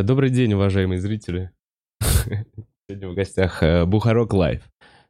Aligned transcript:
Э, 0.00 0.02
Добрый 0.02 0.30
день, 0.30 0.54
уважаемые 0.54 0.98
зрители. 1.00 1.50
Сегодня 2.88 3.08
в 3.08 3.14
гостях 3.14 3.62
э, 3.62 3.84
Бухарок 3.84 4.32
Лайв. 4.32 4.62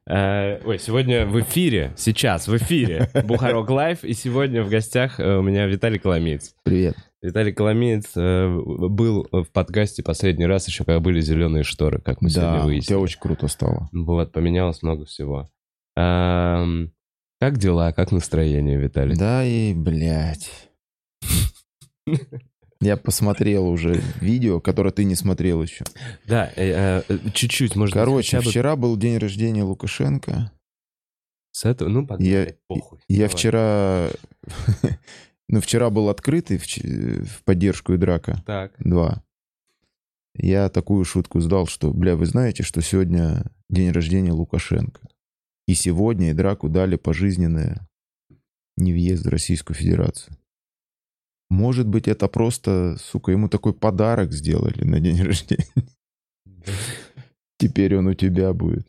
Э, 0.08 0.60
Ой, 0.64 0.78
сегодня 0.80 1.26
в 1.26 1.40
эфире, 1.40 1.92
сейчас 1.96 2.48
в 2.48 2.56
эфире 2.56 3.08
Бухарок 3.24 3.70
Лайв, 3.70 4.02
и 4.02 4.12
сегодня 4.14 4.64
в 4.64 4.68
гостях 4.68 5.18
у 5.20 5.42
меня 5.42 5.66
Виталий 5.66 5.98
Коломеец. 6.00 6.54
Привет. 6.64 6.96
Виталий 7.22 7.52
Коломеец 7.52 8.14
был 8.16 9.28
в 9.30 9.44
подкасте 9.52 10.02
последний 10.02 10.46
раз 10.46 10.66
еще, 10.66 10.84
когда 10.84 10.98
были 11.00 11.20
зеленые 11.20 11.62
шторы, 11.62 12.00
как 12.00 12.20
мы 12.22 12.30
сегодня 12.30 12.50
Да, 12.56 12.62
у 12.62 12.64
выяснили. 12.66 12.86
тебя 12.86 12.98
очень 12.98 13.20
круто 13.20 13.46
стало. 13.46 13.88
Вот, 13.92 14.32
поменялось 14.32 14.82
много 14.82 15.04
всего. 15.04 15.48
Как 15.94 17.58
дела, 17.58 17.92
как 17.92 18.10
настроение, 18.10 18.78
Виталий? 18.78 19.16
Да 19.16 19.44
и, 19.44 19.72
блядь. 19.74 20.50
Я 22.80 22.96
посмотрел 22.96 23.68
уже 23.68 24.00
видео, 24.20 24.60
которое 24.60 24.90
ты 24.90 25.04
не 25.04 25.14
смотрел 25.14 25.62
еще. 25.62 25.84
Да, 26.26 26.50
э, 26.56 27.02
э, 27.06 27.18
чуть-чуть, 27.34 27.76
может 27.76 27.94
быть, 27.94 28.00
Короче, 28.00 28.38
бы 28.38 28.42
вчера 28.42 28.74
был 28.74 28.96
день 28.96 29.18
рождения 29.18 29.62
Лукашенко. 29.62 30.50
с 31.52 31.66
этого, 31.66 31.90
ну, 31.90 32.06
погнали, 32.06 32.30
Я, 32.30 32.54
похуй. 32.68 33.00
я 33.08 33.16
Давай. 33.26 33.28
вчера... 33.28 34.08
Ну, 35.52 35.60
вчера 35.60 35.90
был 35.90 36.08
открытый 36.10 36.58
в, 36.58 36.64
в 36.64 37.42
поддержку 37.42 37.92
и 37.92 37.96
драка. 37.96 38.40
Так. 38.46 38.72
Два. 38.78 39.24
Я 40.32 40.68
такую 40.68 41.04
шутку 41.04 41.40
сдал, 41.40 41.66
что, 41.66 41.90
бля, 41.92 42.14
вы 42.14 42.24
знаете, 42.26 42.62
что 42.62 42.80
сегодня 42.82 43.50
день 43.68 43.90
рождения 43.90 44.30
Лукашенко. 44.30 45.00
И 45.66 45.74
сегодня 45.74 46.30
и 46.30 46.34
драку 46.34 46.68
дали 46.68 46.94
пожизненное 46.94 47.84
не 48.76 48.92
въезд 48.92 49.24
в 49.24 49.28
Российскую 49.28 49.76
Федерацию. 49.76 50.36
Может 51.50 51.88
быть, 51.88 52.06
это 52.08 52.28
просто, 52.28 52.96
сука, 52.98 53.32
ему 53.32 53.48
такой 53.48 53.74
подарок 53.74 54.32
сделали 54.32 54.84
на 54.84 55.00
день 55.00 55.20
рождения. 55.26 55.66
Теперь 57.58 57.96
он 57.96 58.06
у 58.06 58.14
тебя 58.14 58.52
будет. 58.52 58.86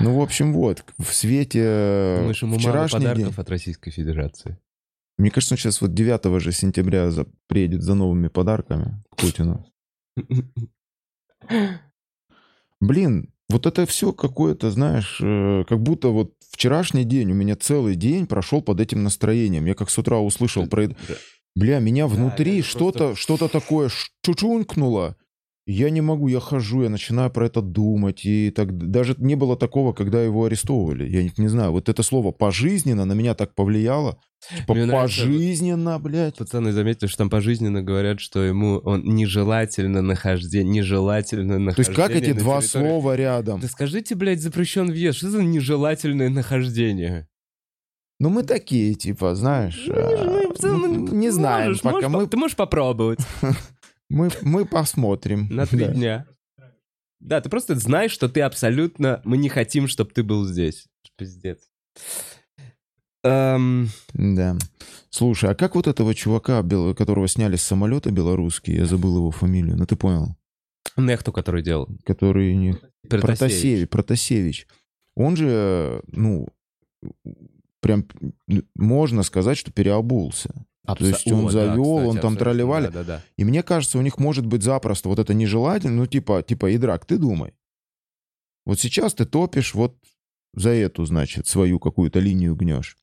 Ну, 0.00 0.18
в 0.18 0.20
общем, 0.20 0.52
вот, 0.52 0.84
в 0.98 1.12
свете 1.14 2.16
Думаешь, 2.18 2.42
ему 2.42 2.52
мало 2.52 2.60
вчерашний 2.60 3.00
день... 3.00 3.08
подарков 3.08 3.38
от 3.38 3.50
Российской 3.50 3.90
Федерации? 3.90 4.58
Мне 5.16 5.30
кажется, 5.30 5.54
он 5.54 5.58
сейчас 5.58 5.80
вот 5.80 5.94
9 5.94 6.42
же 6.42 6.52
сентября 6.52 7.10
за- 7.10 7.26
приедет 7.46 7.82
за 7.82 7.94
новыми 7.94 8.28
подарками 8.28 9.02
к 9.10 9.16
Путину. 9.16 9.64
Блин, 12.80 13.32
вот 13.48 13.64
это 13.66 13.86
все 13.86 14.12
какое-то, 14.12 14.70
знаешь, 14.70 15.18
э, 15.22 15.64
как 15.68 15.80
будто 15.80 16.08
вот 16.08 16.34
вчерашний 16.50 17.04
день, 17.04 17.30
у 17.32 17.34
меня 17.34 17.56
целый 17.56 17.96
день 17.96 18.26
прошел 18.26 18.62
под 18.62 18.80
этим 18.80 19.02
настроением. 19.02 19.66
Я 19.66 19.74
как 19.74 19.90
с 19.90 19.98
утра 19.98 20.18
услышал 20.18 20.66
про 20.66 20.84
это. 20.84 20.96
Бля, 21.54 21.78
меня 21.78 22.06
внутри 22.06 22.62
что-то 22.62 23.14
что-то 23.16 23.48
такое 23.48 23.90
чучункнуло. 24.22 25.16
Я 25.68 25.90
не 25.90 26.00
могу, 26.00 26.28
я 26.28 26.38
хожу, 26.38 26.82
я 26.84 26.88
начинаю 26.88 27.28
про 27.28 27.46
это 27.46 27.60
думать. 27.60 28.24
И 28.24 28.52
так 28.52 28.76
даже 28.88 29.16
не 29.18 29.34
было 29.34 29.56
такого, 29.56 29.92
когда 29.92 30.22
его 30.22 30.44
арестовывали. 30.44 31.08
Я 31.08 31.24
не, 31.24 31.32
не 31.36 31.48
знаю, 31.48 31.72
вот 31.72 31.88
это 31.88 32.04
слово 32.04 32.30
пожизненно 32.30 33.04
на 33.04 33.14
меня 33.14 33.34
так 33.34 33.52
повлияло. 33.52 34.16
Типа 34.56 34.74
Мне 34.74 34.86
пожизненно, 34.92 35.98
блядь. 35.98 36.36
Пацаны 36.36 36.70
заметили, 36.70 37.08
что 37.08 37.18
там 37.18 37.30
пожизненно 37.30 37.82
говорят, 37.82 38.20
что 38.20 38.44
ему 38.44 38.78
он 38.84 39.02
нежелательно 39.02 40.02
нахождение, 40.02 40.72
нежелательно 40.82 41.54
То 41.54 41.58
нахождение 41.58 41.88
есть 41.88 41.96
как 41.96 42.10
эти 42.12 42.32
два 42.32 42.60
территории- 42.60 42.88
слова 42.88 43.16
рядом? 43.16 43.58
Да 43.60 43.66
скажите, 43.66 44.14
блядь, 44.14 44.40
запрещен 44.40 44.86
въезд. 44.86 45.18
Что 45.18 45.30
за 45.30 45.42
нежелательное 45.42 46.28
нахождение? 46.28 47.26
Ну 48.20 48.30
мы 48.30 48.44
такие, 48.44 48.94
типа, 48.94 49.34
знаешь, 49.34 49.84
Ну, 49.88 49.94
а, 49.96 50.24
ну, 50.44 50.54
в 50.54 50.58
целом, 50.58 50.80
ну, 51.06 51.12
не 51.12 51.30
знаем, 51.30 51.68
можешь, 51.68 51.82
пока 51.82 52.08
можешь 52.08 52.26
мы, 52.26 52.26
Ты 52.28 52.36
можешь 52.36 52.56
попробовать 52.56 53.18
мы, 54.08 54.30
мы 54.42 54.64
посмотрим. 54.64 55.48
на 55.50 55.66
три 55.66 55.80
Да. 55.86 55.92
дня. 55.92 56.26
Да, 57.20 57.40
ты 57.40 57.48
просто 57.48 57.74
знаешь, 57.76 58.12
что 58.12 58.28
ты 58.28 58.42
абсолютно... 58.42 59.20
Мы 59.24 59.36
не 59.38 59.48
хотим, 59.48 59.88
чтобы 59.88 60.10
ты 60.10 60.22
был 60.22 60.44
здесь. 60.46 60.86
Пиздец. 61.16 61.60
Эм, 63.24 63.88
Да. 64.12 64.56
Слушай, 65.10 65.50
а 65.50 65.54
как 65.54 65.74
вот 65.74 65.86
этого 65.86 66.14
чувака, 66.14 66.62
которого 66.94 67.26
сняли 67.26 67.56
с 67.56 67.62
самолета 67.62 68.10
белорусский, 68.10 68.76
я 68.76 68.84
забыл 68.84 69.16
его 69.16 69.30
фамилию, 69.30 69.76
ну 69.76 69.86
ты 69.86 69.96
понял, 69.96 70.36
Нехту, 70.96 71.32
который 71.32 71.62
делал. 71.62 71.88
который 72.04 72.54
не... 72.54 72.74
Протасевич. 73.08 73.38
Протасевич. 73.38 73.88
Протасевич. 73.88 74.66
Он 75.14 75.36
же, 75.36 76.02
ну, 76.08 76.48
прям 77.80 78.06
можно 78.74 79.22
сказать, 79.22 79.56
что 79.58 79.72
переобулся. 79.72 80.50
То 80.94 81.06
есть 81.06 81.26
Абсо- 81.26 81.34
он 81.34 81.40
О, 81.40 81.44
да, 81.46 81.50
завел, 81.50 81.96
кстати, 81.96 82.08
он 82.08 82.18
там 82.18 82.36
тролливали. 82.36 82.86
Да-да-да. 82.86 83.22
И 83.36 83.44
мне 83.44 83.62
кажется, 83.62 83.98
у 83.98 84.02
них 84.02 84.18
может 84.18 84.46
быть 84.46 84.62
запросто 84.62 85.08
вот 85.08 85.18
это 85.18 85.34
нежелательно, 85.34 85.96
ну 85.96 86.06
типа, 86.06 86.42
типа, 86.42 86.74
Идрак, 86.74 87.04
ты 87.06 87.18
думай. 87.18 87.54
Вот 88.64 88.80
сейчас 88.80 89.14
ты 89.14 89.24
топишь 89.24 89.74
вот 89.74 89.96
за 90.54 90.70
эту, 90.70 91.04
значит, 91.04 91.46
свою 91.46 91.78
какую-то 91.78 92.18
линию 92.18 92.54
гнешь. 92.56 92.96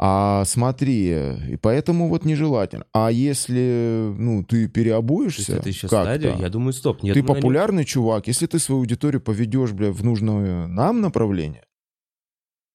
А 0.00 0.44
смотри, 0.44 1.10
и 1.10 1.56
поэтому 1.60 2.08
вот 2.08 2.24
нежелательно. 2.24 2.86
А 2.92 3.10
если, 3.10 4.14
ну, 4.16 4.44
ты 4.44 4.68
переобуешься 4.68 5.56
это 5.56 5.68
еще 5.68 5.88
как-то, 5.88 6.04
стадия? 6.04 6.36
Я 6.36 6.48
думаю, 6.50 6.72
стоп. 6.72 7.02
Я 7.02 7.14
ты 7.14 7.18
они- 7.18 7.26
популярный 7.26 7.84
чувак, 7.84 8.28
если 8.28 8.46
ты 8.46 8.60
свою 8.60 8.80
аудиторию 8.80 9.20
поведешь, 9.20 9.72
бля, 9.72 9.90
в 9.90 10.04
нужное 10.04 10.68
нам 10.68 11.00
направление, 11.00 11.64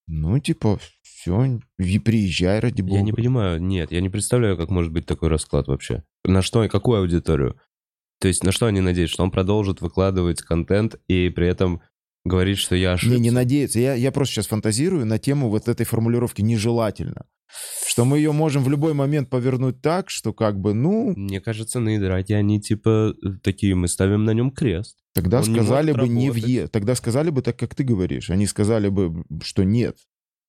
ну, 0.05 0.37
типа, 0.39 0.79
все, 1.23 1.99
приезжай 1.99 2.59
ради 2.59 2.81
бога. 2.81 2.97
Я 2.97 3.01
не 3.01 3.13
понимаю, 3.13 3.61
нет, 3.61 3.91
я 3.91 4.01
не 4.01 4.09
представляю, 4.09 4.57
как 4.57 4.69
может 4.69 4.91
быть 4.91 5.05
такой 5.05 5.29
расклад 5.29 5.67
вообще. 5.67 6.03
На 6.25 6.41
что, 6.41 6.67
какую 6.67 6.99
аудиторию? 6.99 7.59
То 8.19 8.27
есть 8.27 8.43
на 8.43 8.51
что 8.51 8.67
они 8.67 8.81
надеются? 8.81 9.15
Что 9.15 9.23
он 9.23 9.31
продолжит 9.31 9.81
выкладывать 9.81 10.41
контент 10.41 10.95
и 11.07 11.29
при 11.29 11.47
этом 11.47 11.81
говорит, 12.23 12.57
что 12.57 12.75
я 12.75 12.93
ошибся? 12.93 13.15
Не, 13.15 13.21
не 13.21 13.31
надеяться. 13.31 13.79
Я, 13.79 13.95
я 13.95 14.11
просто 14.11 14.35
сейчас 14.35 14.47
фантазирую 14.47 15.05
на 15.05 15.19
тему 15.19 15.49
вот 15.49 15.67
этой 15.67 15.85
формулировки 15.85 16.41
«нежелательно». 16.41 17.25
Что 17.85 18.03
мы 18.03 18.17
ее 18.17 18.31
можем 18.31 18.63
в 18.63 18.69
любой 18.69 18.93
момент 18.93 19.29
повернуть 19.29 19.81
так, 19.81 20.09
что 20.09 20.33
как 20.33 20.59
бы, 20.59 20.73
ну, 20.73 21.13
Мне 21.15 21.39
кажется, 21.39 21.79
на 21.79 21.97
Идрате 21.97 22.35
они 22.35 22.59
типа 22.59 23.13
э, 23.23 23.29
такие, 23.43 23.75
мы 23.75 23.87
ставим 23.87 24.23
на 24.23 24.31
нем 24.31 24.49
крест. 24.51 24.97
тогда 25.13 25.41
Он 25.41 25.47
не 25.49 25.55
сказали 25.59 25.91
может 25.91 26.07
бы 26.07 26.13
не 26.13 26.27
работать. 26.27 26.43
въезд. 26.43 26.71
Тогда 26.71 26.95
сказали 26.95 27.29
бы 27.29 27.41
так, 27.43 27.57
как 27.59 27.75
ты 27.75 27.83
говоришь. 27.83 28.31
Они 28.31 28.47
сказали 28.47 28.89
бы, 28.89 29.23
что 29.43 29.63
нет. 29.63 29.97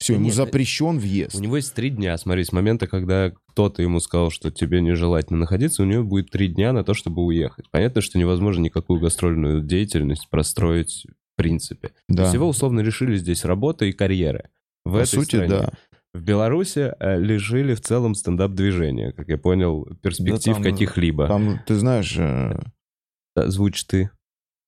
Все, 0.05 0.15
ему 0.15 0.27
Нет, 0.27 0.35
запрещен 0.35 0.99
въезд. 0.99 1.35
У 1.35 1.41
него 1.41 1.57
есть 1.57 1.73
три 1.73 1.89
дня, 1.89 2.19
смотри, 2.19 2.45
с 2.45 2.53
момента, 2.53 2.87
когда 2.87 3.33
кто-то 3.49 3.81
ему 3.81 4.01
сказал, 4.01 4.29
что 4.29 4.51
тебе 4.51 4.83
нежелательно 4.83 5.39
находиться, 5.39 5.83
у 5.83 5.87
него 5.87 6.05
будет 6.05 6.29
три 6.29 6.49
дня 6.49 6.75
на 6.75 6.85
то, 6.85 6.93
чтобы 6.93 7.23
уехать. 7.25 7.71
Понятно, 7.71 8.03
что 8.03 8.19
невозможно 8.19 8.61
никакую 8.65 9.01
гастрольную 9.01 9.63
деятельность 9.63 10.29
простроить 10.29 11.07
в 11.07 11.37
принципе. 11.37 11.93
Да. 12.07 12.25
есть 12.25 12.35
его 12.35 12.47
условно 12.47 12.81
решили 12.81 13.17
здесь 13.17 13.47
работа 13.47 13.87
и 13.87 13.93
карьера. 13.93 14.51
В 14.85 14.93
По 14.93 14.97
этой 14.99 15.07
сути, 15.07 15.37
стране. 15.37 15.49
да. 15.49 15.73
В 16.13 16.21
Беларуси 16.21 16.93
э, 17.01 17.19
лежили 17.19 17.75
в 17.75 17.81
целом 17.81 18.15
стендап-движения, 18.15 19.13
как 19.13 19.29
я 19.29 19.39
понял, 19.39 19.89
перспектив 20.03 20.57
там, 20.57 20.63
каких-либо. 20.63 21.29
Там, 21.29 21.61
ты 21.67 21.77
знаешь, 21.77 22.15
э, 22.19 22.61
Да, 23.35 23.49
Звучишь 23.49 23.85
ты. 23.85 24.11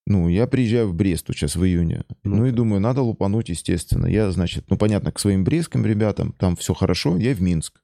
Ну, 0.06 0.29
я 0.29 0.47
приезжаю 0.47 0.88
в 0.88 0.94
Брест 0.94 1.26
сейчас 1.29 1.56
в 1.56 1.64
июне. 1.64 2.05
Ну. 2.23 2.37
Ну, 2.37 2.47
и 2.47 2.53
думаю, 2.53 2.81
надо 2.81 3.03
лупануть, 3.03 3.49
естественно. 3.49 4.06
Я, 4.06 4.31
значит, 4.31 4.67
ну, 4.70 4.76
понятно, 4.76 5.11
к 5.11 5.19
своим 5.19 5.43
брестским 5.43 5.85
ребятам, 5.85 6.32
там 6.38 6.55
все 6.56 6.75
хорошо, 6.75 7.17
я 7.17 7.35
в 7.35 7.43
Минск. 7.43 7.81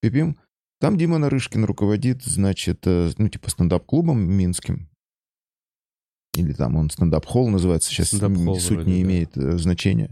Пипим. 0.00 0.36
Там 0.80 0.98
Дима 0.98 1.18
Нарышкин 1.18 1.64
руководит, 1.64 2.24
значит, 2.24 2.80
э, 2.86 3.12
ну, 3.16 3.28
типа 3.28 3.48
стендап-клубом 3.50 4.20
минским. 4.20 4.88
Или 6.36 6.52
там 6.54 6.74
он 6.74 6.90
стендап-холл 6.90 7.48
называется, 7.50 7.88
сейчас 7.88 8.08
Стендап-холл 8.08 8.58
суть 8.58 8.78
вроде, 8.78 8.90
не 8.90 9.02
да. 9.04 9.08
имеет 9.08 9.36
э, 9.36 9.58
значения. 9.58 10.10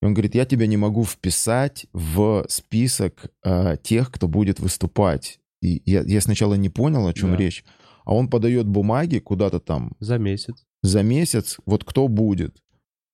И 0.00 0.06
он 0.06 0.14
говорит, 0.14 0.34
я 0.34 0.46
тебя 0.46 0.66
не 0.66 0.78
могу 0.78 1.04
вписать 1.04 1.86
в 1.92 2.46
список 2.48 3.26
э, 3.44 3.76
тех, 3.82 4.10
кто 4.10 4.28
будет 4.28 4.60
выступать. 4.60 5.40
И 5.60 5.82
я, 5.84 6.00
я 6.02 6.20
сначала 6.22 6.54
не 6.54 6.70
понял, 6.70 7.06
о 7.06 7.12
чем 7.12 7.32
Да. 7.32 7.36
речь. 7.36 7.64
А 8.08 8.14
он 8.14 8.28
подает 8.28 8.66
бумаги 8.66 9.18
куда-то 9.18 9.60
там 9.60 9.92
За 10.00 10.16
месяц. 10.16 10.64
за 10.82 11.02
месяц, 11.02 11.58
вот 11.66 11.84
кто 11.84 12.08
будет. 12.08 12.56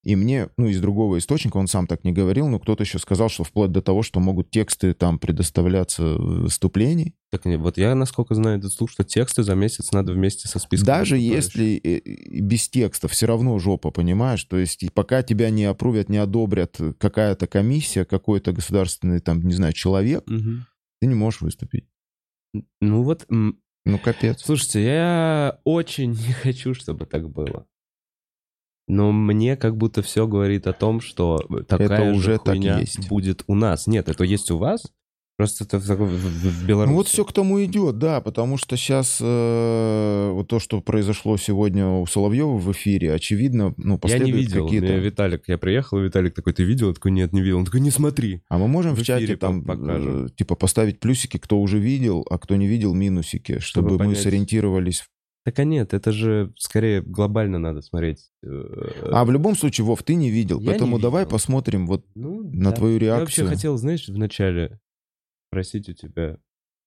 И 0.05 0.14
мне, 0.14 0.50
ну, 0.56 0.69
из 0.69 0.81
другого 0.81 1.19
источника, 1.19 1.56
он 1.56 1.67
сам 1.67 1.87
так 1.88 2.05
не 2.05 2.12
говорил, 2.12 2.46
но 2.46 2.61
кто-то 2.61 2.85
еще 2.85 2.99
сказал, 3.00 3.29
что 3.29 3.43
вплоть 3.43 3.73
до 3.73 3.82
того, 3.82 4.02
что 4.02 4.20
могут 4.20 4.50
тексты 4.50 4.94
там 4.94 5.19
предоставляться 5.19 6.05
выступлений. 6.05 7.14
Так 7.32 7.44
не, 7.46 7.56
вот 7.56 7.76
я, 7.76 7.94
насколько 7.96 8.37
знаю 8.37 8.62
слух, 8.70 8.88
что 8.91 9.02
тексты 9.02 9.43
за 9.43 9.56
месяц 9.56 9.91
надо 9.91 10.12
вместе 10.12 10.46
со 10.46 10.61
списком. 10.61 10.87
Даже 10.87 11.19
если 11.19 11.81
э, 11.82 12.00
э, 12.05 12.41
без 12.41 12.69
текста, 12.69 13.08
все 13.08 13.26
равно 13.26 13.58
жопа, 13.58 13.91
понимаешь? 13.91 14.44
То 14.44 14.58
есть 14.58 14.85
и 14.85 14.91
пока 14.91 15.25
тебя 15.25 15.50
не 15.50 15.64
опрувят, 15.64 16.08
не 16.08 16.19
одобрят 16.19 16.79
какая-то 16.99 17.49
комиссия, 17.49 18.05
какой-то 18.05 18.52
государственный, 18.52 19.19
там, 19.20 19.43
не 19.43 19.55
знаю, 19.55 19.73
человек, 19.73 20.23
Мгм. 20.29 20.67
ты 21.00 21.06
не 21.08 21.14
можешь 21.14 21.41
выступить. 21.41 21.87
Ну 22.81 23.02
вот, 23.02 23.26
Ну, 23.84 23.98
капец. 23.98 24.42
слушайте, 24.42 24.82
я 24.84 25.60
очень 25.64 26.10
не 26.26 26.32
хочу, 26.32 26.75
чтобы 26.75 27.06
так 27.06 27.28
было. 27.28 27.66
Но 28.86 29.12
мне 29.12 29.56
как 29.56 29.76
будто 29.76 30.02
все 30.02 30.26
говорит 30.26 30.66
о 30.66 30.72
том, 30.75 31.00
что 31.00 31.38
такая 31.66 31.86
Это 31.86 32.04
же 32.04 32.16
уже 32.16 32.32
так 32.38 32.48
хуйня 32.48 32.81
есть. 32.81 33.08
будет 33.08 33.44
у 33.46 33.54
нас. 33.54 33.86
Нет, 33.86 34.08
это 34.08 34.25
есть 34.25 34.50
у 34.50 34.58
вас, 34.58 34.92
Просто 35.36 35.64
это 35.64 35.78
в, 35.81 35.84
в- 35.84 36.06
в 36.06 36.66
Беларуси. 36.66 36.90
Ну 36.90 36.96
вот 36.96 37.08
все 37.08 37.25
к 37.25 37.32
тому 37.32 37.62
идет, 37.64 37.98
да, 37.98 38.20
потому 38.20 38.56
что 38.56 38.76
сейчас 38.76 39.20
вот 39.20 40.46
то, 40.48 40.60
что 40.60 40.81
произошло 40.81 41.36
сегодня 41.36 41.88
у 41.88 42.06
Соловьева 42.06 42.56
в 42.56 42.70
эфире, 42.72 43.12
очевидно, 43.12 43.75
ну, 43.76 43.98
Я 44.04 44.19
не 44.19 44.31
видел. 44.31 44.64
какие-то... 44.66 44.86
Мне 44.86 44.98
Виталик, 45.00 45.42
я 45.48 45.58
приехал, 45.58 45.98
и 45.98 46.02
Виталик 46.04 46.34
такой, 46.34 46.52
ты 46.52 46.62
видел? 46.62 46.88
Я 46.88 46.94
такой, 46.94 47.10
нет, 47.10 47.32
не 47.32 47.40
видел. 47.40 47.58
Он 47.58 47.64
такой, 47.64 47.81
не 47.81 47.90
смотри. 47.90 48.42
А 48.48 48.58
мы 48.58 48.69
можем 48.69 48.94
В 48.94 49.00
в, 49.00 49.04
чате 49.04 49.36
там, 49.36 49.62
по- 49.62 49.76
покажем. 49.76 50.26
э, 50.26 50.28
типа, 50.31 50.54
поставить 50.54 51.00
плюсики, 51.00 51.36
кто 51.38 51.60
уже 51.60 51.78
видел, 51.78 52.25
а 52.31 52.38
кто 52.38 52.54
не 52.56 52.69
видел, 52.69 52.94
минусики, 52.94 53.58
чтобы, 53.58 53.88
Чтобы 53.88 53.90
мы 53.92 53.98
понять. 53.98 54.20
сориентировались. 54.22 55.02
Так 55.44 55.58
а 55.58 55.64
нет, 55.64 55.92
это 55.92 56.10
же 56.12 56.52
скорее 56.56 57.02
глобально 57.02 57.58
надо 57.58 57.82
смотреть. 57.82 58.31
Э, 58.44 59.08
А 59.10 59.25
в 59.25 59.31
любом 59.31 59.56
случае, 59.56 59.84
Вов, 59.84 60.02
ты 60.02 60.14
не 60.14 60.31
видел, 60.31 60.60
Я 60.60 60.70
поэтому 60.70 60.96
не 60.96 61.02
давай 61.02 61.25
видел. 61.25 61.32
посмотрим 61.32 61.86
вот 61.86 62.06
ну, 62.14 62.42
на 62.52 62.70
да. 62.70 62.76
твою 62.76 62.98
Я 63.00 63.19
вообще 63.19 63.42
реакцию. 63.42 63.48
хотел, 63.48 63.76
знаешь, 63.76 64.08
вначале 64.08 64.78
спросить 65.55 65.89
у 65.89 65.93
тебя, 65.93 66.37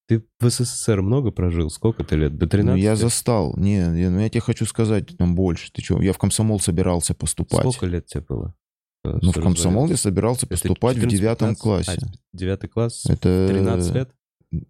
ты 0.08 0.24
в 0.40 0.50
СССР 0.50 1.02
много 1.02 1.32
прожил? 1.32 1.70
Сколько 1.70 2.04
ты 2.04 2.16
лет? 2.16 2.38
До 2.38 2.48
13? 2.48 2.70
Ну, 2.70 2.76
я 2.82 2.96
застал. 2.96 3.54
Не, 3.58 3.78
я, 4.00 4.10
ну, 4.10 4.20
я 4.20 4.30
тебе 4.30 4.42
хочу 4.42 4.66
сказать, 4.66 5.18
там 5.18 5.36
больше. 5.36 5.72
Ты 5.72 5.82
что? 5.84 6.02
Я 6.02 6.14
в 6.14 6.18
комсомол 6.18 6.60
собирался 6.60 7.14
поступать. 7.14 7.60
Сколько 7.62 7.86
лет 7.88 8.06
тебе 8.06 8.22
было? 8.22 8.56
э, 9.04 9.20
Ну, 9.22 9.32
в 9.32 9.42
комсомол 9.42 9.88
я 9.90 9.98
собирался 9.98 10.48
поступать 10.48 10.96
в 10.98 11.02
14, 11.02 11.20
девятом 11.20 11.50
15? 11.56 11.62
классе. 11.62 12.00
А, 12.02 12.08
девятый 12.34 12.70
класс? 12.70 13.06
Это... 13.06 13.48
13 13.50 13.96
лет? 13.96 14.12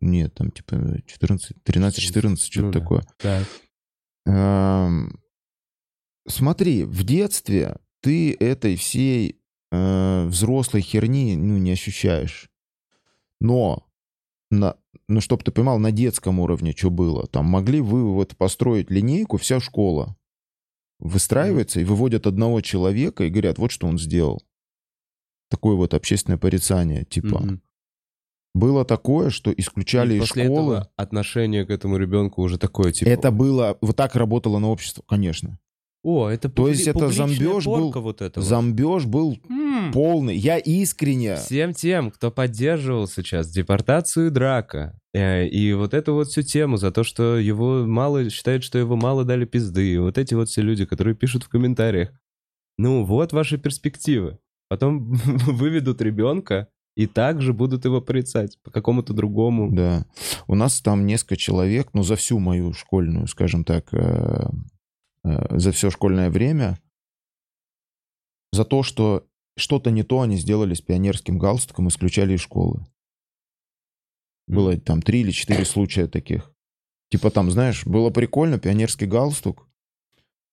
Нет, 0.01 0.33
там 0.33 0.49
типа 0.49 1.01
14, 1.05 1.57
13-14, 1.63 2.35
что-то 2.37 2.61
Ну 2.61 2.71
да. 2.71 2.79
такое. 2.79 3.03
Так. 3.17 3.47
Эм, 4.25 5.19
Смотри, 6.27 6.83
в 6.83 7.03
детстве 7.03 7.77
ты 8.01 8.33
этой 8.33 8.75
всей 8.75 9.39
э, 9.71 10.25
взрослой 10.25 10.81
херни 10.81 11.35
ну, 11.37 11.57
не 11.57 11.71
ощущаешь. 11.71 12.49
Но, 13.39 13.86
на, 14.49 14.75
ну, 15.07 15.21
чтобы 15.21 15.43
ты 15.43 15.51
понимал, 15.51 15.79
на 15.79 15.91
детском 15.91 16.39
уровне 16.39 16.73
что 16.75 16.89
было. 16.89 17.27
Там 17.27 17.45
могли 17.45 17.81
вы 17.81 18.13
вот 18.13 18.35
построить 18.37 18.89
линейку, 18.89 19.37
вся 19.37 19.59
школа 19.59 20.15
выстраивается 20.99 21.79
и 21.79 21.83
выводят 21.83 22.25
одного 22.25 22.61
человека 22.61 23.23
и 23.23 23.29
говорят, 23.29 23.57
вот 23.59 23.71
что 23.71 23.87
он 23.87 23.99
сделал. 23.99 24.43
Такое 25.49 25.75
вот 25.75 25.93
общественное 25.93 26.37
порицание, 26.37 27.05
типа. 27.05 27.39
Мгм. 27.39 27.61
Было 28.53 28.83
такое, 28.83 29.29
что 29.29 29.51
исключали 29.51 30.15
И 30.15 30.17
из 30.17 30.21
после 30.21 30.45
школы. 30.45 30.75
этого 30.77 30.91
отношение 30.95 31.65
к 31.65 31.69
этому 31.69 31.97
ребенку 31.97 32.41
уже 32.41 32.57
такое, 32.57 32.91
типа... 32.91 33.09
Это 33.09 33.29
было, 33.29 33.77
вот 33.81 33.95
так 33.95 34.15
работало 34.15 34.57
на 34.57 34.69
общество, 34.69 35.03
конечно. 35.07 35.59
О, 36.09 36.29
это 36.29 36.47
То 36.49 36.69
есть 36.69 36.87
это 36.87 37.09
зомбёж 37.09 37.65
был- 37.65 37.91
вот 37.91 38.21
этого. 38.21 38.45
Зомбеж 38.45 39.03
был 39.03 39.37
М. 39.49 39.91
полный. 39.91 40.37
Я 40.37 40.57
искренне... 40.57 41.35
Всем 41.35 41.73
тем, 41.73 42.11
кто 42.11 42.31
поддерживал 42.31 43.07
сейчас 43.09 43.49
депортацию 43.49 44.31
драка, 44.31 44.97
э, 45.13 45.47
и 45.47 45.73
вот 45.73 45.93
эту 45.93 46.13
вот 46.13 46.29
всю 46.29 46.43
тему 46.43 46.77
за 46.77 46.91
то, 46.91 47.03
что 47.03 47.37
его 47.37 47.85
мало, 47.85 48.29
считают, 48.29 48.63
что 48.63 48.77
его 48.77 48.95
мало 48.95 49.25
дали 49.25 49.43
пизды, 49.43 49.95
и 49.95 49.97
вот 49.97 50.17
эти 50.17 50.33
вот 50.33 50.47
все 50.47 50.61
люди, 50.61 50.85
которые 50.85 51.13
пишут 51.13 51.43
в 51.43 51.49
комментариях, 51.49 52.11
ну 52.77 53.03
вот 53.03 53.33
ваши 53.33 53.57
перспективы. 53.57 54.37
Потом 54.69 55.11
выведут 55.45 56.01
ребенка 56.01 56.69
и 56.95 57.05
также 57.05 57.51
будут 57.51 57.83
его 57.83 57.99
порицать 57.99 58.57
по 58.63 58.71
какому-то 58.71 59.11
другому. 59.11 59.69
Да. 59.73 60.05
У 60.47 60.55
нас 60.55 60.79
там 60.79 61.05
несколько 61.05 61.35
человек, 61.35 61.89
ну, 61.91 62.03
за 62.03 62.15
всю 62.15 62.39
мою 62.39 62.71
школьную, 62.71 63.27
скажем 63.27 63.65
так, 63.65 63.93
э, 63.93 64.45
за 65.49 65.71
все 65.71 65.89
школьное 65.89 66.29
время, 66.29 66.79
за 68.51 68.65
то, 68.65 68.83
что 68.83 69.27
что-то 69.57 69.91
не 69.91 70.03
то 70.03 70.21
они 70.21 70.37
сделали 70.37 70.73
с 70.73 70.81
пионерским 70.81 71.37
галстуком, 71.37 71.87
исключали 71.87 72.35
из 72.35 72.41
школы. 72.41 72.85
Было 74.47 74.77
там 74.79 75.01
три 75.01 75.21
или 75.21 75.31
четыре 75.31 75.65
случая 75.65 76.07
таких. 76.07 76.51
Типа 77.09 77.31
там, 77.31 77.51
знаешь, 77.51 77.85
было 77.85 78.09
прикольно, 78.09 78.59
пионерский 78.59 79.05
галстук, 79.05 79.67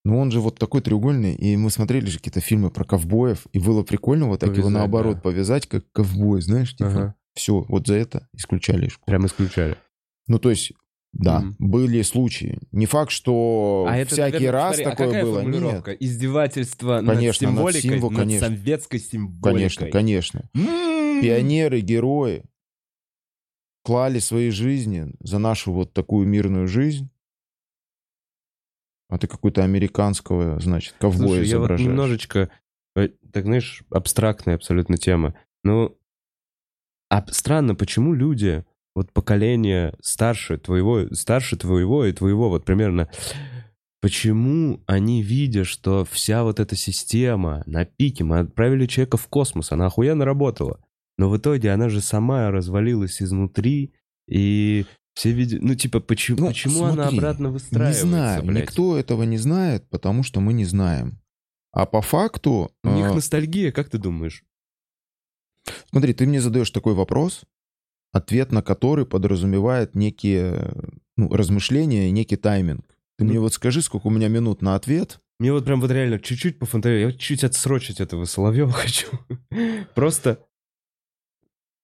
но 0.04 0.18
он 0.18 0.30
же 0.30 0.40
вот 0.40 0.58
такой 0.58 0.82
треугольный, 0.82 1.34
и 1.34 1.56
мы 1.56 1.70
смотрели 1.70 2.06
же 2.06 2.18
какие-то 2.18 2.40
фильмы 2.40 2.70
про 2.70 2.84
ковбоев, 2.84 3.46
и 3.52 3.58
было 3.58 3.82
прикольно 3.82 4.28
вот 4.28 4.40
так 4.40 4.50
его 4.50 4.64
Повязать, 4.64 4.72
наоборот 4.72 5.16
да. 5.16 5.20
повязать, 5.22 5.66
как 5.66 5.90
ковбой, 5.92 6.42
знаешь, 6.42 6.76
типа. 6.76 6.90
Ага. 6.90 7.14
Все, 7.34 7.62
вот 7.68 7.86
за 7.86 7.94
это 7.94 8.28
исключали 8.32 8.86
из 8.86 8.92
школы. 8.92 9.06
Прям 9.06 9.26
исключали. 9.26 9.76
Ну, 10.28 10.38
то 10.38 10.50
есть, 10.50 10.72
да, 11.16 11.40
Мгм. 11.40 11.56
были 11.58 12.02
случаи. 12.02 12.58
Не 12.72 12.86
факт, 12.86 13.10
что 13.12 13.86
А 13.88 13.96
это, 13.96 14.12
всякий 14.12 14.32
наверное, 14.34 14.52
раз 14.52 14.74
смотри, 14.76 14.84
а 14.84 14.90
такое 14.90 15.06
какая 15.06 15.22
было. 15.24 15.40
формулировка? 15.40 15.90
Нет, 15.92 16.02
Издевательство 16.02 17.02
Конечно, 17.04 17.14
над 17.14 17.22
над 17.24 17.36
символикой, 17.36 17.80
символ- 17.80 18.10
над 18.10 18.20
конечно. 18.20 18.48
советской 18.48 18.98
символикой. 18.98 19.40
конечно, 19.52 19.86
конечно. 19.90 20.50
М. 20.54 21.20
Пионеры, 21.22 21.80
герои 21.80 22.44
клали 23.84 24.18
свои 24.18 24.50
жизни 24.50 25.12
за 25.20 25.38
нашу 25.38 25.72
вот 25.72 25.92
такую 25.92 26.26
мирную 26.26 26.66
жизнь. 26.66 27.08
А 29.08 29.18
ты 29.18 29.26
какой-то 29.26 29.62
американского, 29.62 30.58
значит, 30.60 30.94
ковбоя 30.98 31.28
Слушай, 31.28 31.46
я 31.48 31.58
вот 31.58 31.64
изображаешь. 31.66 31.88
немножечко, 31.88 32.50
э, 32.96 33.08
так 33.32 33.44
знаешь, 33.44 33.84
абстрактная 33.90 34.54
абсолютно 34.56 34.96
тема. 34.96 35.34
Ну, 35.62 35.96
а 37.10 37.24
странно, 37.30 37.74
почему 37.74 38.12
люди, 38.14 38.64
вот 38.94 39.12
поколение 39.12 39.94
старше 40.00 40.58
твоего, 40.58 41.12
старше 41.14 41.56
твоего 41.56 42.04
и 42.04 42.12
твоего, 42.12 42.48
вот 42.48 42.64
примерно, 42.64 43.08
почему 44.00 44.82
они, 44.86 45.22
видя, 45.22 45.64
что 45.64 46.04
вся 46.04 46.44
вот 46.44 46.60
эта 46.60 46.76
система 46.76 47.62
на 47.66 47.84
пике, 47.84 48.24
мы 48.24 48.40
отправили 48.40 48.86
человека 48.86 49.16
в 49.16 49.26
космос, 49.28 49.72
она 49.72 49.86
охуенно 49.86 50.24
работала, 50.24 50.80
но 51.18 51.28
в 51.28 51.36
итоге 51.36 51.72
она 51.72 51.88
же 51.88 52.00
сама 52.00 52.50
развалилась 52.50 53.20
изнутри, 53.20 53.92
и 54.28 54.86
все 55.14 55.30
видят, 55.30 55.62
ну 55.62 55.74
типа, 55.74 56.00
почему, 56.00 56.38
Ну, 56.40 56.46
почему 56.48 56.84
она 56.84 57.04
смотри, 57.04 57.18
обратно 57.18 57.46
Не 57.46 57.52
выстраивается, 57.52 58.06
знаю, 58.06 58.42
блядь? 58.44 58.62
никто 58.64 58.98
этого 58.98 59.22
не 59.22 59.38
знает, 59.38 59.88
потому 59.88 60.22
что 60.22 60.40
мы 60.40 60.52
не 60.52 60.64
знаем. 60.64 61.20
А 61.72 61.86
по 61.86 62.02
факту... 62.02 62.70
У 62.84 62.90
них 62.90 63.06
э, 63.06 63.14
ностальгия, 63.14 63.72
как 63.72 63.88
ты 63.90 63.98
думаешь? 63.98 64.44
Смотри, 65.90 66.14
ты 66.14 66.26
мне 66.26 66.40
задаешь 66.40 66.70
такой 66.70 66.94
вопрос, 66.94 67.42
ответ 68.14 68.52
на 68.52 68.62
который 68.62 69.04
подразумевает 69.06 69.94
некие 69.94 70.72
ну, 71.16 71.28
размышления 71.32 72.08
и 72.08 72.12
некий 72.12 72.36
тайминг. 72.36 72.84
Ты 73.18 73.24
Ну- 73.24 73.30
мне 73.30 73.40
вот 73.40 73.52
скажи, 73.52 73.82
сколько 73.82 74.06
у 74.06 74.10
меня 74.10 74.28
минут 74.28 74.62
на 74.62 74.74
ответ. 74.74 75.20
Мне 75.40 75.52
вот 75.52 75.64
прям 75.64 75.80
вот 75.80 75.90
реально 75.90 76.18
чуть-чуть 76.20 76.58
пофантазировать. 76.58 77.02
Я 77.02 77.12
вот 77.12 77.20
чуть 77.20 77.44
отсрочить 77.44 78.00
этого 78.00 78.24
Соловьева 78.24 78.72
хочу. 78.72 79.08
Просто 79.94 80.38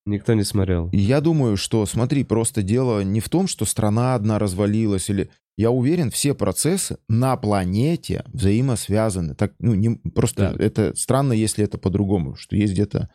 никто 0.05 0.33
не 0.33 0.43
смотрел. 0.43 0.89
Я 0.91 1.21
думаю, 1.21 1.57
что, 1.57 1.85
смотри, 1.85 2.23
просто 2.23 2.63
дело 2.63 3.01
не 3.03 3.19
в 3.19 3.29
том, 3.29 3.47
что 3.47 3.65
страна 3.65 4.15
одна 4.15 4.39
развалилась 4.39 5.09
или... 5.09 5.29
Я 5.57 5.69
уверен, 5.69 6.11
все 6.11 6.33
процессы 6.33 6.97
на 7.09 7.35
планете 7.35 8.23
взаимосвязаны. 8.33 9.35
Так, 9.35 9.53
ну, 9.59 9.75
не, 9.75 9.95
просто 10.09 10.53
Да. 10.57 10.63
это 10.63 10.95
странно, 10.95 11.33
если 11.33 11.63
это 11.65 11.77
по-другому, 11.77 12.35
что 12.35 12.55
есть 12.55 12.73
где-то... 12.73 13.09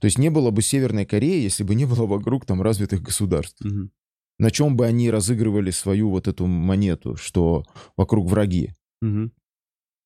То 0.00 0.06
есть 0.06 0.18
не 0.18 0.30
было 0.30 0.50
бы 0.50 0.62
Северной 0.62 1.06
Кореи, 1.06 1.42
если 1.42 1.64
бы 1.64 1.74
не 1.74 1.84
было 1.84 2.06
вокруг 2.06 2.44
там 2.46 2.62
развитых 2.62 3.02
государств. 3.02 3.60
Мгм. 3.64 3.90
На 4.38 4.50
чем 4.50 4.76
бы 4.76 4.84
они 4.86 5.10
разыгрывали 5.10 5.70
свою 5.70 6.10
вот 6.10 6.28
эту 6.28 6.46
монету, 6.46 7.16
что 7.16 7.64
вокруг 7.96 8.28
враги. 8.28 8.74
Мгм. 9.00 9.32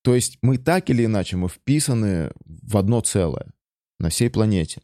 То 0.03 0.15
есть 0.15 0.39
мы 0.43 0.57
так 0.59 0.89
или 0.91 1.05
иначе, 1.05 1.37
мы 1.37 1.49
вписаны 1.49 2.33
в 2.45 2.77
одно 2.77 3.01
целое 3.01 3.53
на 3.99 4.09
всей 4.09 4.31
планете. 4.31 4.83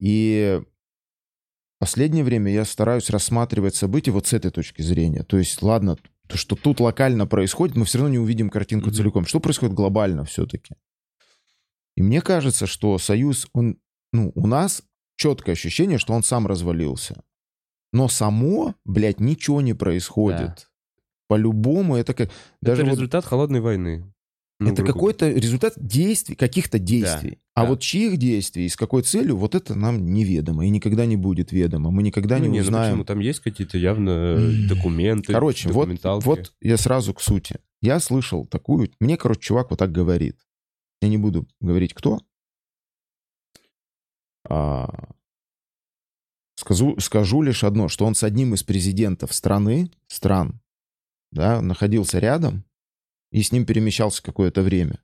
И 0.00 0.60
в 0.60 1.80
последнее 1.80 2.24
время 2.24 2.52
я 2.52 2.64
стараюсь 2.64 3.10
рассматривать 3.10 3.74
события 3.74 4.10
вот 4.10 4.26
с 4.26 4.32
этой 4.32 4.50
точки 4.50 4.82
зрения. 4.82 5.22
То 5.22 5.38
есть, 5.38 5.62
ладно, 5.62 5.96
то, 6.26 6.36
что 6.36 6.56
тут 6.56 6.80
локально 6.80 7.26
происходит, 7.26 7.76
мы 7.76 7.84
все 7.84 7.98
равно 7.98 8.12
не 8.12 8.18
увидим 8.18 8.50
картинку 8.50 8.88
Мгм. 8.88 8.96
целиком. 8.96 9.26
Что 9.26 9.40
происходит 9.40 9.74
глобально 9.74 10.24
все-таки? 10.24 10.74
И 11.96 12.02
мне 12.02 12.20
кажется, 12.20 12.66
что 12.66 12.98
Союз, 12.98 13.48
он, 13.54 13.78
ну, 14.12 14.32
у 14.34 14.46
нас 14.46 14.82
четкое 15.16 15.54
ощущение, 15.54 15.98
что 15.98 16.12
он 16.12 16.22
сам 16.22 16.46
развалился. 16.46 17.22
Но 17.92 18.08
само, 18.08 18.74
блядь, 18.84 19.20
ничего 19.20 19.60
не 19.60 19.74
происходит. 19.74 20.38
Да. 20.40 20.56
По-любому 21.28 21.96
это 21.96 22.14
как... 22.14 22.30
Даже 22.62 22.82
Это 22.82 22.90
вот 22.90 22.96
результат 22.96 23.24
холодной 23.24 23.60
войны. 23.60 24.12
Ну, 24.60 24.72
это 24.72 24.84
какой-то 24.84 25.30
результат 25.30 25.74
действий, 25.76 26.34
каких-то 26.34 26.80
действий. 26.80 27.38
а 27.54 27.62
да. 27.62 27.68
вот 27.68 27.80
чьих 27.80 28.16
действий 28.16 28.66
и 28.66 28.68
с 28.68 28.76
какой 28.76 29.02
целью, 29.02 29.36
вот 29.36 29.54
это 29.54 29.76
нам 29.76 30.12
неведомо 30.12 30.66
и 30.66 30.70
никогда 30.70 31.06
не 31.06 31.16
будет 31.16 31.52
ведомо. 31.52 31.92
Мы 31.92 32.02
никогда 32.02 32.38
Ну, 32.38 32.46
не 32.46 32.50
не, 32.50 32.58
ну 32.58 32.64
узнаем. 32.64 32.90
почему? 32.92 33.04
Там 33.04 33.18
есть 33.20 33.38
какие-то 33.40 33.78
явно 33.78 34.10
э, 34.10 34.68
документы, 34.68 35.32
Короче, 35.32 35.68
вот, 35.68 35.88
вот 36.24 36.52
я 36.60 36.76
сразу 36.76 37.14
к 37.14 37.20
сути. 37.20 37.60
Я 37.80 38.00
слышал 38.00 38.46
такую... 38.46 38.90
Мне, 38.98 39.16
короче, 39.16 39.40
чувак 39.40 39.70
вот 39.70 39.78
так 39.78 39.92
говорит. 39.92 40.36
Я 41.00 41.08
не 41.08 41.18
буду 41.18 41.46
говорить, 41.60 41.94
кто. 41.94 42.20
А, 44.48 45.10
скажу, 46.56 46.98
скажу 47.00 47.42
лишь 47.42 47.64
одно, 47.64 47.88
что 47.88 48.06
он 48.06 48.14
с 48.14 48.22
одним 48.22 48.54
из 48.54 48.62
президентов 48.62 49.32
страны, 49.34 49.90
стран, 50.06 50.60
да, 51.32 51.60
находился 51.60 52.18
рядом 52.18 52.64
и 53.30 53.42
с 53.42 53.52
ним 53.52 53.66
перемещался 53.66 54.22
какое-то 54.22 54.62
время. 54.62 55.00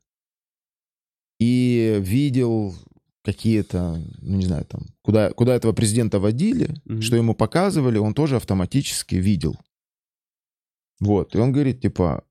И 1.38 1.98
видел 2.00 2.74
какие-то, 3.22 4.00
ну 4.22 4.36
не 4.36 4.46
знаю, 4.46 4.64
там, 4.66 4.82
куда, 5.02 5.32
куда 5.32 5.54
этого 5.54 5.72
президента 5.72 6.18
водили, 6.18 6.74
Мгм. 6.84 7.02
что 7.02 7.16
ему 7.16 7.34
показывали, 7.34 7.98
он 7.98 8.14
тоже 8.14 8.36
автоматически 8.36 9.16
видел. 9.16 9.56
Вот, 11.00 11.34
и 11.34 11.38
он 11.38 11.52
говорит, 11.52 11.80
типа, 11.80 12.24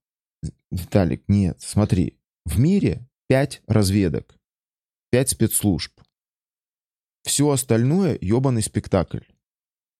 Виталик, 0.72 1.24
нет, 1.28 1.62
смотри, 1.62 2.18
в 2.46 2.60
мире 2.60 3.08
пять 3.28 3.62
разведок, 3.68 4.36
пять 5.12 5.30
спецслужб. 5.30 5.92
Все 7.24 7.50
остальное 7.50 8.18
ебаный 8.22 8.62
спектакль. 8.62 9.22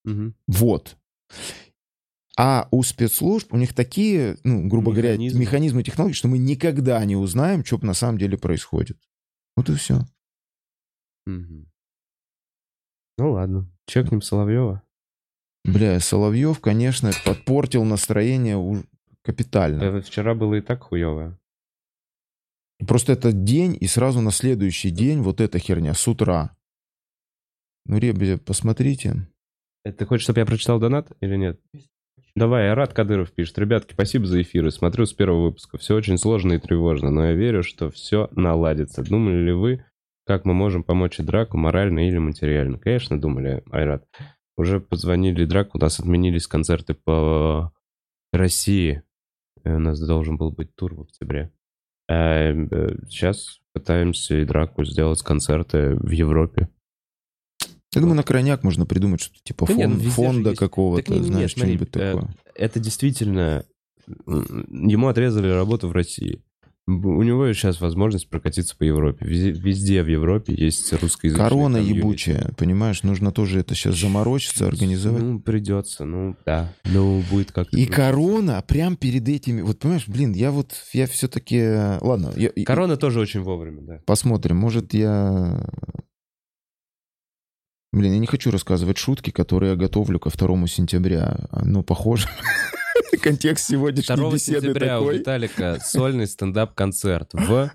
Мгм. 0.04 0.36
Вот. 0.48 0.98
А 2.38 2.68
у 2.72 2.84
спецслужб, 2.84 3.54
у 3.54 3.58
них 3.58 3.74
такие, 3.74 4.38
ну, 4.44 4.68
грубо 4.68 4.92
говоря, 4.92 5.12
Механизмы. 5.12 5.42
механизмы 5.42 5.82
и 5.82 5.84
технологии, 5.84 6.14
что 6.16 6.28
мы 6.28 6.38
никогда 6.40 7.04
не 7.06 7.16
узнаем, 7.16 7.64
что 7.64 7.78
на 7.86 7.94
самом 7.94 8.18
деле 8.18 8.38
происходит. 8.38 8.98
Вот 9.56 9.70
и 9.70 9.76
все. 9.76 10.02
Мгм. 11.26 11.72
Ну 13.18 13.32
ладно, 13.32 13.72
чекнем 13.86 14.22
Соловьева. 14.22 14.82
Бля, 15.64 16.00
Соловьев, 16.00 16.60
конечно, 16.60 17.12
подпортил 17.24 17.84
настроение 17.86 18.58
уж 18.58 18.80
капитально. 19.22 19.82
Это 19.84 20.02
вчера 20.02 20.34
было 20.34 20.56
и 20.56 20.62
так 20.62 20.84
хуево. 20.84 21.40
Просто 22.86 23.14
этот 23.14 23.44
день, 23.46 23.78
и 23.80 23.88
сразу 23.88 24.20
на 24.20 24.32
следующий 24.32 24.90
день 24.90 25.22
вот 25.22 25.40
эта 25.40 25.60
херня 25.60 25.94
с 25.94 26.06
утра. 26.08 26.58
Ну, 27.86 27.98
ребята, 27.98 28.42
посмотрите. 28.44 29.28
Это 29.84 30.00
ты 30.00 30.06
хочешь, 30.06 30.24
чтобы 30.24 30.40
я 30.40 30.46
прочитал 30.46 30.80
донат 30.80 31.12
или 31.20 31.36
нет? 31.36 31.60
Давай, 32.36 32.72
Арат 32.72 32.94
Кадыров 32.94 33.32
пишет. 33.32 33.60
Ребятки, 33.60 33.94
спасибо 33.94 34.26
за 34.26 34.42
эфиры. 34.42 34.72
Смотрю 34.72 35.06
с 35.06 35.14
первого 35.14 35.46
выпуска. 35.46 35.78
Все 35.78 35.96
очень 35.96 36.18
сложно 36.18 36.54
и 36.54 36.60
тревожно, 36.60 37.12
но 37.12 37.26
я 37.26 37.34
верю, 37.34 37.62
что 37.62 37.92
все 37.92 38.30
наладится. 38.32 39.04
Думали 39.04 39.38
ли 39.44 39.52
вы, 39.52 39.86
как 40.26 40.46
мы 40.46 40.54
можем 40.54 40.84
помочь 40.84 41.18
Драку 41.18 41.58
морально 41.58 42.08
или 42.08 42.18
материально? 42.18 42.80
Конечно, 42.80 43.20
думали, 43.20 43.62
Айрат. 43.72 44.08
Уже 44.58 44.80
позвонили 44.80 45.46
Драку, 45.46 45.78
у 45.78 45.82
нас 45.82 46.00
отменились 46.00 46.48
концерты 46.48 46.94
по 46.96 47.72
России. 48.32 49.04
Э, 49.64 49.76
У 49.76 49.80
нас 49.80 50.00
должен 50.00 50.38
был 50.38 50.52
быть 50.52 50.74
тур 50.76 50.96
в 50.96 51.02
октябре. 51.02 51.52
Сейчас 52.08 53.60
пытаемся 53.74 54.38
и 54.38 54.46
Драку 54.46 54.84
сделать 54.86 55.22
концерты 55.22 55.96
в 55.96 56.10
Европе. 56.12 56.68
Я 57.96 58.02
думаю, 58.02 58.16
на 58.18 58.24
крайняк 58.24 58.64
можно 58.64 58.86
придумать 58.86 59.22
что-то 59.22 59.40
типа 59.44 59.66
Да 59.68 59.74
нет, 59.74 59.86
фон- 59.88 59.90
ну, 59.92 59.96
везде 59.98 60.10
же 60.10 60.16
фонда 60.16 60.56
какого-то, 60.56 61.04
Так 61.04 61.16
нет, 61.16 61.26
знаешь, 61.26 61.52
что-нибудь 61.52 61.90
э, 61.96 62.12
такое. 62.14 62.36
это 62.56 62.80
действительно... 62.80 63.66
Ему 64.28 65.08
отрезали 65.08 65.48
работу 65.50 65.88
в 65.88 65.92
России. 65.94 66.42
У 66.86 67.24
него 67.24 67.52
сейчас 67.54 67.80
возможность 67.80 68.30
прокатиться 68.30 68.76
по 68.76 68.84
Европе. 68.84 69.26
Везде, 69.26 69.52
везде 69.52 70.04
в 70.04 70.08
Европе 70.08 70.54
есть 70.54 70.92
русскоязычные 70.92 71.42
Корона 71.42 71.78
комьюнити. 71.78 71.98
ебучая, 72.00 72.54
понимаешь? 72.58 73.04
Нужно 73.04 73.32
тоже 73.32 73.62
это 73.62 73.74
сейчас 73.74 73.98
заморочиться, 73.98 74.68
организовать. 74.68 75.24
Ну, 75.24 75.40
придется, 75.40 76.04
ну, 76.04 76.36
да. 76.46 76.74
Ну, 76.84 77.24
будет 77.32 77.54
как-то... 77.54 77.78
И 77.78 77.86
круто. 77.86 78.02
корона 78.02 78.64
прям 78.68 78.98
перед 78.98 79.30
этими... 79.30 79.62
Вот 79.62 79.80
понимаешь, 79.80 80.10
блин, 80.10 80.34
я 80.34 80.52
вот, 80.52 80.74
я 80.92 81.08
все-таки... 81.08 81.62
Ладно, 82.02 82.34
я- 82.36 82.52
Корона 82.66 82.98
тоже 82.98 83.22
очень 83.22 83.40
вовремя, 83.44 83.82
да. 83.82 84.00
посмотрим. 84.06 84.58
Может, 84.58 84.94
я... 84.94 85.66
Блин, 87.94 88.14
я 88.14 88.20
не 88.20 88.26
хочу 88.26 88.50
рассказывать 88.50 88.98
шутки, 88.98 89.30
которые 89.30 89.74
я 89.74 89.76
готовлю 89.76 90.20
ко 90.20 90.32
2 90.32 90.66
сентября. 90.66 91.48
Ну, 91.64 91.84
похоже. 91.84 92.28
Контекст 93.22 93.68
сегодняшней 93.68 94.16
2 94.16 94.32
беседы 94.32 94.62
сентября 94.62 95.00
у. 95.00 95.12
Виталика 95.12 95.78
сольный 95.86 96.26
стендап-концерт 96.26 97.30
в... 97.34 97.72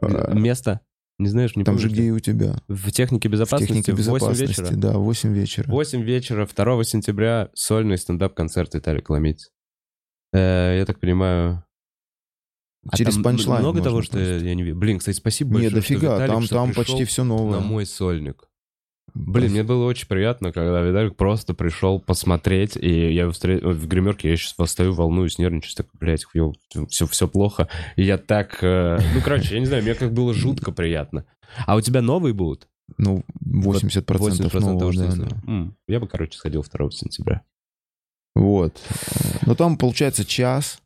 А, 0.00 0.34
Место? 0.34 0.82
Не 1.18 1.26
знаешь, 1.26 1.56
не 1.56 1.64
Там 1.64 1.80
же 1.80 1.88
где 1.88 2.04
и 2.04 2.10
у 2.10 2.20
тебя. 2.20 2.62
В 2.68 2.92
технике 2.92 3.28
В 3.28 3.32
безопасности 3.32 3.72
технике 3.72 3.92
в 3.92 3.96
8 3.96 4.12
безопасности, 4.12 4.60
вечера. 4.62 4.76
да, 4.76 4.98
8 4.98 5.32
вечера. 5.32 5.68
8 5.68 6.02
вечера 6.02 6.46
2 6.46 6.84
сентября 6.84 7.50
сольный 7.54 7.98
стендап-концерт 7.98 8.72
Виталик 8.74 9.10
Ломиц. 9.10 9.50
Э, 10.32 10.76
я 10.78 10.86
так 10.86 11.00
понимаю... 11.00 11.64
а 12.88 12.96
Через 12.96 13.14
там 13.14 13.24
панчлайн 13.24 13.62
Много 13.62 13.82
того, 13.82 14.00
что 14.02 14.12
просто. 14.12 14.44
я 14.44 14.54
не 14.54 14.62
вижу. 14.62 14.76
Блин, 14.76 15.00
кстати, 15.00 15.16
спасибо 15.16 15.54
большое, 15.54 15.70
что 15.70 15.76
дофига, 15.80 16.24
там, 16.24 16.42
что 16.42 16.54
там 16.54 16.68
пришел 16.68 16.84
почти 16.84 17.04
все 17.04 17.24
на 17.24 17.30
новое. 17.36 17.58
мой 17.58 17.84
сольник. 17.84 18.48
Блин, 19.14 19.52
мне 19.52 19.62
было 19.62 19.84
очень 19.84 20.08
приятно, 20.08 20.50
когда 20.52 20.80
Виталик 20.82 21.16
просто 21.16 21.54
пришел 21.54 22.00
посмотреть, 22.00 22.76
и 22.76 23.12
я 23.12 23.26
встре- 23.26 23.60
в 23.64 23.86
гримерке, 23.86 24.28
я 24.30 24.36
сейчас 24.36 24.54
восстаю, 24.58 24.92
волнуюсь, 24.92 25.38
нервничаю, 25.38 25.72
так, 25.76 25.86
блядь, 25.94 26.24
все, 26.88 27.06
все 27.06 27.28
плохо. 27.28 27.68
И 27.94 28.02
я 28.02 28.18
так... 28.18 28.58
э, 28.62 28.98
Ну, 29.14 29.20
короче, 29.22 29.54
я 29.54 29.60
не 29.60 29.66
знаю, 29.66 29.84
мне 29.84 29.94
как 29.94 30.12
было 30.12 30.34
жутко 30.34 30.72
приятно. 30.72 31.24
А 31.66 31.76
у 31.76 31.80
тебя 31.80 32.02
новые 32.02 32.34
будут? 32.34 32.66
Ну, 32.98 33.22
80%, 33.46 34.04
80% 34.04 34.60
нового, 34.60 34.78
того, 34.80 34.92
что 34.92 35.00
да, 35.02 35.04
я 35.06 35.10
да. 35.10 35.16
знаю. 35.16 35.42
М, 35.46 35.76
Я 35.86 36.00
бы, 36.00 36.08
короче, 36.08 36.36
сходил 36.36 36.64
2 36.68 36.90
сентября. 36.90 37.42
Вот. 38.34 38.80
Но 39.46 39.54
там 39.54 39.76
получается 39.78 40.24
час 40.24 40.80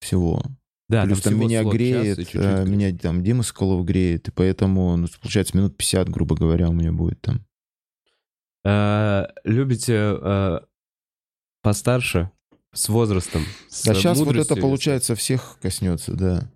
всего. 0.00 0.42
Да, 0.88 1.04
Плюс 1.04 1.20
там 1.20 1.34
всего 1.34 1.44
меня 1.44 1.62
греет, 1.64 2.16
чуть-чуть 2.18 2.34
э, 2.34 2.64
греет. 2.64 2.68
меня 2.68 2.96
там 2.98 3.22
Дима 3.22 3.42
Соколов 3.42 3.84
греет, 3.84 4.28
и 4.28 4.30
поэтому, 4.30 4.96
ну, 4.96 5.06
получается, 5.20 5.56
минут 5.56 5.76
50, 5.76 6.08
грубо 6.08 6.34
говоря, 6.34 6.68
у 6.70 6.72
меня 6.72 6.92
будет 6.92 7.20
там. 7.20 7.44
Э, 8.68 9.26
Любите 9.44 9.94
э, 10.20 10.60
постарше, 11.62 12.30
с 12.74 12.88
возрастом, 12.90 13.44
с 13.70 13.88
А 13.88 13.94
сейчас 13.94 14.18
вот 14.18 14.36
это, 14.36 14.54
получается, 14.54 15.14
всех 15.14 15.58
коснется, 15.62 16.12
да. 16.12 16.50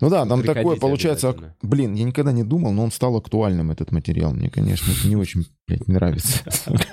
Ну 0.00 0.08
да, 0.08 0.24
там 0.24 0.40
Приходите 0.40 0.54
такое, 0.54 0.76
получается, 0.76 1.54
блин, 1.60 1.94
я 1.94 2.04
никогда 2.04 2.30
не 2.30 2.44
думал, 2.44 2.72
но 2.72 2.84
он 2.84 2.92
стал 2.92 3.16
актуальным, 3.16 3.72
этот 3.72 3.90
материал. 3.90 4.32
Мне, 4.32 4.48
конечно, 4.48 4.92
не 5.04 5.16
очень, 5.16 5.46
блядь, 5.66 5.88
нравится. 5.88 6.44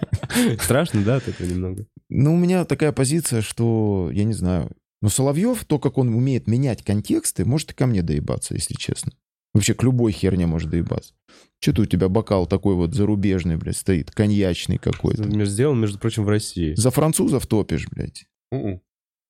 Страшно, 0.60 1.03
да, 1.03 1.18
от 1.18 1.27
этого 1.27 1.48
немного? 1.48 1.86
Ну, 2.10 2.34
у 2.34 2.38
меня 2.38 2.65
такая 2.65 2.92
позиция, 2.92 3.42
что, 3.42 4.10
я 4.12 4.24
не 4.24 4.34
знаю, 4.34 4.72
но 5.01 5.10
Соловьев, 5.10 5.65
то, 5.65 5.77
как 5.77 6.00
он 6.00 6.13
умеет 6.15 6.48
менять 6.48 6.84
контексты, 6.84 7.46
может 7.46 7.72
и 7.72 7.75
ко 7.75 7.86
мне 7.86 8.01
доебаться, 8.01 8.56
если 8.56 8.74
честно. 8.74 9.12
Вообще 9.53 9.74
к 9.75 9.83
любой 9.83 10.12
херне 10.12 10.48
может 10.48 10.69
доебаться. 10.72 11.13
Что-то 11.60 11.83
у 11.83 11.86
тебя 11.86 12.10
бокал 12.10 12.48
такой 12.48 12.75
вот 12.75 12.93
зарубежный, 12.93 13.55
блядь, 13.55 13.77
стоит, 13.77 14.12
коньячный 14.12 14.77
какой-то. 14.77 15.24
Сделан, 15.45 15.79
между 15.79 16.00
прочим, 16.00 16.25
в 16.25 16.29
России. 16.29 16.74
За 16.75 16.89
французов 16.91 17.45
топишь, 17.45 17.88
блядь. 17.89 18.25
Мгм. 18.51 18.81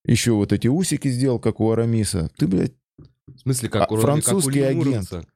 Еще 0.06 0.32
вот 0.32 0.52
эти 0.54 0.68
усики 0.68 1.10
сделал, 1.10 1.40
как 1.40 1.60
у 1.60 1.70
Арамиса. 1.72 2.30
Ты, 2.38 2.48
блядь, 2.48 2.74
В 3.28 3.40
смысле, 3.40 3.70
как 3.70 3.92
А, 3.92 3.94
у 3.94 3.98
французский 3.98 4.62
как 4.62 4.76
у 4.76 4.82
агент. 4.82 5.28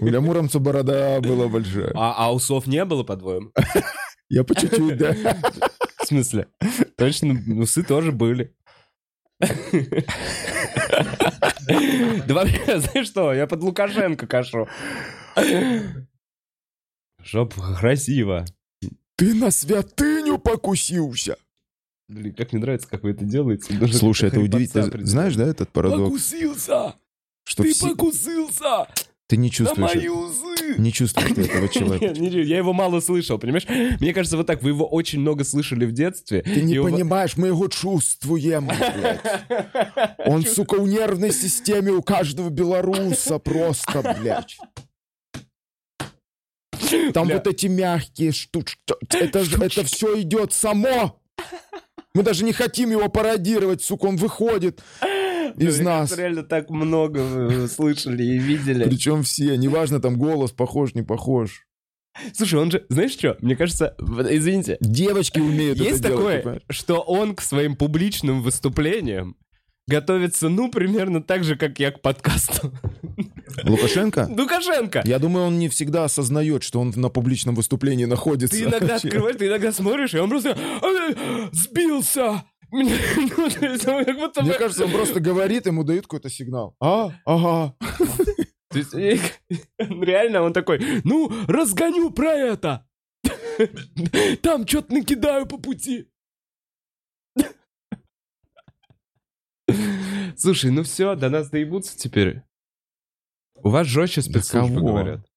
У 0.00 0.06
Ля 0.06 0.20
Муромца 0.20 0.58
борода 0.58 1.20
была 1.20 1.48
большая. 1.48 1.92
А, 1.94 2.14
а 2.26 2.34
усов 2.34 2.66
не 2.66 2.84
было, 2.84 3.02
по-твоему? 3.02 3.50
Я 4.28 4.44
по 4.44 4.54
чуть-чуть, 4.54 4.96
да. 4.98 5.14
В 5.98 6.06
смысле? 6.06 6.48
Точно, 6.96 7.40
усы 7.60 7.82
тоже 7.82 8.12
были. 8.12 8.54
Да 12.26 12.34
вообще, 12.34 12.80
знаешь 12.80 13.06
что, 13.06 13.32
я 13.32 13.46
под 13.46 13.62
Лукашенко 13.62 14.26
кашу. 14.26 14.68
Жоп, 17.22 17.54
красиво. 17.78 18.44
Ты 19.16 19.34
на 19.34 19.50
святыню 19.50 20.38
покусился. 20.38 21.36
Блин, 22.08 22.34
как 22.34 22.52
мне 22.52 22.60
нравится, 22.60 22.88
как 22.88 23.04
вы 23.04 23.10
это 23.10 23.24
делаете. 23.24 23.74
Даже 23.74 23.94
Слушай, 23.94 24.28
это 24.28 24.40
удивительно. 24.40 25.06
Знаешь, 25.06 25.36
да, 25.36 25.46
этот 25.46 25.70
парадокс? 25.70 26.02
Покусился! 26.04 26.94
Что 27.44 27.62
Ты 27.62 27.72
все... 27.72 27.90
покусился! 27.90 28.86
Ты 29.32 29.38
не 29.38 29.50
чувствуешь... 29.50 29.94
мои 29.94 30.08
усы! 30.08 30.74
Не 30.76 30.92
чувствуешь 30.92 31.32
ты 31.34 31.40
этого 31.44 31.66
человека. 31.70 32.20
Нет, 32.20 32.34
не- 32.34 32.42
я 32.42 32.58
его 32.58 32.74
мало 32.74 33.00
слышал, 33.00 33.38
понимаешь? 33.38 33.66
Мне 33.98 34.12
кажется, 34.12 34.36
вот 34.36 34.46
так, 34.46 34.62
вы 34.62 34.68
его 34.70 34.86
очень 34.86 35.20
много 35.20 35.42
слышали 35.42 35.86
в 35.86 35.92
детстве. 35.92 36.42
Ты 36.42 36.60
не 36.60 36.78
у 36.78 36.84
понимаешь, 36.84 37.38
мы 37.38 37.46
его 37.46 37.66
чувствуем, 37.68 38.66
блядь. 38.68 39.22
Он, 40.26 40.44
сука, 40.46 40.74
в 40.78 40.86
нервной 40.86 41.32
системе 41.32 41.92
у 41.92 42.02
каждого 42.02 42.50
белоруса 42.50 43.38
просто, 43.38 44.02
блядь. 44.20 44.58
Там 47.14 47.26
Бля. 47.28 47.36
вот 47.36 47.46
эти 47.46 47.68
мягкие 47.68 48.32
штучки. 48.32 48.78
Это, 49.08 49.44
же- 49.44 49.56
это 49.64 49.82
все 49.84 50.20
идет 50.20 50.52
само. 50.52 51.18
Мы 52.14 52.22
даже 52.22 52.44
не 52.44 52.52
хотим 52.52 52.90
его 52.90 53.08
пародировать, 53.08 53.80
сука, 53.82 54.04
он 54.04 54.16
выходит 54.16 54.82
из 55.56 55.80
нас. 55.80 56.16
реально 56.16 56.42
так 56.42 56.70
много 56.70 57.66
слышали 57.68 58.22
и 58.22 58.38
видели. 58.38 58.84
Причем 58.84 59.22
все, 59.22 59.56
неважно, 59.56 60.00
там 60.00 60.16
голос 60.16 60.52
похож, 60.52 60.94
не 60.94 61.02
похож. 61.02 61.66
Слушай, 62.34 62.60
он 62.60 62.70
же, 62.70 62.84
знаешь 62.88 63.12
что? 63.12 63.36
Мне 63.40 63.56
кажется, 63.56 63.96
извините, 63.98 64.76
Девочки 64.80 65.38
умеют 65.40 65.78
есть 65.78 66.00
это 66.00 66.10
такое, 66.10 66.60
что 66.68 67.00
он 67.00 67.34
к 67.34 67.40
своим 67.40 67.74
публичным 67.74 68.42
выступлениям 68.42 69.36
готовится, 69.88 70.48
ну, 70.48 70.70
примерно 70.70 71.22
так 71.22 71.44
же, 71.44 71.56
как 71.56 71.78
я 71.78 71.90
к 71.90 72.00
подкасту. 72.00 72.72
Лукашенко? 73.64 74.28
Лукашенко! 74.30 75.02
Я 75.04 75.18
думаю, 75.18 75.46
он 75.46 75.58
не 75.58 75.68
всегда 75.68 76.04
осознает, 76.04 76.62
что 76.62 76.80
он 76.80 76.92
на 76.96 77.08
публичном 77.08 77.54
выступлении 77.54 78.04
находится. 78.04 78.56
Ты 78.56 78.64
иногда 78.64 78.96
открываешь, 78.96 79.36
ты 79.36 79.48
иногда 79.48 79.72
смотришь, 79.72 80.14
и 80.14 80.18
он 80.18 80.30
просто 80.30 80.56
«А, 80.80 81.48
сбился! 81.52 82.44
Мне 82.72 82.98
кажется, 84.58 84.84
он 84.84 84.90
просто 84.90 85.20
говорит, 85.20 85.66
ему 85.66 85.84
дают 85.84 86.06
какой-то 86.06 86.30
сигнал. 86.30 86.74
А, 86.80 87.12
ага. 87.26 87.76
То 88.70 88.78
есть, 88.78 88.94
реально 89.78 90.42
он 90.42 90.54
такой, 90.54 90.80
ну, 91.04 91.30
разгоню 91.46 92.10
про 92.10 92.32
это. 92.32 92.88
Там 94.40 94.66
что-то 94.66 94.94
накидаю 94.94 95.46
по 95.46 95.58
пути. 95.58 96.08
Слушай, 100.36 100.70
ну 100.70 100.82
все, 100.82 101.14
до 101.14 101.28
нас 101.28 101.50
доебутся 101.50 101.96
теперь. 101.96 102.42
У 103.56 103.68
вас 103.68 103.86
жестче 103.86 104.22
спецслужбы 104.22 104.80
говорят. 104.80 105.31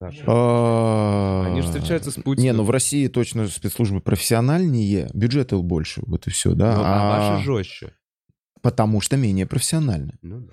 Саша. 0.00 1.44
Они 1.46 1.60
же 1.60 1.66
встречаются 1.68 2.10
с 2.10 2.14
Путиным. 2.14 2.42
Не, 2.42 2.52
ну 2.54 2.64
в 2.64 2.70
России 2.70 3.06
точно 3.08 3.46
спецслужбы 3.48 4.00
профессиональнее, 4.00 5.10
бюджеты 5.12 5.58
больше, 5.58 6.00
вот 6.06 6.26
и 6.26 6.30
все, 6.30 6.54
да. 6.54 6.74
Ну, 6.76 6.82
а 6.82 6.86
А 6.86 7.32
ваши 7.32 7.44
жестче. 7.44 7.94
Потому 8.62 9.00
что 9.02 9.16
менее 9.18 9.46
профессионально. 9.46 10.14
Ну 10.22 10.40
да. 10.40 10.52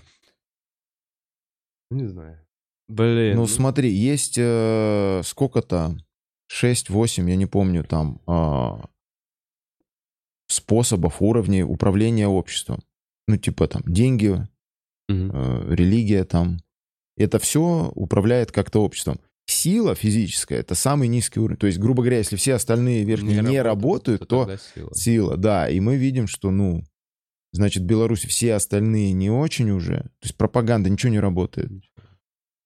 Ну, 1.92 1.98
Не 1.98 2.08
знаю. 2.08 2.40
Блин. 2.90 3.36
Ну 3.38 3.48
смотри, 3.48 3.90
есть 3.90 4.36
э, 4.38 5.22
сколько-то, 5.24 5.98
6-8, 6.52 7.30
я 7.30 7.36
не 7.36 7.46
помню, 7.46 7.84
там, 7.84 8.22
а, 8.28 8.86
способов, 10.48 11.22
уровней 11.22 11.64
управления 11.64 12.28
обществом. 12.28 12.80
Ну 13.28 13.38
типа 13.38 13.68
там 13.68 13.82
деньги, 13.86 14.46
Мгм. 15.10 15.32
э, 15.34 15.76
религия 15.76 16.24
там. 16.26 16.60
Это 17.18 17.40
все 17.40 17.92
управляет 17.96 18.52
как-то 18.52 18.84
обществом. 18.84 19.20
Сила 19.50 19.96
физическая— 19.96 20.60
это 20.60 20.76
самый 20.76 21.08
низкий 21.08 21.40
уровень. 21.40 21.58
То 21.58 21.68
есть, 21.68 21.80
грубо 21.80 22.04
говоря, 22.04 22.18
если 22.18 22.36
все 22.36 22.56
остальные 22.56 23.06
верхние 23.06 23.42
не, 23.42 23.62
работают, 23.62 24.28
то 24.28 24.46
тогда 24.46 24.58
сила. 24.58 24.94
сила, 24.94 25.38
да. 25.38 25.70
И 25.70 25.80
мы 25.80 25.96
видим, 25.96 26.28
что, 26.28 26.52
ну, 26.52 26.84
значит, 27.54 27.84
в 27.84 27.86
Беларуси 27.86 28.28
все 28.28 28.56
остальные 28.56 29.14
не 29.14 29.30
очень 29.30 29.72
уже. 29.72 30.02
То 30.20 30.24
есть 30.24 30.36
пропаганда, 30.36 30.90
ничего 30.90 31.14
не 31.14 31.22
работает. 31.22 31.72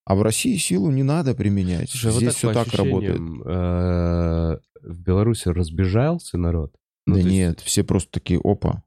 А 0.06 0.16
в 0.16 0.24
России 0.24 0.58
силу 0.58 0.90
не 0.90 1.04
надо 1.04 1.36
применять. 1.36 1.92
Слушай, 1.92 2.10
а 2.10 2.14
вот 2.14 2.20
Здесь 2.22 2.34
так 2.34 2.38
все 2.38 2.54
так 2.54 2.74
работает. 2.74 3.20
э, 3.46 4.58
В 4.82 5.00
Беларуси 5.00 5.50
разбежался 5.50 6.40
народ? 6.40 6.76
Ну, 7.06 7.14
да 7.16 7.22
то 7.22 7.28
есть- 7.28 7.32
нет, 7.32 7.60
все 7.60 7.84
просто 7.84 8.10
такие, 8.12 8.40
опа. 8.44 8.84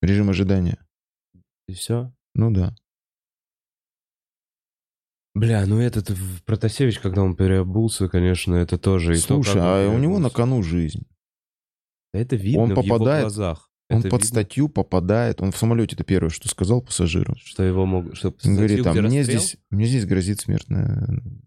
Режим 0.00 0.30
ожидания. 0.30 0.78
И 1.68 1.74
все? 1.74 2.12
Ну 2.34 2.50
да. 2.50 2.74
Бля, 5.38 5.66
ну 5.66 5.78
этот 5.80 6.08
в- 6.10 6.42
Протасевич, 6.44 6.98
когда 6.98 7.22
он 7.22 7.36
переобулся, 7.36 8.08
конечно, 8.08 8.54
это 8.54 8.78
тоже... 8.78 9.12
и 9.12 9.16
то, 9.20 9.22
Слушай, 9.42 9.60
он 9.60 9.66
а 9.66 9.88
у 9.94 9.98
него 9.98 10.18
на 10.18 10.30
кону 10.30 10.62
жизнь. 10.62 11.04
Это 12.14 12.36
видно 12.36 12.62
он 12.62 12.68
в 12.74 12.82
его 12.82 12.82
попадает- 12.96 13.22
глазах. 13.24 13.70
Он 13.90 13.98
Это 14.00 14.08
под 14.08 14.22
видно, 14.22 14.34
статью 14.34 14.68
попадает. 14.68 15.40
Он 15.42 15.52
в 15.52 15.56
самолете 15.58 15.94
это 15.94 16.02
первое, 16.04 16.30
что 16.30 16.48
сказал 16.48 16.80
пассажиру. 16.80 17.34
Что 17.36 17.62
его 17.62 17.86
могут... 17.86 18.16
Что, 18.16 18.28
Он 18.28 18.34
статью, 18.38 18.56
говорит, 18.56 18.86
а 18.86 18.90
где 18.92 19.00
мне 19.02 19.18
расстрел? 19.20 19.40
здесь, 19.40 19.56
мне 19.70 19.86
здесь 19.86 20.06
грозит 20.06 20.40
смертная 20.40 21.06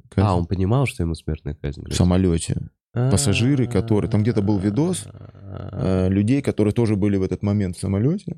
казнь. 0.10 0.28
А, 0.28 0.36
он 0.38 0.46
понимал, 0.46 0.86
что 0.86 1.04
ему 1.04 1.16
смертная 1.16 1.56
казнь 1.56 1.82
в 1.82 1.84
грозит? 1.86 1.98
самолете. 1.98 2.70
пассажиры, 2.94 3.68
которые- 3.68 4.10
там 4.10 4.22
где-то 4.22 4.42
был 4.42 4.58
видос, 4.60 5.06
А, 5.08 6.08
Э, 6.08 6.10
людей, 6.10 6.42
которые 6.44 6.74
тоже 6.74 6.96
были 6.96 7.18
в 7.18 7.24
этот 7.24 7.42
момент 7.44 7.76
в 7.76 7.80
самолете. 7.80 8.38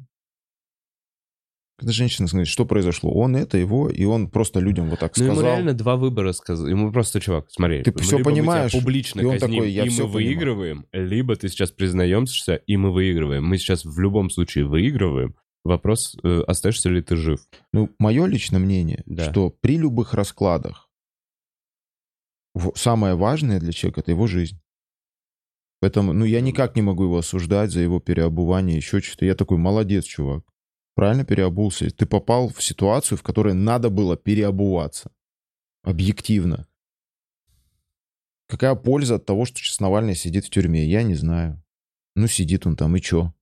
Когда 1.82 1.94
женщина 1.94 2.28
говорит, 2.28 2.48
что 2.48 2.64
произошло? 2.68 3.12
Он 3.12 3.36
это, 3.36 3.58
его, 3.58 3.90
и 3.90 4.06
он 4.06 4.30
просто 4.30 4.60
людям 4.60 4.88
вот 4.92 5.00
так 5.00 5.18
Ну, 5.18 5.24
ему 5.24 5.34
сказал. 5.34 5.52
реально 5.52 5.74
два 5.74 5.96
выбора 5.96 6.32
сказал. 6.32 6.68
Ему 6.68 6.92
просто, 6.92 7.20
чувак, 7.20 7.48
смотри. 7.50 7.82
Ты 7.82 7.92
тебя 7.92 8.24
понимаешь, 8.24 8.72
публично 8.72 9.20
и 9.22 9.26
он 9.26 9.40
казним, 9.40 9.56
такой, 9.62 9.72
«Я 9.72 9.86
и 9.86 9.90
всё 9.90 10.06
мы 10.06 10.14
понимаю». 10.14 10.28
выигрываем, 10.30 10.86
либо 10.92 11.36
ты 11.36 11.50
сейчас 11.50 11.72
признаемся, 11.72 12.58
и 12.68 12.78
мы 12.78 12.92
выигрываем. 12.94 13.44
Мы 13.44 13.58
сейчас 13.58 13.84
в 13.84 14.00
любом 14.00 14.30
случае 14.30 14.66
выигрываем. 14.66 15.34
Вопрос, 15.64 16.16
э, 16.24 16.42
остаешься 16.46 16.90
ли 16.90 17.02
ты 17.02 17.16
жив. 17.16 17.40
Ну, 17.74 17.90
мое 17.98 18.28
личное 18.28 18.60
мнение, 18.60 19.02
Да. 19.08 19.32
что 19.32 19.50
при 19.50 19.78
любых 19.78 20.14
раскладах 20.14 20.88
самое 22.76 23.16
важное 23.16 23.60
для 23.60 23.72
человека 23.72 24.02
это 24.02 24.12
его 24.12 24.28
жизнь. 24.28 24.60
Поэтому, 25.80 26.14
ну, 26.14 26.26
я 26.26 26.42
никак 26.42 26.76
не 26.76 26.84
могу 26.84 27.06
его 27.06 27.18
осуждать 27.18 27.72
за 27.72 27.80
его 27.82 28.00
переобувание, 28.00 28.78
еще 28.78 29.02
что-то. 29.02 29.26
Я 29.26 29.34
такой, 29.34 29.58
молодец, 29.58 30.06
чувак. 30.06 30.44
Правильно 30.96 31.24
переобулся. 31.24 31.90
Ты 31.90 32.06
попал 32.06 32.50
в 32.50 32.62
ситуацию, 32.62 33.18
в 33.18 33.24
которой 33.24 33.54
надо 33.54 33.90
было 33.90 34.18
переобуваться. 34.18 35.12
Объективно. 35.84 36.68
Какая 38.48 38.76
польза 38.76 39.16
от 39.16 39.26
того, 39.26 39.46
что 39.46 39.60
сейчас 39.60 39.80
Навальный 39.80 40.16
сидит 40.16 40.46
в 40.46 40.50
тюрьме? 40.50 40.86
Я 40.86 41.04
не 41.04 41.16
знаю. 41.16 41.64
Ну, 42.16 42.28
сидит 42.28 42.68
он 42.68 42.76
там, 42.76 42.96
и 42.96 43.02
чё? 43.02 43.34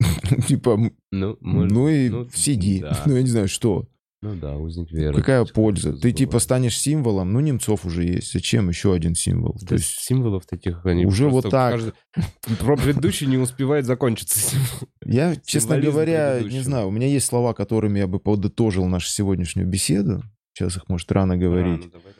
Типа, 0.48 0.70
м, 0.70 0.96
Ну, 1.10 1.36
ну 1.40 1.88
и 1.88 2.08
ну, 2.08 2.28
сиди. 2.30 2.84
Ну, 3.06 3.16
я 3.16 3.22
не 3.22 3.28
знаю, 3.28 3.48
что. 3.48 3.88
Ну 4.24 4.34
да, 4.40 4.56
узник 4.56 4.90
веры. 4.90 5.14
Какая 5.14 5.42
Потихоньку 5.42 5.54
польза? 5.54 5.92
Ты 5.92 6.12
типа 6.12 6.38
станешь 6.38 6.78
символом, 6.78 7.32
ну 7.32 7.40
Немцов 7.40 7.84
уже 7.84 8.04
есть. 8.04 8.32
Зачем 8.32 8.68
еще 8.70 8.94
один 8.94 9.14
символ? 9.14 9.56
Да 9.60 9.66
То 9.68 9.74
есть 9.74 10.00
символов 10.00 10.46
таких 10.46 10.84
они 10.86 11.04
уже 11.06 11.28
вот 11.28 11.48
так. 11.50 11.72
каждый- 11.72 11.92
Про 12.60 12.76
предыдущий 12.76 13.26
не 13.26 13.36
успевает 13.36 13.84
закончиться 13.84 14.56
я, 15.04 15.36
честно 15.36 15.78
говоря, 15.80 16.40
не 16.40 16.60
знаю, 16.60 16.88
у 16.88 16.90
меня 16.90 17.06
есть 17.06 17.26
слова, 17.26 17.52
которыми 17.52 17.98
я 17.98 18.06
бы 18.06 18.18
подытожил 18.18 18.86
нашу 18.86 19.08
сегодняшнюю 19.08 19.68
беседу. 19.68 20.22
Сейчас 20.54 20.76
их, 20.76 20.88
может, 20.88 21.10
рано 21.12 21.36
говорить. 21.36 21.84
Ну 21.84 21.90
давай. 21.90 22.14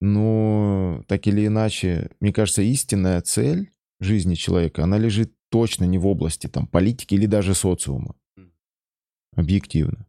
Но 0.00 1.02
так 1.08 1.26
или 1.26 1.46
иначе, 1.46 2.10
мне 2.20 2.32
кажется, 2.32 2.62
истинная 2.62 3.20
цель 3.20 3.72
жизни 4.00 4.34
человека, 4.34 4.84
она 4.84 4.96
лежит 4.98 5.32
точно 5.50 5.84
не 5.84 5.98
в 5.98 6.06
области 6.06 6.46
там 6.46 6.66
политики 6.66 7.14
или 7.14 7.26
даже 7.26 7.54
социума. 7.54 8.14
Объективно. 9.34 10.06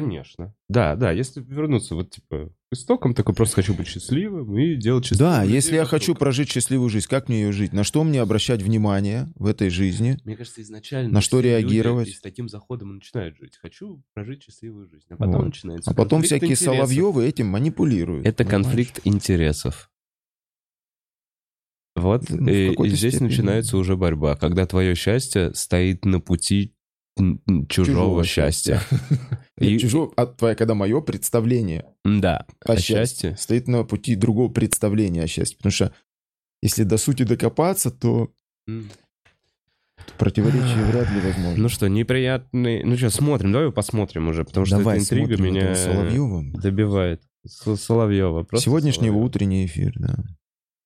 Конечно. 0.00 0.54
Да, 0.68 0.94
да, 0.94 1.10
если 1.10 1.40
вернуться 1.40 1.94
вот 1.94 2.10
типа 2.10 2.52
к 2.70 2.74
истокам, 2.74 3.14
такой 3.14 3.34
просто 3.34 3.56
хочу 3.56 3.72
быть 3.72 3.86
счастливым 3.86 4.58
и 4.58 4.76
делать 4.76 5.06
счастливым. 5.06 5.32
Да, 5.32 5.42
людей 5.42 5.54
если 5.54 5.74
я 5.76 5.84
вокруг. 5.84 6.00
хочу 6.02 6.14
прожить 6.14 6.50
счастливую 6.50 6.90
жизнь, 6.90 7.06
как 7.08 7.28
мне 7.30 7.40
ее 7.42 7.52
жить? 7.52 7.72
На 7.72 7.82
что 7.82 8.04
мне 8.04 8.20
обращать 8.20 8.60
внимание 8.60 9.32
в 9.36 9.46
этой 9.46 9.70
жизни? 9.70 10.18
Мне 10.24 10.36
кажется, 10.36 10.60
изначально 10.60 11.14
На 11.14 11.20
что 11.22 11.38
люди 11.38 11.46
реагировать? 11.48 12.08
и 12.08 12.12
с 12.12 12.20
таким 12.20 12.50
заходом 12.50 12.96
начинают 12.96 13.38
жить. 13.38 13.56
Хочу 13.56 14.02
прожить 14.12 14.42
счастливую 14.42 14.86
жизнь. 14.86 15.06
А 15.08 15.16
потом 15.16 15.36
Вот. 15.36 15.44
начинается 15.46 15.90
А 15.90 15.94
потом 15.94 16.20
всякие 16.22 16.50
интересов. 16.50 16.74
Соловьевы 16.74 17.24
этим 17.26 17.46
манипулируют. 17.46 18.26
Это 18.26 18.44
понимаешь? 18.44 18.64
конфликт 18.66 19.00
интересов. 19.04 19.90
Вот, 21.94 22.28
Ну, 22.28 22.44
в 22.44 22.50
и, 22.50 22.74
и 22.74 22.88
здесь 22.90 23.12
степени. 23.14 23.28
начинается 23.28 23.78
уже 23.78 23.96
борьба, 23.96 24.36
когда 24.36 24.66
твое 24.66 24.94
счастье 24.94 25.54
стоит 25.54 26.04
на 26.04 26.20
пути 26.20 26.74
м, 27.18 27.66
чужого, 27.68 28.24
счастья. 28.24 28.80
И- 29.58 29.78
Чужого, 29.78 30.12
а 30.16 30.26
твое, 30.26 30.54
когда 30.54 30.74
мое 30.74 31.00
представление 31.00 31.86
Да, 32.04 32.46
о 32.64 32.72
а 32.72 32.76
счастье 32.76 32.96
счастье? 32.96 33.36
стоит 33.36 33.68
на 33.68 33.84
пути 33.84 34.14
другого 34.14 34.52
представления 34.52 35.22
о 35.22 35.26
счастье. 35.26 35.56
Потому 35.56 35.72
что 35.72 35.92
если 36.62 36.82
до 36.84 36.98
сути 36.98 37.22
докопаться, 37.22 37.90
то 37.90 38.30
противоречие 40.18 40.84
вряд 40.90 41.10
ли 41.10 41.20
возможно. 41.20 41.62
Ну 41.62 41.68
что, 41.68 41.88
неприятный... 41.88 42.84
Ну 42.84 42.96
что, 42.98 43.10
смотрим, 43.10 43.52
давай 43.52 43.72
посмотрим 43.72 44.28
уже, 44.28 44.44
потому 44.44 44.66
что 44.66 44.76
Давай 44.78 44.96
эта 44.96 45.04
интрига 45.04 45.42
меня 45.42 45.74
Соловьевым. 45.74 46.52
добивает. 46.52 47.22
С- 47.46 47.76
Соловьева. 47.76 48.42
просто 48.42 48.64
Сегодняшний 48.64 49.08
Соловьева. 49.08 49.24
утренний 49.26 49.66
эфир, 49.66 49.92
да. 49.96 50.16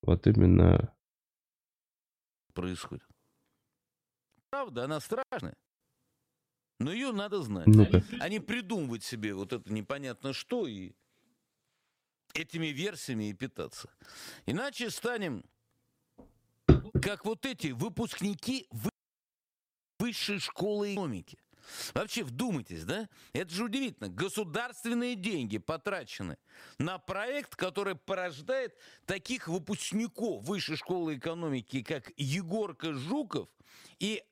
Вот 0.02 0.26
именно. 0.26 0.92
происходит. 2.54 3.02
Правда, 4.50 4.84
она 4.84 5.00
страшная. 5.00 5.54
Но 6.80 6.92
ее 6.92 7.12
надо 7.12 7.42
знать. 7.42 7.66
Ну-ка. 7.66 8.02
Они 8.20 8.40
придумывают 8.40 9.04
себе 9.04 9.34
вот 9.34 9.52
это 9.52 9.72
непонятно 9.72 10.32
что 10.32 10.66
и 10.66 10.92
этими 12.34 12.68
версиями 12.68 13.28
и 13.28 13.34
питаться. 13.34 13.90
Иначе 14.46 14.90
станем 14.90 15.44
как 17.02 17.24
вот 17.26 17.44
эти 17.44 17.68
выпускники 17.68 18.66
вы- 18.70 18.90
высшей 19.98 20.38
школы 20.38 20.94
экономики. 20.94 21.38
Вообще 21.92 22.24
вдумайтесь, 22.24 22.84
да? 22.84 23.08
Это 23.34 23.52
же 23.52 23.64
удивительно. 23.64 24.08
Государственные 24.08 25.14
деньги 25.16 25.58
потрачены 25.58 26.38
на 26.78 26.98
проект, 26.98 27.54
который 27.56 27.94
порождает 27.94 28.74
таких 29.04 29.48
выпускников 29.48 30.42
высшей 30.44 30.76
школы 30.76 31.18
экономики, 31.18 31.82
как 31.82 32.10
Егорка 32.16 32.94
Жуков 32.94 33.50
и 33.98 34.24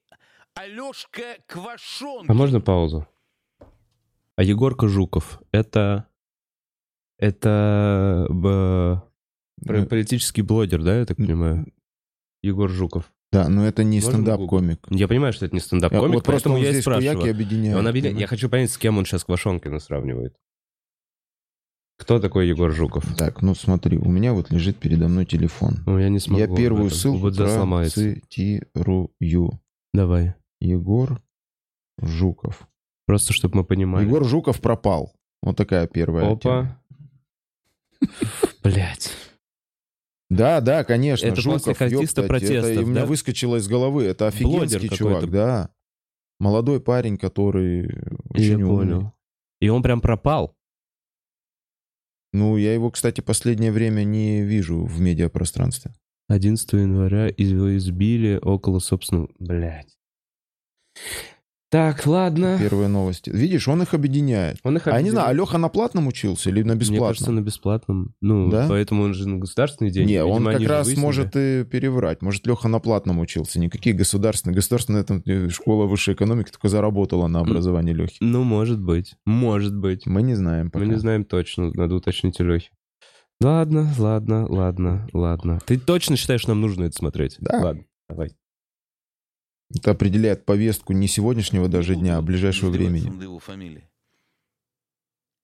Алешка 0.59 1.37
Квашонкин. 1.47 2.31
А 2.31 2.35
можно 2.35 2.61
паузу? 2.61 3.07
А 4.37 4.43
Егорка 4.43 4.89
Жуков, 4.89 5.41
это... 5.53 6.07
Это 7.19 8.27
б- 8.31 9.01
политический 9.87 10.43
блогер, 10.43 10.83
да, 10.83 10.99
я 10.99 11.07
так 11.07 11.17
понимаю? 11.17 11.67
Егор 12.43 12.69
Жуков. 12.71 13.11
Да, 13.33 13.49
но 13.49 13.67
это 13.67 13.83
не 13.85 14.01
стендап-комик. 14.01 14.81
Я 14.91 15.07
понимаю, 15.09 15.33
что 15.33 15.47
это 15.47 15.55
не 15.55 15.61
стендап-комик, 15.61 16.15
вот 16.15 16.25
просто 16.25 16.49
поэтому 16.49 16.55
он 16.57 16.63
я 16.63 16.71
и 16.79 16.81
спрашиваю. 16.81 17.31
объединяет. 17.31 17.77
Он 17.77 17.87
объединяет- 17.87 18.21
Я 18.21 18.27
хочу 18.27 18.49
понять, 18.49 18.71
с 18.71 18.79
кем 18.79 18.99
он 18.99 19.05
сейчас 19.05 19.25
Квашонкина 19.25 19.79
сравнивает. 19.81 20.35
Кто 21.99 22.21
такой 22.21 22.49
Егор 22.49 22.73
Жуков? 22.73 23.05
Так, 23.17 23.43
ну 23.43 23.55
смотри, 23.57 23.99
у 23.99 24.09
меня 24.09 24.33
вот 24.33 24.51
лежит 24.51 24.79
передо 24.79 25.09
мной 25.09 25.27
телефон. 25.27 25.79
Ну, 25.87 25.99
я 25.99 26.09
не 26.09 26.21
смогу. 26.21 26.41
Я 26.41 26.47
первую 26.57 26.87
это 26.87 26.95
ссылку 26.97 27.31
процитирую. 27.33 29.11
Давай. 29.93 30.35
Егор 30.61 31.23
Жуков. 32.01 32.69
Просто, 33.07 33.33
чтобы 33.33 33.59
мы 33.59 33.65
понимали. 33.65 34.05
Егор 34.05 34.25
Жуков 34.25 34.61
пропал. 34.61 35.15
Вот 35.43 35.57
такая 35.57 35.87
первая. 35.87 36.33
Опа. 36.33 36.81
Блять. 38.63 39.13
Да, 40.31 40.61
да, 40.61 40.85
конечно. 40.85 41.27
Это 41.27 41.41
Жуков, 41.41 41.65
после 41.65 41.75
кастиста 41.75 42.23
ёптать, 42.23 42.29
протестов, 42.29 42.71
это 42.71 42.83
у 42.83 42.87
меня 42.87 43.01
да? 43.01 43.07
выскочило 43.07 43.57
из 43.57 43.67
головы. 43.67 44.05
Это 44.05 44.27
офигенский 44.27 44.89
чувак, 44.91 45.31
да. 45.31 45.71
Молодой 46.39 46.81
парень, 46.81 47.17
который 47.17 47.87
Я 47.87 48.17
очень 48.29 48.63
умный. 48.63 48.69
понял. 48.69 49.13
И 49.61 49.69
он 49.69 49.83
прям 49.83 50.01
пропал. 50.01 50.55
Ну, 52.33 52.57
я 52.57 52.75
его, 52.75 52.91
кстати, 52.91 53.21
последнее 53.21 53.73
время 53.73 54.05
не 54.05 54.43
вижу 54.43 54.85
в 54.85 55.01
медиапространстве. 55.01 55.95
11 56.29 56.71
января 56.75 57.33
его 57.37 57.77
избили 57.77 58.39
около, 58.41 58.81
собственно... 58.81 59.29
Блять. 59.39 59.98
Так, 61.71 62.07
ладно. 62.07 62.57
Первые 62.59 62.89
новости. 62.89 63.29
Видишь, 63.29 63.69
он 63.69 63.83
их 63.83 63.93
объединяет. 63.93 64.57
Он 64.63 64.79
их 64.79 64.87
А 64.87 64.93
я 64.93 65.03
не 65.03 65.11
знаю, 65.11 65.29
Алеха 65.29 65.59
на 65.59 65.69
платном 65.69 66.07
учился 66.07 66.49
или 66.49 66.63
на 66.63 66.73
Мне 66.73 66.81
бесплатном? 66.81 67.09
кажется, 67.09 67.31
на 67.31 67.41
бесплатном. 67.43 68.15
Ну, 68.23 68.51
Да? 68.51 68.65
поэтому 68.71 69.03
он 69.03 69.13
же 69.13 69.29
на 69.29 69.37
государственные 69.37 69.93
деньги. 69.93 70.13
Не, 70.13 70.25
он 70.25 70.31
Видимо, 70.39 70.51
они 70.53 70.65
как 70.65 70.69
раз 70.71 70.87
выяснили. 70.87 71.05
может 71.05 71.37
и 71.37 71.65
переврать. 71.71 72.23
Может, 72.23 72.47
Леха 72.47 72.69
на 72.69 72.79
платном 72.79 73.19
учился. 73.19 73.61
Никакие 73.61 73.95
государственные. 73.95 74.55
Государственная 74.55 75.05
там, 75.05 75.23
э, 75.27 75.51
школа 75.51 75.85
высшей 75.85 76.15
экономики 76.15 76.51
только 76.51 76.69
заработала 76.69 77.27
на 77.27 77.41
образовании 77.41 77.93
Лехи. 77.93 78.17
Ну, 78.21 78.45
может 78.45 78.81
быть. 78.81 79.17
Может 79.27 79.77
быть. 79.77 80.07
Мы 80.07 80.23
не 80.23 80.37
знаем 80.37 80.71
пока. 80.71 80.87
Мы 80.87 80.91
не 80.93 80.99
знаем 80.99 81.27
точно. 81.27 81.71
Надо 81.75 81.97
уточнить 81.97 82.41
у 82.41 82.45
Лехи. 82.45 82.71
Ладно, 83.43 83.93
ладно, 83.99 84.47
ладно, 84.49 85.07
ладно. 85.13 85.59
Ты 85.67 85.79
точно 85.79 86.17
считаешь, 86.17 86.47
нам 86.47 86.63
нужно 86.63 86.85
это 86.85 86.97
смотреть? 86.97 87.37
Да. 87.41 87.61
Ладно, 87.61 87.85
давай. 88.09 88.31
Это 89.75 89.91
определяет 89.91 90.45
повестку 90.45 90.93
не 90.93 91.09
сегодняшнего 91.09 91.69
даже 91.69 91.95
дня, 91.95 92.17
а 92.17 92.23
ближайшего 92.23 92.71
времени. 92.71 93.09
над 93.09 93.23
его 93.23 93.39
фамилией. 93.39 93.89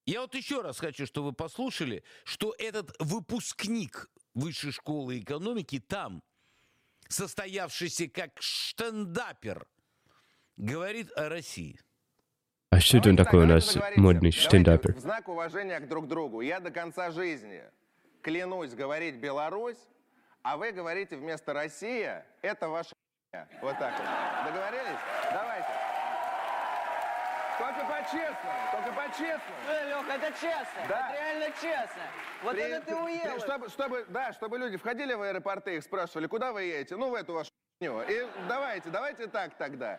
Я 0.06 0.20
вот 0.20 0.34
еще 0.34 0.60
раз 0.60 0.78
хочу, 0.78 1.06
чтобы 1.06 1.28
вы 1.28 1.32
послушали, 1.32 2.04
что 2.24 2.54
этот 2.58 2.94
выпускник 2.98 4.10
высшей 4.34 4.72
школы 4.72 5.18
экономики 5.18 5.78
там, 5.78 6.22
состоявшийся 7.08 8.08
как 8.08 8.30
штендапер, 8.40 9.66
говорит 10.56 11.10
о 11.16 11.28
России. 11.28 11.80
А 12.70 12.80
что 12.80 12.98
это 12.98 13.16
такой 13.16 13.44
у 13.44 13.46
нас 13.46 13.76
модный 13.96 14.30
Давайте 14.30 14.40
стендапер? 14.40 14.94
В 14.94 15.00
знак 15.00 15.28
уважения 15.28 15.78
к 15.80 15.88
друг 15.88 16.08
другу. 16.08 16.40
Я 16.40 16.60
до 16.60 16.70
конца 16.70 17.10
жизни 17.10 17.62
клянусь 18.20 18.74
говорить 18.74 19.16
Беларусь, 19.16 19.78
а 20.42 20.56
вы 20.56 20.72
говорите 20.72 21.16
вместо 21.16 21.52
Россия, 21.52 22.26
это 22.42 22.68
ваша 22.68 22.90
хуйня». 22.90 23.03
Вот 23.62 23.78
так 23.78 23.92
вот. 23.98 24.06
Договорились? 24.52 25.00
Давайте. 25.32 25.68
Только 27.58 27.80
по-честному, 27.86 28.60
только 28.72 28.92
по-честному. 28.92 29.58
Э, 29.70 29.88
Леха, 29.88 30.12
это 30.18 30.32
честно. 30.40 30.80
Да. 30.88 31.08
Это 31.10 31.22
реально 31.22 31.46
честно. 31.62 32.02
Вот 32.42 32.52
При- 32.52 32.62
это 32.62 32.86
ты 32.86 32.94
уел. 32.96 33.40
Чтобы, 33.40 33.68
чтобы, 33.68 34.04
да, 34.08 34.32
чтобы 34.32 34.58
люди 34.58 34.76
входили 34.76 35.14
в 35.14 35.22
аэропорты, 35.22 35.76
их 35.76 35.84
спрашивали, 35.84 36.26
куда 36.26 36.52
вы 36.52 36.64
едете? 36.64 36.96
Ну, 36.96 37.10
в 37.10 37.14
эту 37.14 37.32
вашу. 37.32 37.50
И 37.80 38.26
давайте, 38.48 38.90
давайте 38.90 39.26
так 39.28 39.56
тогда. 39.56 39.98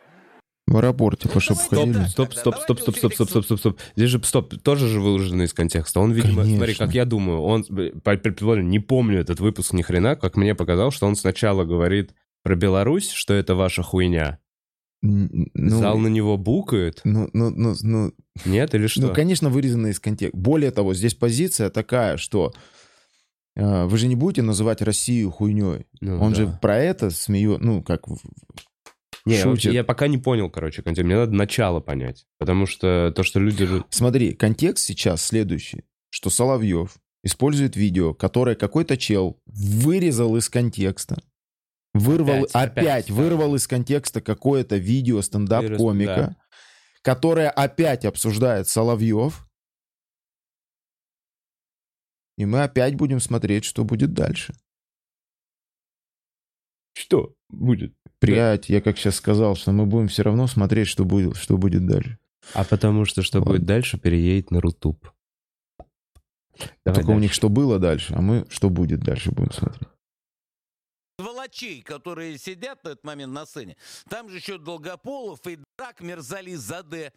В 0.68 0.78
аэропорте, 0.78 1.30
Ну, 1.34 1.40
чтобы 1.40 1.60
входили. 1.62 2.06
Стоп, 2.08 2.34
стоп, 2.34 2.58
стоп, 2.58 2.80
стоп, 2.80 2.96
стоп, 2.98 3.14
стоп, 3.14 3.30
стоп, 3.30 3.46
стоп, 3.46 3.60
стоп. 3.60 3.80
Здесь 3.96 4.10
же, 4.10 4.22
стоп, 4.24 4.54
тоже 4.62 4.88
же 4.88 5.00
выложено 5.00 5.44
из 5.44 5.54
контекста. 5.54 6.00
Он, 6.02 6.12
видимо, 6.12 6.44
смотри, 6.44 6.60
Конечно. 6.60 6.86
как 6.88 6.96
я 6.96 7.06
думаю, 7.06 7.42
он, 7.42 7.64
по- 7.64 8.18
предположим, 8.18 8.70
не 8.70 8.80
помню 8.80 9.22
этот 9.22 9.40
выпуск 9.40 9.72
ни 9.74 9.82
хрена, 9.82 10.16
как 10.18 10.36
мне 10.36 10.56
показалось, 10.56 10.94
что 10.96 11.06
он 11.08 11.16
сначала 11.16 11.64
говорит 11.64 12.14
про 12.46 12.56
Беларусь, 12.56 13.10
что 13.10 13.34
это 13.34 13.56
ваша 13.56 13.82
хуйня. 13.82 14.38
Ну, 15.02 15.48
Зал 15.80 15.98
на 15.98 16.08
него 16.08 16.38
букает. 16.38 17.02
ну, 17.04 17.28
ну, 17.34 17.50
ну, 17.50 17.74
ну, 17.82 18.14
Нет, 18.46 18.76
или 18.76 18.86
что? 18.86 19.02
ну, 19.02 19.14
конечно, 19.14 19.50
вырезано 19.50 19.88
из 19.88 20.00
контекста. 20.00 20.38
Более 20.38 20.70
того, 20.70 20.94
здесь 20.94 21.16
позиция 21.16 21.72
такая, 21.72 22.18
что 22.18 22.54
э, 23.56 23.86
вы 23.86 23.98
же 23.98 24.08
не 24.08 24.16
будете 24.16 24.44
называть 24.44 24.84
Россию 24.84 25.32
хуйней. 25.32 25.88
Ну, 26.02 26.22
Он 26.22 26.34
да. 26.34 26.36
же 26.36 26.60
про 26.62 26.78
это 26.78 27.10
смеет, 27.10 27.62
ну, 27.62 27.82
как 27.82 28.08
Не, 28.08 29.34
я, 29.34 29.38
шутит. 29.38 29.46
вообще- 29.46 29.74
я 29.74 29.84
пока 29.84 30.08
не 30.08 30.20
понял, 30.20 30.52
короче, 30.52 30.84
контекст. 30.84 31.04
Мне 31.08 31.16
надо 31.16 31.32
начало 31.34 31.80
понять. 31.80 32.28
Потому 32.38 32.68
что 32.68 33.12
то, 33.16 33.24
что 33.24 33.40
люди... 33.40 33.68
Смотри, 33.90 34.34
контекст 34.34 34.86
сейчас 34.86 35.26
следующий, 35.26 35.84
что 36.12 36.30
Соловьев 36.30 36.96
использует 37.24 37.76
видео, 37.76 38.14
которое 38.14 38.56
какой-то 38.56 38.98
чел 38.98 39.42
вырезал 39.48 40.38
из 40.38 40.48
контекста. 40.48 41.24
Вырвал, 41.96 42.44
Опять, 42.44 42.56
опять, 42.56 42.78
опять, 42.78 43.08
да. 43.08 43.14
вырвал 43.14 43.56
из 43.56 43.68
контекста 43.68 44.20
какое-то 44.20 44.76
видео 44.76 45.22
стендап-комика, 45.22 46.16
да. 46.16 46.36
которое 47.02 47.50
опять 47.50 48.04
обсуждает 48.04 48.68
Соловьев. 48.68 49.48
И 52.38 52.46
мы 52.46 52.64
опять 52.64 52.96
будем 52.96 53.22
смотреть, 53.22 53.64
что 53.64 53.86
будет 53.86 54.14
дальше. 54.14 54.54
Что 56.98 57.34
будет? 57.48 57.96
Блять, 58.20 58.68
я 58.68 58.82
как 58.82 58.98
сейчас 58.98 59.16
сказал, 59.16 59.56
что 59.56 59.72
мы 59.72 59.86
будем 59.86 60.10
все 60.10 60.24
равно 60.24 60.48
смотреть, 60.48 60.90
что 60.90 61.06
будет, 61.06 61.38
что 61.38 61.58
будет 61.58 61.88
дальше. 61.88 62.20
А 62.54 62.66
потому 62.66 63.06
что 63.06 63.22
что 63.22 63.38
Ладно. 63.40 63.54
будет 63.54 63.66
дальше, 63.66 63.98
переедет 63.98 64.52
на 64.52 64.60
Рутуб. 64.60 65.14
Давай 66.84 67.02
Только 67.02 67.12
у 67.12 67.20
них 67.20 67.30
дальше. 67.30 67.36
что 67.36 67.48
было 67.48 67.80
дальше, 67.80 68.14
а 68.14 68.22
мы 68.22 68.46
что 68.50 68.70
будет 68.70 69.00
дальше 69.00 69.32
будем 69.32 69.54
смотреть. 69.54 69.95
Сволочей, 71.20 71.82
которые 71.82 72.38
сидят 72.38 72.84
на 72.84 72.90
этот 72.90 73.04
момент 73.06 73.34
на 73.34 73.46
сцене. 73.46 73.78
Там 74.10 74.30
же 74.30 74.38
еще 74.38 74.58
Долгополов 74.58 75.40
и 75.48 75.60
Драк 75.78 76.02
Мерзали 76.02 76.56
Заде. 76.56 77.14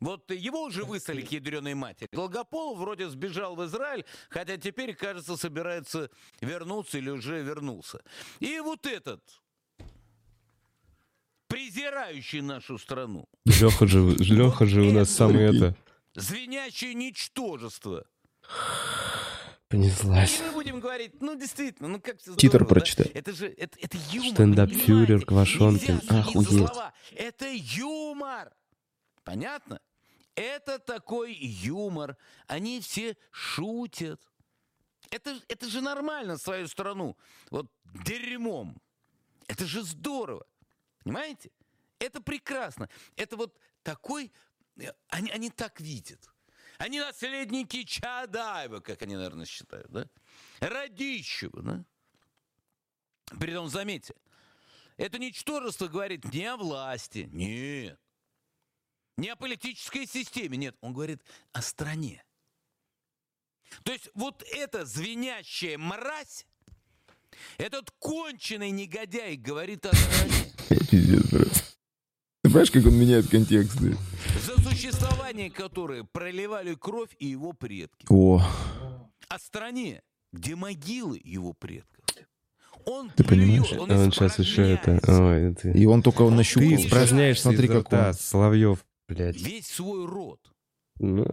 Вот 0.00 0.30
его 0.30 0.62
уже 0.62 0.84
выслали 0.84 1.22
к 1.22 1.30
ядреной 1.30 1.74
матери. 1.74 2.08
Долгополов 2.12 2.78
вроде 2.78 3.08
сбежал 3.08 3.54
в 3.54 3.64
Израиль, 3.66 4.04
хотя 4.30 4.56
теперь, 4.56 4.94
кажется, 4.94 5.36
собирается 5.36 6.10
вернуться 6.40 6.98
или 6.98 7.10
уже 7.10 7.42
вернулся. 7.42 8.00
И 8.40 8.58
вот 8.60 8.86
этот, 8.86 9.22
презирающий 11.46 12.40
нашу 12.40 12.78
страну, 12.78 13.28
Леха 13.44 13.86
же, 13.86 14.00
Леха 14.00 14.66
же 14.66 14.80
у 14.80 14.92
нас 14.92 15.10
самый 15.10 15.44
это... 15.44 15.76
звенящее 16.14 16.94
ничтожество. 16.94 18.04
Понеслась. 19.72 20.38
И 20.38 20.42
мы 20.42 20.52
будем 20.52 20.80
говорить, 20.80 21.20
ну 21.20 21.34
действительно, 21.34 21.88
ну 21.88 22.00
как 22.00 22.18
все 22.20 22.34
Титр 22.36 22.58
здорово, 22.58 22.68
да? 22.68 22.74
прочитай. 22.74 23.06
Это 23.06 23.32
же, 23.32 23.48
это, 23.48 23.78
это 23.80 23.98
юмор. 24.12 24.32
Стендап-фюрер? 24.34 25.24
Квашонкин. 25.24 26.02
Охуеть. 26.08 26.70
Это 27.16 27.48
юмор. 27.50 28.52
Понятно? 29.24 29.80
Это 30.34 30.78
такой 30.78 31.32
юмор. 31.34 32.16
Они 32.46 32.80
все 32.80 33.16
шутят. 33.30 34.20
Это, 35.10 35.40
это 35.48 35.68
же 35.68 35.80
нормально 35.80 36.36
свою 36.38 36.68
страну. 36.68 37.16
Вот 37.50 37.70
дерьмом. 38.04 38.80
Это 39.46 39.64
же 39.66 39.82
здорово. 39.82 40.46
Понимаете? 41.02 41.50
Это 41.98 42.20
прекрасно. 42.20 42.88
Это 43.16 43.36
вот 43.36 43.58
такой... 43.82 44.32
э, 44.76 44.90
Они, 45.08 45.30
они 45.30 45.50
так 45.50 45.80
видят. 45.80 46.31
Они 46.82 46.98
наследники 46.98 47.84
Чадаева, 47.84 48.80
как 48.80 49.02
они, 49.02 49.14
наверное, 49.14 49.46
считают, 49.46 49.88
да? 49.92 50.08
Радищева, 50.58 51.62
да? 51.62 51.84
Притом, 53.38 53.68
заметьте, 53.68 54.16
это 54.96 55.20
ничтожество 55.20 55.86
говорит 55.86 56.24
не 56.32 56.44
о 56.44 56.56
власти, 56.56 57.28
нет. 57.30 58.00
Не 59.16 59.28
о 59.28 59.36
политической 59.36 60.06
системе, 60.08 60.56
нет. 60.56 60.76
Он 60.80 60.92
говорит 60.92 61.22
о 61.52 61.62
стране. 61.62 62.24
То 63.84 63.92
есть 63.92 64.10
вот 64.14 64.42
эта 64.50 64.84
звенящая 64.84 65.78
мразь, 65.78 66.48
этот 67.58 67.92
конченый 68.00 68.72
негодяй 68.72 69.36
говорит 69.36 69.86
о 69.86 69.94
стране. 69.94 70.52
Пиздец. 70.68 71.71
Понимаешь, 72.52 72.70
как 72.70 72.84
он 72.84 72.94
меняет 72.98 73.28
контексты? 73.30 73.96
За 74.46 74.60
существование 74.60 75.50
которой 75.50 76.04
проливали 76.04 76.74
кровь 76.74 77.08
и 77.18 77.28
его 77.28 77.54
предки. 77.54 78.04
О, 78.10 78.42
О 79.28 79.38
стране, 79.38 80.02
где 80.34 80.54
могилы 80.54 81.18
его 81.24 81.54
предков. 81.54 82.04
Он 82.84 83.08
Ты 83.08 83.24
понимаешь? 83.24 83.70
плюет, 83.70 83.90
Он 83.90 84.12
сейчас 84.12 84.38
еще 84.38 84.70
это... 84.70 85.00
Ой, 85.08 85.52
это... 85.52 85.70
и 85.70 85.86
он 85.86 86.02
только 86.02 86.28
нащупал. 86.28 86.68
Ты 86.68 86.74
испражняешься 86.74 87.44
Смотри, 87.44 87.68
как 87.68 87.76
он. 87.76 87.98
рта, 87.98 88.12
Соловьев, 88.12 88.84
блядь. 89.08 89.40
Весь 89.40 89.68
свой 89.68 90.04
род. 90.04 90.38
Ну, 90.98 91.24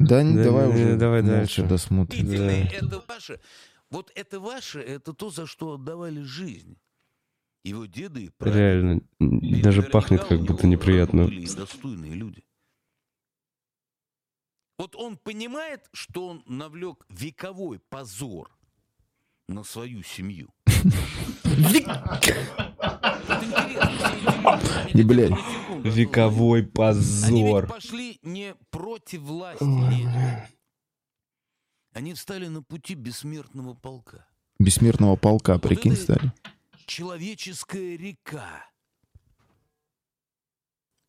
Да, 0.00 0.24
не, 0.24 0.34
Да, 0.34 0.42
давай 0.42 0.66
не, 0.66 0.74
уже 0.74 0.96
давай 0.96 1.22
дальше. 1.22 1.62
досмотрим. 1.62 2.26
Длительное 2.26 2.64
это 2.64 3.00
ваше. 3.06 3.38
Вот 3.90 4.10
это 4.16 4.40
ваше, 4.40 4.80
это 4.80 5.12
то, 5.12 5.30
за 5.30 5.46
что 5.46 5.74
отдавали 5.74 6.22
жизнь. 6.22 6.76
Его 6.76 6.76
деды 6.76 6.78
и 6.78 6.78
прадеды. 6.80 7.49
Реально, 7.64 9.02
даже 9.18 9.82
пахнет 9.82 10.24
как 10.24 10.40
будто 10.42 10.66
неприятно. 10.66 11.28
Достойные 11.28 12.12
люди. 12.12 12.44
Вот 14.78 14.96
он 14.96 15.18
понимает, 15.18 15.88
что 15.92 16.28
он 16.28 16.42
навлек 16.46 17.04
вековой 17.10 17.78
позор 17.78 18.50
на 19.46 19.62
свою 19.62 20.02
семью. 20.02 20.48
Они 21.44 21.84
И, 24.94 25.02
блядь, 25.02 25.32
Вековой 25.84 26.60
Они 26.60 26.68
позор. 26.70 27.66
пошли 27.66 28.18
не 28.22 28.54
против 28.70 29.20
власти, 29.20 29.62
нет. 29.64 30.48
Они 31.92 32.14
встали 32.14 32.46
на 32.46 32.62
пути 32.62 32.94
бессмертного 32.94 33.74
полка. 33.74 34.26
Бессмертного 34.58 35.16
полка, 35.16 35.58
прикинь, 35.58 35.96
стали. 35.96 36.32
Человеческая 36.90 37.96
река. 37.96 38.68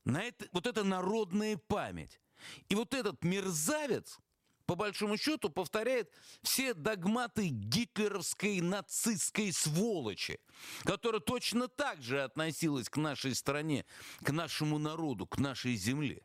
На 0.05 0.21
это, 0.21 0.47
вот 0.51 0.67
это 0.67 0.83
народная 0.83 1.57
память. 1.57 2.21
И 2.69 2.75
вот 2.75 2.93
этот 2.93 3.23
мерзавец, 3.23 4.19
по 4.67 4.75
большому 4.75 5.17
счету, 5.17 5.49
повторяет 5.49 6.13
все 6.43 6.75
догматы 6.75 7.47
гитлеровской 7.47 8.61
нацистской 8.61 9.51
сволочи, 9.51 10.39
которая 10.83 11.19
точно 11.19 11.67
так 11.67 12.03
же 12.03 12.21
относилась 12.21 12.87
к 12.87 12.97
нашей 12.97 13.33
стране, 13.33 13.83
к 14.23 14.29
нашему 14.29 14.77
народу, 14.77 15.25
к 15.25 15.39
нашей 15.39 15.75
земле. 15.77 16.21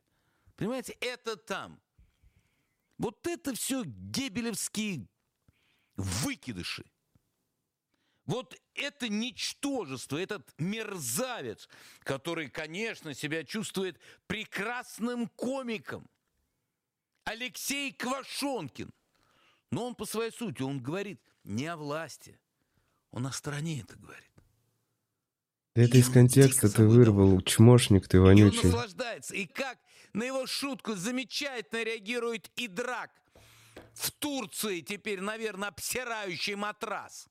Понимаете, 0.56 0.92
это 1.00 1.38
там. 1.38 1.80
Вот 2.98 3.26
это 3.26 3.54
все 3.54 3.84
гебелевские 3.86 5.08
выкидыши. 5.96 6.84
Вот 8.26 8.60
это 8.74 9.08
ничтожество, 9.08 10.18
этот 10.18 10.52
мерзавец, 10.58 11.68
который, 12.00 12.50
конечно, 12.50 13.14
себя 13.14 13.44
чувствует 13.44 13.98
прекрасным 14.26 15.28
комиком. 15.28 16.08
Алексей 17.24 17.92
Квашонкин. 17.92 18.90
Но 19.70 19.86
он 19.86 19.94
по 19.94 20.06
своей 20.06 20.32
сути, 20.32 20.62
он 20.62 20.80
говорит 20.80 21.20
не 21.44 21.66
о 21.66 21.76
власти. 21.76 22.38
Он 23.10 23.26
о 23.26 23.32
стране 23.32 23.80
это 23.80 23.96
говорит. 23.96 24.30
Это 25.74 25.98
из 25.98 26.06
И 26.06 26.08
он 26.08 26.14
контекста 26.14 26.68
ты 26.68 26.86
вырвал, 26.86 27.40
чмошник 27.42 28.08
ты 28.08 28.16
И 28.16 28.20
он 28.20 28.26
вонючий. 28.26 28.64
наслаждается. 28.64 29.34
И 29.34 29.46
как 29.46 29.78
на 30.12 30.24
его 30.24 30.46
шутку 30.46 30.94
замечательно 30.94 31.82
реагирует 31.82 32.50
и 32.56 32.66
драк. 32.66 33.10
В 33.92 34.10
Турции 34.10 34.80
теперь, 34.80 35.20
наверное, 35.20 35.68
обсирающий 35.68 36.54
матрас. 36.54 37.28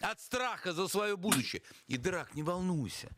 От 0.00 0.20
страха 0.20 0.72
за 0.72 0.88
свое 0.88 1.16
будущее. 1.16 1.62
И 1.86 1.96
драк, 1.96 2.34
не 2.34 2.42
волнуйся. 2.42 3.10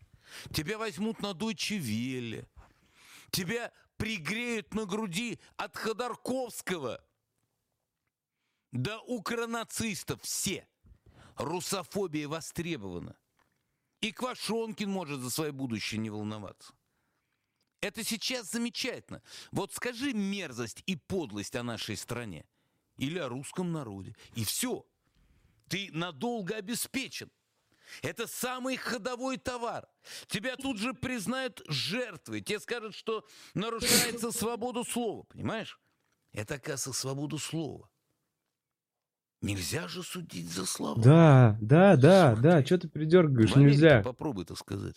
Тебя 0.53 0.79
возьмут 0.79 1.21
на 1.21 1.35
Дойче 1.35 1.79
Велле. 1.79 2.49
Тебя 3.31 3.73
пригреют 3.97 4.75
на 4.75 4.85
груди 4.85 5.39
от 5.57 5.77
Ходорковского 5.77 7.03
до 8.73 8.99
укронацистов. 9.01 10.23
Все. 10.23 10.67
Русофобия 11.37 12.29
востребована. 12.29 13.17
И 14.01 14.11
Квашонкин 14.11 14.91
может 14.91 15.21
за 15.21 15.31
свое 15.31 15.53
будущее 15.53 16.01
не 16.01 16.11
волноваться. 16.11 16.75
Это 17.81 18.05
сейчас 18.05 18.51
замечательно. 18.51 19.23
Вот 19.51 19.73
скажи 19.73 20.13
мерзость 20.13 20.83
и 20.87 20.97
подлость 20.97 21.57
о 21.57 21.63
нашей 21.63 21.97
стране. 21.97 22.45
Или 22.97 23.19
о 23.19 23.29
русском 23.29 23.73
народе. 23.73 24.15
И 24.35 24.45
все. 24.45 24.87
Ты 25.73 25.89
надолго 25.93 26.55
обеспечен. 26.57 27.31
Это 28.03 28.27
самый 28.27 28.77
ходовой 28.77 29.39
товар. 29.39 29.89
Тебя 30.27 30.57
тут 30.57 30.77
же 30.77 30.93
признают 30.93 31.63
жертвой. 31.67 32.43
Тебе 32.43 32.61
скажут, 32.61 32.95
что 32.95 33.27
нарушается 33.55 34.33
свобода 34.39 34.85
слова. 34.85 35.23
Понимаешь? 35.31 35.81
Это, 36.33 36.57
оказывается, 36.57 36.93
свобода 36.93 37.39
слова. 37.39 37.89
Нельзя 39.41 39.89
же 39.89 40.03
судить 40.03 40.51
за 40.51 40.67
слова. 40.67 41.03
Да, 41.03 41.57
да, 41.63 41.97
да, 41.97 42.33
Смотри. 42.35 42.51
да, 42.51 42.67
что 42.67 42.79
ты 42.79 42.89
придергаешь, 42.89 43.51
В 43.53 43.57
Америке 43.57 43.75
нельзя. 43.75 44.03
Попробуй 44.03 44.45
это 44.45 44.57
сказать. 44.57 44.97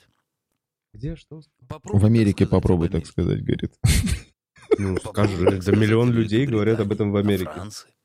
Где, 0.91 1.15
что? 1.15 1.41
Попробуй 1.69 2.01
В 2.01 2.05
Америке 2.05 2.45
сказать, 2.45 2.51
попробуй 2.51 2.89
так 2.89 3.05
сказать, 3.05 3.41
говорит. 3.41 3.73
Ну, 4.77 4.97
скажи, 4.97 5.35
сказать 5.35 5.67
миллион 5.79 6.11
людей 6.11 6.45
говорят 6.45 6.79
об 6.79 6.91
этом 6.91 7.11
в 7.11 7.17
Америке. 7.17 7.51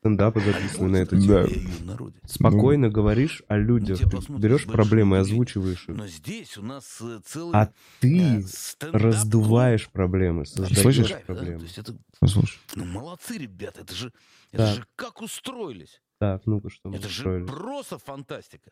Стендапы 0.01 0.41
записаны 0.41 0.89
на 0.89 0.97
эту 0.97 1.21
тему. 1.21 1.47
Да. 1.83 2.05
Спокойно 2.27 2.89
говоришь 2.89 3.43
о 3.49 3.59
людях. 3.59 3.99
Ты 3.99 4.33
берешь 4.33 4.65
проблемы 4.67 5.19
и 5.19 5.21
озвучиваешь 5.21 5.89
их. 5.89 5.95
Но 5.95 6.07
здесь 6.07 6.57
у 6.57 6.63
нас 6.63 6.99
э, 7.03 7.21
целый 7.25 7.53
А 7.55 7.71
ты 8.01 8.39
э, 8.41 8.91
раздуваешь 8.93 9.89
проблемы, 9.91 10.47
создаешь 10.47 10.79
Слышишь? 10.79 11.15
Проблемы. 11.27 11.67
это 11.77 11.95
Послушай. 12.19 12.59
ну, 12.75 12.85
молодцы, 12.87 13.37
ребята. 13.37 13.83
Это 13.83 13.95
же, 13.95 14.13
это 14.53 14.67
Так. 14.67 14.77
же 14.77 14.87
как 14.97 15.21
устроились. 15.21 16.01
Так, 16.19 16.47
ну-ка, 16.47 16.71
что 16.71 16.89
мы 16.89 16.97
Это 16.97 17.09
же 17.09 17.45
просто 17.47 17.99
фантастика. 17.99 18.71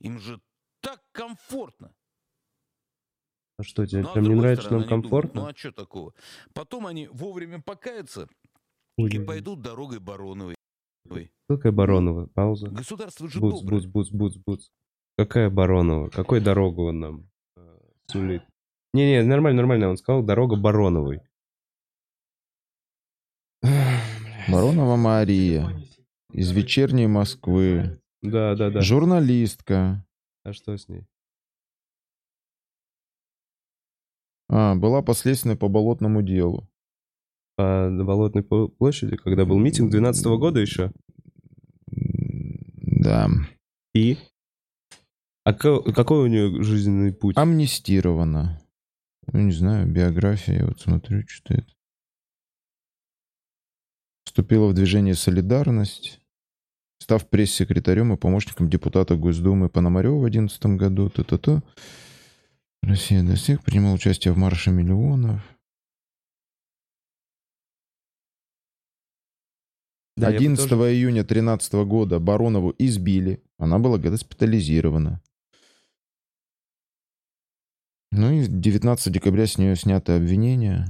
Им 0.00 0.20
же 0.20 0.38
так 0.80 1.00
комфортно. 1.12 1.92
А 3.58 3.64
что, 3.64 3.84
тебе 3.86 4.02
Ну, 4.02 4.08
а 4.10 4.12
прям 4.12 4.24
не 4.24 4.34
нравится, 4.36 4.62
что 4.62 4.68
стороны, 4.68 4.86
нам 4.86 4.92
они 4.94 5.02
думают, 5.02 5.10
комфортно? 5.10 5.40
ну 5.42 5.46
а 5.48 5.52
что 5.56 5.72
такого? 5.72 6.14
Потом 6.54 6.86
они 6.86 7.08
вовремя 7.08 7.60
покаются 7.60 8.28
Ой, 8.96 9.10
и 9.10 9.14
ой, 9.14 9.18
ой. 9.20 9.26
пойдут 9.26 9.62
дорогой 9.62 9.98
Бароновой. 9.98 10.54
Ой, 11.10 11.32
Какая 11.48 11.72
Баронова? 11.72 12.26
Пауза. 12.34 12.68
Государство 12.68 13.28
же 13.28 13.40
Буц, 13.40 13.60
доброе. 13.60 13.80
буц, 13.82 13.86
буц, 13.86 14.10
буц, 14.10 14.36
буц. 14.46 14.68
Какая 15.16 15.50
Баронова? 15.50 16.08
Какой 16.10 16.40
дорогу 16.40 16.84
он 16.88 17.00
нам 17.00 17.30
э, 17.56 17.78
сулит? 18.06 18.42
Не-не, 18.94 19.22
нормально, 19.22 19.56
нормально. 19.62 19.88
Он 19.90 19.96
сказал 19.96 20.22
дорога 20.22 20.54
Бароновой. 20.56 21.20
Баронова 24.48 24.96
Мария. 24.96 25.68
Из 26.32 26.50
вечерней 26.52 27.06
Москвы. 27.06 28.00
Да, 28.22 28.54
да, 28.54 28.70
да. 28.70 28.80
Журналистка. 28.82 30.04
А 30.44 30.52
что 30.52 30.76
с 30.76 30.88
ней? 30.88 31.06
А, 34.48 34.74
была 34.74 35.02
последственной 35.02 35.56
по 35.56 35.68
болотному 35.68 36.22
делу. 36.22 36.68
По 37.56 37.88
на 37.90 38.04
Болотной 38.04 38.42
площади, 38.44 39.16
когда 39.16 39.44
был 39.44 39.58
митинг 39.58 39.90
12 39.90 40.24
года 40.38 40.60
еще. 40.60 40.92
Да. 41.90 43.28
И? 43.94 44.16
А 45.44 45.54
ка- 45.54 45.80
какой 45.80 46.24
у 46.24 46.26
нее 46.26 46.62
жизненный 46.62 47.12
путь? 47.12 47.36
Амнистирована. 47.36 48.60
Ну, 49.32 49.40
не 49.40 49.52
знаю, 49.52 49.86
биография. 49.86 50.60
Я 50.60 50.66
вот 50.66 50.80
смотрю, 50.80 51.22
что 51.26 51.54
это. 51.54 51.66
Вступила 54.24 54.68
в 54.68 54.74
движение 54.74 55.14
«Солидарность», 55.14 56.20
став 57.02 57.28
пресс-секретарем 57.28 58.12
и 58.12 58.16
помощником 58.16 58.68
депутата 58.70 59.16
Госдумы 59.16 59.68
Пономарева 59.68 60.18
в 60.18 60.30
2011 60.30 60.78
году. 60.78 61.10
Т-т-т. 61.10 61.62
Россия 62.82 63.22
достиг, 63.22 63.62
принимал 63.62 63.94
участие 63.94 64.32
в 64.32 64.38
марше 64.38 64.70
миллионов. 64.70 65.42
Да, 70.16 70.30
я 70.30 70.32
бы 70.32 70.36
11 70.38 70.68
тоже- 70.68 70.94
июня 70.94 71.22
2013 71.22 71.84
года 71.84 72.18
Баронову 72.18 72.74
избили. 72.78 73.42
Она 73.56 73.78
была 73.78 73.98
госпитализирована. 73.98 75.22
Ну 78.10 78.32
и 78.32 78.46
19 78.48 79.12
декабря 79.12 79.46
с 79.46 79.58
нее 79.58 79.76
снято 79.76 80.16
обвинение. 80.16 80.86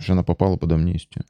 Что 0.00 0.14
она 0.14 0.24
попала 0.24 0.56
под 0.56 0.72
амнистию. 0.72 1.24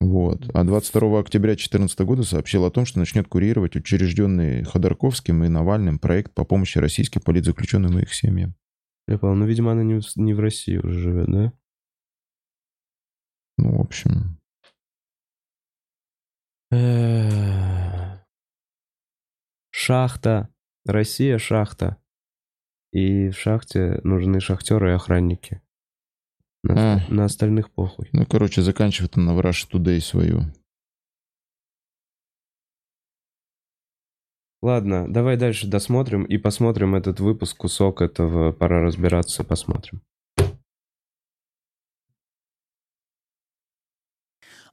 Вот. 0.00 0.50
А 0.54 0.64
22 0.64 1.20
октября 1.20 1.52
2014 1.52 1.98
года 2.00 2.22
сообщил 2.24 2.64
о 2.64 2.70
том, 2.70 2.84
что 2.84 2.98
начнет 2.98 3.28
курировать 3.28 3.76
учрежденный 3.76 4.64
Ходорковским 4.64 5.44
и 5.44 5.48
Навальным 5.48 5.98
проект 5.98 6.34
по 6.34 6.44
помощи 6.44 6.78
российским 6.78 7.20
политзаключенным 7.20 7.98
и 7.98 8.02
их 8.02 8.12
семьям. 8.12 8.54
Я 9.06 9.18
понял. 9.18 9.34
Ну, 9.34 9.46
видимо, 9.46 9.72
она 9.72 9.82
не 9.82 10.00
в, 10.00 10.16
не 10.16 10.34
в 10.34 10.40
России 10.40 10.76
уже 10.76 11.00
живет, 11.00 11.26
да? 11.26 11.52
Ну, 13.56 13.78
в 13.78 13.80
общем, 13.80 14.38
Шахта. 19.70 20.48
Россия 20.86 21.38
шахта. 21.38 21.98
И 22.92 23.30
в 23.30 23.38
шахте 23.38 24.00
нужны 24.02 24.40
шахтеры 24.40 24.90
и 24.90 24.94
охранники. 24.94 25.60
На, 26.64 26.94
А. 26.94 27.12
на 27.12 27.24
остальных 27.26 27.70
похуй. 27.70 28.08
ну, 28.12 28.24
короче, 28.24 28.62
заканчивает 28.62 29.16
она 29.18 29.34
в 29.34 29.40
Rush 29.40 29.70
Today 29.70 30.00
свою. 30.00 30.40
Ладно, 34.62 35.12
давай 35.12 35.36
дальше 35.36 35.66
досмотрим 35.66 36.24
и 36.24 36.38
посмотрим 36.38 36.94
этот 36.94 37.20
выпуск, 37.20 37.58
кусок 37.58 38.00
этого 38.00 38.50
«Пора 38.50 38.80
разбираться», 38.80 39.44
посмотрим. 39.44 40.00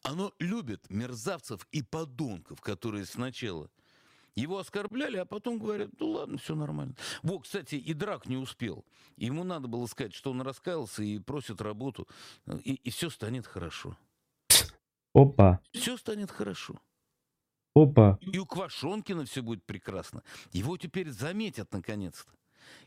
Оно 0.01 0.31
любит 0.39 0.89
мерзавцев 0.89 1.67
и 1.73 1.83
подонков, 1.83 2.61
которые 2.61 3.05
сначала 3.05 3.69
его 4.35 4.57
оскорбляли, 4.59 5.17
а 5.17 5.25
потом 5.25 5.59
говорят, 5.59 5.89
ну 5.99 6.11
ладно, 6.11 6.37
все 6.37 6.55
нормально. 6.55 6.95
Во, 7.21 7.39
кстати, 7.39 7.75
и 7.75 7.93
Драк 7.93 8.27
не 8.27 8.37
успел. 8.37 8.85
Ему 9.17 9.43
надо 9.43 9.67
было 9.67 9.85
сказать, 9.87 10.13
что 10.13 10.31
он 10.31 10.41
раскаялся 10.41 11.03
и 11.03 11.19
просит 11.19 11.61
работу, 11.61 12.07
и, 12.63 12.89
все 12.89 13.09
станет 13.09 13.45
хорошо. 13.45 13.97
Опа. 15.13 15.59
Все 15.73 15.97
станет 15.97 16.31
хорошо. 16.31 16.79
Опа. 17.75 18.17
И 18.21 18.37
у 18.37 18.45
Квашонкина 18.45 19.25
все 19.25 19.41
будет 19.41 19.65
прекрасно. 19.65 20.23
Его 20.51 20.77
теперь 20.77 21.09
заметят 21.09 21.71
наконец-то. 21.73 22.31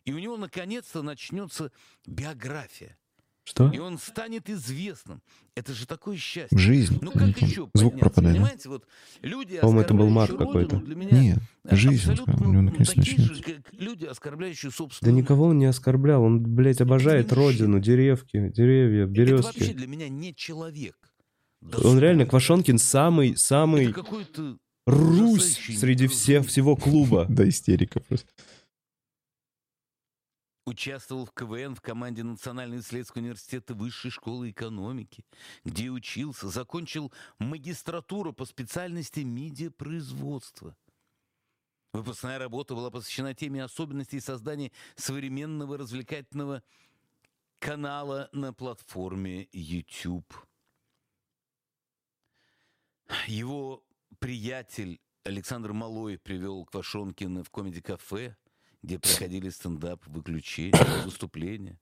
И 0.05 0.13
у 0.13 0.19
него 0.19 0.37
наконец-то 0.37 1.03
начнется 1.03 1.71
биография. 2.07 2.99
Что? 3.45 3.71
И 3.71 3.79
он 3.79 3.99
станет 3.99 4.49
известным. 4.49 5.21
Это 5.55 5.75
же 5.75 5.87
такое 5.87 6.17
счастье. 6.17 6.57
В 6.57 6.59
жизнь. 6.59 6.99
Ну 7.03 7.13
как 7.13 7.41
еще 7.43 7.69
Звук 7.75 7.99
пропадает. 7.99 8.37
Понимаете, 8.37 8.69
вот 8.71 8.87
люди, 9.21 9.59
По-моему, 9.61 9.81
это 9.83 9.95
был 9.95 10.09
мат 10.09 10.31
какой-то. 10.31 10.77
Нет, 10.77 11.39
жизнь. 11.71 12.11
абсолютно 12.11 12.47
У 12.47 12.51
него 12.51 12.63
наконец 12.63 12.89
такие 12.89 13.05
же, 13.05 13.33
начнется. 13.33 13.53
как 13.63 13.73
люди, 13.75 14.07
оскорбляющие 14.07 14.71
Да 14.71 14.77
собственную 14.77 15.15
никого 15.17 15.45
он 15.45 15.59
не 15.59 15.67
оскорблял. 15.67 16.23
Он, 16.23 16.41
блядь, 16.43 16.81
обожает 16.81 17.27
мужчина. 17.31 17.47
родину, 17.47 17.81
деревки, 17.81 18.49
деревья, 18.49 19.03
Это 19.05 19.37
вообще 19.37 19.61
березки. 19.61 19.73
для 19.75 19.87
меня 19.87 20.09
не 20.09 20.35
человек. 20.35 20.97
Он 21.85 21.99
реально. 21.99 22.27
Квашонкин, 22.27 22.79
самый, 22.79 23.37
самый 23.37 23.85
Это 23.87 23.93
какой-то 23.95 24.57
Русь 24.87 25.59
среди 25.79 26.07
всех, 26.09 26.47
всего 26.47 26.77
клуба. 26.77 27.27
Да, 27.29 27.49
истерика 27.49 28.01
просто. 28.01 28.27
Участвовал 30.67 31.27
в 31.27 31.33
КВН 31.33 31.75
в 31.75 31.83
команде 31.83 32.23
Национального 32.23 32.81
исследовательского 32.81 33.23
университета 33.23 33.75
Высшей 33.75 34.11
школы 34.11 34.51
экономики, 34.51 35.27
где 35.63 35.91
учился, 35.91 36.49
закончил 36.49 37.13
магистратуру 37.39 38.33
по 38.33 38.47
специальности 38.47 39.21
медиапроизводства. 39.21 40.75
Выпускная 41.93 42.39
работа 42.39 42.75
была 42.75 42.91
посвящена 42.91 43.35
теме 43.35 43.63
особенностей 43.63 44.21
создания 44.21 44.73
современного 44.97 45.77
развлекательного 45.77 46.63
канала 47.59 48.29
на 48.33 48.53
платформе 48.53 49.49
YouTube. 49.53 50.35
Его 53.27 53.85
приятель 54.19 55.01
Александр 55.25 55.73
Малой 55.73 56.19
привел 56.19 56.65
Квашонкина 56.65 57.45
в 57.45 57.51
комеди-кафе, 57.51 58.37
где 58.85 58.99
проходили 58.99 59.49
стендап, 59.49 60.07
выключения, 60.07 61.03
выступления. 61.05 61.79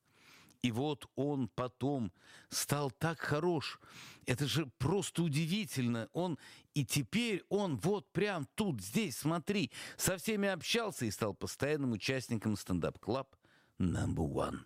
И 0.63 0.71
вот 0.71 1.11
он 1.17 1.49
потом 1.49 2.13
стал 2.49 2.93
так 2.93 3.19
хорош. 3.19 3.81
Это 4.27 4.47
же 4.47 4.67
просто 4.79 5.25
удивительно. 5.25 6.09
Он 6.13 6.39
и 6.75 6.85
теперь 6.85 7.43
он 7.49 7.77
вот 7.79 8.09
прям 8.13 8.47
тут, 8.55 8.81
здесь, 8.81 9.19
смотри, 9.19 9.73
со 9.97 10.17
всеми 10.17 10.49
общался 10.49 11.05
и 11.05 11.11
стал 11.11 11.35
постоянным 11.35 11.93
участником 11.93 12.57
Stand 12.57 12.92
Up 12.92 13.06
Club 13.06 13.35
Number 13.81 14.29
One. 14.29 14.61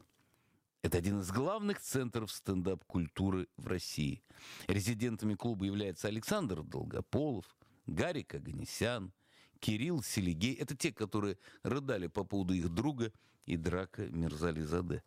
Это 0.83 0.99
один 0.99 1.20
из 1.20 1.31
главных 1.31 1.81
центров 1.81 2.31
стендап-культуры 2.31 3.49
в 3.57 3.66
России. 3.66 4.22
Резидентами 4.68 5.35
клуба 5.35 5.64
являются 5.64 6.09
Александр 6.09 6.62
Долгополов, 6.62 7.46
Гарик 7.87 8.35
Аганесян, 8.35 9.12
Кирилл 9.60 10.02
Селигей. 10.02 10.54
Это 10.54 10.76
те, 10.76 10.92
которые 10.92 11.38
рыдали 11.62 12.06
по 12.06 12.24
поводу 12.24 12.54
их 12.54 12.68
друга 12.68 13.12
и 13.46 13.56
драка 13.56 14.06
Мирзали 14.08 14.62
Заде. 14.62 15.02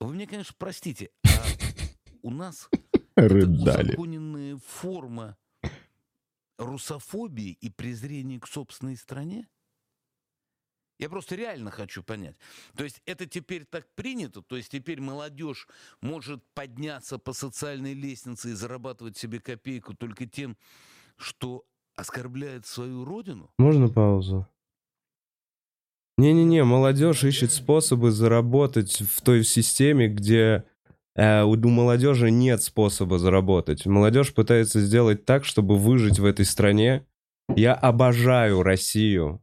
Вы 0.00 0.14
мне, 0.14 0.26
конечно, 0.26 0.54
простите, 0.58 1.10
а 1.24 1.44
у 2.22 2.30
нас 2.30 2.68
это 3.16 3.28
Рыдали. 3.28 3.88
узаконенная 3.88 4.56
форма 4.58 5.36
русофобии 6.58 7.56
и 7.60 7.70
презрения 7.70 8.40
к 8.40 8.46
собственной 8.46 8.96
стране? 8.96 9.48
Я 10.98 11.08
просто 11.08 11.36
реально 11.36 11.70
хочу 11.70 12.02
понять. 12.02 12.36
То 12.76 12.82
есть 12.82 13.00
это 13.06 13.26
теперь 13.26 13.64
так 13.64 13.88
принято? 13.94 14.42
То 14.42 14.56
есть 14.56 14.70
теперь 14.70 15.00
молодежь 15.00 15.68
может 16.00 16.44
подняться 16.54 17.18
по 17.18 17.32
социальной 17.32 17.94
лестнице 17.94 18.50
и 18.50 18.54
зарабатывать 18.54 19.16
себе 19.16 19.38
копейку 19.38 19.94
только 19.94 20.26
тем, 20.26 20.56
что 21.16 21.64
оскорбляет 21.98 22.64
свою 22.64 23.04
родину? 23.04 23.50
Можно 23.58 23.88
паузу? 23.88 24.46
Не-не-не, 26.16 26.64
молодежь 26.64 27.24
ищет 27.24 27.52
способы 27.52 28.10
заработать 28.10 29.00
в 29.00 29.20
той 29.20 29.44
системе, 29.44 30.08
где 30.08 30.64
э, 31.14 31.42
у 31.42 31.56
молодежи 31.68 32.30
нет 32.30 32.62
способа 32.62 33.18
заработать. 33.18 33.86
Молодежь 33.86 34.32
пытается 34.32 34.80
сделать 34.80 35.24
так, 35.24 35.44
чтобы 35.44 35.76
выжить 35.76 36.18
в 36.18 36.24
этой 36.24 36.44
стране. 36.44 37.04
Я 37.54 37.74
обожаю 37.74 38.62
Россию. 38.62 39.42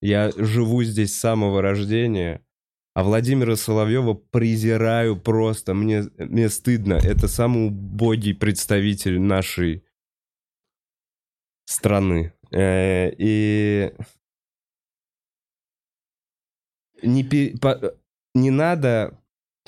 Я 0.00 0.30
живу 0.36 0.82
здесь 0.82 1.14
с 1.14 1.20
самого 1.20 1.62
рождения. 1.62 2.44
А 2.94 3.02
Владимира 3.02 3.56
Соловьева 3.56 4.14
презираю 4.14 5.16
просто. 5.16 5.74
Мне, 5.74 6.04
мне 6.16 6.48
стыдно. 6.48 6.94
Это 6.94 7.26
самый 7.26 7.68
убогий 7.68 8.34
представитель 8.34 9.20
нашей 9.20 9.82
страны. 11.64 12.32
Э, 12.50 13.10
и 13.18 13.92
не, 17.02 17.22
пе- 17.24 17.56
по- 17.60 17.94
не 18.34 18.50
надо 18.50 19.18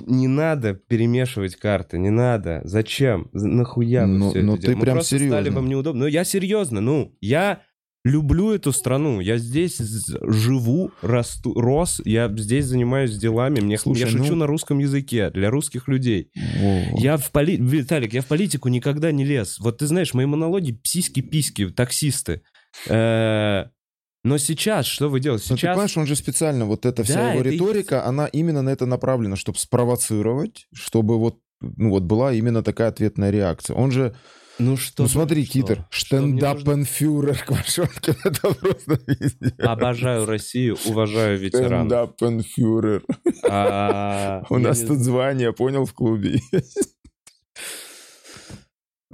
не 0.04 0.28
надо 0.28 0.74
перемешивать 0.74 1.56
карты, 1.56 1.96
не 1.98 2.10
надо. 2.10 2.60
Зачем? 2.64 3.30
За- 3.32 3.48
Нахуя 3.48 4.06
вы 4.06 4.18
Ну- 4.18 4.30
все 4.30 4.42
ну 4.42 4.52
это 4.52 4.60
ты 4.60 4.66
делаете? 4.66 4.76
Мы 4.76 4.82
прям 4.82 4.96
просто 4.96 5.16
стали 5.16 5.28
серьезно. 5.30 5.52
вам 5.52 5.68
неудобно. 5.70 6.00
Ну, 6.02 6.06
я 6.06 6.24
серьезно, 6.24 6.80
ну, 6.82 7.16
я 7.22 7.62
люблю 8.06 8.52
эту 8.52 8.72
страну. 8.72 9.20
Я 9.20 9.36
здесь 9.38 9.78
живу, 9.78 10.92
расту, 11.02 11.54
рос, 11.54 12.00
я 12.04 12.32
здесь 12.36 12.66
занимаюсь 12.66 13.16
делами. 13.16 13.60
Мне, 13.60 13.78
Слушай, 13.78 14.00
я 14.00 14.06
шучу 14.06 14.30
ну- 14.30 14.36
на 14.36 14.46
русском 14.46 14.78
языке 14.78 15.30
для 15.30 15.50
русских 15.50 15.88
людей. 15.88 16.30
Во. 16.34 16.98
Я 16.98 17.16
в 17.16 17.30
поли... 17.32 17.56
Виталик, 17.56 18.14
я 18.14 18.22
в 18.22 18.26
политику 18.26 18.68
никогда 18.68 19.12
не 19.12 19.24
лез. 19.24 19.58
Вот 19.58 19.78
ты 19.78 19.86
знаешь, 19.86 20.14
мои 20.14 20.26
монологи 20.26 20.72
письки-письки, 20.72 21.70
таксисты. 21.70 22.42
Э, 22.88 23.64
Но 24.22 24.38
сейчас, 24.38 24.86
что 24.86 25.08
вы 25.08 25.20
делаете? 25.20 25.46
Ну, 25.50 25.56
ты 25.56 25.60
Сейчас... 25.60 25.74
понимаешь, 25.74 25.96
он 25.96 26.06
же 26.06 26.16
специально, 26.16 26.64
вот 26.64 26.86
эта 26.86 27.02
вся 27.02 27.14
Да, 27.14 27.30
его 27.32 27.40
это 27.40 27.50
риторика, 27.50 28.04
она 28.04 28.26
именно 28.26 28.62
на 28.62 28.70
это 28.70 28.86
направлена, 28.86 29.36
чтобы 29.36 29.58
спровоцировать, 29.58 30.66
чтобы 30.72 31.18
вот, 31.18 31.38
ну 31.60 31.90
вот 31.90 32.04
была 32.04 32.32
именно 32.32 32.62
такая 32.62 32.88
ответная 32.88 33.30
реакция. 33.30 33.74
Он 33.74 33.90
же, 33.90 34.14
Ну 34.58 34.76
что? 34.76 35.02
ну 35.02 35.08
смотри, 35.08 35.44
что? 35.44 35.58
нужно? 35.58 35.86
штендапенфюрер 35.90 37.38
Квашонкин, 37.44 38.16
это 38.24 38.54
просто 38.54 38.98
везде. 39.06 39.54
Обожаю 39.58 40.24
Россию, 40.24 40.76
уважаю 40.86 41.38
ветеранов. 41.38 42.14
Штендапенфюрер. 42.16 43.02
А, 43.48 44.44
У 44.50 44.58
нас 44.58 44.80
тут 44.80 44.98
звание, 45.00 45.52
понял, 45.52 45.84
в 45.84 45.92
клубе. 45.92 46.40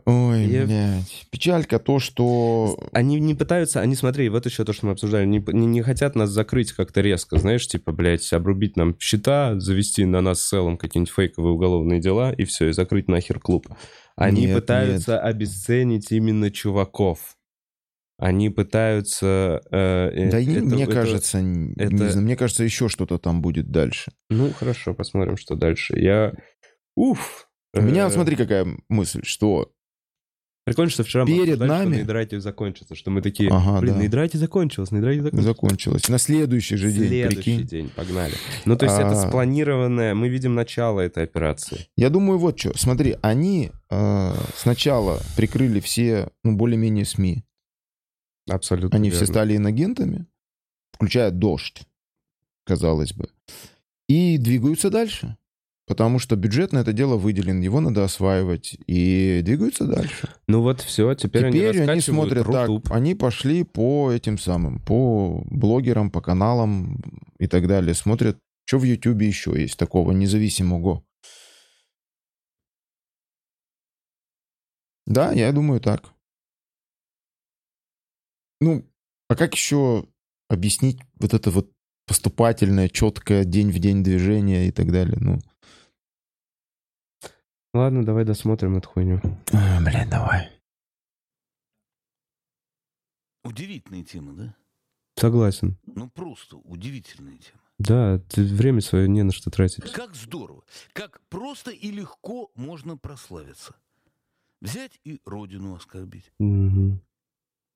Ой, 0.04 0.46
Я- 0.46 0.64
блядь. 0.64 1.26
Печалька 1.30 1.78
то, 1.78 1.98
что... 1.98 2.76
Они 2.92 3.20
не 3.20 3.34
пытаются, 3.34 3.80
они, 3.80 3.94
смотри, 3.94 4.28
вот 4.28 4.46
еще 4.46 4.64
то, 4.64 4.72
что 4.72 4.86
мы 4.86 4.92
обсуждали, 4.92 5.26
не, 5.26 5.44
не, 5.52 5.66
не 5.66 5.82
хотят 5.82 6.16
нас 6.16 6.30
закрыть 6.30 6.72
как-то 6.72 7.00
резко, 7.00 7.38
знаешь, 7.38 7.66
типа, 7.66 7.92
блядь, 7.92 8.32
обрубить 8.32 8.76
нам 8.76 8.98
счета, 8.98 9.58
завести 9.60 10.04
на 10.04 10.20
нас 10.20 10.40
с 10.40 10.48
целом 10.48 10.76
какие-нибудь 10.76 11.12
фейковые 11.12 11.52
уголовные 11.52 12.00
дела, 12.00 12.32
и 12.32 12.44
все, 12.44 12.68
и 12.68 12.72
закрыть 12.72 13.08
нахер 13.08 13.38
клуб. 13.38 13.68
Они 14.16 14.46
Нет, 14.46 14.54
пытаются 14.60 15.18
обесценить 15.20 16.12
именно 16.12 16.50
чуваков. 16.50 17.36
Они 18.18 18.50
пытаются... 18.50 19.60
э, 19.70 20.10
э, 20.12 20.30
Да 20.30 20.38
это- 20.40 20.64
мне 20.64 20.84
это- 20.84 20.92
кажется, 20.92 21.38
это- 21.38 21.44
не 21.92 21.96
знаю, 22.08 22.20
мне 22.24 22.36
кажется, 22.36 22.62
еще 22.62 22.88
что-то 22.88 23.18
там 23.18 23.42
будет 23.42 23.70
дальше. 23.70 24.12
Ну, 24.30 24.50
хорошо, 24.52 24.94
посмотрим, 24.94 25.36
что 25.36 25.56
дальше. 25.56 25.98
Я... 25.98 26.32
Уф! 26.94 27.48
У 27.74 27.80
меня, 27.80 28.06
Э, 28.06 28.10
смотри, 28.10 28.36
какая 28.36 28.66
мысль, 28.88 29.22
что 29.24 29.72
Прикольно, 30.64 30.90
что 30.90 31.02
вчера 31.02 31.24
мы 31.24 31.36
перед 31.38 31.56
что 31.56 31.64
нами- 31.66 31.96
Нейдрайте 31.96 32.40
закончится, 32.40 32.94
что 32.94 33.10
мы 33.10 33.20
такие, 33.20 33.50
Ага, 33.50 33.80
блин, 33.80 33.94
да. 33.94 34.00
Нейдрайте 34.00 34.38
закончилось, 34.38 34.92
Нейдрайте 34.92 35.22
закончилось. 35.22 35.44
закончилось. 35.46 36.08
На 36.08 36.18
следующий 36.18 36.76
же 36.76 36.92
день, 36.92 37.08
Следующий 37.08 37.36
прикинь. 37.36 37.66
день, 37.66 37.90
погнали. 37.96 38.34
Ну, 38.64 38.76
то 38.76 38.84
есть 38.86 38.96
это 38.96 39.10
А. 39.10 39.28
спланированное, 39.28 40.14
мы 40.14 40.28
видим 40.28 40.54
начало 40.54 41.00
этой 41.00 41.24
операции. 41.24 41.88
Я 41.96 42.10
думаю, 42.10 42.38
вот 42.38 42.60
что. 42.60 42.78
Смотри, 42.78 43.16
они 43.22 43.72
э, 43.90 44.32
сначала 44.54 45.20
прикрыли 45.36 45.80
все, 45.80 46.28
ну, 46.44 46.56
более-менее 46.56 47.06
СМИ. 47.06 47.44
Абсолютно 48.48 48.96
Они 48.96 49.10
все 49.10 49.20
верно. 49.20 49.34
стали 49.34 49.56
инагентами, 49.56 50.26
включая 50.92 51.30
«Дождь», 51.32 51.82
казалось 52.64 53.12
бы. 53.14 53.28
И 54.08 54.38
двигаются 54.38 54.90
дальше. 54.90 55.36
Потому 55.92 56.18
что 56.18 56.36
бюджет 56.36 56.72
на 56.72 56.78
это 56.78 56.94
дело 56.94 57.18
выделен, 57.18 57.60
его 57.60 57.78
надо 57.78 58.02
осваивать. 58.02 58.78
И 58.86 59.42
двигаются 59.44 59.84
дальше. 59.84 60.26
Ну 60.48 60.62
вот 60.62 60.80
все, 60.80 61.14
теперь, 61.14 61.50
Теперь, 61.50 61.80
они, 61.80 61.90
они, 61.90 62.00
смотрят 62.00 62.46
Рутуб. 62.46 62.84
так, 62.84 62.96
они 62.96 63.14
пошли 63.14 63.62
по 63.62 64.10
этим 64.10 64.38
самым, 64.38 64.80
по 64.80 65.42
блогерам, 65.50 66.10
по 66.10 66.22
каналам 66.22 66.98
и 67.38 67.46
так 67.46 67.68
далее. 67.68 67.92
Смотрят, 67.92 68.38
что 68.64 68.78
в 68.78 68.84
Ютубе 68.84 69.26
еще 69.26 69.52
есть 69.54 69.76
такого 69.76 70.12
независимого. 70.12 71.04
Да, 75.04 75.32
я 75.32 75.52
думаю 75.52 75.78
так. 75.82 76.14
Ну, 78.62 78.82
а 79.28 79.36
как 79.36 79.52
еще 79.52 80.06
объяснить 80.48 81.00
вот 81.20 81.34
это 81.34 81.50
вот 81.50 81.70
поступательное, 82.06 82.88
четкое 82.88 83.44
день 83.44 83.70
в 83.70 83.78
день 83.78 84.02
движение 84.02 84.68
и 84.68 84.70
так 84.70 84.90
далее? 84.90 85.18
Ну, 85.20 85.38
Ладно, 87.74 88.04
давай 88.04 88.24
досмотрим 88.24 88.76
эту 88.76 88.88
хуйню. 88.88 89.20
а, 89.52 89.80
блин, 89.80 90.08
давай. 90.10 90.50
Удивительная 93.44 94.04
тема, 94.04 94.34
да? 94.34 94.54
Согласен. 95.16 95.78
Ну, 95.86 96.10
просто 96.10 96.56
удивительная 96.58 97.38
тема. 97.38 97.60
Да, 97.78 98.18
ты 98.28 98.44
время 98.44 98.80
свое 98.80 99.08
не 99.08 99.22
на 99.22 99.32
что 99.32 99.50
тратить. 99.50 99.90
Как 99.92 100.14
здорово, 100.14 100.62
как 100.92 101.20
просто 101.28 101.70
и 101.70 101.90
легко 101.90 102.50
можно 102.54 102.96
прославиться. 102.96 103.74
Взять 104.60 105.00
и 105.04 105.20
родину 105.24 105.74
оскорбить. 105.74 106.30
Мгм. 106.38 107.00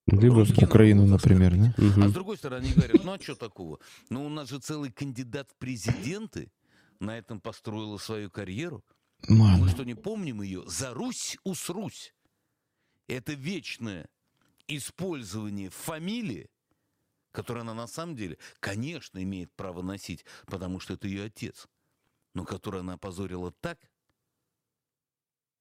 Либо... 0.06 0.36
Русский 0.36 0.64
Украину, 0.64 1.06
например, 1.06 1.56
да? 1.56 1.70
оскорбить. 1.70 2.04
А 2.04 2.08
с 2.08 2.12
другой 2.12 2.36
стороны, 2.36 2.64
они 2.64 2.74
говорят, 2.74 3.02
ну 3.02 3.12
а 3.12 3.18
что 3.20 3.34
такого? 3.34 3.80
Ну 4.10 4.26
у 4.26 4.28
нас 4.28 4.50
же 4.50 4.60
целый 4.60 4.92
кандидат 4.92 5.50
в 5.50 5.56
президенты 5.56 6.52
на 7.00 7.18
этом 7.18 7.40
построила 7.40 7.96
свою 7.98 8.30
карьеру. 8.30 8.84
Мы 9.28 9.36
Ман, 9.38 9.68
что, 9.68 9.84
не 9.84 9.94
помним 9.94 10.42
ее? 10.42 10.62
За 10.66 10.94
Русь 10.94 11.36
усрусь. 11.44 12.14
Это 13.08 13.32
вечное 13.32 14.08
использование 14.68 15.70
фамилии, 15.70 16.50
которую 17.32 17.62
она 17.62 17.74
на 17.74 17.86
самом 17.86 18.16
деле, 18.16 18.38
конечно, 18.60 19.22
имеет 19.22 19.52
право 19.54 19.82
носить, 19.82 20.24
потому 20.46 20.80
что 20.80 20.94
это 20.94 21.06
ее 21.06 21.24
отец, 21.24 21.68
но 22.34 22.44
которую 22.44 22.80
она 22.80 22.94
опозорила 22.94 23.52
так, 23.52 23.78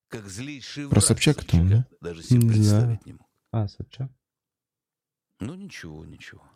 как 0.08 0.28
злейший 0.28 0.86
Про 0.86 0.96
враг 0.96 1.04
Собчак 1.04 1.44
это 1.44 1.58
он, 1.58 1.70
Собчака 1.70 1.98
даже 2.02 2.24
себе 2.24 2.40
Не 2.40 2.50
представить 2.50 3.06
не 3.06 3.14
мог. 3.14 3.28
А, 3.52 3.68
Собчак. 3.68 4.12
Ну 5.40 5.56
ничего, 5.56 6.06
ничего. 6.06 6.48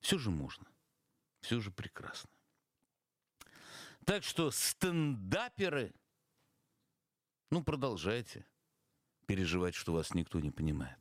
Все 0.00 0.18
же 0.18 0.30
можно. 0.30 0.66
Все 1.40 1.60
же 1.60 1.70
прекрасно. 1.70 2.30
Так 4.06 4.22
что 4.22 4.52
стендаперы, 4.52 5.92
ну 7.50 7.62
продолжайте 7.64 8.46
переживать, 9.26 9.74
что 9.74 9.92
вас 9.92 10.14
никто 10.14 10.38
не 10.38 10.52
понимает. 10.52 10.96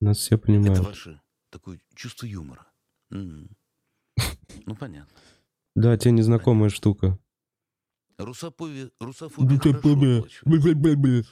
Нас 0.00 0.16
все 0.18 0.36
Это 0.36 0.44
понимают. 0.46 0.78
ваше 0.78 1.20
такое 1.50 1.78
чувство 1.94 2.24
юмора. 2.24 2.66
М. 3.10 3.50
Ну 4.64 4.74
понятно. 4.74 5.14
Да, 5.76 5.96
тебе 5.98 6.12
незнакомая 6.12 6.70
штука. 6.70 7.18
Русофобия, 8.16 8.90
русофобия 8.98 9.58
хорошо 9.58 9.78
оплачивается. 9.92 11.24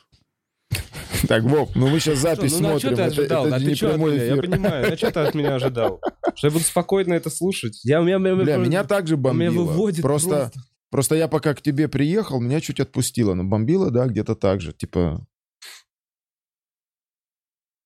Так, 1.29 1.43
Вов, 1.45 1.71
ну 1.75 1.89
мы 1.89 2.01
сейчас 2.01 2.19
запись 2.19 2.59
ну, 2.61 2.69
а 2.77 2.81
чё 2.81 2.89
смотрим. 2.89 2.97
ты 2.97 3.03
Это, 3.03 3.05
ожидал? 3.21 3.47
это 3.47 3.57
а 3.57 3.59
же 3.59 3.65
ты 3.65 3.71
не 3.71 3.77
чё 3.77 3.87
от 3.89 3.93
прямой 3.95 4.13
меня? 4.13 4.25
Я 4.25 4.33
эфир. 4.33 4.51
понимаю. 4.51 4.93
А 4.93 4.97
что 4.97 5.11
ты 5.13 5.21
от 5.21 5.35
меня 5.35 5.55
ожидал? 5.55 6.01
Что 6.35 6.47
я 6.49 6.53
буду 6.53 6.65
спокойно 6.65 7.15
это 7.15 7.31
слушать? 7.31 7.81
Я, 7.85 8.01
меня, 8.01 8.19
меня- 8.19 8.35
Бля, 8.37 8.57
меня- 8.57 8.67
меня 8.67 8.85
также 8.85 9.17
меня 9.17 9.23
бомбило. 9.23 9.65
выводит 9.65 10.03
просто, 10.03 10.29
просто. 10.31 10.61
просто 10.91 11.15
я 11.17 11.29
пока 11.29 11.55
к 11.55 11.63
тебе 11.63 11.89
приехал, 11.89 12.41
меня 12.41 12.61
чуть 12.61 12.81
отпустило. 12.81 13.35
Но 13.35 13.45
бомбило, 13.45 13.91
да, 13.91 14.07
где-то 14.07 14.35
так 14.35 14.61
же. 14.61 14.73
Типа, 14.73 15.25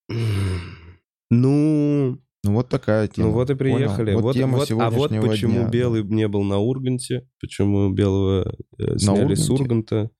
Ну, 1.30 2.18
ну 2.44 2.52
вот 2.52 2.68
такая 2.68 3.08
тема. 3.08 3.28
ну 3.28 3.32
вот 3.34 3.50
и 3.50 3.54
Понял? 3.54 3.76
приехали. 3.76 4.14
Вот, 4.14 4.22
Вот, 4.22 4.36
тема 4.36 4.58
вот- 4.58 4.70
а 4.70 4.90
вот 4.90 5.10
сегодняшнего 5.10 5.28
почему 5.30 5.60
дня, 5.62 5.68
Белый 5.68 6.04
не 6.04 6.28
был 6.28 6.44
на 6.44 6.58
Урганте, 6.58 7.28
почему 7.40 7.90
Белого 7.90 8.54
э, 8.78 8.96
сняли 8.98 9.34
с 9.34 9.50
Урганте? 9.50 9.62
Урганта. 9.64 10.10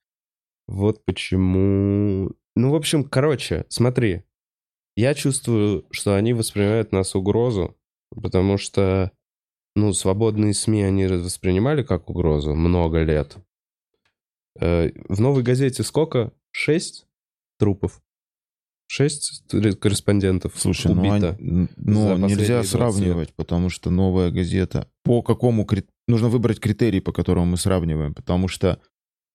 Вот 0.67 1.05
почему... 1.05 2.31
Ну, 2.57 2.71
в 2.71 2.75
общем, 2.75 3.03
короче, 3.03 3.65
смотри. 3.69 4.23
Я 4.95 5.13
чувствую, 5.13 5.85
что 5.91 6.15
они 6.15 6.33
воспринимают 6.33 6.91
нас 6.91 7.13
угрозу, 7.15 7.77
потому 8.09 8.57
что, 8.57 9.11
ну, 9.75 9.93
свободные 9.93 10.55
СМИ 10.55 10.81
они 10.81 11.05
воспринимали 11.05 11.83
как 11.83 12.09
угрозу 12.09 12.55
много 12.55 13.03
лет. 13.03 13.37
Э, 14.59 14.89
В 15.07 15.21
«Новой 15.21 15.43
газете» 15.43 15.83
сколько? 15.83 16.33
Шесть 16.51 17.05
трупов? 17.59 18.01
Шесть 18.89 19.43
корреспондентов 19.79 20.53
Слушай, 20.55 20.95
ну, 20.95 21.01
убито. 21.01 21.35
ну, 21.39 21.67
последние 21.67 22.29
нельзя 22.29 22.53
20 22.55 22.63
лет. 22.63 22.65
сравнивать, 22.67 23.33
потому 23.35 23.69
что 23.69 23.91
новая 23.91 24.31
газета... 24.31 24.89
По 25.03 25.21
какому... 25.21 25.67
Нужно 26.07 26.29
выбрать 26.29 26.59
критерий, 26.59 27.01
по 27.01 27.11
которому 27.11 27.45
мы 27.45 27.57
сравниваем, 27.57 28.15
потому 28.15 28.47
что 28.47 28.81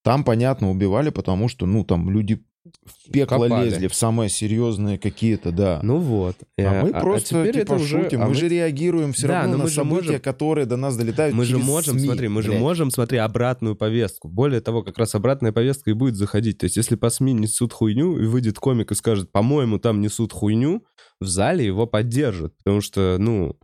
там, 0.02 0.24
понятно, 0.24 0.70
убивали, 0.70 1.10
потому 1.10 1.46
что, 1.46 1.66
ну, 1.66 1.84
там 1.84 2.10
люди 2.10 2.44
в 2.84 3.10
пекло 3.10 3.40
Копали. 3.48 3.64
лезли, 3.70 3.88
в 3.88 3.94
самые 3.94 4.28
серьезные 4.28 4.96
какие-то, 4.96 5.50
да. 5.50 5.80
Ну 5.82 5.98
вот. 5.98 6.36
а 6.58 6.82
мы 6.84 6.90
Э, 6.90 7.00
просто, 7.00 7.28
теперь 7.42 7.54
типа, 7.54 7.62
это 7.62 7.74
уже- 7.74 8.02
шутим, 8.04 8.22
а 8.22 8.28
мы 8.28 8.34
же 8.36 8.48
реагируем 8.48 9.12
все 9.12 9.26
Да, 9.26 9.40
равно 9.40 9.52
но 9.52 9.58
на 9.58 9.64
мы 9.64 9.68
же 9.70 9.74
события, 9.76 9.94
можем- 10.06 10.20
которые 10.20 10.66
до 10.66 10.76
нас 10.76 10.96
долетают 10.96 11.34
Мы 11.34 11.44
же 11.44 11.58
можем, 11.58 11.98
СМИ, 11.98 12.06
смотри, 12.06 12.28
мы 12.28 12.42
же 12.42 12.50
блядь. 12.50 12.60
можем, 12.60 12.90
смотри, 12.92 13.18
обратную 13.18 13.74
повестку. 13.74 14.28
Более 14.28 14.60
того, 14.60 14.84
как 14.84 14.96
раз 14.98 15.14
обратная 15.16 15.50
повестка 15.50 15.90
и 15.90 15.94
будет 15.94 16.14
заходить. 16.14 16.58
То 16.58 16.64
есть, 16.66 16.76
если 16.76 16.94
по 16.94 17.10
СМИ 17.10 17.32
несут 17.32 17.72
хуйню, 17.72 18.16
и 18.20 18.26
выйдет 18.26 18.58
комик 18.60 18.92
и 18.92 18.94
скажет, 18.94 19.32
по-моему, 19.32 19.80
там 19.80 20.00
несут 20.00 20.32
хуйню, 20.32 20.84
в 21.20 21.26
зале 21.26 21.66
его 21.66 21.86
поддержат. 21.88 22.56
Потому 22.58 22.80
что, 22.80 23.16
ну, 23.18 23.56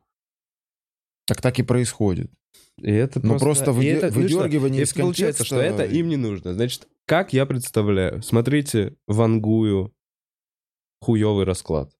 Так 1.27 1.41
так 1.41 1.59
и 1.59 1.63
происходит. 1.63 2.31
и 2.81 2.91
это 2.91 3.21
Ну, 3.25 3.39
просто 3.39 3.71
выде- 3.73 3.91
это- 3.93 4.07
ну 4.07 4.27
что? 4.29 4.39
выдергивание 4.39 4.83
из 4.83 4.93
получается, 4.93 5.45
что 5.45 5.57
контекста- 5.57 5.85
это 5.85 5.95
им 5.95 6.09
не 6.09 6.17
нужно. 6.17 6.55
Значит, 6.55 6.89
как 7.09 7.33
я 7.33 7.47
представляю? 7.47 8.23
Смотрите, 8.23 8.95
вангую 9.07 9.95
хуёвый 11.01 11.47
расклад. 11.47 11.91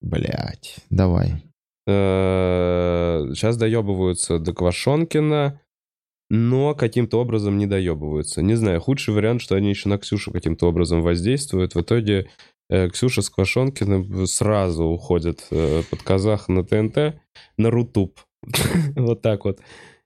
Блять, 0.00 0.76
давай. 0.90 1.44
Сейчас 1.86 3.56
доебываются 3.56 4.40
до 4.40 4.52
Квашонкина, 4.52 5.60
но 6.30 6.74
каким-то 6.74 7.20
образом 7.20 7.58
не 7.58 7.66
доебываются. 7.66 8.42
Не 8.42 8.56
знаю, 8.56 8.80
худший 8.80 9.14
вариант, 9.14 9.40
что 9.40 9.54
они 9.54 9.68
еще 9.70 9.88
на 9.88 9.98
Ксюшу 9.98 10.32
каким-то 10.32 10.66
образом 10.66 11.02
воздействуют. 11.02 11.76
В 11.76 11.82
итоге 11.82 12.28
э, 12.68 12.88
Ксюша 12.90 13.22
с 13.22 13.30
Квашонкиным 13.30 14.26
сразу 14.26 14.84
уходят 14.84 15.46
э, 15.50 15.82
под 15.88 16.02
казах 16.02 16.48
на 16.48 16.64
ТНТ, 16.64 17.20
на 17.56 17.70
Рутуб. 17.70 18.18
Вот 18.96 19.22
так 19.22 19.44
вот. 19.44 19.60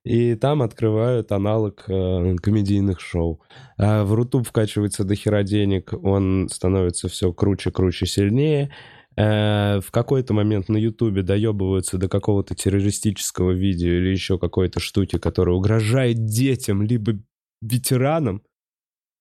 И 0.04 0.34
там 0.34 0.62
открывают 0.62 1.32
аналог 1.32 1.84
э, 1.88 2.36
комедийных 2.36 3.00
шоу. 3.00 3.40
А 3.78 4.04
в 4.04 4.12
Рутуб 4.12 4.46
вкачивается 4.46 5.04
до 5.04 5.14
хера 5.14 5.42
денег, 5.42 5.94
он 6.02 6.48
становится 6.50 7.08
все 7.08 7.32
круче, 7.32 7.70
круче, 7.70 8.06
сильнее. 8.06 8.70
Э, 9.16 9.80
в 9.80 9.90
какой-то 9.90 10.34
момент 10.34 10.68
на 10.68 10.76
Ютубе 10.76 11.22
доебываются 11.22 11.96
до 11.96 12.08
какого-то 12.08 12.54
террористического 12.54 13.52
видео 13.52 13.88
или 13.88 14.10
еще 14.10 14.38
какой-то 14.38 14.78
штуки, 14.78 15.18
которая 15.18 15.56
угрожает 15.56 16.26
детям 16.26 16.82
либо 16.82 17.14
ветеранам, 17.62 18.42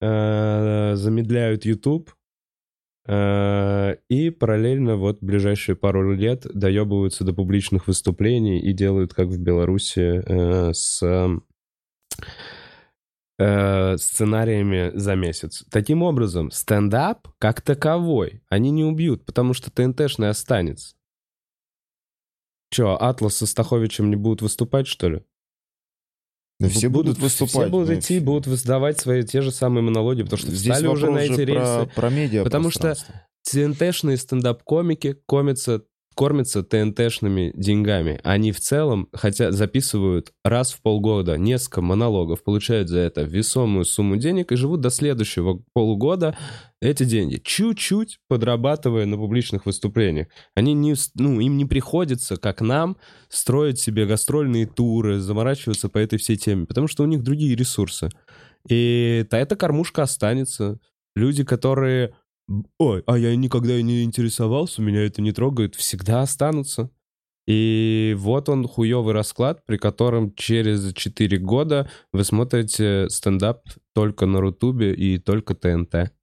Э, 0.03 0.95
замедляют 0.95 1.63
Э, 1.65 2.13
и 3.05 4.29
параллельно 4.29 4.95
вот 4.95 5.17
ближайшие 5.21 5.75
пару 5.75 6.13
лет 6.13 6.47
доебываются 6.53 7.25
до 7.25 7.33
публичных 7.33 7.87
выступлений 7.87 8.59
и 8.59 8.71
делают, 8.71 9.13
как 9.13 9.27
в 9.27 9.37
Беларуси, 9.39 10.23
э, 10.25 10.73
с 10.73 11.03
э, 13.39 13.97
сценариями 13.97 14.91
за 14.93 15.15
месяц. 15.15 15.65
Таким 15.69 16.01
образом, 16.01 16.49
стендап 16.51 17.27
как 17.39 17.61
таковой 17.61 18.41
они 18.47 18.71
не 18.71 18.85
убьют, 18.85 19.25
потому 19.25 19.53
что 19.53 19.69
ТНТшный 19.69 20.29
останется. 20.29 20.95
Че, 22.69 22.95
Атлас 22.95 23.35
со 23.35 23.45
Стаховичем 23.45 24.09
не 24.09 24.15
будут 24.15 24.41
выступать, 24.41 24.87
что 24.87 25.09
ли? 25.09 25.23
Да 26.59 26.69
все 26.69 26.89
будут 26.89 27.17
выступать. 27.19 27.49
Все 27.49 27.67
будут 27.67 27.89
ну, 27.89 27.95
идти, 27.95 28.19
будут 28.19 28.47
выдавать 28.47 28.99
свои 28.99 29.23
те 29.23 29.41
же 29.41 29.51
самые 29.51 29.83
монологи, 29.83 30.23
потому 30.23 30.39
что 30.39 30.51
Здесь 30.51 30.73
встали 30.73 30.87
уже 30.87 31.11
на 31.11 31.19
эти 31.19 31.41
рельсы. 31.41 31.85
про, 31.85 31.91
про 31.95 32.09
медиа 32.09 32.43
Потому 32.43 32.69
что 32.69 32.95
ТНТшные 33.43 34.17
стендап-комики 34.17 35.17
кормятся, 35.25 35.83
кормятся 36.13 36.63
ТНТшными 36.63 37.51
деньгами. 37.55 38.19
Они 38.23 38.51
в 38.51 38.59
целом 38.59 39.09
хотя 39.13 39.51
записывают 39.51 40.33
раз 40.43 40.71
в 40.73 40.81
полгода 40.81 41.37
несколько 41.37 41.81
монологов, 41.81 42.43
получают 42.43 42.89
за 42.89 42.99
это 42.99 43.23
весомую 43.23 43.85
сумму 43.85 44.17
денег 44.17 44.51
и 44.51 44.55
живут 44.55 44.81
до 44.81 44.89
следующего 44.89 45.61
полугода 45.73 46.37
эти 46.81 47.03
деньги, 47.03 47.37
чуть-чуть 47.43 48.19
подрабатывая 48.27 49.05
на 49.05 49.17
публичных 49.17 49.65
выступлениях. 49.65 50.27
Они 50.55 50.73
не, 50.73 50.95
ну, 51.15 51.39
им 51.39 51.57
не 51.57 51.65
приходится, 51.65 52.37
как 52.37 52.61
нам, 52.61 52.97
строить 53.29 53.79
себе 53.79 54.05
гастрольные 54.05 54.67
туры, 54.67 55.19
заморачиваться 55.19 55.89
по 55.89 55.97
этой 55.97 56.19
всей 56.19 56.37
теме, 56.37 56.65
потому 56.65 56.87
что 56.87 57.03
у 57.03 57.07
них 57.07 57.23
другие 57.23 57.55
ресурсы. 57.55 58.09
И 58.67 59.25
та 59.29 59.39
эта 59.39 59.55
кормушка 59.55 60.03
останется. 60.03 60.79
Люди, 61.15 61.43
которые 61.43 62.15
ой, 62.77 63.03
а 63.05 63.17
я 63.17 63.35
никогда 63.35 63.77
и 63.77 63.83
не 63.83 64.03
интересовался, 64.03 64.81
меня 64.81 65.03
это 65.03 65.21
не 65.21 65.31
трогает, 65.31 65.75
всегда 65.75 66.21
останутся. 66.21 66.89
И 67.45 68.15
вот 68.17 68.47
он 68.47 68.67
хуёвый 68.67 69.13
расклад, 69.13 69.65
при 69.65 69.77
котором 69.77 70.33
через 70.35 70.93
4 70.93 71.37
года 71.39 71.89
вы 72.13 72.23
смотрите 72.23 73.09
стендап 73.09 73.67
только 73.93 74.25
на 74.25 74.39
Рутубе 74.39 74.93
и 74.93 75.17
только 75.17 75.53
ТНТ. 75.53 76.13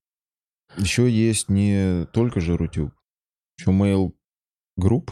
Еще 0.79 1.11
есть 1.11 1.51
не 1.51 2.07
только 2.13 2.41
же 2.41 2.57
Рутюб, 2.57 2.93
еще 3.59 3.71
Mail 3.71 4.13
Group. 4.79 5.11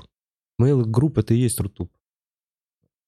Mail 0.61 0.85
Group 0.85 1.21
это 1.21 1.35
и 1.35 1.39
есть 1.39 1.61
Рутуб. 1.61 1.93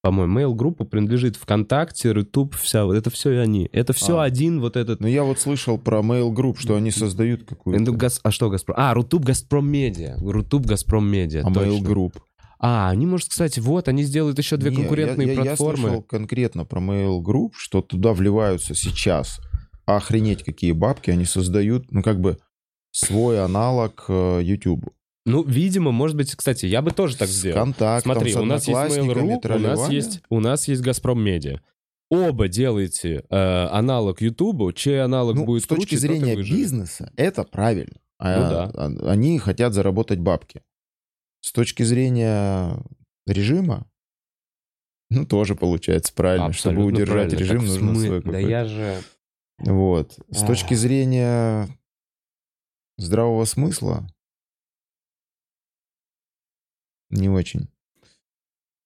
По-моему, 0.03 0.39
mail-группа 0.41 0.85
принадлежит 0.85 1.37
ВКонтакте, 1.37 2.13
Рутуб, 2.13 2.55
вся, 2.57 2.85
вот 2.87 2.95
это 2.95 3.11
все 3.11 3.39
они. 3.39 3.69
Это 3.73 3.93
все 3.93 4.19
А. 4.19 4.25
один 4.25 4.61
вот 4.61 4.77
этот... 4.77 5.01
Ну, 5.01 5.07
я 5.07 5.23
вот 5.25 5.39
слышал 5.39 5.77
про 5.79 6.01
Mail 6.01 6.33
Group, 6.33 6.57
что 6.59 6.77
они 6.77 6.91
создают 6.91 7.41
Ну, 7.41 7.47
какую-то... 7.47 7.93
Газ- 7.93 8.21
А 8.23 8.31
что 8.31 8.49
Газпром? 8.49 8.77
А, 8.79 8.95
Рутуб, 8.95 9.25
Газпром 9.25 9.69
Медиа. 9.71 10.17
Рутуб, 10.21 10.65
Газпром 10.65 11.07
Медиа. 11.07 11.43
А 11.45 11.51
Mail. 11.51 11.81
Group. 11.83 12.15
А, 12.59 12.91
они, 12.91 13.07
может, 13.07 13.29
кстати, 13.29 13.61
вот, 13.61 13.89
они 13.89 14.03
сделают 14.03 14.39
еще 14.39 14.57
две 14.57 14.71
Не, 14.71 14.77
конкурентные 14.77 15.29
я, 15.29 15.35
я- 15.35 15.43
платформы. 15.45 15.83
Я 15.83 15.89
слышал 15.89 16.03
конкретно 16.03 16.65
про 16.65 16.81
Mail 16.81 17.21
Group, 17.23 17.51
что 17.57 17.83
туда 17.83 18.13
вливаются 18.13 18.75
сейчас. 18.75 19.41
Охренеть, 19.87 20.45
какие 20.45 20.73
бабки 20.73 21.11
они 21.11 21.25
создают, 21.25 21.91
ну, 21.91 22.03
как 22.03 22.21
бы 22.21 22.39
свой 22.93 23.43
аналог 23.45 24.05
э, 24.09 24.41
YouTube. 24.43 24.91
Ну, 25.31 25.43
видимо, 25.45 25.93
может 25.93 26.17
быть, 26.17 26.35
кстати, 26.35 26.67
я 26.67 26.83
бы 26.83 26.91
тоже 26.91 27.17
так 27.17 27.29
сделал. 27.29 27.59
контактом, 27.59 28.13
Смотри, 28.13 28.33
с 28.33 28.37
у 28.37 28.45
нас 28.45 28.67
есть 28.69 28.79
Mail.ru, 28.79 29.57
у 29.57 29.59
нас 29.59 29.89
есть, 29.91 30.23
у 30.29 30.41
нас 30.41 30.69
есть 30.69 30.83
Газпром 30.83 31.23
Медиа. 31.23 31.61
Оба 32.11 32.49
делаете 32.49 33.25
э, 33.31 33.67
аналог 33.71 34.21
Ютубу, 34.21 34.73
чей 34.73 35.03
аналог 35.03 35.37
Ну, 35.37 35.45
будет 35.45 35.63
с 35.63 35.67
точки 35.67 35.91
круче, 35.91 35.99
зрения 35.99 36.37
бизнеса, 36.37 37.13
это 37.17 37.45
правильно. 37.45 37.95
А- 38.19 38.37
Ну 38.37 38.51
да. 38.51 38.71
а- 38.75 39.11
Они 39.13 39.39
хотят 39.39 39.73
заработать 39.75 40.19
бабки. 40.19 40.63
С 41.41 41.53
точки 41.53 41.85
зрения 41.85 42.77
режима, 43.27 43.87
ну, 45.09 45.25
тоже 45.25 45.55
получается 45.55 46.13
правильно. 46.13 46.53
Чтобы 46.53 46.75
Абсолютно 46.83 47.03
удержать 47.03 47.31
правильно. 47.31 47.39
режим, 47.39 47.59
Так 47.61 47.67
нужно 47.69 47.91
смы- 47.91 48.07
свой 48.07 48.19
Да 48.19 48.25
какой-то. 48.33 48.49
я 48.49 48.65
же... 48.65 48.97
Вот. 49.61 50.13
С 50.31 50.43
Ах. 50.43 50.47
точки 50.49 50.75
зрения 50.75 51.69
здравого 52.99 53.45
смысла, 53.45 54.07
не 57.11 57.29
очень. 57.29 57.69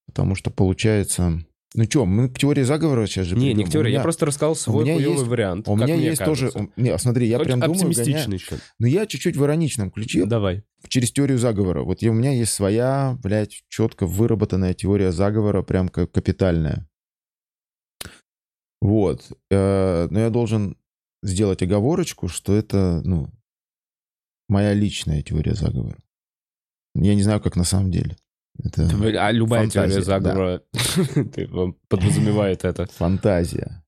Потому 0.07 0.35
что 0.35 0.51
получается... 0.51 1.45
Ну 1.77 1.85
что, 1.85 2.07
мы 2.07 2.29
к 2.29 2.39
теории 2.39 2.62
заговора 2.62 3.07
сейчас 3.09 3.27
же 3.27 3.35
Не, 3.37 3.49
не 3.49 3.55
придем. 3.55 3.68
к 3.68 3.72
теории, 3.72 3.89
меня- 3.89 3.99
я 3.99 4.03
просто 4.05 4.27
рассказал 4.27 4.55
свой 4.55 4.85
хуёвый 4.85 5.03
есть- 5.16 5.27
вариант. 5.27 5.66
У 5.68 5.75
меня 5.75 5.97
есть 5.97 6.25
тоже... 6.25 6.51
кажется. 6.53 6.70
у- 6.77 6.81
Не, 6.81 6.97
смотри, 6.99 7.27
я 7.27 7.37
Очень 7.39 7.47
прям 7.47 7.61
думаю, 7.61 7.77
оптимистичный 7.89 8.37
еще. 8.37 8.59
Но 8.79 8.87
я 8.87 9.07
чуть-чуть 9.07 9.37
в 9.37 9.43
ироничном 9.45 9.91
ключе, 9.91 10.25
Давай. 10.25 10.62
через 10.87 11.11
теорию 11.11 11.37
заговора. 11.39 11.83
Вот 11.83 12.01
я, 12.01 12.12
у 12.12 12.14
меня 12.14 12.31
есть 12.31 12.53
своя, 12.53 13.18
блядь, 13.25 13.64
четко 13.68 14.07
выработанная 14.07 14.72
теория 14.75 15.11
заговора, 15.11 15.62
прям 15.62 15.89
как 15.89 16.12
капитальная. 16.12 16.89
Вот. 18.81 19.33
Э, 19.51 20.07
Но 20.11 20.20
я 20.20 20.31
должен 20.31 20.77
сделать 21.25 21.61
оговорочку, 21.62 22.29
что 22.29 22.55
это, 22.55 23.01
ну, 23.05 23.31
моя 24.49 24.75
личная 24.75 25.22
теория 25.22 25.55
заговора. 25.55 25.99
Я 26.95 27.14
не 27.14 27.22
знаю, 27.22 27.40
как 27.40 27.57
на 27.57 27.64
самом 27.64 27.90
деле. 27.90 28.16
Это 28.62 28.82
А 28.84 29.32
любая 29.32 29.62
Фантазия, 29.62 29.88
теория 29.88 30.05
заговора 30.05 30.62
вам 31.51 31.74
подразумевает 31.88 32.64
это. 32.64 32.86
фантазия. 32.86 33.84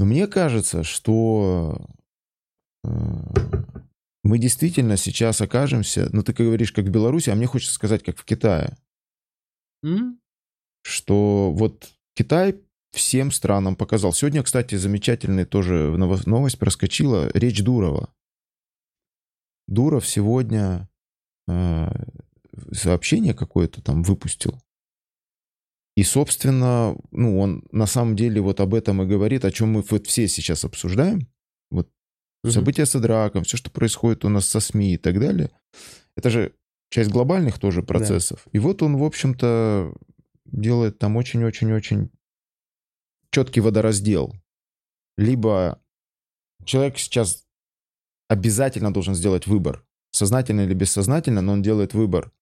Но 0.00 0.04
мне 0.06 0.26
кажется, 0.26 0.82
что 0.84 1.80
э, 2.84 2.88
мы 4.24 4.38
действительно 4.38 4.96
сейчас 4.96 5.40
окажемся, 5.40 6.08
ну 6.12 6.22
ты 6.22 6.32
говоришь, 6.32 6.72
как 6.72 6.86
в 6.86 6.90
Беларуси, 6.90 7.30
а 7.30 7.34
мне 7.36 7.46
хочется 7.46 7.74
сказать, 7.74 8.02
как 8.02 8.16
в 8.16 8.24
Китае. 8.24 8.76
что 10.82 11.52
вот 11.52 11.88
Китай 12.14 12.56
всем 12.92 13.30
странам 13.30 13.76
показал. 13.76 14.12
Сегодня, 14.12 14.42
кстати, 14.42 14.74
замечательный 14.74 15.44
тоже 15.44 15.94
ново- 15.96 16.22
новость 16.26 16.58
проскочила. 16.58 17.30
Речь 17.34 17.62
Дурова. 17.62 18.12
Дуров 19.68 20.06
сегодня 20.08 20.88
э, 21.46 21.88
сообщение 22.72 23.34
какое-то 23.34 23.82
там 23.82 24.02
выпустил. 24.02 24.60
И, 25.94 26.02
собственно, 26.04 26.96
ну, 27.10 27.38
он 27.38 27.64
на 27.70 27.86
самом 27.86 28.16
деле 28.16 28.40
вот 28.40 28.60
об 28.60 28.74
этом 28.74 29.02
и 29.02 29.06
говорит, 29.06 29.44
о 29.44 29.50
чем 29.50 29.72
мы 29.72 29.82
вот 29.82 30.06
все 30.06 30.26
сейчас 30.28 30.64
обсуждаем. 30.64 31.28
Вот 31.70 31.88
Мгм. 32.42 32.52
события 32.52 32.86
с 32.86 32.96
Идраком, 32.96 33.44
все, 33.44 33.56
что 33.56 33.70
происходит 33.70 34.24
у 34.24 34.28
нас 34.28 34.46
со 34.46 34.60
СМИ 34.60 34.94
и 34.94 34.96
так 34.96 35.18
далее. 35.20 35.50
Это 36.16 36.30
же 36.30 36.54
часть 36.90 37.10
глобальных 37.10 37.58
тоже 37.58 37.82
процессов. 37.82 38.46
И 38.52 38.58
вот 38.58 38.82
он, 38.82 38.96
в 38.96 39.04
общем-то, 39.04 39.92
делает 40.46 40.98
там 40.98 41.16
очень-очень-очень 41.16 42.10
четкий 43.30 43.60
водораздел. 43.60 44.34
Либо 45.16 45.82
человек 46.64 46.96
сейчас 46.98 47.44
обязательно 48.28 48.92
должен 48.92 49.14
сделать 49.14 49.46
выбор, 49.46 49.84
сознательно 50.10 50.62
или 50.62 50.74
бессознательно, 50.74 51.40
но 51.42 51.52
он 51.52 51.62
делает 51.62 51.94
выбор. 51.94 52.32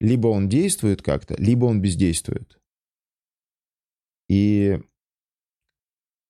Либо 0.00 0.28
он 0.28 0.48
действует 0.48 1.02
как-то, 1.02 1.34
либо 1.38 1.64
он 1.66 1.80
бездействует. 1.80 2.58
И, 4.28 4.78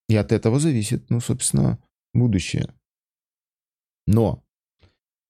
и 0.09 0.17
от 0.17 0.33
этого 0.33 0.59
зависит, 0.59 1.11
ну, 1.11 1.21
собственно, 1.21 1.79
будущее. 2.15 2.75
Но 4.07 4.43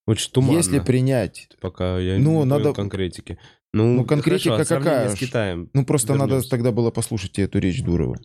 Очень 0.07 0.31
туманно. 0.33 0.57
если 0.59 0.79
принять 0.79 1.49
Пока 1.61 1.99
я 1.99 2.19
Ну, 2.19 2.39
не 2.41 2.45
надо- 2.45 2.73
конкретики. 2.75 3.39
Ну, 3.73 3.97
Ну, 3.97 4.05
конкретика 4.07 4.53
хорошо, 4.55 4.77
а 4.77 4.79
какая? 4.79 5.09
с 5.15 5.19
Китаем. 5.19 5.69
Ну, 5.75 5.85
просто 5.85 6.15
надо 6.15 6.31
Вернемся. 6.35 6.51
тогда 6.51 6.73
было 6.73 6.91
послушать 6.91 7.39
эту 7.39 7.59
речь 7.59 7.83
Дурова. 7.83 8.17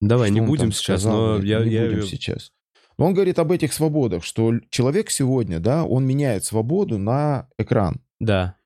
Давай, 0.00 0.28
Что 0.28 0.34
не 0.34 0.46
будем 0.46 0.70
сейчас, 0.70 1.00
сказал, 1.00 1.38
но 1.38 1.42
я... 1.44 1.64
не 1.64 1.72
я 1.72 1.82
будем 1.86 1.96
её- 1.98 2.06
сейчас. 2.06 2.52
Он 3.00 3.14
говорит 3.14 3.38
об 3.38 3.50
этих 3.50 3.72
свободах, 3.72 4.24
что 4.24 4.52
человек 4.68 5.10
сегодня, 5.10 5.58
да, 5.58 5.84
он 5.84 6.06
меняет 6.06 6.44
свободу 6.44 6.98
на 6.98 7.48
экран. 7.56 8.02
Да. 8.18 8.56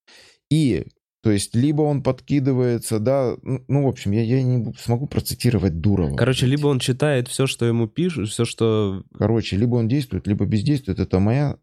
И, 0.50 0.86
то 1.22 1.30
есть, 1.30 1.54
либо 1.54 1.82
он 1.82 2.02
подкидывается, 2.02 2.98
да, 2.98 3.36
ну, 3.42 3.64
ну, 3.68 3.84
в 3.84 3.86
общем, 3.86 4.10
я, 4.10 4.22
я 4.22 4.42
не 4.42 4.74
смогу 4.74 5.06
процитировать 5.06 5.80
Дурова. 5.80 6.16
Короче, 6.16 6.46
либо 6.46 6.66
он 6.66 6.80
читает 6.80 7.28
все, 7.28 7.46
что 7.46 7.64
ему 7.64 7.86
пишут, 7.86 8.28
все, 8.28 8.44
что... 8.44 9.04
Короче, 9.16 9.56
либо 9.56 9.76
он 9.76 9.86
действует, 9.86 10.26
либо 10.26 10.44
бездействует. 10.46 10.98
Это 10.98 11.20
моя, 11.20 11.56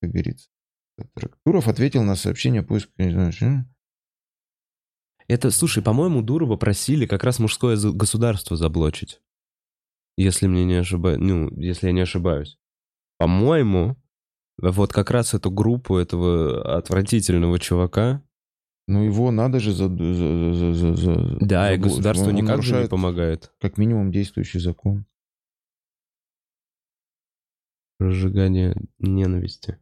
как 0.00 0.10
говорится. 0.10 0.48
Дуров 1.44 1.68
ответил 1.68 2.02
на 2.02 2.16
сообщение 2.16 2.62
поиска, 2.62 2.90
не 2.96 3.10
знаю, 3.10 3.32
что. 3.32 3.66
Это, 5.28 5.50
слушай, 5.50 5.82
по-моему, 5.82 6.22
Дурова 6.22 6.56
просили 6.56 7.04
как 7.04 7.24
раз 7.24 7.38
мужское 7.38 7.76
государство 7.76 8.56
заблочить. 8.56 9.20
Если 10.16 10.46
мне 10.46 10.64
не 10.64 10.74
ошибаюсь, 10.76 11.18
ну, 11.20 11.48
если 11.60 11.86
я 11.88 11.92
не 11.92 12.00
ошибаюсь. 12.02 12.56
По-моему, 13.18 13.96
вот 14.58 14.92
как 14.92 15.10
раз 15.10 15.34
эту 15.34 15.50
группу 15.50 15.96
этого 15.96 16.76
отвратительного 16.76 17.58
чувака, 17.58 18.22
Ну, 18.86 19.02
его 19.02 19.30
надо 19.30 19.60
же 19.60 19.72
за... 19.72 19.88
за- 19.88 20.54
за- 20.54 20.74
за- 20.74 20.94
за- 20.94 21.36
да, 21.40 21.72
и 21.72 21.76
заблочить. 21.76 21.82
государство 21.82 22.28
Он- 22.28 22.34
никак 22.34 22.62
же 22.62 22.82
не 22.82 22.88
помогает. 22.88 23.52
Как 23.60 23.78
минимум 23.78 24.12
действующий 24.12 24.58
закон. 24.60 25.06
Разжигание 27.98 28.74
ненависти. 28.98 29.78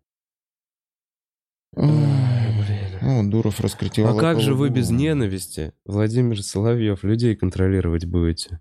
Ой, 1.74 1.88
блин. 1.88 2.98
Ну, 3.00 3.30
Дуров 3.30 3.58
раскритиковал. 3.60 4.16
А 4.16 4.20
как 4.20 4.40
же 4.40 4.54
вы 4.54 4.68
без 4.70 4.90
ненависти, 4.90 5.72
Владимир 5.84 6.42
Соловьев, 6.42 7.02
людей 7.02 7.34
контролировать 7.34 8.04
будете? 8.04 8.60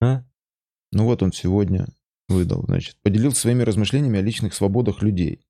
А? 0.00 0.24
Ну 0.94 1.04
вот 1.04 1.22
он 1.22 1.32
сегодня 1.32 1.86
выдал, 2.28 2.64
значит. 2.66 2.96
Поделился 3.02 3.40
своими 3.40 3.62
размышлениями 3.62 4.20
о 4.20 4.22
личных 4.22 4.54
свободах 4.54 5.02
людей. 5.02 5.40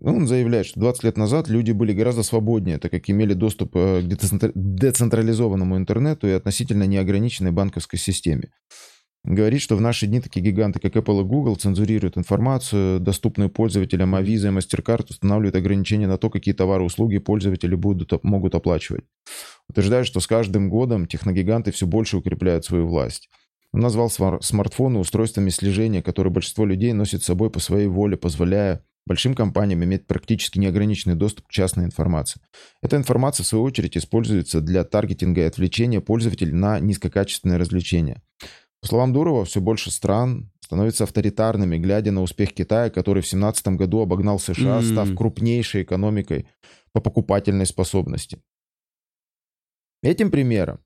Он 0.00 0.26
заявляет, 0.26 0.66
что 0.66 0.80
20 0.80 1.04
лет 1.04 1.16
назад 1.16 1.48
люди 1.48 1.70
были 1.70 1.92
гораздо 1.92 2.22
свободнее, 2.22 2.78
так 2.78 2.90
как 2.90 3.08
имели 3.08 3.32
доступ 3.32 3.76
э, 3.76 4.00
к 4.00 4.04
децентра- 4.04 4.50
децентрализованному 4.54 5.76
интернету 5.76 6.26
и 6.26 6.32
относительно 6.32 6.84
неограниченной 6.84 7.52
банковской 7.52 7.98
системе. 7.98 8.50
Говорит, 9.24 9.62
что 9.62 9.76
в 9.76 9.80
наши 9.80 10.06
дни 10.06 10.20
такие 10.20 10.44
гиганты, 10.44 10.80
как 10.80 10.96
Apple 10.96 11.22
и 11.22 11.24
Google, 11.24 11.56
цензурируют 11.56 12.18
информацию, 12.18 13.00
доступную 13.00 13.48
пользователям, 13.48 14.14
а 14.14 14.22
Visa 14.22 14.48
и 14.48 14.56
MasterCard 14.56 15.06
устанавливают 15.10 15.56
ограничения 15.56 16.06
на 16.06 16.18
то, 16.18 16.28
какие 16.28 16.52
товары 16.52 16.82
и 16.82 16.86
услуги 16.86 17.18
пользователи 17.18 17.74
будут, 17.74 18.22
могут 18.22 18.54
оплачивать. 18.54 19.04
Утверждает, 19.68 20.06
что 20.06 20.20
с 20.20 20.26
каждым 20.26 20.68
годом 20.68 21.06
техногиганты 21.06 21.72
все 21.72 21.86
больше 21.86 22.16
укрепляют 22.18 22.64
свою 22.64 22.86
власть. 22.86 23.28
Он 23.72 23.80
назвал 23.80 24.08
смар- 24.08 24.42
смартфоны 24.42 24.98
устройствами 24.98 25.50
слежения, 25.50 26.02
которые 26.02 26.32
большинство 26.32 26.64
людей 26.64 26.92
носит 26.92 27.22
с 27.22 27.26
собой 27.26 27.50
по 27.50 27.58
своей 27.58 27.88
воле, 27.88 28.16
позволяя 28.16 28.84
большим 29.06 29.34
компаниям 29.34 29.82
иметь 29.84 30.06
практически 30.06 30.58
неограниченный 30.58 31.16
доступ 31.16 31.48
к 31.48 31.50
частной 31.50 31.84
информации. 31.84 32.40
Эта 32.82 32.96
информация, 32.96 33.44
в 33.44 33.46
свою 33.46 33.64
очередь, 33.64 33.96
используется 33.96 34.60
для 34.60 34.84
таргетинга 34.84 35.42
и 35.42 35.44
отвлечения 35.44 36.00
пользователей 36.00 36.52
на 36.52 36.78
низкокачественные 36.78 37.58
развлечения. 37.58 38.22
По 38.80 38.88
словам 38.88 39.12
Дурова, 39.12 39.44
все 39.44 39.60
больше 39.60 39.90
стран 39.90 40.50
становятся 40.60 41.04
авторитарными, 41.04 41.76
глядя 41.76 42.12
на 42.12 42.22
успех 42.22 42.52
Китая, 42.54 42.90
который 42.90 43.20
в 43.22 43.28
2017 43.28 43.68
году 43.76 44.00
обогнал 44.00 44.38
США, 44.38 44.78
М. 44.78 44.82
став 44.82 45.14
крупнейшей 45.14 45.82
экономикой 45.82 46.46
по 46.92 47.00
покупательной 47.00 47.66
способности. 47.66 48.38
Этим 50.04 50.30
примером 50.30 50.80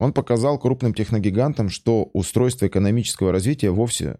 он 0.00 0.12
показал 0.12 0.58
крупным 0.58 0.92
техногигантам, 0.92 1.68
что 1.68 2.10
устройство 2.12 2.66
экономического 2.66 3.30
развития 3.30 3.70
вовсе 3.70 4.18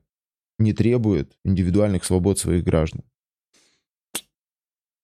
не 0.61 0.73
требует 0.73 1.37
индивидуальных 1.45 2.05
свобод 2.05 2.39
своих 2.39 2.63
граждан. 2.63 3.03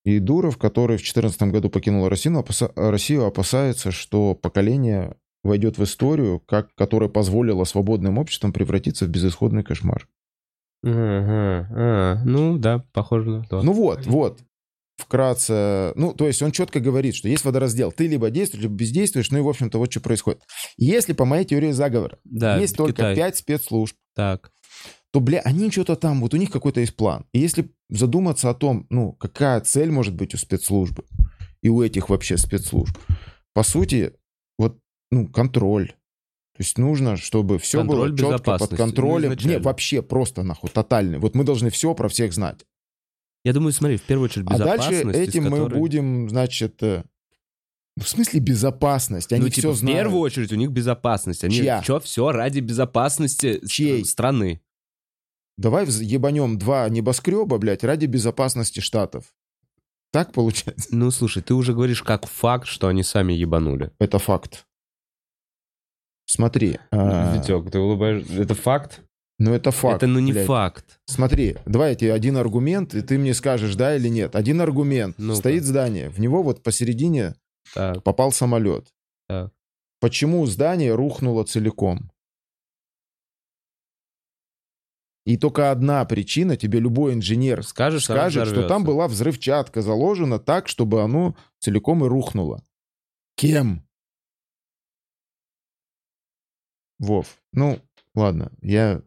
И 0.04 0.20
Дуров, 0.20 0.56
который 0.56 0.98
в 0.98 1.00
2014 1.00 1.42
году 1.50 1.68
покинул 1.68 2.08
Россию, 2.08 2.38
опаса- 2.38 2.72
Россию, 2.76 3.24
опасается, 3.24 3.90
что 3.90 4.36
поколение 4.36 5.16
войдет 5.42 5.78
в 5.78 5.82
историю, 5.82 6.38
как, 6.38 6.72
которое 6.76 7.08
позволило 7.08 7.64
свободным 7.64 8.18
обществам 8.18 8.52
превратиться 8.52 9.06
в 9.06 9.08
безысходный 9.08 9.64
кошмар. 9.64 10.08
Ага, 10.84 11.68
а, 11.72 12.22
ну 12.24 12.56
да, 12.58 12.84
похоже 12.92 13.30
на 13.30 13.44
то. 13.44 13.62
Ну 13.62 13.72
вот, 13.72 14.06
вот. 14.06 14.40
Вкратце, 14.96 15.92
ну, 15.96 16.12
то 16.12 16.26
есть 16.26 16.40
он 16.40 16.52
четко 16.52 16.78
говорит, 16.78 17.16
что 17.16 17.28
есть 17.28 17.44
водораздел. 17.44 17.90
Ты 17.90 18.06
либо 18.06 18.30
действуешь, 18.30 18.62
либо 18.62 18.74
бездействуешь, 18.74 19.30
ну 19.30 19.38
и, 19.38 19.40
в 19.40 19.48
общем-то, 19.48 19.78
вот 19.78 19.90
что 19.90 20.00
происходит. 20.00 20.42
Если, 20.76 21.12
по 21.12 21.24
моей 21.24 21.44
теории 21.44 21.72
заговора, 21.72 22.18
да, 22.24 22.58
есть 22.58 22.76
только 22.76 23.02
Китай. 23.02 23.16
пять 23.16 23.36
спецслужб, 23.36 23.96
Так. 24.14 24.52
то, 25.12 25.18
бля, 25.18 25.40
они 25.40 25.70
что-то 25.70 25.96
там, 25.96 26.20
вот 26.20 26.32
у 26.32 26.36
них 26.36 26.50
какой-то 26.50 26.80
есть 26.80 26.94
план. 26.94 27.26
И 27.32 27.40
если 27.40 27.70
задуматься 27.90 28.50
о 28.50 28.54
том, 28.54 28.86
ну, 28.88 29.12
какая 29.12 29.60
цель 29.62 29.90
может 29.90 30.14
быть 30.14 30.32
у 30.34 30.38
спецслужбы 30.38 31.04
и 31.60 31.68
у 31.68 31.82
этих 31.82 32.08
вообще 32.08 32.36
спецслужб, 32.36 32.96
по 33.52 33.64
сути, 33.64 34.12
вот, 34.58 34.78
ну, 35.10 35.26
контроль. 35.28 35.88
То 36.56 36.62
есть 36.62 36.78
нужно, 36.78 37.16
чтобы 37.16 37.58
все 37.58 37.78
Контроль 37.78 38.12
было 38.12 38.32
четко 38.38 38.58
под 38.58 38.70
ну, 38.70 38.76
контролем. 38.76 39.30
изначально. 39.30 39.56
Не, 39.56 39.60
вообще 39.60 40.02
просто 40.02 40.44
нахуй, 40.44 40.70
тотальный. 40.70 41.18
Вот 41.18 41.34
мы 41.34 41.42
должны 41.42 41.68
все 41.70 41.94
про 41.94 42.08
всех 42.08 42.32
знать. 42.32 42.64
Я 43.44 43.52
думаю, 43.52 43.72
смотри, 43.72 43.96
в 43.98 44.02
первую 44.02 44.24
очередь 44.26 44.46
А 44.48 44.56
дальше 44.58 44.90
безопасность, 44.90 45.18
из 45.18 45.28
этим 45.28 45.44
мы 45.44 45.50
которой- 45.58 45.78
будем, 45.78 46.30
значит, 46.30 46.82
э, 46.82 47.04
в 47.96 48.08
смысле 48.08 48.40
безопасность. 48.40 49.32
Они 49.32 49.42
ну, 49.44 49.50
все 49.50 49.60
типа, 49.60 49.72
в 49.72 49.76
знают. 49.76 49.98
первую 49.98 50.20
очередь 50.20 50.52
у 50.52 50.56
них 50.56 50.70
безопасность. 50.70 51.44
Они 51.44 51.54
Чья? 51.56 51.82
что, 51.82 52.00
все 52.00 52.32
ради 52.32 52.60
безопасности 52.60 53.60
Чьей? 53.66 54.04
страны. 54.04 54.60
Давай 55.56 55.86
ебанем 55.86 56.58
два 56.58 56.88
небоскреба, 56.88 57.58
блядь, 57.58 57.84
ради 57.84 58.06
безопасности 58.06 58.80
штатов. 58.80 59.32
Так 60.10 60.32
получается? 60.32 60.88
Ну, 60.90 61.10
слушай, 61.10 61.42
ты 61.42 61.54
уже 61.54 61.74
говоришь 61.74 62.02
как 62.02 62.26
факт, 62.26 62.66
что 62.66 62.88
они 62.88 63.02
сами 63.02 63.32
ебанули. 63.34 63.92
Это 63.98 64.18
факт. 64.18 64.66
Смотри. 66.26 66.78
а, 66.90 67.36
Витек, 67.36 67.70
ты 67.70 67.78
улыбаешься. 67.78 68.32
Это 68.42 68.54
факт? 68.54 69.02
Ну 69.38 69.52
это 69.52 69.70
факт. 69.70 70.02
это 70.02 70.06
ну 70.06 70.20
не 70.20 70.32
блядь. 70.32 70.46
факт. 70.46 71.00
Смотри, 71.06 71.56
давай 71.66 71.90
я 71.90 71.94
тебе 71.96 72.12
один 72.12 72.36
аргумент, 72.36 72.94
и 72.94 73.02
ты 73.02 73.18
мне 73.18 73.34
скажешь, 73.34 73.74
да 73.74 73.96
или 73.96 74.08
нет. 74.08 74.36
Один 74.36 74.60
аргумент. 74.60 75.16
Ну-ка. 75.18 75.38
Стоит 75.38 75.64
здание, 75.64 76.08
в 76.08 76.20
него 76.20 76.42
вот 76.42 76.62
посередине 76.62 77.34
Так, 77.74 78.02
попал 78.02 78.32
самолет. 78.32 78.92
Так. 79.28 79.52
Почему 80.00 80.44
здание 80.46 80.94
рухнуло 80.94 81.44
целиком? 81.44 82.10
И 85.24 85.38
только 85.38 85.70
одна 85.70 86.04
причина, 86.04 86.56
тебе 86.56 86.80
любой 86.80 87.14
инженер 87.14 87.64
скажешь, 87.64 88.04
скажет, 88.04 88.46
что 88.46 88.68
там 88.68 88.84
была 88.84 89.08
взрывчатка 89.08 89.80
заложена 89.80 90.38
так, 90.38 90.68
чтобы 90.68 91.02
оно 91.02 91.34
целиком 91.60 92.04
и 92.04 92.08
рухнуло. 92.08 92.62
Кем? 93.36 93.88
Вов, 96.98 97.38
ну, 97.52 97.80
ладно, 98.14 98.52
я... 98.60 99.02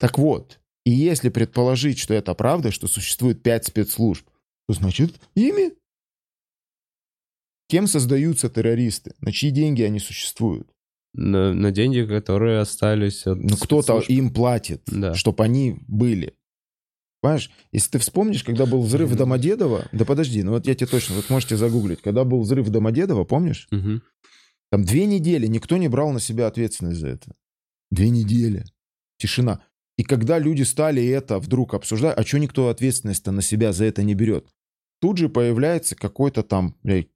Так 0.00 0.18
вот, 0.18 0.58
и 0.84 0.90
если 0.90 1.28
предположить, 1.28 1.98
что 1.98 2.14
это 2.14 2.34
правда, 2.34 2.70
что 2.72 2.88
существует 2.88 3.42
пять 3.42 3.66
спецслужб, 3.66 4.26
то 4.66 4.74
значит 4.74 5.20
ими? 5.34 5.74
Кем 7.68 7.86
создаются 7.86 8.48
террористы? 8.48 9.14
На 9.20 9.30
чьи 9.30 9.50
деньги 9.50 9.82
они 9.82 10.00
существуют? 10.00 10.68
На, 11.12 11.52
на 11.52 11.70
деньги, 11.70 12.04
которые 12.06 12.60
остались 12.60 13.26
от 13.26 13.38
Ну, 13.38 13.56
кто-то 13.56 14.00
им 14.08 14.32
платит, 14.32 14.82
Да. 14.86 15.14
чтобы 15.14 15.44
они 15.44 15.76
были. 15.86 16.34
Понимаешь, 17.20 17.50
если 17.72 17.90
ты 17.90 17.98
вспомнишь, 17.98 18.42
когда 18.42 18.64
был 18.64 18.80
взрыв 18.80 19.10
в 19.10 19.16
Домодедово, 19.16 19.86
да 19.92 20.04
подожди, 20.06 20.42
ну 20.42 20.52
вот 20.52 20.66
я 20.66 20.74
тебе 20.74 20.86
точно, 20.86 21.16
вот 21.16 21.28
можете 21.28 21.56
загуглить, 21.56 22.00
когда 22.00 22.24
был 22.24 22.40
взрыв 22.40 22.66
в 22.66 22.70
Домодедово, 22.70 23.24
помнишь? 23.24 23.68
Мгм. 23.70 24.02
Там 24.70 24.84
две 24.84 25.04
недели 25.04 25.46
никто 25.46 25.76
не 25.76 25.88
брал 25.88 26.12
на 26.12 26.20
себя 26.20 26.46
ответственность 26.46 27.00
за 27.00 27.08
это. 27.08 27.34
Две 27.90 28.08
недели. 28.08 28.64
Тишина. 29.18 29.62
И 30.00 30.02
когда 30.02 30.38
люди 30.38 30.62
стали 30.62 31.06
это 31.06 31.38
вдруг 31.38 31.74
обсуждать, 31.74 32.16
а 32.16 32.22
что 32.24 32.38
никто 32.38 32.70
ответственность-то 32.70 33.32
на 33.32 33.42
себя 33.42 33.70
за 33.74 33.84
это 33.84 34.02
не 34.02 34.14
берет? 34.14 34.48
Тут 34.98 35.18
же 35.18 35.28
появляется 35.28 35.94
какой-то 35.94 36.42
там 36.42 36.74
блядь, 36.82 37.08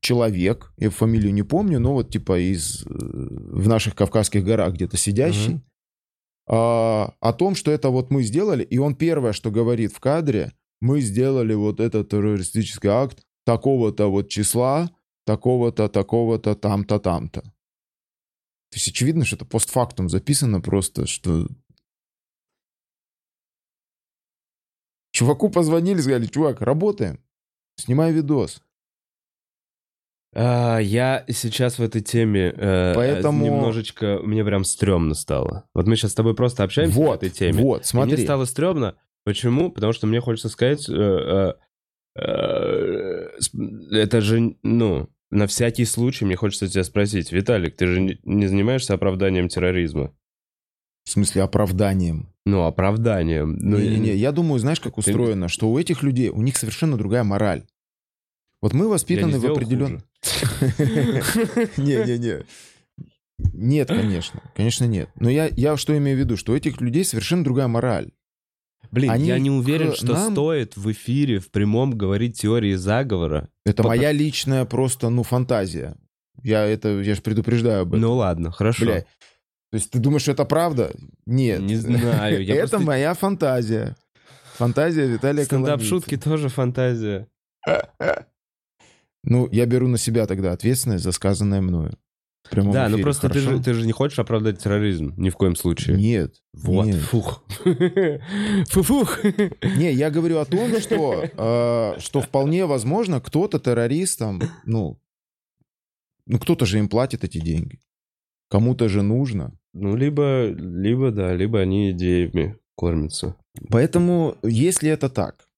человек, 0.00 0.72
я 0.78 0.88
фамилию 0.88 1.34
не 1.34 1.42
помню, 1.42 1.78
но 1.78 1.92
вот 1.92 2.10
типа 2.10 2.40
из 2.40 2.86
э, 2.86 2.88
в 2.88 3.68
наших 3.68 3.94
Кавказских 3.94 4.44
горах 4.44 4.72
где-то 4.72 4.96
сидящий, 4.96 5.56
Мгм. 5.56 5.62
а, 6.48 7.14
о 7.20 7.32
том, 7.34 7.54
что 7.54 7.70
это 7.70 7.90
вот 7.90 8.10
мы 8.10 8.22
сделали, 8.22 8.62
и 8.62 8.78
он 8.78 8.94
первое, 8.94 9.34
что 9.34 9.50
говорит 9.50 9.92
в 9.92 10.00
кадре, 10.00 10.52
мы 10.80 11.02
сделали 11.02 11.52
вот 11.52 11.80
этот 11.80 12.08
террористический 12.08 12.88
акт 12.88 13.22
такого-то 13.44 14.10
вот 14.10 14.30
числа, 14.30 14.90
такого-то, 15.26 15.90
такого-то, 15.90 16.54
там-то, 16.54 16.98
там-то. 16.98 17.42
То 18.72 18.76
есть 18.76 18.88
очевидно, 18.88 19.26
что 19.26 19.36
это 19.36 19.44
постфактум 19.44 20.08
записано 20.08 20.62
просто, 20.62 21.06
что... 21.06 21.46
Чуваку 25.22 25.50
позвонили, 25.50 26.00
сказали, 26.00 26.26
чувак, 26.26 26.60
работаем, 26.60 27.20
снимай 27.76 28.12
видос. 28.12 28.60
А, 30.34 30.78
я 30.78 31.24
сейчас 31.28 31.78
в 31.78 31.82
этой 31.82 32.00
теме 32.00 32.52
э, 32.56 32.92
Поэтому- 32.96 33.44
немножечко... 33.44 34.18
Мне 34.24 34.44
прям 34.44 34.64
стрёмно 34.64 35.14
стало. 35.14 35.68
Вот 35.74 35.86
мы 35.86 35.94
сейчас 35.94 36.12
с 36.12 36.14
тобой 36.14 36.34
просто 36.34 36.64
общаемся 36.64 36.94
в 36.98 37.02
Вот, 37.02 37.22
этой 37.22 37.30
теме. 37.30 37.62
вот, 37.62 37.82
И 37.82 37.84
смотри. 37.84 38.14
Мне 38.16 38.24
стало 38.24 38.46
стрёмно. 38.46 38.96
Почему? 39.24 39.70
Потому 39.70 39.92
что 39.92 40.06
мне 40.08 40.20
хочется 40.20 40.48
сказать... 40.48 40.88
э, 40.88 40.92
э, 40.92 41.52
э, 42.18 43.28
это 43.92 44.20
же, 44.22 44.56
ну, 44.62 45.08
на 45.30 45.46
всякий 45.46 45.84
случай 45.84 46.24
мне 46.24 46.34
хочется 46.36 46.66
тебя 46.66 46.82
спросить. 46.82 47.30
Виталик, 47.30 47.76
ты 47.76 47.86
же 47.86 48.18
не 48.24 48.46
занимаешься 48.48 48.94
оправданием 48.94 49.48
терроризма? 49.48 50.12
В 51.04 51.10
смысле, 51.10 51.42
оправданием. 51.42 52.31
Ну, 52.44 52.64
оправданием. 52.64 53.56
Ну, 53.60 53.78
Не-не-не, 53.78 54.14
я 54.16 54.32
думаю, 54.32 54.58
знаешь, 54.58 54.80
как 54.80 54.98
устроено, 54.98 55.48
что 55.48 55.70
у 55.70 55.78
этих 55.78 56.02
людей, 56.02 56.28
у 56.28 56.42
них 56.42 56.56
совершенно 56.56 56.96
другая 56.96 57.22
мораль. 57.24 57.62
Вот 58.60 58.72
мы 58.72 58.88
воспитаны 58.88 59.38
в 59.38 59.46
определенном... 59.46 60.02
Не-не-не. 61.76 62.44
Нет, 63.52 63.88
конечно. 63.88 64.40
Конечно, 64.54 64.84
нет. 64.84 65.10
Но 65.16 65.28
я, 65.28 65.48
я 65.56 65.76
что 65.76 65.96
имею 65.98 66.16
в 66.16 66.20
виду? 66.20 66.36
Что 66.36 66.52
у 66.52 66.56
этих 66.56 66.80
людей 66.80 67.04
совершенно 67.04 67.44
другая 67.44 67.66
мораль. 67.68 68.10
Блин, 68.90 69.10
Они 69.10 69.28
я 69.28 69.38
не 69.38 69.50
уверен, 69.50 69.94
что 69.94 70.12
нам- 70.12 70.32
стоит 70.32 70.76
в 70.76 70.90
эфире 70.92 71.38
в 71.38 71.50
прямом 71.50 71.96
говорить 71.96 72.40
теории 72.40 72.74
заговора. 72.74 73.48
Это 73.64 73.82
По- 73.82 73.90
моя 73.90 74.12
личная 74.12 74.64
просто, 74.64 75.08
ну, 75.08 75.22
фантазия. 75.22 75.96
Я 76.42 76.64
это, 76.66 77.00
я 77.00 77.14
же 77.14 77.22
предупреждаю 77.22 77.82
об 77.82 77.88
этом. 77.88 78.00
Ну 78.00 78.14
ладно, 78.14 78.50
хорошо. 78.50 78.84
Бля, 78.84 79.04
То 79.72 79.76
есть 79.76 79.90
ты 79.90 79.98
думаешь, 79.98 80.20
что 80.20 80.32
это 80.32 80.44
правда? 80.44 80.92
Нет. 81.24 81.62
Не 81.62 81.76
знаю, 81.76 82.44
я 82.44 82.54
Это 82.56 82.68
просто- 82.68 82.78
моя 82.86 83.14
фантазия. 83.14 83.96
Фантазия 84.56 85.06
Виталия. 85.06 85.44
Стендап-шутки 85.44 86.18
тоже 86.18 86.50
фантазия. 86.50 87.26
Ну, 89.24 89.48
я 89.50 89.64
беру 89.64 89.88
на 89.88 89.96
себя 89.96 90.26
тогда 90.26 90.52
ответственность 90.52 91.04
за 91.04 91.12
сказанное 91.12 91.62
мною. 91.62 91.96
Да, 92.50 92.90
ну 92.90 92.98
просто 92.98 93.30
ты 93.30 93.38
же, 93.38 93.62
ты 93.62 93.72
же 93.72 93.86
не 93.86 93.92
хочешь 93.92 94.18
оправдать 94.18 94.58
терроризм 94.62 95.14
ни 95.16 95.30
в 95.30 95.36
коем 95.36 95.56
случае. 95.56 95.96
Нет. 95.96 96.34
Вот, 96.52 96.84
нет. 96.84 97.00
фух. 97.00 97.42
Фу-фух. 98.68 99.24
Не, 99.24 99.90
я 99.92 100.10
говорю 100.10 100.36
о 100.38 100.44
том, 100.44 100.78
что, 100.80 101.24
э, 101.24 101.98
что 101.98 102.20
вполне 102.20 102.66
возможно, 102.66 103.22
кто-то 103.22 103.58
террористам, 103.58 104.42
ну, 104.66 105.00
ну, 106.26 106.38
кто-то 106.38 106.66
же 106.66 106.78
им 106.78 106.90
платит 106.90 107.24
эти 107.24 107.38
деньги. 107.38 107.80
Кому-то 108.50 108.88
же 108.88 109.00
нужно. 109.00 109.56
Ну, 109.74 109.96
либо, 109.96 110.48
либо, 110.50 111.10
да, 111.10 111.34
либо 111.34 111.60
они 111.60 111.90
идеями 111.92 112.58
кормятся. 112.76 113.36
Поэтому, 113.70 114.36
если 114.42 114.90
это 114.90 115.08
так, 115.08 115.48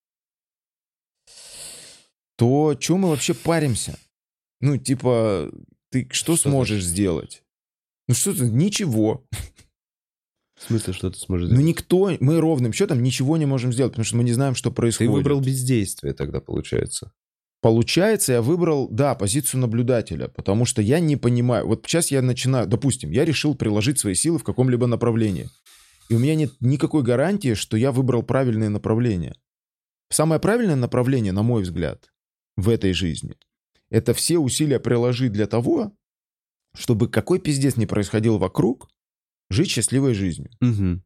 то 2.37 2.77
что 2.79 2.97
мы 2.97 3.09
вообще 3.11 3.35
паримся? 3.35 3.99
Ну, 4.61 4.77
типа, 4.77 5.51
ты 5.91 6.09
что, 6.11 6.37
Что 6.37 6.49
сможешь 6.51 6.85
сделать? 6.85 7.43
Ну, 8.09 8.15
что 8.15 8.35
ты, 8.35 8.49
ничего. 8.51 9.25
В 10.57 10.63
смысле, 10.69 10.93
что 10.93 11.11
ты 11.11 11.19
сможешь 11.19 11.49
Ну, 11.51 11.57
сделать? 11.57 11.69
никто, 11.69 12.17
мы 12.21 12.41
ровным 12.41 12.73
счетом 12.73 13.03
ничего 13.03 13.37
не 13.37 13.47
можем 13.47 13.73
сделать, 13.73 13.93
потому 13.93 14.05
что 14.05 14.17
мы 14.17 14.25
не 14.25 14.33
знаем, 14.33 14.55
что 14.55 14.71
Ты 14.71 14.77
происходит. 14.77 15.13
выбрал 15.13 15.41
бездействие 15.41 16.15
тогда, 16.15 16.41
получается. 16.41 17.13
Получается, 17.65 18.35
я 18.35 18.43
выбрал, 18.43 18.89
да, 18.91 19.15
позицию 19.15 19.61
наблюдателя, 19.61 20.29
потому 20.29 20.67
что 20.67 20.83
я 20.83 21.01
не 21.01 21.17
понимаю. 21.17 21.67
Вот 21.67 21.87
сейчас 21.87 22.11
я 22.11 22.21
начинаю, 22.21 22.67
допустим, 22.67 23.11
я 23.11 23.25
решил 23.25 23.55
приложить 23.55 23.99
свои 23.99 24.13
силы 24.13 24.39
в 24.39 24.45
каком-либо 24.45 24.87
направлении. 24.87 25.49
И 26.11 26.15
у 26.15 26.19
меня 26.19 26.35
нет 26.35 26.53
никакой 26.61 27.03
гарантии, 27.03 27.55
что 27.55 27.79
я 27.79 27.91
выбрал 27.91 28.23
правильное 28.23 28.69
направление. 28.69 29.35
Самое 30.11 30.43
правильное 30.43 30.77
направление, 30.77 31.33
на 31.33 31.43
мой 31.43 31.63
взгляд, 31.63 32.13
в 32.59 32.69
этой 32.69 32.93
жизни, 32.93 33.35
это 33.89 34.13
все 34.13 34.37
усилия 34.37 34.79
приложить 34.79 35.33
для 35.33 35.47
того, 35.47 35.97
чтобы 36.77 37.09
какой 37.09 37.39
пиздец 37.39 37.79
не 37.79 37.87
происходил 37.87 38.37
вокруг, 38.37 38.91
жить 39.49 39.71
счастливой 39.71 40.13
жизнью. 40.13 40.51
Мгм. 40.61 41.03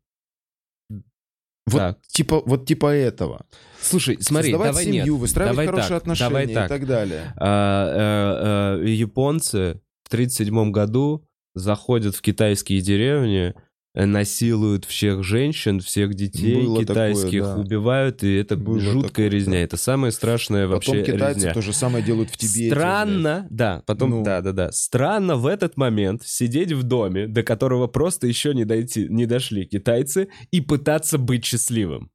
Вот 1.69 1.79
Так. 1.79 1.99
типа, 2.09 2.43
вот 2.45 2.67
типа 2.67 2.95
этого. 2.95 3.47
Слушай, 3.81 4.19
смотри, 4.21 4.51
Создавать 4.51 4.71
давай 4.73 4.85
семью, 4.85 5.13
нет. 5.15 5.21
выстраивать 5.21 5.53
давай 5.57 5.67
хорошие 5.67 5.89
так, 5.89 5.99
отношения 6.03 6.29
давай 6.29 6.47
и 6.47 6.55
так. 6.55 6.69
так 6.69 6.87
далее. 6.87 7.33
А, 7.37 8.79
э, 8.81 8.85
э, 8.85 8.91
японцы 8.91 9.81
в 10.05 10.09
1937 10.09 10.71
году 10.73 11.25
заходят 11.55 12.15
в 12.17 12.23
китайские 12.23 12.81
деревни, 12.81 13.55
насилуют 14.07 14.85
всех 14.85 15.23
женщин, 15.25 15.81
всех 15.81 16.15
детей 16.15 16.55
Было 16.55 16.81
китайских, 16.81 17.43
такое, 17.43 17.55
да. 17.55 17.61
убивают, 17.61 18.23
и 18.23 18.35
это 18.37 18.57
Было 18.57 18.79
жуткая 18.81 19.09
такое, 19.09 19.29
резня. 19.31 19.53
да. 19.55 19.59
Это 19.59 19.77
самая 19.77 20.11
страшная 20.11 20.69
Потом 20.69 20.95
вообще 20.97 21.13
китайцы 21.13 21.39
резня. 21.41 21.55
то 21.55 21.63
же 21.63 21.73
самое 21.73 22.05
делают 22.05 22.31
в 22.31 22.37
Тибете. 22.37 22.71
Странно, 22.71 23.47
да, 23.51 23.83
потом, 23.87 24.11
Ну. 24.11 24.23
да, 24.25 24.41
да, 24.41 24.53
да. 24.53 24.73
Странно 24.73 25.37
в 25.37 25.47
этот 25.47 25.77
момент 25.77 26.23
сидеть 26.25 26.73
в 26.73 26.83
доме, 26.83 27.27
до 27.27 27.43
которого 27.43 27.87
просто 27.89 28.27
еще 28.27 28.55
не 28.55 28.65
дойти, 28.65 29.07
не 29.09 29.27
дошли 29.27 29.65
китайцы, 29.65 30.29
и 30.51 30.61
пытаться 30.61 31.19
быть 31.19 31.45
счастливым. 31.45 32.11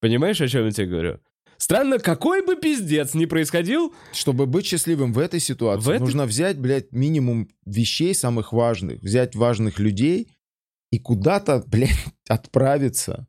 Понимаешь, 0.00 0.40
о 0.40 0.48
чем 0.48 0.64
я 0.66 0.70
тебе 0.70 0.86
говорю? 0.86 1.18
Странно, 1.56 1.98
какой 1.98 2.46
бы 2.46 2.54
пиздец 2.54 3.14
ни 3.14 3.24
происходил. 3.24 3.92
Чтобы 4.12 4.46
быть 4.46 4.64
счастливым 4.64 5.12
в 5.12 5.18
этой 5.18 5.40
ситуации, 5.40 5.84
В 5.86 5.88
этой- 5.90 6.00
нужно 6.00 6.24
взять, 6.24 6.56
блядь, 6.56 6.92
минимум 6.92 7.48
вещей 7.66 8.14
самых 8.14 8.52
важных, 8.52 9.02
взять 9.02 9.34
важных 9.34 9.80
людей 9.80 10.28
и 10.90 10.98
куда-то, 10.98 11.62
блядь, 11.66 11.96
отправиться. 12.28 13.26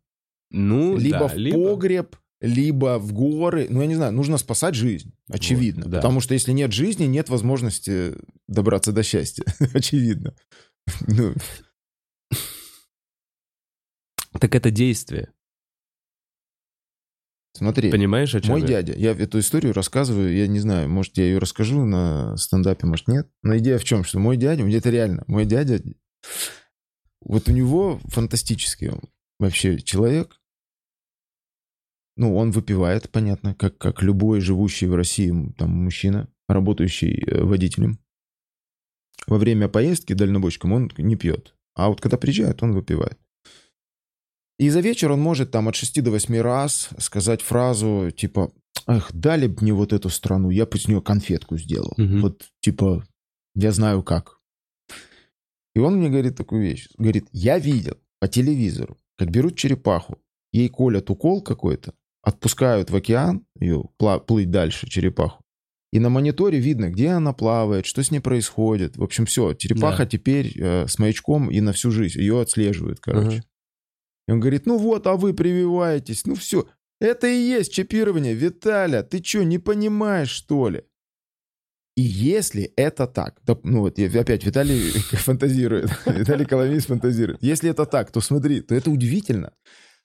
ну, 0.49 0.95
либо 0.97 1.19
да, 1.19 1.27
в 1.27 1.35
либо- 1.37 1.57
погреб, 1.75 2.15
либо 2.41 2.97
в 2.99 3.11
горы. 3.11 3.67
Ну, 3.69 3.81
я 3.81 3.87
не 3.87 3.95
знаю, 3.95 4.13
нужно 4.13 4.37
спасать 4.37 4.73
жизнь, 4.75 5.13
очевидно. 5.27 5.85
да. 5.85 5.97
Потому 5.97 6.21
что 6.21 6.33
если 6.33 6.53
нет 6.53 6.71
жизни, 6.71 7.03
нет 7.05 7.27
возможности 7.29 8.13
добраться 8.47 8.91
до 8.93 9.03
счастья. 9.03 9.43
очевидно. 9.73 10.35
Ну, 11.07 11.33
Так 14.39 14.55
это 14.55 14.71
действие. 14.71 15.33
смотри, 17.55 17.91
Понимаешь, 17.91 18.33
о 18.35 18.41
чем 18.41 18.51
мой 18.51 18.61
я? 18.61 18.67
дядя, 18.67 18.93
я 18.93 19.11
эту 19.11 19.39
историю 19.39 19.73
рассказываю, 19.73 20.33
я 20.35 20.47
не 20.47 20.59
знаю, 20.59 20.89
может, 20.89 21.17
я 21.17 21.25
ее 21.25 21.39
расскажу 21.39 21.83
на 21.85 22.37
стендапе, 22.37 22.87
может, 22.87 23.07
нет. 23.07 23.29
Но 23.43 23.57
идея 23.57 23.77
в 23.79 23.83
чем, 23.83 24.03
что 24.03 24.19
мой 24.19 24.37
дядя, 24.37 24.63
это 24.69 24.89
реально, 24.89 25.23
мой 25.27 25.45
дядя, 25.45 25.81
вот 27.21 27.49
у 27.49 27.51
него 27.51 27.99
фантастический 28.05 28.91
вообще 29.39 29.79
человек. 29.79 30.39
Ну, 32.17 32.35
он 32.35 32.51
выпивает, 32.51 33.09
понятно, 33.09 33.55
как, 33.55 33.77
как 33.77 34.01
любой 34.01 34.41
живущий 34.41 34.87
в 34.87 34.95
России 34.95 35.53
там 35.57 35.69
мужчина, 35.69 36.27
работающий 36.49 37.23
э, 37.25 37.43
водителем. 37.43 37.99
Во 39.25 39.37
время 39.37 39.69
поездки 39.69 40.13
дальнобойщиком 40.13 40.73
он 40.73 40.91
не 40.97 41.15
пьет. 41.15 41.55
А 41.75 41.87
вот 41.87 42.01
когда 42.01 42.17
приезжает, 42.17 42.61
он 42.61 42.73
выпивает. 42.73 43.17
И 44.57 44.69
за 44.69 44.81
вечер 44.81 45.11
он 45.11 45.21
может 45.21 45.51
там 45.51 45.69
от 45.69 45.75
6 45.75 46.03
до 46.03 46.11
8 46.11 46.41
раз 46.41 46.89
сказать 46.97 47.41
фразу 47.41 48.11
типа 48.11 48.51
«Эх, 48.87 49.09
дали 49.13 49.47
бы 49.47 49.61
мне 49.61 49.73
вот 49.73 49.93
эту 49.93 50.09
страну, 50.09 50.49
я 50.49 50.65
бы 50.65 50.77
с 50.77 50.87
нее 50.87 51.01
конфетку 51.01 51.57
сделал». 51.57 51.93
Мгм. 51.95 52.21
Вот 52.21 52.49
типа 52.59 53.05
«Я 53.55 53.71
знаю 53.71 54.03
как». 54.03 54.38
И 55.75 55.79
он 55.79 55.97
мне 55.97 56.09
говорит 56.09 56.35
такую 56.35 56.61
вещь. 56.61 56.87
Говорит, 56.97 57.27
я 57.31 57.59
видел 57.59 57.97
по 58.19 58.27
телевизору, 58.27 58.97
как 59.17 59.29
берут 59.31 59.55
черепаху, 59.57 60.17
ей 60.51 60.69
колят 60.69 61.09
укол 61.09 61.41
какой-то, 61.41 61.93
отпускают 62.21 62.89
в 62.89 62.95
океан 62.95 63.45
ее 63.59 63.83
плыть 64.27 64.49
дальше, 64.51 64.89
черепаху. 64.89 65.43
И 65.91 65.99
на 65.99 66.09
мониторе 66.09 66.59
видно, 66.59 66.89
где 66.89 67.09
она 67.09 67.33
плавает, 67.33 67.85
что 67.85 68.03
с 68.03 68.11
ней 68.11 68.19
происходит. 68.19 68.97
В 68.97 69.03
общем, 69.03 69.25
все, 69.25 69.53
черепаха 69.53 70.03
Да. 70.03 70.09
теперь 70.09 70.53
э, 70.55 70.87
с 70.87 70.99
маячком 70.99 71.49
и 71.49 71.61
на 71.61 71.73
всю 71.73 71.89
жизнь. 71.89 72.19
Ее 72.19 72.41
отслеживают, 72.41 72.99
короче. 72.99 73.27
Ага. 73.37 73.43
И 74.27 74.31
он 74.31 74.39
говорит, 74.39 74.67
ну 74.67 74.77
вот, 74.77 75.07
а 75.07 75.15
вы 75.15 75.33
прививаетесь. 75.33 76.27
Ну 76.27 76.35
все, 76.35 76.67
это 77.01 77.27
и 77.27 77.35
есть 77.35 77.73
чипирование. 77.73 78.35
Виталя, 78.35 79.01
ты 79.01 79.23
что, 79.23 79.43
не 79.43 79.57
понимаешь, 79.57 80.29
что 80.29 80.69
ли? 80.69 80.83
И 81.99 82.01
если 82.01 82.71
это 82.77 83.07
так, 83.07 83.41
да, 83.45 83.57
ну 83.63 83.81
вот 83.81 83.97
я 83.97 84.07
опять 84.21 84.45
Виталий 84.45 84.89
фантазирует, 85.17 85.91
Виталий 86.05 86.45
Коломис 86.45 86.85
фантазирует. 86.85 87.43
Если 87.43 87.69
это 87.69 87.85
так, 87.85 88.09
то 88.09 88.21
смотри, 88.21 88.61
то 88.61 88.73
это 88.73 88.89
удивительно, 88.89 89.51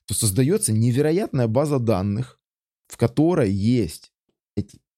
то 0.08 0.12
создается 0.12 0.72
невероятная 0.72 1.46
база 1.46 1.78
данных, 1.78 2.40
в 2.88 2.96
которой 2.96 3.52
есть 3.52 4.10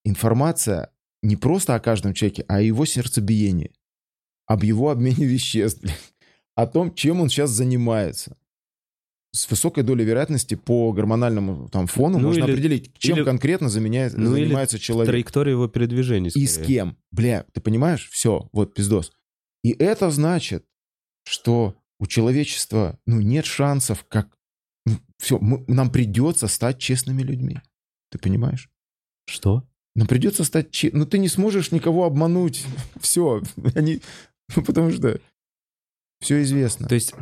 информация 0.07 0.91
не 1.23 1.37
просто 1.37 1.75
о 1.75 1.81
каждом 1.81 2.15
человеке, 2.15 2.47
а 2.49 2.57
о 2.57 2.61
его 2.63 2.87
сердцебиении, 2.87 3.73
об 4.47 4.63
его 4.63 4.89
обмене 4.89 5.27
веществ, 5.27 5.85
о 6.55 6.67
том, 6.67 6.95
чем 6.95 7.21
он 7.21 7.29
сейчас 7.29 7.51
занимается. 7.51 8.39
С 9.37 9.51
высокой 9.51 9.83
долей 9.83 10.05
вероятности 10.05 10.55
по 10.55 10.93
гормональному 10.93 11.69
там, 11.69 11.87
фону 11.87 12.19
Ну 12.19 12.29
можно 12.29 12.45
или- 12.45 12.53
определить, 12.53 12.99
чем 12.99 13.19
или- 13.19 13.25
конкретно 13.25 13.69
заменяет- 13.69 14.15
Ну 14.17 14.35
или 14.35 14.45
занимается 14.45 14.79
человек. 14.79 15.11
Траектория 15.11 15.53
его 15.53 15.69
передвижений. 15.69 16.31
И 16.35 16.47
скорее. 16.47 16.65
с 16.65 16.67
кем? 16.67 16.97
Бля, 17.13 17.45
ты 17.53 17.61
понимаешь? 17.61 18.09
Все, 18.11 18.49
вот 18.53 18.73
пиздос. 18.73 19.13
И 19.63 19.73
это 19.73 20.11
значит, 20.11 20.65
что 21.25 21.75
у 22.01 22.07
человечества 22.07 22.99
ну, 23.07 23.21
нет 23.21 23.45
шансов, 23.45 24.05
как... 24.09 24.35
все, 25.19 25.39
нам 25.41 25.91
придется 25.91 26.47
стать 26.49 26.79
честными 26.79 27.23
людьми. 27.23 27.59
Ты 28.11 28.19
понимаешь? 28.19 28.71
Что? 29.29 29.69
Нам 29.95 30.07
придется 30.07 30.45
стать... 30.45 30.71
че- 30.71 30.91
Ну, 30.93 31.05
ты 31.05 31.19
не 31.19 31.29
сможешь 31.29 31.73
никого 31.73 32.05
обмануть. 32.05 32.65
Все. 33.01 33.43
Они... 33.75 34.01
Ну, 34.55 34.63
потому 34.63 34.93
что 34.93 35.21
все 36.21 36.43
известно. 36.43 36.89
То 36.89 36.95
есть... 36.95 37.13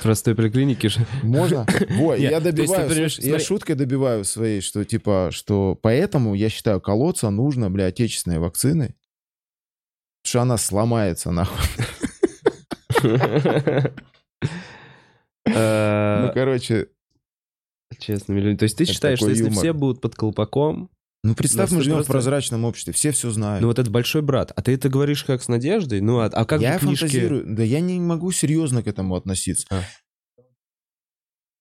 Простой 0.00 0.34
поликлинике 0.34 0.88
же... 0.88 1.06
Можно? 1.22 1.66
Во, 1.90 2.14
я 2.14 2.40
то 2.40 2.48
есть 2.48 2.56
ты 2.56 2.62
добиваю, 2.62 2.88
понимаешь, 2.88 3.14
слушай, 3.14 3.30
я 3.30 3.38
шуткой 3.38 3.74
добиваю 3.74 4.24
своей, 4.24 4.60
что 4.60 4.84
типа, 4.84 5.28
что 5.32 5.78
поэтому 5.80 6.34
я 6.34 6.48
считаю, 6.48 6.80
колоться 6.80 7.28
нужно, 7.30 7.70
бля, 7.70 7.86
отечественной 7.86 8.38
потому 10.22 10.30
что 10.30 10.42
она 10.42 10.56
сломается, 10.56 11.30
нахуй. 11.30 11.66
Ну, 15.44 15.54
Э, 15.54 16.30
короче, 16.34 16.88
Честными 17.98 18.40
людьми. 18.40 18.56
То 18.56 18.64
есть 18.64 18.76
ты 18.76 18.84
считаешь, 18.84 19.18
что 19.18 19.28
если 19.28 19.50
все 19.50 19.72
будут 19.72 20.00
под 20.00 20.14
колпаком, 20.14 20.90
ну 21.24 21.34
представь, 21.34 21.70
Ну, 21.70 21.76
мы 21.76 21.82
живем 21.82 21.94
в 21.94 21.98
просто- 21.98 22.12
прозрачном 22.12 22.64
обществе, 22.64 22.92
все 22.92 23.12
все 23.12 23.30
знают. 23.30 23.60
ну 23.62 23.68
вот 23.68 23.78
этот 23.78 23.92
большой 23.92 24.22
брат, 24.22 24.52
а 24.56 24.62
ты 24.62 24.72
это 24.74 24.88
говоришь 24.88 25.22
как 25.24 25.42
с 25.42 25.48
надеждой? 25.48 26.00
Ну 26.00 26.18
а, 26.18 26.26
а 26.26 26.44
как 26.44 26.60
я 26.60 26.78
книжки, 26.78 27.04
фантазирую, 27.04 27.44
да 27.46 27.62
я 27.62 27.80
не 27.80 28.00
могу 28.00 28.32
серьезно 28.32 28.82
к 28.82 28.86
этому 28.88 29.14
относиться. 29.14 29.66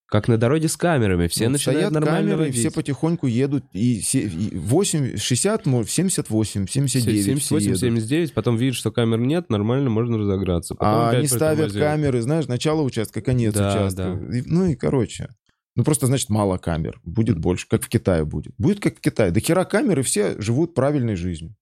как 0.07 0.27
на 0.27 0.37
дороге 0.37 0.67
с 0.67 0.75
камерами, 0.75 1.27
все 1.27 1.45
Вот 1.45 1.51
начинают 1.53 1.79
стоят 1.79 1.93
нормально 1.93 2.31
камеры, 2.31 2.51
все 2.51 2.69
потихоньку 2.69 3.27
едут, 3.27 3.63
и, 3.71 4.01
се- 4.01 4.23
и 4.23 4.57
8, 4.57 5.15
60, 5.17 5.65
может, 5.65 5.89
78, 5.89 6.67
79 6.67 7.21
все 7.21 7.31
78, 7.31 7.67
едут. 7.67 7.79
79, 7.79 8.33
потом 8.33 8.57
видишь, 8.57 8.75
что 8.75 8.91
камер 8.91 9.19
нет, 9.19 9.49
нормально, 9.49 9.89
можно 9.89 10.17
разограться. 10.17 10.75
Потом 10.75 10.93
А 10.93 11.09
они 11.11 11.27
ставят 11.27 11.71
камеры, 11.71 12.21
знаешь, 12.21 12.47
начало 12.47 12.81
участка, 12.81 13.21
конец 13.21 13.53
Да, 13.53 13.71
участка. 13.71 14.19
И- 14.33 14.41
ну 14.45 14.65
и 14.65 14.75
короче. 14.75 15.29
Ну 15.75 15.83
просто, 15.83 16.07
значит, 16.07 16.29
мало 16.29 16.57
камер. 16.57 16.99
Будет 17.03 17.39
больше, 17.39 17.67
как 17.67 17.83
в 17.83 17.89
Китае 17.89 18.25
будет. 18.25 18.53
Будет 18.57 18.79
как 18.79 18.97
в 18.97 19.01
Китае. 19.01 19.31
До 19.31 19.39
хера 19.39 19.63
камеры 19.65 20.03
все 20.03 20.39
живут 20.41 20.73
правильной 20.73 21.15
жизнью. 21.15 21.55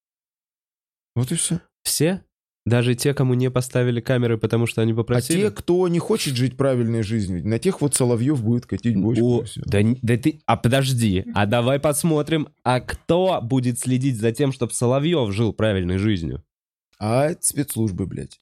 Вот 1.16 1.32
и 1.32 1.36
все. 1.36 1.60
Все? 1.84 2.24
Даже 2.66 2.94
те, 2.94 3.14
кому 3.14 3.34
не 3.34 3.50
поставили 3.50 4.02
камеры, 4.02 4.38
потому 4.38 4.68
что 4.68 4.82
они 4.82 4.92
А 4.92 4.96
попросили? 4.96 5.42
те, 5.42 5.52
кто 5.52 5.88
не 5.88 6.00
хочет 6.00 6.36
жить 6.36 6.58
правильной 6.58 7.04
жизнью, 7.04 7.48
на 7.48 7.58
тех 7.58 7.82
вот 7.82 7.96
Соловьев 7.96 8.44
будет 8.44 8.66
катить 8.66 8.96
бочку. 8.98 9.42
О, 9.42 9.44
и 9.44 9.62
да, 9.66 9.80
да 10.02 10.18
ты, 10.18 10.42
а 10.46 10.58
подожди, 10.58 11.26
а 11.34 11.46
давай 11.48 11.80
посмотрим, 11.80 12.50
а 12.64 12.80
кто 12.82 13.40
будет 13.42 13.80
следить 13.80 14.18
за 14.20 14.32
тем, 14.32 14.52
чтобы 14.52 14.74
Соловьев 14.74 15.32
жил 15.34 15.54
правильной 15.54 15.98
жизнью? 15.98 16.44
А 17.00 17.32
спецслужбы, 17.40 18.06
блядь. 18.06 18.40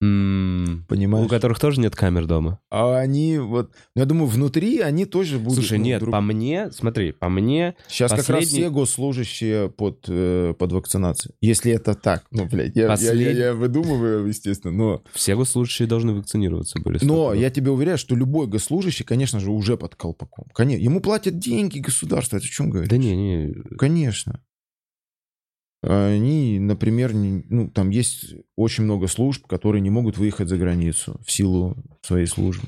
М, 0.00 0.84
Понимаешь? 0.88 1.26
У 1.26 1.28
которых 1.28 1.58
тоже 1.58 1.80
нет 1.80 1.96
камер 1.96 2.26
дома. 2.26 2.60
А 2.70 2.96
они 2.98 3.38
вот... 3.38 3.72
ну, 3.96 4.02
Я 4.02 4.06
думаю, 4.06 4.26
внутри 4.26 4.78
они 4.80 5.06
тоже 5.06 5.38
будут... 5.38 5.54
Слушай, 5.58 5.78
ну, 5.78 5.84
нет, 5.84 6.00
друг- 6.00 6.12
по 6.12 6.20
мне, 6.20 6.70
смотри, 6.70 7.10
по 7.12 7.28
мне, 7.28 7.74
Сейчас 7.88 8.10
как 8.12 8.18
раз 8.18 8.26
последний- 8.26 8.58
все 8.60 8.70
госслужащие 8.70 9.68
под, 9.70 10.04
э, 10.08 10.54
под 10.56 10.72
вакцинацией. 10.72 11.34
Если 11.40 11.72
это 11.72 11.94
так. 11.94 12.24
Ну, 12.30 12.46
блядь, 12.46 12.76
я, 12.76 12.82
я- 12.84 12.88
Послед- 12.88 13.16
я- 13.20 13.30
я 13.46 13.54
выдумываю, 13.54 14.26
естественно, 14.28 14.72
но... 14.72 15.02
все 15.14 15.34
госслужащие 15.34 15.88
должны 15.88 16.14
вакцинироваться 16.14 16.78
были. 16.80 17.00
Но 17.02 17.34
я 17.34 17.50
тебе 17.50 17.72
уверяю, 17.72 17.98
что 17.98 18.14
любой 18.14 18.46
госслужащий, 18.46 19.04
конечно 19.04 19.40
же, 19.40 19.50
уже 19.50 19.76
под 19.76 19.96
колпаком. 19.96 20.46
Конечно, 20.54 20.82
ему 20.84 21.00
платят 21.00 21.38
деньги 21.40 21.80
государство. 21.80 22.36
Это 22.36 22.46
о 22.46 22.48
чем 22.48 22.70
говоришь? 22.70 22.88
Да 22.88 22.96
не, 22.98 23.16
не, 23.16 23.54
Конечно. 23.76 24.40
Они, 25.82 26.58
например, 26.58 27.14
не- 27.14 27.44
ну, 27.48 27.68
там 27.70 27.90
есть 27.90 28.34
очень 28.56 28.84
много 28.84 29.06
служб, 29.06 29.46
которые 29.46 29.80
не 29.80 29.90
могут 29.90 30.18
выехать 30.18 30.48
за 30.48 30.56
границу 30.56 31.20
в 31.24 31.30
силу 31.30 31.76
своей 32.02 32.26
службы. 32.26 32.66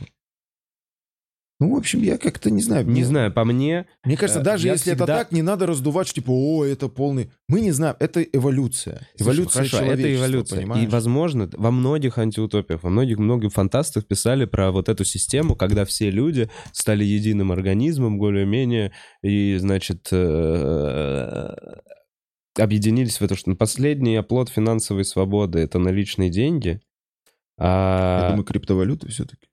Ну, 1.62 1.74
в 1.74 1.76
общем, 1.76 2.00
я 2.00 2.16
как-то 2.16 2.50
не 2.50 2.62
знаю. 2.62 2.86
Не 2.86 2.90
мне- 2.92 3.04
знаю, 3.04 3.32
по 3.34 3.44
мне... 3.44 3.84
Мне 4.04 4.16
кажется, 4.16 4.40
Э, 4.40 4.44
даже 4.44 4.66
если 4.68 4.92
это 4.94 5.02
всегда- 5.04 5.18
так, 5.18 5.32
не 5.32 5.42
надо 5.42 5.66
раздувать, 5.66 6.06
что 6.06 6.14
типа, 6.22 6.30
о, 6.30 6.64
это 6.64 6.88
полный... 6.88 7.30
Мы 7.48 7.60
не 7.60 7.70
знаем, 7.72 7.96
это 8.00 8.22
эволюция. 8.22 9.06
Слушай, 9.16 9.22
Эволюция 9.26 9.68
хорошо, 9.68 9.92
это 9.92 10.14
эволюция. 10.16 10.60
понимаешь? 10.60 10.84
И, 10.84 10.86
возможно, 10.86 11.50
во 11.52 11.70
многих 11.70 12.16
антиутопиях, 12.16 12.82
во 12.82 12.88
многих 12.88 13.18
многих 13.18 13.52
фантастах 13.52 14.06
писали 14.06 14.46
про 14.46 14.70
вот 14.72 14.88
эту 14.88 15.04
систему, 15.04 15.54
когда 15.54 15.84
все 15.84 16.10
люди 16.10 16.48
стали 16.72 17.04
единым 17.04 17.52
организмом, 17.52 18.18
более-менее, 18.18 18.92
и, 19.22 19.56
значит, 19.58 20.08
э, 20.12 21.54
объединились 22.58 23.20
в 23.20 23.22
это, 23.22 23.36
что 23.36 23.54
последний 23.54 24.16
оплот 24.16 24.48
финансовой 24.48 25.04
свободы— 25.04 25.58
это 25.60 25.78
наличные 25.78 26.30
деньги. 26.30 26.80
А... 27.58 28.22
Я 28.22 28.28
думаю, 28.30 28.44
криптовалюта 28.44 29.08
все-таки. 29.08 29.48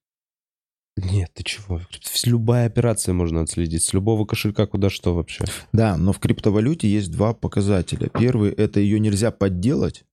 Нет, 0.95 1.29
ты 1.33 1.43
чего? 1.43 1.81
Любая 2.25 2.65
операция 2.65 3.13
можно 3.13 3.41
отследить, 3.41 3.83
с 3.83 3.93
любого 3.93 4.25
кошелька 4.25 4.65
куда 4.65 4.89
что 4.89 5.13
вообще. 5.13 5.45
Да, 5.71 5.95
но 5.95 6.11
в 6.11 6.19
криптовалюте 6.19 6.87
есть 6.89 7.11
два 7.11 7.33
показателя. 7.33 8.09
Первый— 8.09 8.51
это 8.57 8.79
ее 8.79 8.99
нельзя 8.99 9.29
подделать, 9.31 10.05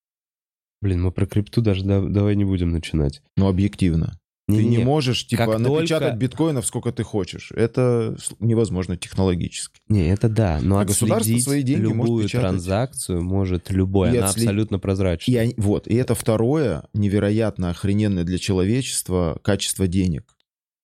Блин, 0.84 1.02
мы 1.02 1.12
про 1.12 1.24
крипту 1.24 1.62
даже 1.62 1.82
да- 1.82 2.02
давай 2.02 2.36
не 2.36 2.44
будем 2.44 2.68
начинать. 2.68 3.22
но 3.38 3.48
объективно. 3.48 4.20
Ты 4.46 4.56
не 4.56 4.62
Не-не-не. 4.64 4.84
можешь, 4.84 5.26
типа, 5.26 5.46
Как 5.46 5.58
напечатать 5.58 6.08
только- 6.10 6.16
биткоинов 6.16 6.66
сколько 6.66 6.92
ты 6.92 7.02
хочешь. 7.02 7.50
Это 7.52 8.14
невозможно 8.40 8.96
технологически. 8.98 9.80
Не, 9.88 10.08
это 10.10 10.28
да, 10.28 10.60
но 10.62 10.78
А 10.78 10.84
государство 10.84 11.38
свои 11.38 11.62
деньги 11.62 11.86
может 11.86 11.96
любую 12.04 12.24
печатать. 12.24 12.42
транзакцию 12.50 13.22
может 13.22 13.70
любой, 13.70 14.12
И 14.12 14.16
она 14.18 14.28
отслед- 14.28 14.44
абсолютно 14.48 14.78
прозрачна. 14.78 15.32
И 15.32 15.54
вот, 15.58 15.88
и 15.88 15.94
это 15.94 16.14
второе, 16.14 16.86
невероятно 16.92 17.70
охрененное 17.70 18.24
для 18.24 18.38
человечества 18.38 19.38
качество 19.42 19.86
денег. 19.86 20.36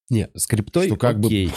Не, 0.08 0.28
с 0.34 0.46
криптой 0.46 0.86
Что 0.86 0.96
как 0.96 1.20
бы- 1.20 1.26
окей. 1.28 1.50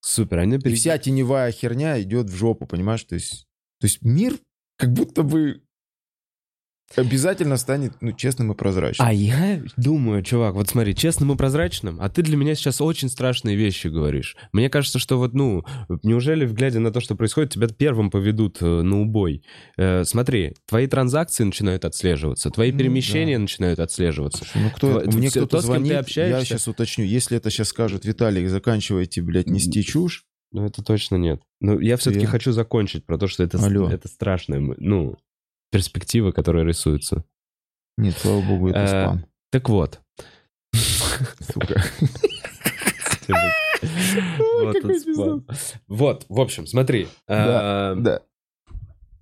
Супер, 0.00 0.38
они 0.38 0.56
И 0.56 0.60
перед- 0.60 0.78
вся 0.78 0.96
теневая 0.96 1.50
херня 1.50 2.00
идет 2.00 2.30
в 2.30 2.36
жопу, 2.36 2.66
понимаешь? 2.66 3.02
То 3.02 3.16
есть, 3.16 3.46
то 3.80 3.86
есть 3.86 4.00
мир 4.02 4.38
как 4.76 4.92
будто 4.92 5.24
бы 5.24 5.62
обязательно 6.96 7.56
станет 7.56 7.92
ну, 8.00 8.12
честным 8.12 8.52
и 8.52 8.54
прозрачным. 8.54 9.06
А 9.06 9.12
я 9.12 9.62
думаю, 9.76 10.22
чувак, 10.22 10.54
вот 10.54 10.68
смотри, 10.68 10.94
честным 10.94 11.32
и 11.32 11.36
прозрачным, 11.36 11.98
а 12.00 12.08
ты 12.08 12.22
для 12.22 12.36
меня 12.36 12.54
сейчас 12.54 12.80
очень 12.80 13.08
страшные 13.08 13.56
вещи 13.56 13.88
говоришь. 13.88 14.36
Мне 14.52 14.70
кажется, 14.70 14.98
что 14.98 15.18
вот, 15.18 15.34
ну, 15.34 15.64
неужели, 16.02 16.46
глядя 16.46 16.80
на 16.80 16.90
то, 16.90 17.00
что 17.00 17.14
происходит, 17.14 17.52
тебя 17.52 17.68
первым 17.68 18.10
поведут 18.10 18.58
э, 18.60 18.66
на 18.82 19.00
убой? 19.00 19.42
Э, 19.76 20.04
смотри, 20.04 20.54
твои 20.66 20.86
транзакции 20.86 21.44
начинают 21.44 21.84
отслеживаться, 21.84 22.50
твои 22.50 22.72
Ну, 22.72 22.78
перемещения 22.78 23.36
да. 23.36 23.42
начинают 23.42 23.78
отслеживаться. 23.80 24.38
Слушай, 24.44 24.62
ну 24.62 24.70
кто, 24.70 25.00
Тво- 25.02 25.16
мне 25.16 25.30
кто-то 25.30 25.46
то, 25.46 25.60
с 25.60 25.64
кем 25.64 25.72
ты 25.74 25.78
звонит, 25.78 25.92
я 25.92 25.98
общаешься- 26.00 26.44
сейчас 26.44 26.68
уточню. 26.68 27.04
Если 27.04 27.36
это 27.36 27.50
сейчас 27.50 27.68
скажет, 27.68 28.04
Виталий, 28.04 28.46
заканчивайте, 28.46 29.22
блядь, 29.22 29.46
нести 29.48 29.82
чушь, 29.84 30.24
Ну, 30.50 30.64
это 30.64 30.82
точно 30.82 31.16
нет. 31.16 31.42
Ну, 31.60 31.78
я 31.78 31.98
все-таки 31.98 32.22
Я- 32.24 32.30
хочу 32.30 32.52
закончить 32.52 33.04
про 33.04 33.18
то, 33.18 33.26
что 33.28 33.42
это, 33.44 33.58
Алло. 33.62 33.86
это 33.90 34.08
страшная, 34.08 34.58
м- 34.60 34.74
ну, 34.78 35.16
перспектива, 35.70 36.32
которая 36.32 36.64
рисуется. 36.64 37.24
нет, 37.96 38.16
слава 38.16 38.40
богу, 38.42 38.68
это 38.70 38.78
Э, 38.78 38.86
спам. 38.86 39.26
Так 39.50 39.68
вот. 39.68 40.00
Сука. 40.72 41.82
Вот 45.86 46.26
в 46.28 46.40
общем, 46.40 46.66
смотри. 46.66 47.08
Да, 47.26 48.22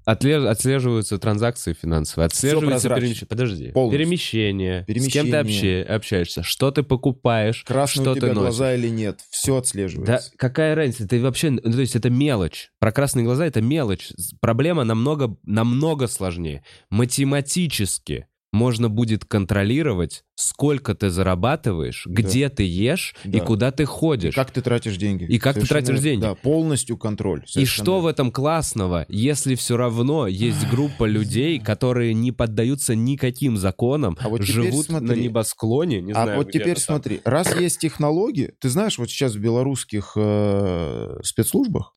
э, 0.06 0.10
Да. 0.10 0.12
отле- 0.14 0.46
Отслеживаются 0.46 1.18
транзакции 1.18 1.72
финансовые, 1.72 2.26
отслеживаются 2.26 2.88
перемещения. 2.88 3.26
Подожди. 3.28 3.70
Полностью. 3.72 3.98
Перемещения. 3.98 4.86
С 4.88 5.12
кем 5.12 5.26
ты 5.26 5.36
обще- 5.36 5.82
общаешься? 5.82 6.42
Что 6.42 6.70
ты 6.70 6.82
покупаешь? 6.82 7.64
Красные 7.64 8.02
что 8.04 8.12
у 8.12 8.14
тебя 8.14 8.28
ты 8.28 8.34
носишь? 8.34 8.42
глаза 8.42 8.74
или 8.74 8.88
нет, 8.88 9.20
все 9.30 9.52
Да 9.52 9.58
отслеживается. 9.58 10.30
какая 10.36 10.74
разница? 10.74 11.08
Ты 11.08 11.20
вообще, 11.20 11.50
ну, 11.50 11.60
то 11.60 11.80
есть 11.80 11.96
это 11.96 12.08
мелочь. 12.10 12.70
Про 12.78 12.92
красные 12.92 13.24
глаза 13.24 13.46
это 13.46 13.60
мелочь. 13.60 14.10
Проблема 14.40 14.84
намного, 14.84 15.36
намного 15.44 16.06
сложнее. 16.06 16.62
Математически 16.90 18.26
можно 18.56 18.88
будет 18.88 19.24
контролировать, 19.24 20.24
сколько 20.34 20.94
ты 20.94 21.10
зарабатываешь, 21.10 22.04
Да. 22.06 22.22
где 22.22 22.48
ты 22.48 22.64
ешь 22.64 23.14
и 23.24 23.28
Да. 23.38 23.40
куда 23.40 23.70
ты 23.70 23.82
И 23.84 23.86
ходишь. 23.86 24.34
как 24.34 24.50
ты 24.50 24.62
тратишь 24.62 24.96
деньги. 24.96 25.24
И 25.24 25.38
как 25.38 25.54
ты 25.54 25.60
Совершенно 25.60 25.80
тратишь 25.86 26.02
верно. 26.02 26.10
деньги. 26.10 26.22
Да, 26.22 26.34
полностью 26.34 26.96
контроль. 26.96 27.42
И 27.44 27.48
Совершенно 27.48 27.84
что 27.84 28.00
в 28.00 28.06
этом 28.06 28.32
классного, 28.32 29.04
если 29.08 29.54
все 29.54 29.76
равно 29.76 30.26
есть 30.26 30.68
группа 30.70 31.04
людей, 31.04 31.58
которые 31.60 32.14
не 32.14 32.32
поддаются 32.32 32.94
никаким 32.94 33.56
законам, 33.56 34.16
А 34.20 34.28
вот 34.28 34.42
живут 34.42 34.88
на 34.88 34.98
смотри. 35.00 35.22
небосклоне, 35.22 36.00
не 36.00 36.12
а 36.12 36.24
знаю, 36.24 36.38
вот 36.38 36.50
теперь 36.50 36.74
там. 36.76 36.82
смотри, 36.82 37.20
раз 37.24 37.54
есть 37.60 37.78
технологии, 37.78 38.52
ты 38.60 38.68
знаешь, 38.70 38.98
вот 38.98 39.10
сейчас 39.10 39.34
в 39.34 39.38
белорусских 39.40 40.12
э, 40.16 41.18
спецслужбах, 41.22 41.94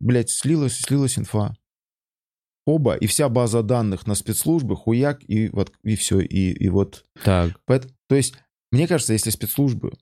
блядь, 0.00 0.30
слилась, 0.30 0.78
слилась 0.78 1.18
инфа. 1.18 1.54
Оба, 2.68 2.96
и 2.96 3.06
вся 3.06 3.30
база 3.30 3.62
данных 3.62 4.06
на 4.06 4.14
спецслужбы, 4.14 4.76
хуяк, 4.76 5.20
и 5.26 5.48
вот, 5.48 5.72
и 5.82 5.96
все, 5.96 6.20
и, 6.20 6.52
и 6.52 6.68
вот. 6.68 7.06
Так, 7.24 7.58
то 7.64 8.14
есть, 8.14 8.34
мне 8.70 8.86
кажется, 8.86 9.14
если 9.14 9.30
спецслужбы, 9.30 9.94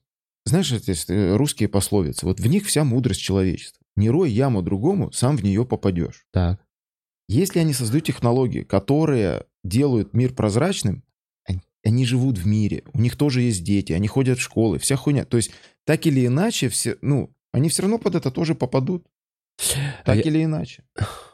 знаешь, 0.45 0.69
эти 0.73 1.33
русские 1.37 1.69
пословицы, 1.69 2.25
вот 2.25 2.41
в 2.41 2.47
них 2.47 2.65
вся 2.65 2.83
мудрость 2.83 3.21
человечества. 3.21 3.81
Не 3.95 4.09
рой 4.09 4.31
яму 4.31 4.61
другому, 4.61 5.13
сам 5.13 5.37
в 5.37 5.43
нее 5.45 5.65
попадешь. 5.65 6.25
так. 6.33 6.59
Если 7.29 7.59
они 7.59 7.71
создают 7.71 8.05
технологии, 8.05 8.63
которые 8.63 9.45
делают 9.63 10.13
мир 10.13 10.33
прозрачным, 10.33 11.03
они, 11.45 11.61
они 11.85 12.05
живут 12.05 12.37
в 12.37 12.45
мире, 12.45 12.83
у 12.93 12.99
них 12.99 13.15
тоже 13.15 13.43
есть 13.43 13.63
дети, 13.63 13.93
они 13.93 14.09
ходят 14.09 14.39
в 14.39 14.41
школы, 14.41 14.77
вся 14.77 14.97
хуйня. 14.97 15.23
То 15.23 15.37
есть, 15.37 15.51
так 15.85 16.05
или 16.05 16.25
иначе, 16.25 16.67
все, 16.67 16.97
ну, 17.01 17.33
они 17.53 17.69
все 17.69 17.83
равно 17.83 17.97
под 17.97 18.15
это 18.15 18.29
тоже 18.29 18.55
попадут. 18.55 19.05
Так 20.05 20.17
я- 20.17 20.21
или 20.21 20.43
иначе. 20.43 20.83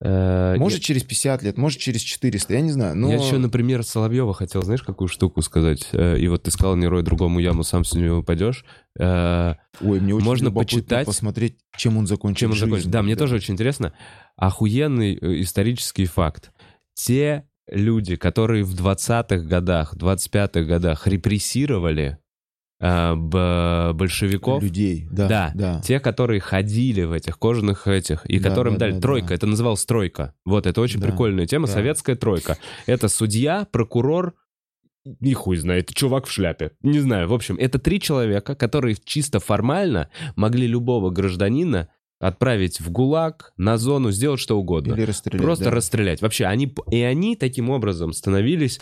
Э, 0.00 0.54
Может, 0.56 0.80
через 0.82 1.02
50 1.02 1.42
лет, 1.42 1.56
может, 1.56 1.80
через 1.80 2.02
400, 2.02 2.54
я 2.54 2.60
не 2.60 2.70
знаю. 2.70 2.94
Но... 2.96 3.10
Я 3.10 3.16
еще, 3.16 3.38
например, 3.38 3.82
Соловьева 3.82 4.32
хотел, 4.32 4.62
знаешь, 4.62 4.82
какую 4.82 5.08
штуку 5.08 5.42
сказать? 5.42 5.88
Э, 5.92 6.16
И 6.18 6.28
вот 6.28 6.44
ты 6.44 6.50
сказал, 6.52 6.76
не 6.76 6.86
рой 6.86 7.02
другому 7.02 7.40
яму, 7.40 7.64
сам 7.64 7.84
с 7.84 7.94
нее 7.94 8.14
упадешь. 8.14 8.64
Э, 8.98 9.54
Ой, 9.80 10.00
мне 10.00 10.14
очень 10.14 10.24
можно 10.24 10.52
почитать, 10.52 11.06
посмотреть, 11.06 11.58
чем 11.76 11.96
он 11.96 12.06
закончит 12.06 12.38
Чем 12.38 12.50
он 12.50 12.56
жизнь. 12.56 12.66
закончится? 12.66 12.90
Да, 12.90 13.02
мне 13.02 13.16
тоже 13.16 13.36
очень 13.36 13.54
интересно. 13.54 13.92
Охуенный 14.36 15.18
исторический 15.42 16.06
факт. 16.06 16.52
Те 16.94 17.44
люди, 17.68 18.16
которые 18.16 18.62
в 18.64 18.74
20-х 18.74 19.38
годах, 19.38 19.94
25-х 19.96 20.62
годах 20.62 21.06
репрессировали 21.06 22.18
большевиков, 22.80 24.62
Людей, 24.62 25.08
да. 25.10 25.28
Да, 25.28 25.52
да. 25.54 25.80
те, 25.80 25.98
которые 26.00 26.40
ходили 26.40 27.02
в 27.02 27.12
этих 27.12 27.38
кожаных 27.38 27.86
этих, 27.86 28.24
и 28.26 28.38
Да, 28.38 28.48
которым 28.50 28.74
да, 28.74 28.80
дали 28.80 28.92
да, 28.92 29.00
тройка, 29.00 29.28
да. 29.28 29.34
это 29.34 29.46
называлось 29.46 29.84
тройка. 29.84 30.34
Вот, 30.44 30.66
это 30.66 30.80
очень 30.80 31.00
Да, 31.00 31.08
прикольная 31.08 31.46
тема, 31.46 31.66
да. 31.66 31.72
советская 31.72 32.16
тройка. 32.16 32.56
Это 32.86 33.08
судья, 33.08 33.66
прокурор, 33.70 34.34
и 35.20 35.32
хуй 35.32 35.56
знает, 35.56 35.92
чувак 35.94 36.26
в 36.26 36.30
шляпе. 36.30 36.72
Не 36.82 37.00
знаю, 37.00 37.28
в 37.28 37.32
общем, 37.34 37.56
это 37.58 37.78
три 37.78 38.00
человека, 38.00 38.54
которые 38.54 38.96
чисто 39.02 39.40
формально 39.40 40.10
могли 40.36 40.66
любого 40.66 41.10
гражданина 41.10 41.88
отправить 42.20 42.80
в 42.80 42.90
ГУЛАГ, 42.90 43.52
на 43.56 43.78
зону, 43.78 44.10
сделать 44.10 44.40
что 44.40 44.58
угодно. 44.58 44.94
Или 44.94 45.02
расстрелять. 45.02 45.42
Просто 45.42 45.64
да. 45.66 45.70
расстрелять. 45.70 46.20
Вообще, 46.20 46.46
они, 46.46 46.74
и 46.90 47.00
они 47.00 47.36
таким 47.36 47.70
образом 47.70 48.12
становились... 48.12 48.80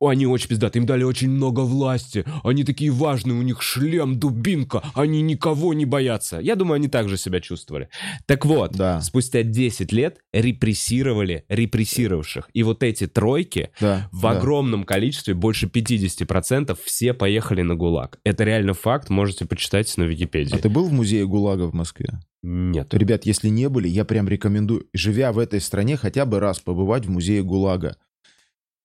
Они 0.00 0.26
очень 0.26 0.48
пиздаты, 0.48 0.78
им 0.78 0.86
дали 0.86 1.02
очень 1.02 1.30
много 1.30 1.60
власти. 1.60 2.26
Они 2.42 2.62
такие 2.62 2.90
важные, 2.90 3.38
у 3.38 3.42
них 3.42 3.62
шлем, 3.62 4.18
дубинка. 4.18 4.82
Они 4.94 5.22
никого 5.22 5.72
не 5.72 5.86
боятся. 5.86 6.38
Я 6.40 6.56
думаю, 6.56 6.76
они 6.76 6.88
также 6.88 7.16
себя 7.16 7.40
чувствовали. 7.40 7.88
Так 8.26 8.44
вот, 8.44 8.72
Да. 8.72 9.00
спустя 9.00 9.42
10 9.42 9.92
лет 9.92 10.18
репрессировали 10.32 11.44
репрессировавших. 11.48 12.50
И 12.52 12.62
вот 12.62 12.82
эти 12.82 13.06
тройки 13.06 13.70
Да, 13.80 14.08
в 14.12 14.22
да. 14.22 14.32
огромном 14.32 14.84
количестве, 14.84 15.32
больше 15.32 15.68
50%, 15.68 16.76
все 16.84 17.14
поехали 17.14 17.62
на 17.62 17.74
ГУЛАГ. 17.74 18.18
Это 18.24 18.44
реально 18.44 18.74
факт, 18.74 19.08
можете 19.08 19.46
почитать 19.46 19.94
на 19.96 20.02
Википедии. 20.02 20.54
А 20.54 20.58
ты 20.58 20.68
был 20.68 20.86
в 20.88 20.92
музее 20.92 21.26
ГУЛАГа 21.26 21.66
в 21.68 21.74
Москве? 21.74 22.20
Нет. 22.46 22.92
Ребят, 22.92 23.24
если 23.24 23.48
не 23.48 23.70
были, 23.70 23.88
я 23.88 24.04
прям 24.04 24.28
рекомендую, 24.28 24.86
живя 24.92 25.32
в 25.32 25.38
этой 25.38 25.62
стране, 25.62 25.96
хотя 25.96 26.26
бы 26.26 26.40
раз 26.40 26.60
побывать 26.60 27.06
в 27.06 27.10
музее 27.10 27.42
ГУЛАГа. 27.42 27.96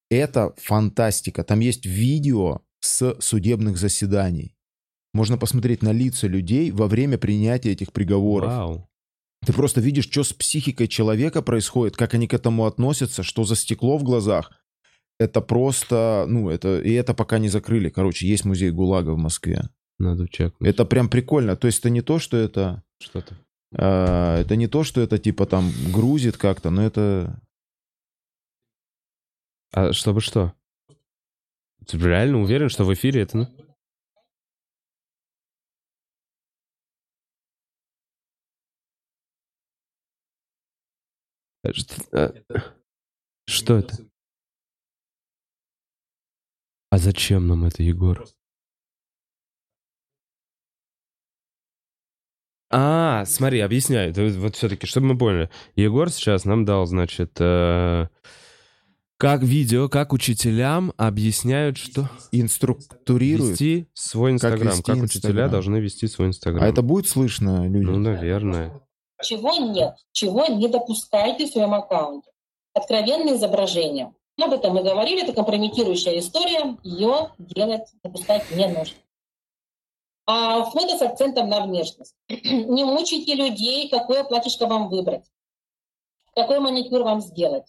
Это 0.10 0.54
фантастика. 0.56 1.44
Там 1.44 1.60
есть 1.60 1.86
видео 1.86 2.62
с 2.80 3.18
судебных 3.20 3.78
заседаний. 3.78 4.56
Можно 5.14 5.38
посмотреть 5.38 5.84
на 5.84 5.92
лица 5.92 6.28
людей 6.28 6.72
во 6.72 6.88
время 6.88 7.18
принятия 7.18 7.74
этих 7.74 7.92
приговоров. 7.92 8.50
Вау. 8.50 8.90
Ты 9.46 9.52
просто 9.52 9.82
видишь, 9.82 10.06
что 10.06 10.24
с 10.24 10.32
психикой 10.32 10.88
человека 10.88 11.42
происходит, 11.42 11.98
как 11.98 12.14
они 12.14 12.30
к 12.30 12.34
этому 12.34 12.66
относятся, 12.66 13.24
что 13.24 13.44
за 13.44 13.58
стекло 13.58 13.98
в 13.98 14.04
глазах. 14.04 14.54
Это 15.20 15.42
просто, 15.42 16.26
ну, 16.30 16.50
это, 16.50 16.80
и 16.80 16.94
это 16.94 17.14
пока 17.14 17.40
не 17.40 17.50
закрыли. 17.50 17.90
Короче, 17.90 18.26
есть 18.26 18.46
музей 18.46 18.72
ГУЛАГа 18.72 19.12
в 19.12 19.18
Москве. 19.18 19.64
Надо 19.98 20.30
чекнуть. 20.30 20.70
Это 20.70 20.86
прям 20.86 21.10
прикольно. 21.10 21.58
То 21.58 21.68
есть 21.68 21.80
это 21.80 21.90
не 21.90 22.02
то, 22.02 22.20
что 22.20 22.38
это... 22.38 22.84
Что-то. 23.02 23.36
А, 23.78 24.38
это 24.40 24.56
не 24.56 24.68
то, 24.68 24.84
что 24.84 25.02
это 25.02 25.18
типа 25.18 25.46
там 25.46 25.72
грузит 25.92 26.38
как-то, 26.38 26.70
но 26.70 26.84
это... 26.84 27.42
А 29.72 29.94
чтобы 29.94 30.22
что? 30.22 30.54
Ты 31.86 31.98
реально 31.98 32.42
уверен, 32.42 32.70
что 32.70 32.86
в 32.86 32.94
эфире 32.94 33.22
это... 33.22 33.38
Ну? 33.38 33.48
Э, 41.64 41.74
что, 41.74 42.18
э, 42.18 42.34
что 43.46 43.78
это? 43.78 43.98
А 46.90 46.98
зачем 46.98 47.48
нам 47.48 47.66
это, 47.66 47.84
Егор? 47.84 48.26
А, 52.72 53.26
смотри, 53.26 53.60
объясняю. 53.62 54.14
Вот 54.40 54.56
все-таки, 54.56 54.86
чтобы 54.86 55.08
мы 55.08 55.18
поняли. 55.18 55.50
Егор 55.76 56.10
сейчас 56.12 56.46
нам 56.46 56.66
дал, 56.66 56.86
значит, 56.86 57.32
э, 57.40 58.08
как 59.18 59.42
видео, 59.42 59.90
как 59.90 60.14
учителям 60.14 60.94
объясняют, 60.98 61.78
что 61.78 62.10
Инструктурирует. 62.32 63.52
вести 63.54 63.88
свой 63.94 64.32
Инстаграм. 64.34 64.70
вести 64.70 64.84
Как 64.84 64.96
учителя 65.04 65.30
Инстаграм. 65.32 65.52
должны 65.52 65.78
вести 65.78 66.08
свой 66.08 66.28
Инстаграм. 66.28 66.64
А 66.64 66.68
это 66.68 66.82
будет 66.84 67.08
слышно 67.08 67.64
Ну, 67.64 67.70
людям? 67.70 68.04
наверное. 68.04 68.80
Чего 69.22 69.54
нет, 69.58 69.96
чего 70.14 70.46
не 70.46 70.68
допускайте 70.70 71.48
в 71.48 71.50
своем 71.50 71.74
аккаунте. 71.74 72.30
Откровенные 72.74 73.36
изображения. 73.36 74.14
Ну, 74.38 74.46
об 74.46 74.54
этом 74.54 74.74
мы 74.74 74.84
говорили, 74.84 75.24
это 75.24 75.34
компрометирующая 75.34 76.20
история, 76.20 76.78
ее 76.84 77.32
делать, 77.40 77.90
допускать 78.04 78.46
не 78.56 78.68
нужно. 78.68 78.96
А 80.32 80.64
фото 80.64 80.96
с 80.96 81.02
акцентом 81.02 81.50
на 81.50 81.62
внешность. 81.62 82.14
Не 82.30 82.84
мучайте 82.84 83.34
людей, 83.34 83.90
какое 83.90 84.24
платьишко 84.24 84.68
вам 84.68 84.88
выбрать, 84.88 85.26
какой 86.36 86.60
маникюр 86.60 87.02
вам 87.02 87.20
сделать. 87.20 87.66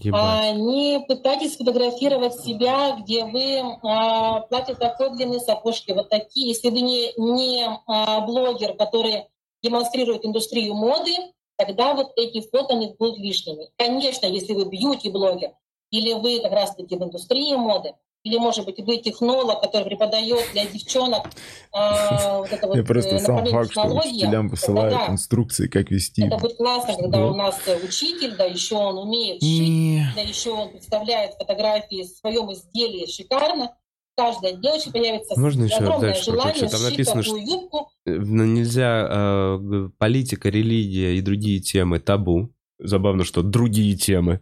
Ебать. 0.00 0.20
А, 0.22 0.52
не 0.52 1.00
пытайтесь 1.08 1.54
сфотографировать 1.54 2.40
себя, 2.40 2.96
где 3.00 3.24
вы 3.24 3.58
а, 3.82 4.42
платье 4.42 4.76
такой 4.76 5.16
длины, 5.16 5.40
сапожки 5.40 5.90
вот 5.90 6.08
такие. 6.08 6.48
Если 6.48 6.70
вы 6.70 6.80
не, 6.82 7.12
не 7.16 7.66
а, 7.86 8.20
блогер, 8.20 8.76
который 8.76 9.24
демонстрирует 9.64 10.24
индустрию 10.24 10.74
моды, 10.74 11.12
тогда 11.56 11.94
вот 11.94 12.12
эти 12.14 12.40
фото 12.50 12.74
не 12.74 12.94
будут 12.94 13.18
лишними. 13.18 13.70
Конечно, 13.76 14.26
если 14.26 14.52
вы 14.52 14.66
бьюти-блогер, 14.66 15.54
или 15.90 16.12
вы 16.12 16.38
как 16.38 16.52
раз-таки 16.52 16.94
в 16.94 17.02
индустрии 17.02 17.56
моды, 17.56 17.94
или, 18.26 18.38
может 18.38 18.64
быть, 18.64 18.78
вы 18.80 18.96
технолог, 18.96 19.60
который 19.60 19.84
преподает 19.84 20.40
для 20.52 20.66
девчонок 20.66 21.28
а, 21.72 22.38
вот 22.38 22.52
это 22.52 22.66
вот 22.66 22.76
Я 22.76 22.82
просто 22.82 23.14
э, 23.16 23.18
сам 23.20 23.46
факт, 23.46 23.70
что 23.70 23.82
учителям 23.84 24.48
тогда 24.48 24.50
высылают 24.50 24.94
да, 24.94 25.12
инструкции, 25.12 25.68
как 25.68 25.92
вести. 25.92 26.26
это 26.26 26.36
будет 26.36 26.56
классно, 26.56 26.94
когда 26.96 27.18
Да. 27.18 27.26
у 27.26 27.34
нас 27.36 27.60
э, 27.68 27.78
учитель, 27.86 28.34
да 28.36 28.44
еще 28.44 28.74
он 28.74 28.98
умеет 28.98 29.40
шить, 29.40 30.14
да 30.16 30.22
еще 30.22 30.50
он 30.50 30.70
представляет 30.70 31.34
фотографии 31.34 32.02
в 32.02 32.08
своем 32.08 32.52
изделии 32.52 33.06
шикарно. 33.06 33.76
Каждая 34.16 34.54
девочка 34.54 34.90
появится 34.90 35.38
Можно 35.38 35.64
еще 35.64 35.76
огромное 35.76 36.14
дальше 36.14 36.24
желание? 36.24 36.68
Там 36.68 36.82
написано, 36.82 37.22
такую 37.22 37.46
юбку. 37.46 37.90
Э, 38.06 38.10
ну, 38.10 38.44
Нельзя 38.44 39.06
э, 39.08 39.88
политика, 39.98 40.48
религия 40.48 41.14
и 41.16 41.20
другие 41.20 41.60
темы 41.60 42.00
табу. 42.00 42.50
Забавно, 42.80 43.24
что 43.24 43.42
другие 43.42 43.94
темы. 43.96 44.40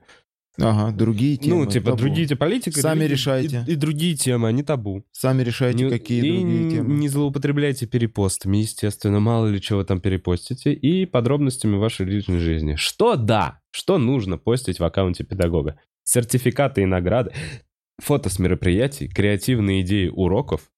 Ага, 0.57 0.97
другие 0.97 1.37
темы. 1.37 1.65
ну, 1.65 1.71
типа, 1.71 1.87
табу. 1.87 1.99
другие 1.99 2.29
те 2.29 2.37
политика, 2.37 2.81
Сами 2.81 3.05
решайте. 3.07 3.65
И, 3.67 3.73
и 3.73 3.75
другие 3.75 4.15
темы, 4.15 4.47
они 4.49 4.63
табу. 4.63 5.05
Сами 5.11 5.43
решайте, 5.43 5.85
Не- 5.85 5.91
какие 5.91 6.19
и 6.25 6.31
другие 6.31 6.71
темы. 6.71 6.95
не 6.95 7.09
злоупотребляйте 7.09 7.87
перепостами, 7.87 8.59
естественно, 8.59 9.19
мало 9.19 9.49
ли 9.49 9.61
чего 9.61 9.83
там 9.83 10.01
перепостите, 10.01 10.73
и 10.73 11.07
подробностями 11.07 11.77
вашей 11.77 12.07
личной 12.07 12.39
жизни. 12.39 12.77
Что 12.77 13.17
да, 13.17 13.61
что 13.73 13.99
нужно 13.99 14.39
постить 14.39 14.79
в 14.79 14.85
аккаунте 14.85 15.25
педагога? 15.25 15.81
Сертификаты 16.05 16.83
и 16.83 16.87
награды, 16.87 17.33
фото 18.01 18.29
с 18.31 18.39
мероприятий, 18.39 19.09
креативные 19.09 19.83
идеи 19.83 20.07
уроков. 20.09 20.71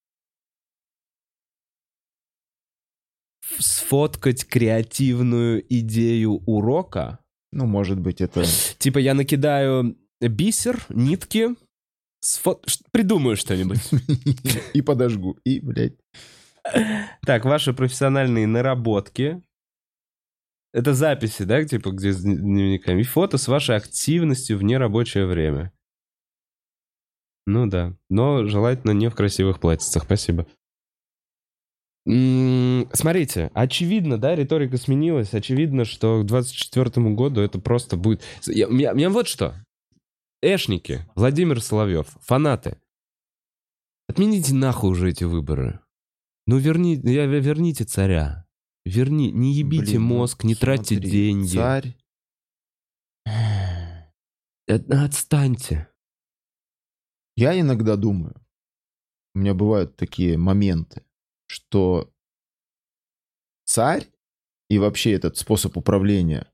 Сфоткать 3.59 4.45
креативную 4.47 5.65
идею 5.69 6.43
урока. 6.47 7.21
Ну, 7.53 7.67
может 7.67 7.99
быть, 8.01 8.21
это... 8.21 8.45
Типа 8.79 8.99
я 8.99 9.15
накидаю 9.15 9.97
бисер, 10.21 10.85
нитки, 10.89 11.51
сфот... 12.21 12.65
ш- 12.69 12.85
придумаю 12.91 13.37
что-нибудь. 13.37 13.81
И 14.75 14.83
подожгу. 14.83 15.39
И, 15.45 15.61
блядь. 15.61 15.97
Так, 17.23 17.45
ваши 17.45 17.73
профессиональные 17.73 18.47
наработки. 18.47 19.43
Это 20.73 20.93
записи, 20.93 21.45
да, 21.45 21.65
типа, 21.65 21.91
где 21.91 22.13
с 22.13 22.23
дневниками. 22.23 23.01
И 23.01 23.05
фото 23.05 23.39
с 23.39 23.49
вашей 23.49 23.77
активностью 23.77 24.59
в 24.59 24.63
нерабочее 24.63 25.27
время. 25.27 25.73
Ну 27.47 27.67
да. 27.67 27.97
Но 28.11 28.45
желательно 28.47 28.91
не 28.91 29.09
в 29.09 29.15
красивых 29.15 29.61
платьицах. 29.61 30.03
Спасибо. 30.03 30.47
Смотрите, 32.07 33.51
очевидно, 33.53 34.17
да, 34.17 34.37
риторика 34.37 34.77
сменилась. 34.77 35.35
Очевидно, 35.35 35.85
что 35.85 36.23
к 36.23 36.27
24 36.27 37.15
году 37.15 37.41
это 37.41 37.59
просто 37.59 37.97
будет... 37.97 38.23
Я, 38.47 38.69
меня, 38.69 38.93
меня 38.93 39.11
вот 39.11 39.27
что. 39.27 39.61
Эшники, 40.41 41.05
Владимир 41.17 41.61
Соловьев, 41.61 42.07
фанаты. 42.21 42.79
Отмените 44.09 44.55
нахуй 44.55 44.91
уже 44.91 45.11
эти 45.11 45.25
выборы. 45.25 45.81
Ну, 46.47 46.59
верни, 46.59 46.95
я- 47.03 47.27
верните 47.27 47.85
царя. 47.85 48.47
Верни, 48.85 49.33
не 49.33 49.53
ебите 49.53 49.99
Блин, 49.99 50.03
ну, 50.03 50.07
мозг, 50.15 50.45
не 50.45 50.55
тратьте 50.55 50.95
смотри, 50.95 51.11
деньги. 51.11 51.57
Царь. 51.57 51.97
Э, 54.69 54.77
Отстаньте. 54.77 55.89
Я 57.37 57.59
иногда 57.59 57.97
думаю, 57.97 58.37
у 59.35 59.41
меня 59.41 59.55
бывают 59.55 59.97
такие 59.97 60.39
моменты, 60.39 61.03
что 61.47 62.11
царь 63.65 64.07
и 64.69 64.79
вообще 64.79 65.13
этот 65.13 65.37
способ 65.37 65.77
управления, 65.77 66.47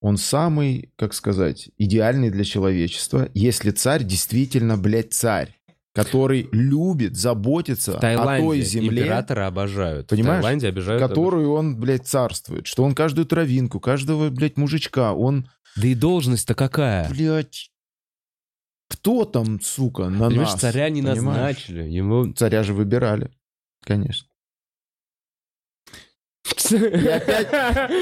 он 0.00 0.16
самый, 0.18 0.92
как 0.96 1.14
сказать, 1.14 1.70
идеальный 1.78 2.30
для 2.30 2.44
человечества, 2.44 3.28
если 3.34 3.70
царь 3.70 4.04
действительно, 4.04 4.76
блядь, 4.76 5.12
царь, 5.12 5.56
который 5.94 6.48
любит 6.52 7.16
заботиться 7.16 7.96
о 7.96 8.38
той 8.38 8.60
земле, 8.60 9.02
императоры 9.02 9.44
обожают. 9.44 10.08
Понимаешь? 10.08 10.40
В 10.40 10.42
Таиланде 10.42 10.68
обижают. 10.68 11.02
которую 11.02 11.52
он, 11.52 11.76
блядь, 11.80 12.06
царствует, 12.06 12.66
что 12.66 12.84
он 12.84 12.94
каждую 12.94 13.26
травинку, 13.26 13.80
каждого, 13.80 14.28
блядь, 14.28 14.58
мужичка, 14.58 15.14
он, 15.14 15.48
Да 15.74 15.86
и 15.88 15.94
должность-то 15.94 16.54
какая? 16.54 17.08
блядь, 17.08 17.70
кто 18.88 19.24
там, 19.24 19.60
сука, 19.60 20.08
на 20.10 20.28
Понимаешь, 20.28 20.52
нас? 20.52 20.60
царя 20.60 20.90
не 20.90 21.02
понимаешь? 21.02 21.24
назначили. 21.24 21.82
Ему... 21.88 22.32
Царя 22.34 22.62
же 22.62 22.74
выбирали, 22.74 23.30
конечно. 23.82 24.28
И 26.70 27.06
опять- 27.08 27.48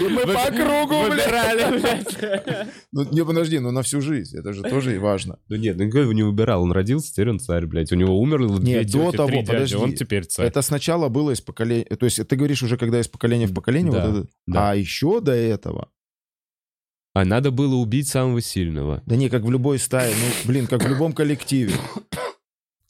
и 0.01 0.09
мы 0.09 0.23
по 0.23 0.47
кругу. 0.51 1.11
Выбирали, 1.11 1.81
блядь. 1.81 2.69
Ну, 2.93 3.05
не, 3.11 3.25
подожди, 3.25 3.59
ну 3.59 3.71
на 3.73 3.83
всю 3.83 4.01
жизнь, 4.01 4.39
это 4.39 4.53
же 4.53 4.63
тоже 4.63 4.99
важно. 5.01 5.39
Ну 5.49 5.57
нет, 5.57 5.77
ну 5.77 5.85
никто 5.85 5.99
его 5.99 6.13
не 6.13 6.23
выбирал. 6.23 6.63
Он 6.63 6.73
родился, 6.73 7.13
теперь 7.13 7.31
он 7.31 7.39
царь, 7.41 7.67
блядь. 7.67 7.91
У 7.93 7.97
него 7.97 8.19
умерло 8.21 8.59
две 8.61 8.79
Нет, 8.79 8.91
до 8.93 9.11
того, 9.13 9.43
подожди. 9.45 9.77
он 9.77 9.95
теперь 9.95 10.25
царь. 10.25 10.47
Это 10.47 10.63
сначала 10.63 11.09
было 11.09 11.33
из 11.33 11.41
поколения... 11.41 11.85
То 11.85 12.07
есть 12.07 12.27
ты 12.27 12.37
говоришь 12.37 12.63
уже, 12.63 12.77
когда 12.77 13.01
из 13.01 13.09
поколения 13.09 13.47
в 13.47 13.55
поколение? 13.55 13.93
Да, 13.93 14.09
вот 14.09 14.19
это- 14.25 14.29
да. 14.47 14.71
А 14.71 14.75
еще 14.75 15.21
до 15.21 15.33
этого... 15.33 15.91
А 17.17 17.25
надо 17.25 17.53
было 17.53 17.77
убить 17.77 18.09
самого 18.09 18.41
сильного. 18.41 19.03
Да 19.07 19.15
не, 19.17 19.29
как 19.29 19.43
в 19.45 19.51
любой 19.51 19.79
стае, 19.79 20.13
ну, 20.15 20.49
блин, 20.49 20.67
как 20.67 20.83
в 20.83 20.89
любом 20.89 21.13
коллективе. 21.13 21.75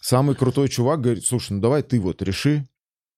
Самый 0.00 0.34
крутой 0.34 0.68
чувак 0.68 1.00
говорит, 1.02 1.24
слушай, 1.26 1.52
ну 1.52 1.60
давай 1.60 1.82
ты 1.82 2.00
вот 2.00 2.22
реши. 2.22 2.66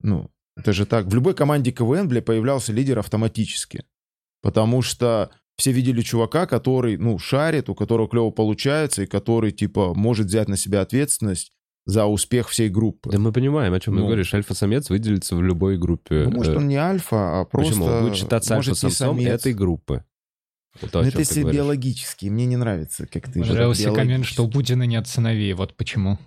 Ну, 0.01 0.31
это 0.57 0.73
же 0.73 0.87
так. 0.87 1.07
В 1.07 1.15
любой 1.15 1.35
команде 1.35 1.71
КВН, 1.73 2.09
бля, 2.09 2.23
появлялся 2.23 2.73
лидер 2.73 2.99
автоматически. 2.99 3.85
Потому 4.43 4.83
что 4.83 5.31
все 5.57 5.73
видели 5.73 6.03
чувака, 6.03 6.47
который, 6.47 6.97
ну, 6.97 7.19
шарит, 7.19 7.69
у 7.69 7.75
которого 7.75 8.09
клево 8.09 8.31
получается, 8.31 9.03
и 9.03 9.07
который, 9.07 9.53
типа, 9.53 9.95
может 9.95 10.27
взять 10.27 10.49
на 10.49 10.57
себя 10.57 10.83
ответственность 10.83 11.53
за 11.87 12.05
успех 12.07 12.49
всей 12.49 12.69
группы. 12.69 13.11
Да 13.11 13.19
мы 13.19 13.33
понимаем, 13.33 13.73
о 13.73 13.81
чем 13.81 13.95
ты 13.95 14.01
Ну. 14.01 14.07
говоришь. 14.07 14.35
Альфа-самец 14.35 14.91
выделится 14.91 15.37
в 15.37 15.43
любой 15.43 15.79
группе. 15.79 16.25
Ну, 16.25 16.33
может, 16.33 16.55
Э, 16.55 16.57
он 16.57 16.69
не 16.69 16.77
альфа, 16.77 17.41
а 17.41 17.45
просто... 17.45 17.73
Почему? 17.75 17.87
Он 17.87 18.03
будет 18.03 18.17
считаться 18.17 18.57
альфа-самцом 18.57 19.19
этой 19.21 19.55
группы. 19.55 20.05
Это, 20.83 20.99
о 20.99 21.03
Ну, 21.03 21.09
это 21.09 21.17
ты 21.17 21.23
если 21.23 21.43
биологически. 21.43 22.27
Мне 22.27 22.45
не 22.47 22.57
нравится, 22.57 23.07
как 23.07 23.31
ты... 23.33 23.41
Понравился 23.41 23.93
коммент, 23.93 24.27
что 24.27 24.45
у 24.45 24.51
Путина 24.51 24.83
нет 24.83 25.07
сыновей. 25.07 25.53
Вот 25.55 25.75
почему. 25.75 26.19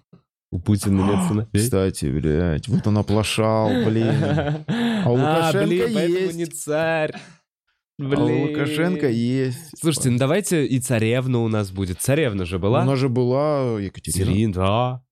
У 0.51 0.59
Путина 0.59 1.01
нет 1.01 1.19
сыновей? 1.27 1.49
Кстати, 1.53 2.05
блядь, 2.05 2.67
вот 2.67 2.87
он 2.87 2.97
оплошал, 2.97 3.69
блин. 3.85 4.65
А 5.01 5.09
у 5.09 5.13
Лукашенко 5.13 5.65
блин, 5.65 5.93
поэтому 5.93 6.19
есть. 6.25 6.35
не 6.35 6.45
царь. 6.45 7.15
А 7.99 8.03
у 8.03 8.47
Лукашенко 8.47 9.09
есть. 9.09 9.79
Слушайте, 9.79 10.09
ну 10.09 10.17
давайте 10.17 10.65
и 10.65 10.79
царевна 10.79 11.39
у 11.39 11.47
нас 11.47 11.71
будет. 11.71 12.01
Царевна 12.01 12.45
же 12.45 12.59
была. 12.59 12.81
Она 12.81 12.95
же 12.95 13.07
была 13.07 13.79
Екатерина. 13.79 14.33
Терин, 14.33 14.51
да. 14.51 15.03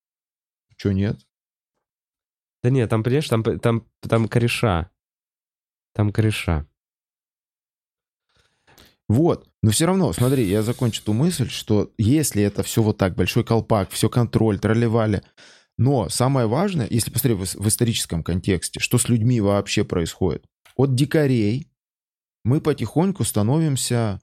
Че 0.76 0.92
нет? 0.92 1.20
Да 2.64 2.70
нет, 2.70 2.90
там, 2.90 3.04
понимаешь, 3.04 3.30
там, 3.30 3.44
там, 3.44 3.86
там 4.02 4.28
кореша. 4.28 4.90
Там 5.94 6.12
кореша. 6.12 6.66
Вот. 9.08 9.48
Но 9.68 9.72
все 9.72 9.86
равно, 9.86 10.14
смотри, 10.14 10.48
я 10.48 10.64
закончу 10.64 11.04
ту 11.04 11.12
мысль, 11.12 11.50
что 11.50 11.92
если 11.98 12.42
это 12.42 12.64
все 12.64 12.82
вот 12.82 12.98
так, 12.98 13.16
большой 13.16 13.44
колпак, 13.44 13.90
все 13.92 14.08
контроль, 14.08 14.60
тролливали, 14.60 15.24
но 15.78 16.08
самое 16.08 16.48
важное, 16.48 16.88
если 16.90 17.12
посмотреть 17.12 17.54
в, 17.54 17.64
в 17.66 17.68
историческом 17.68 18.24
контексте, 18.24 18.80
что 18.80 18.98
с 18.98 19.10
людьми 19.10 19.42
вообще 19.42 19.84
происходит. 19.84 20.46
От 20.78 20.96
дикарей 20.96 21.68
мы 22.46 22.62
потихоньку 22.62 23.26
становимся, 23.26 24.22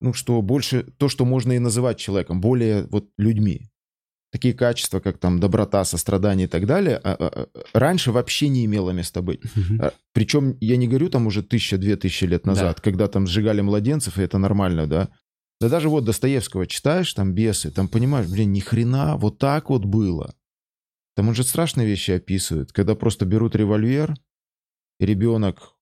ну, 0.00 0.12
что 0.12 0.42
больше, 0.42 0.82
то, 0.98 1.08
что 1.08 1.24
можно 1.24 1.52
и 1.52 1.60
называть 1.60 1.98
человеком, 1.98 2.40
более 2.40 2.88
вот 2.88 3.08
людьми. 3.16 3.70
Такие 4.32 4.54
качества, 4.54 5.00
как 5.00 5.18
там 5.18 5.38
доброта, 5.38 5.84
сострадание 5.84 6.46
и 6.46 6.50
так 6.50 6.66
далее, 6.66 7.00
а, 7.02 7.12
а, 7.12 7.48
а, 7.54 7.78
раньше 7.78 8.12
вообще 8.12 8.48
не 8.48 8.64
имело 8.64 8.90
места 8.90 9.22
быть. 9.22 9.40
А, 9.80 9.92
Причем 10.12 10.56
я 10.60 10.76
не 10.76 10.88
говорю 10.88 11.08
там 11.08 11.26
уже 11.26 11.42
тысяча-две 11.42 11.96
тысячи 11.96 12.24
лет 12.24 12.44
назад, 12.44 12.80
когда 12.80 13.06
там 13.08 13.26
сжигали 13.26 13.60
младенцев, 13.60 14.18
и 14.18 14.22
это 14.22 14.38
нормально, 14.38 14.86
да. 14.86 15.08
Да 15.60 15.68
даже 15.68 15.88
вот 15.88 16.04
Достоевского 16.04 16.66
читаешь, 16.66 17.14
там 17.14 17.32
бесы, 17.32 17.70
там 17.70 17.88
понимаешь, 17.88 18.28
блин, 18.28 18.52
ни 18.52 18.60
хрена, 18.60 19.16
вот 19.16 19.38
так 19.38 19.70
вот 19.70 19.84
было. 19.84 20.34
Там 21.14 21.28
он 21.28 21.34
же 21.34 21.44
страшные 21.44 21.86
вещи 21.86 22.10
описывает, 22.10 22.72
когда 22.72 22.94
просто 22.94 23.24
берут 23.24 23.56
револьвер, 23.56 24.14
и 25.00 25.06
ребенок 25.06 25.76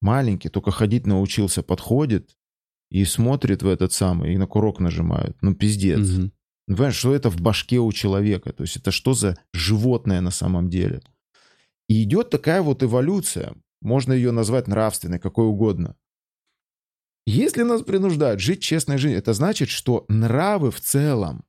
маленький, 0.00 0.48
только 0.48 0.70
ходить 0.70 1.06
научился, 1.06 1.62
подходит 1.62 2.36
и 2.90 3.04
смотрит 3.04 3.62
в 3.62 3.68
этот 3.68 3.92
самый, 3.92 4.34
и 4.34 4.38
на 4.38 4.46
курок 4.46 4.78
нажимают. 4.80 5.36
Ну, 5.42 5.54
пиздец. 5.54 5.98
Мгм. 5.98 6.32
Понимаешь, 6.66 6.96
что 6.96 7.14
это 7.14 7.30
в 7.30 7.40
башке 7.40 7.78
у 7.78 7.92
человека? 7.92 8.52
То 8.52 8.64
есть 8.64 8.76
это 8.76 8.90
что 8.90 9.14
за 9.14 9.38
животное 9.52 10.20
на 10.20 10.30
самом 10.30 10.68
деле? 10.68 11.02
И 11.88 12.02
идет 12.02 12.30
такая 12.30 12.62
вот 12.62 12.82
эволюция. 12.82 13.54
Можно 13.80 14.12
ее 14.12 14.32
назвать 14.32 14.66
нравственной, 14.66 15.20
какой 15.20 15.46
угодно. 15.46 15.96
Если 17.26 17.62
нас 17.62 17.82
принуждают 17.82 18.40
жить 18.40 18.62
честной 18.62 18.98
жизнью, 18.98 19.18
это 19.18 19.32
значит, 19.32 19.68
что 19.68 20.04
нравы 20.08 20.70
в 20.70 20.80
целом 20.80 21.44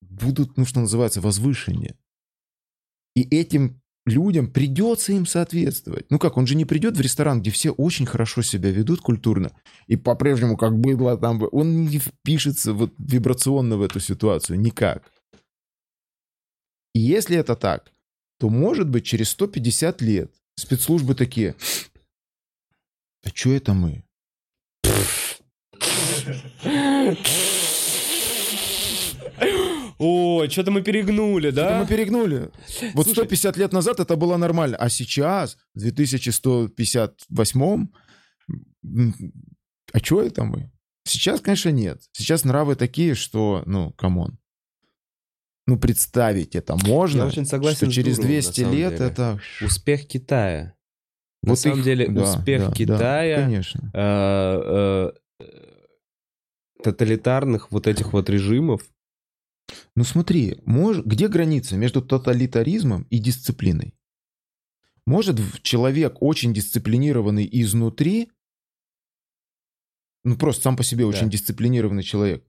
будут, 0.00 0.56
ну 0.56 0.64
что 0.64 0.80
называется, 0.80 1.20
возвышеннее. 1.20 1.96
И 3.14 3.22
этим 3.22 3.80
людям 4.08 4.50
придется 4.50 5.12
им 5.12 5.26
соответствовать. 5.26 6.06
Ну 6.10 6.18
как, 6.18 6.36
он 6.36 6.46
же 6.46 6.54
не 6.54 6.64
придет 6.64 6.96
в 6.96 7.00
ресторан, 7.00 7.40
где 7.40 7.50
все 7.50 7.70
очень 7.70 8.06
хорошо 8.06 8.42
себя 8.42 8.70
ведут 8.70 9.00
культурно, 9.00 9.52
и 9.86 9.96
по-прежнему 9.96 10.56
как 10.56 10.78
быдло 10.78 11.16
там... 11.16 11.42
Он 11.52 11.86
не 11.86 11.98
впишется 11.98 12.72
вот 12.72 12.92
вибрационно 12.98 13.76
в 13.76 13.82
эту 13.82 14.00
ситуацию 14.00 14.60
никак. 14.60 15.10
И 16.94 17.00
если 17.00 17.36
это 17.36 17.54
так, 17.54 17.92
то, 18.38 18.48
может 18.48 18.88
быть, 18.88 19.04
через 19.04 19.30
150 19.30 20.00
лет 20.02 20.32
спецслужбы 20.56 21.14
такие... 21.14 21.54
А 23.24 23.30
что 23.34 23.50
это 23.50 23.74
мы? 23.74 24.04
О, 29.98 30.46
что-то 30.48 30.70
мы 30.70 30.82
перегнули, 30.82 31.50
Да 31.50 31.70
да? 31.70 31.80
мы 31.80 31.86
перегнули. 31.86 32.50
Вот 32.94 33.06
Слушай. 33.06 33.24
150 33.24 33.56
лет 33.56 33.72
назад 33.72 34.00
это 34.00 34.16
было 34.16 34.36
нормально, 34.36 34.76
а 34.76 34.88
сейчас, 34.88 35.56
в 35.74 35.80
2158 35.80 37.88
м, 38.84 39.14
а 39.92 39.98
что 39.98 40.22
это 40.22 40.44
мы? 40.44 40.70
Сейчас, 41.04 41.40
конечно, 41.40 41.70
нет. 41.70 42.02
Сейчас 42.12 42.44
нравы 42.44 42.76
такие, 42.76 43.14
что, 43.14 43.62
ну, 43.66 43.92
come 43.92 44.18
on. 44.18 44.38
Ну, 45.66 45.78
представить 45.78 46.54
это 46.54 46.76
можно, 46.86 47.22
Я 47.22 47.26
очень 47.26 47.44
согласен 47.46 47.90
что 47.90 47.92
через 47.92 48.16
Дуровым, 48.16 48.36
на 48.36 48.40
200 48.42 48.60
самом 48.60 48.74
лет 48.76 48.92
деле. 48.94 49.06
это... 49.10 49.40
Успех 49.62 50.06
Китая. 50.06 50.74
На 51.42 51.50
Вот 51.50 51.58
самом 51.58 51.78
их- 51.78 51.84
деле, 51.84 52.08
да, 52.08 52.22
успех 52.22 52.60
да, 52.62 52.68
да, 52.68 52.74
Китая, 52.74 53.36
конечно. 53.36 53.90
э, 53.94 55.12
э, 55.40 55.44
тоталитарных 56.82 57.70
вот 57.70 57.86
этих 57.86 58.12
вот 58.12 58.30
режимов, 58.30 58.82
Ну 59.94 60.04
смотри, 60.04 60.58
мож- 60.64 61.02
где 61.04 61.28
граница 61.28 61.76
между 61.76 62.02
тоталитаризмом 62.02 63.02
и 63.10 63.18
дисциплиной? 63.18 63.94
Может 65.06 65.62
человек 65.62 66.16
очень 66.20 66.52
дисциплинированный 66.54 67.48
изнутри, 67.50 68.30
ну 70.24 70.36
просто 70.36 70.62
сам 70.64 70.76
по 70.76 70.84
себе 70.84 71.06
очень 71.06 71.26
Да. 71.26 71.32
дисциплинированный 71.32 72.02
человек, 72.02 72.44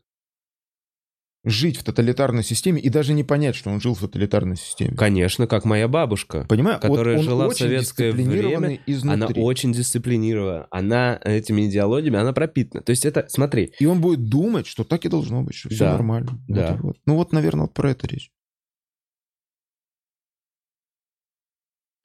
жить 1.49 1.77
в 1.77 1.83
тоталитарной 1.83 2.43
системе 2.43 2.81
и 2.81 2.89
даже 2.89 3.13
не 3.13 3.23
понять, 3.23 3.55
что 3.55 3.69
он 3.69 3.81
жил 3.81 3.93
в 3.93 3.99
тоталитарной 3.99 4.55
системе. 4.55 4.95
конечно, 4.95 5.47
как 5.47 5.65
моя 5.65 5.87
бабушка. 5.87 6.45
Понимаю, 6.47 6.79
которая 6.79 7.17
он 7.17 7.23
жила 7.23 7.49
в 7.49 7.53
советское 7.53 8.11
Она 8.11 8.77
изнутри. 8.85 9.41
очень 9.41 9.73
дисциплинирована. 9.73 10.67
Она 10.71 11.19
этими 11.23 11.67
идеологиями, 11.67 12.17
она 12.17 12.33
пропитана. 12.33 12.83
То 12.83 12.91
есть 12.91 13.05
это, 13.05 13.25
смотри, 13.29 13.73
И 13.79 13.85
он 13.85 14.01
будет 14.01 14.25
думать, 14.29 14.67
что 14.67 14.83
так 14.83 15.05
и 15.05 15.09
должно 15.09 15.43
быть, 15.43 15.55
что 15.55 15.69
все 15.69 15.79
Да, 15.79 15.91
нормально. 15.93 16.31
Вот 16.47 16.55
да. 16.55 16.77
вот. 16.81 16.97
Ну 17.05 17.15
вот, 17.15 17.31
наверное, 17.33 17.63
вот 17.63 17.73
про 17.73 17.91
это 17.91 18.07
речь. 18.07 18.31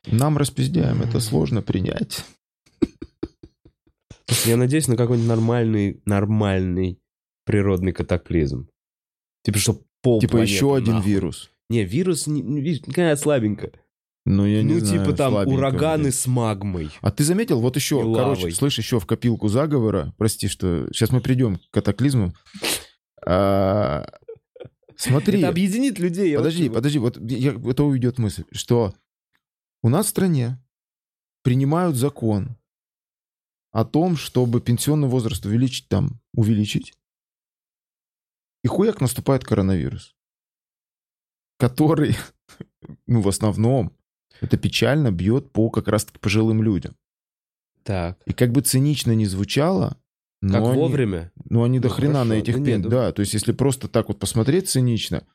Нам 0.07 0.36
распиздяем, 0.36 1.01
это 1.03 1.18
сложно 1.20 1.62
принять. 1.62 2.24
я 4.45 4.57
надеюсь 4.57 4.88
на 4.88 4.97
какой-нибудь 4.97 5.28
нормальный, 5.28 6.03
нормальный 6.05 7.01
природный 7.45 7.92
катаклизм. 7.92 8.68
Типа, 9.45 9.59
что 9.59 9.80
пол 10.03 10.20
Типа 10.20 10.32
планеты 10.32 10.53
еще 10.53 10.74
один 10.76 10.95
нахуй. 10.95 11.11
вирус. 11.12 11.51
Не, 11.70 11.84
вирус, 11.84 12.26
не- 12.26 12.40
не- 12.42 12.61
видишь, 12.61 12.82
какая 12.84 13.14
слабенько. 13.16 13.70
Ну, 14.26 14.47
я 14.47 14.62
не 14.62 14.74
ну, 14.74 14.80
знаю, 14.80 15.05
типа 15.05 15.16
там 15.16 15.32
слабенько, 15.34 15.55
ураганы 15.59 16.03
блядь. 16.05 16.14
с 16.14 16.26
магмой. 16.26 16.90
А 17.03 17.11
ты 17.11 17.24
заметил, 17.24 17.61
вот 17.61 17.76
еще, 17.76 17.97
И 18.01 18.14
короче, 18.14 18.40
лавой. 18.40 18.53
слышь, 18.53 18.78
еще 18.78 18.99
в 18.99 19.07
копилку 19.07 19.49
заговора, 19.49 20.14
прости, 20.16 20.49
что 20.49 20.88
сейчас 20.92 21.11
мы 21.11 21.20
придем 21.20 21.57
к 21.59 21.70
катаклизмам. 21.70 22.34
А, 23.26 24.07
Смотри, 24.97 25.38
Это 25.40 25.49
объединит 25.49 25.99
людей. 25.99 26.30
я 26.30 26.38
подожди, 26.38 26.68
вот- 26.68 26.74
подожди, 26.76 26.99
вот 26.99 27.18
я, 27.30 27.53
это 27.53 27.82
уйдет 27.84 28.18
мысль, 28.18 28.45
что 28.53 28.95
у 29.82 29.88
нас 29.88 30.07
в 30.07 30.11
стране 30.11 30.59
принимают 31.42 31.97
закон 31.97 32.57
о 33.72 33.84
том, 33.84 34.16
чтобы 34.16 34.61
пенсионный 34.61 35.09
возраст 35.09 35.45
увеличить 35.45 35.88
там, 35.88 36.20
увеличить. 36.32 36.95
И 38.65 38.69
хуяк 38.69 39.01
наступает 39.01 39.45
коронавирус, 39.45 40.15
который, 41.59 42.17
ну, 43.07 43.21
в 43.21 43.29
основном, 43.29 43.93
это 44.41 44.57
печально 44.57 45.12
бьет 45.12 45.53
по 45.53 45.71
как 45.71 45.87
раз-таки 45.89 46.19
пожилым 46.19 46.62
людям. 46.62 46.97
Так, 47.85 48.19
И 48.27 48.33
как 48.33 48.51
бы 48.53 48.62
цинично 48.62 49.12
не 49.15 49.27
звучало, 49.27 49.99
но 50.41 50.55
как 50.55 50.65
они, 50.73 50.81
вовремя. 50.81 51.31
ну, 51.51 51.62
они 51.62 51.79
до 51.79 51.88
Ну, 51.88 51.95
хрена 51.95 52.14
хорошо. 52.14 52.29
на 52.30 52.33
этих 52.34 52.59
Да 52.59 52.64
пен- 52.64 52.83
Да, 52.88 53.13
то 53.13 53.21
есть 53.21 53.34
если 53.34 53.53
просто 53.53 53.88
так 53.88 54.09
вот 54.09 54.18
посмотреть 54.18 54.68
цинично, 54.71 55.26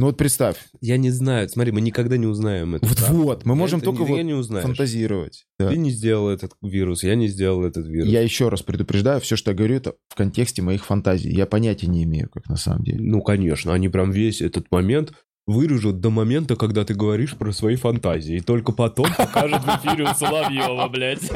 ну 0.00 0.06
вот 0.06 0.16
представь, 0.16 0.56
Я 0.80 0.96
не 0.96 1.10
знаю. 1.10 1.46
Смотри, 1.50 1.72
мы 1.72 1.82
никогда 1.82 2.16
не 2.16 2.24
узнаем 2.26 2.74
это. 2.74 2.86
вот, 2.86 2.96
правда. 2.96 3.16
вот 3.18 3.44
мы 3.44 3.54
можем 3.54 3.80
Это 3.80 3.84
только 3.90 4.04
вот 4.04 4.22
не 4.22 4.32
узнаешь. 4.32 4.64
фантазировать. 4.64 5.44
Да. 5.58 5.68
Ты 5.68 5.76
не 5.76 5.90
сделал 5.90 6.30
этот 6.30 6.54
вирус, 6.62 7.02
я 7.04 7.14
не 7.16 7.28
сделал 7.28 7.64
этот 7.64 7.86
вирус. 7.86 8.08
Я 8.08 8.22
еще 8.22 8.48
раз 8.48 8.62
предупреждаю, 8.62 9.20
все, 9.20 9.36
что 9.36 9.50
я 9.50 9.54
говорю, 9.54 9.76
это 9.76 9.96
в 10.08 10.14
контексте 10.14 10.62
моих 10.62 10.86
фантазий. 10.86 11.30
Я 11.30 11.44
понятия 11.44 11.86
не 11.86 12.04
имею, 12.04 12.30
как 12.30 12.48
на 12.48 12.56
самом 12.56 12.82
деле. 12.82 12.98
Ну, 13.02 13.20
конечно, 13.20 13.74
они 13.74 13.90
прям 13.90 14.10
весь 14.10 14.40
этот 14.40 14.70
момент 14.70 15.12
вырежут 15.46 16.00
до 16.00 16.08
момента, 16.08 16.56
когда 16.56 16.82
ты 16.86 16.94
говоришь 16.94 17.36
про 17.36 17.52
свои 17.52 17.76
фантазии. 17.76 18.36
И 18.36 18.40
только 18.40 18.72
потом 18.72 19.06
покажут 19.14 19.62
в 19.64 19.68
эфире 19.68 20.04
у 20.04 20.14
Соловьева, 20.14 20.88
блядь. 20.88 21.30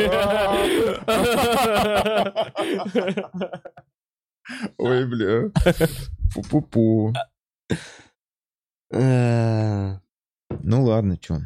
Ой, 4.78 5.06
бля. 5.06 5.50
Пу-пу-пу. 6.34 7.12
Э, 8.94 9.98
Ну 10.62 10.84
ладно, 10.84 11.16
чё. 11.18 11.38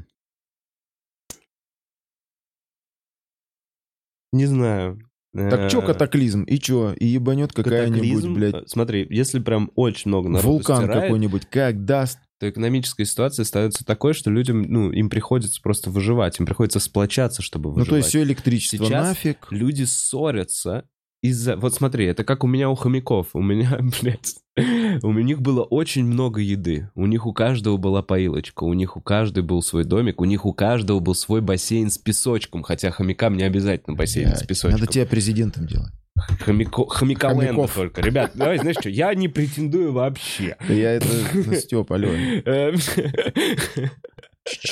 Не 4.33 4.47
знаю. 4.47 4.99
Так 5.35 5.71
чё 5.71 5.83
Э, 5.83 5.87
катаклизм? 5.87 6.43
И 6.45 6.59
чё? 6.59 6.93
И 6.95 7.07
ебанет 7.07 7.53
какая-нибудь, 7.53 8.27
блядь, 8.35 8.69
Смотри, 8.69 9.07
если 9.11 9.39
прям 9.39 9.71
очень 9.77 10.09
много 10.11 10.29
народу 10.29 10.49
вулкан 10.49 10.79
стирает, 10.85 11.03
какой-нибудь, 11.03 11.47
как 11.47 11.85
даст. 11.85 12.19
то 12.41 12.49
экономическая 12.49 13.05
ситуация 13.05 13.45
становится 13.45 13.85
такой, 13.85 14.15
что 14.15 14.31
людям, 14.31 14.63
ну, 14.63 14.91
им 14.91 15.11
приходится 15.11 15.61
просто 15.63 15.91
выживать, 15.91 16.39
им 16.41 16.47
приходится 16.47 16.81
сплочаться, 16.81 17.43
чтобы 17.43 17.69
Ну, 17.71 17.75
выживать. 17.77 17.89
то 17.91 17.97
есть 17.97 18.09
все 18.09 18.23
электричество 18.23 18.79
Сейчас 18.87 19.09
нафиг. 19.09 19.47
люди 19.51 19.83
ссорятся 19.85 20.89
из-за... 21.23 21.57
Вот 21.57 21.75
смотри, 21.75 22.07
это 22.07 22.25
как 22.25 22.45
у 22.45 22.47
меня 22.47 22.71
у 22.71 22.75
хомяков. 22.75 23.29
У 23.35 23.43
меня, 23.43 23.79
блядь, 24.03 24.35
у 25.03 25.13
них 25.13 25.41
было 25.41 25.63
очень 25.63 26.05
много 26.05 26.41
еды. 26.41 26.91
У 26.95 27.07
них 27.07 27.27
у 27.27 27.33
каждого 27.33 27.77
была 27.77 28.03
поилочка, 28.03 28.65
у 28.65 28.73
них 28.73 28.97
у 28.97 29.01
каждого 29.01 29.45
был 29.45 29.63
свой 29.63 29.85
домик, 29.85 30.21
у 30.21 30.25
них 30.25 30.47
у 30.47 30.53
каждого 30.53 31.01
был 31.01 31.15
свой 31.15 31.41
бассейн 31.41 31.91
с 31.91 31.99
песочком, 31.99 32.63
хотя 32.63 32.91
хомякам 32.91 33.37
не 33.37 33.45
обязательно 33.45 33.97
бассейн 33.97 34.37
с 34.37 34.43
песочком. 34.43 34.81
Надо 34.81 34.93
тебя 34.93 35.07
президентом 35.07 35.67
делать. 35.67 35.93
Хомяко... 36.41 36.89
Хомяколенда 36.89 37.47
Хомяков. 37.47 37.75
только. 37.75 38.01
Ребят, 38.01 38.33
давай, 38.35 38.59
знаешь 38.59 38.77
что, 38.81 38.91
я 38.91 39.15
не 39.15 39.29
претендую 39.29 39.93
вообще. 39.93 40.57
Я 40.69 40.95
это... 40.95 41.07
Степ, 41.55 41.93
алло. 41.93 42.09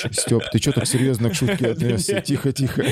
Эм, 0.03 0.13
Степ, 0.13 0.43
ты 0.51 0.59
что 0.59 0.71
так 0.73 0.85
серьезно 0.87 1.29
к 1.29 1.35
шутке 1.35 1.67
отнесся? 1.71 2.21
Тихо, 2.21 2.51
тихо. 2.51 2.85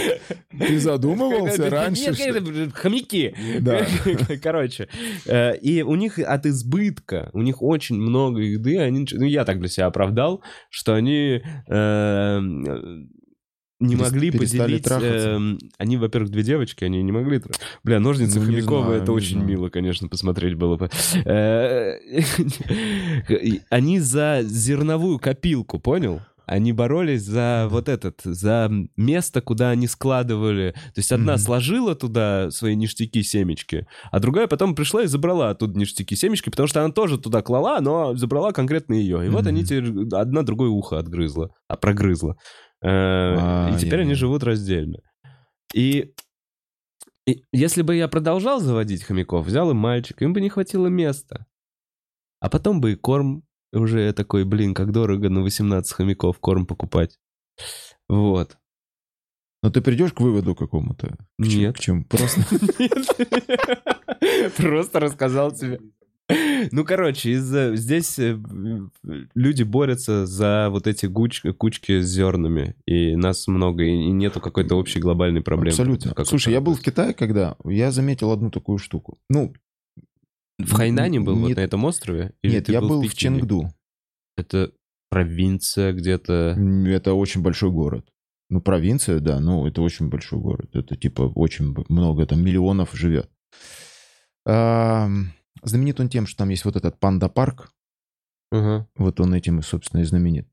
Ты 0.58 0.80
задумывался 0.80 1.64
Нет, 1.64 1.72
раньше? 1.72 2.14
что- 2.14 2.34
конечно, 2.34 2.72
хомяки. 2.72 3.36
Да. 3.60 3.86
Короче, 4.42 4.88
э, 5.26 5.58
и 5.58 5.82
у 5.82 5.96
них 5.96 6.20
от 6.20 6.46
избытка, 6.46 7.30
у 7.34 7.42
них 7.42 7.62
очень 7.62 7.96
много 7.98 8.42
еды, 8.42 8.80
они, 8.80 9.06
ну, 9.12 9.26
я 9.26 9.46
так 9.46 9.60
для 9.60 9.70
себя 9.70 9.88
оправдал, 9.88 10.42
что 10.70 10.94
они 10.94 11.42
э, 11.68 12.40
не 13.82 13.96
могли 13.98 14.32
поделить... 14.32 14.86
эм, 14.90 15.60
они, 15.78 15.98
во-первых, 15.98 16.32
две 16.32 16.44
девочки, 16.44 16.86
они 16.86 17.04
не 17.04 17.12
могли... 17.12 17.42
Бля, 17.84 18.00
ножницы 18.00 18.40
Ну, 18.40 18.46
знаю, 18.62 19.02
это 19.02 19.12
очень 19.12 19.34
знаю. 19.36 19.48
мило, 19.48 19.70
конечно, 19.70 20.08
посмотреть 20.08 20.56
было 20.56 20.78
бы. 20.78 20.90
Э, 21.26 21.98
Они 23.70 24.00
за 24.00 24.40
зерновую 24.44 25.20
копилку, 25.20 25.80
понял? 25.80 26.22
Они 26.46 26.72
боролись 26.74 27.24
за 27.24 27.68
вот 27.70 27.90
этот, 27.90 28.22
за 28.24 28.72
место, 28.98 29.42
куда 29.42 29.70
они 29.72 29.88
складывали. 29.88 30.72
То 30.94 31.00
есть 31.00 31.12
одна 31.12 31.34
Мгм. 31.34 31.42
сложила 31.42 31.96
туда 31.96 32.52
свои 32.52 32.76
ништяки, 32.76 33.24
семечки, 33.24 33.88
а 34.12 34.20
другая 34.20 34.48
потом 34.48 34.76
пришла 34.76 35.04
и 35.04 35.08
забрала 35.08 35.50
оттуда 35.52 35.78
ништяки, 35.80 36.16
семечки, 36.16 36.50
потому 36.50 36.68
что 36.68 36.84
она 36.84 36.94
тоже 36.94 37.18
туда 37.18 37.42
клала, 37.42 37.80
но 37.82 38.16
забрала 38.16 38.52
конкретно 38.52 38.94
ее. 38.94 39.26
И 39.26 39.30
вот 39.30 39.42
Мгм. 39.46 39.48
они 39.48 39.64
теперь 39.64 39.92
одна 40.14 40.44
другое 40.44 40.70
ухо 40.70 41.00
отгрызла, 41.00 41.50
а 41.68 41.78
прогрызла. 41.78 42.38
Э, 42.84 43.70
И 43.74 43.78
теперь 43.80 44.02
они 44.02 44.14
живут 44.14 44.44
раздельно. 44.44 45.00
И, 45.74 46.14
и 47.28 47.42
если 47.52 47.82
бы 47.82 47.96
я 47.96 48.08
продолжал 48.08 48.60
заводить 48.60 49.04
хомяков, 49.04 49.46
взял 49.46 49.72
им 49.72 49.78
мальчик, 49.78 50.22
им 50.22 50.34
бы 50.34 50.42
не 50.42 50.50
хватило 50.50 50.88
места. 50.88 51.46
А 52.40 52.50
потом 52.50 52.82
бы 52.82 52.92
и 52.92 52.96
корм 52.96 53.44
уже 53.76 54.12
такой, 54.14 54.44
блин, 54.46 54.74
как 54.74 54.92
дорого 54.92 55.30
на 55.30 55.42
18 55.42 55.92
хомяков 55.92 56.40
корм 56.40 56.66
покупать. 56.66 57.18
Вот. 58.08 58.58
Но 59.64 59.72
ты 59.72 59.82
придешь 59.82 60.14
к 60.14 60.22
выводу 60.22 60.54
какому-то? 60.54 61.08
К 61.08 61.18
Нет. 61.40 61.76
К 61.76 61.80
чему? 61.80 62.06
Просто... 62.06 62.42
Просто 64.58 65.00
рассказал 65.00 65.52
тебе. 65.52 65.80
Ну, 66.72 66.84
короче, 66.84 67.32
из-за 67.32 67.76
здесь 67.76 68.18
э, 68.18 68.38
люди 69.36 69.64
борются 69.64 70.26
за 70.26 70.70
вот 70.72 70.88
эти 70.88 71.06
гуч- 71.06 71.44
кучки 71.54 72.02
с 72.02 72.08
зернами, 72.08 72.76
и 72.86 73.16
нас 73.16 73.48
много, 73.48 73.84
и 73.84 74.12
нету 74.12 74.40
какой-то 74.40 74.76
общей 74.76 75.00
глобальной 75.00 75.42
проблемы. 75.42 75.74
Абсолютно. 75.74 76.26
Слушай, 76.26 76.54
я 76.54 76.62
был 76.62 76.76
в 76.76 76.82
Китае, 76.82 77.14
когда 77.14 77.56
я 77.64 77.92
заметил 77.92 78.32
одну 78.32 78.50
такую 78.50 78.80
штуку. 78.80 79.20
Ну, 79.30 79.54
В 80.58 80.74
Хайнане 80.74 81.20
был, 81.20 81.36
вот 81.36 81.50
Нет, 81.50 81.58
на 81.58 81.62
этом 81.62 81.84
острове? 81.86 82.34
Или 82.42 82.54
Нет, 82.54 82.70
я 82.70 82.82
был 82.82 83.02
в 83.02 83.04
Пекине? 83.04 83.40
Ченгду. 83.40 83.74
Это 84.38 84.72
провинция 85.10 85.94
где-то... 85.94 86.58
Это 86.88 87.14
очень 87.14 87.42
большой 87.42 87.72
город. 87.72 88.08
Ну, 88.50 88.62
провинция, 88.62 89.20
да, 89.20 89.40
но 89.40 89.68
это 89.68 89.82
очень 89.82 90.10
большой 90.10 90.40
город. 90.40 90.76
Это 90.76 90.96
типа 90.96 91.24
очень 91.24 91.76
много, 91.90 92.26
там 92.26 92.44
миллионов 92.44 92.94
живет. 92.94 93.30
Ам, 94.46 95.34
Знаменит 95.64 96.00
он 96.00 96.10
тем, 96.10 96.28
что 96.28 96.38
там 96.38 96.50
есть 96.50 96.64
вот 96.64 96.76
этот 96.76 97.00
панда-парк. 97.00 97.72
Ага. 98.52 98.88
Вот 98.96 99.20
он 99.20 99.34
этим, 99.34 99.62
собственно, 99.64 100.02
и 100.02 100.06
знаменит. 100.06 100.48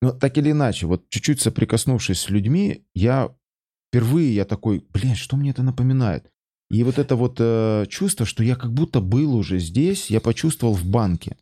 Но 0.00 0.12
так 0.12 0.38
или 0.38 0.52
иначе, 0.52 0.86
вот 0.86 1.08
чуть-чуть 1.10 1.40
соприкоснувшись 1.40 2.20
с 2.20 2.30
людьми, 2.30 2.86
я 2.94 3.34
впервые 3.88 4.34
я 4.34 4.44
такой, 4.44 4.86
блин, 4.90 5.14
что 5.14 5.36
мне 5.36 5.50
это 5.50 5.62
напоминает? 5.62 6.30
И 6.70 6.84
вот 6.84 6.98
это 6.98 7.16
вот 7.16 7.36
э, 7.40 7.86
чувство, 7.88 8.24
что 8.26 8.42
я 8.44 8.54
как 8.56 8.72
будто 8.72 9.00
был 9.00 9.34
уже 9.34 9.58
здесь, 9.58 10.10
я 10.10 10.20
почувствовал 10.20 10.74
в 10.74 10.84
банке. 10.84 11.36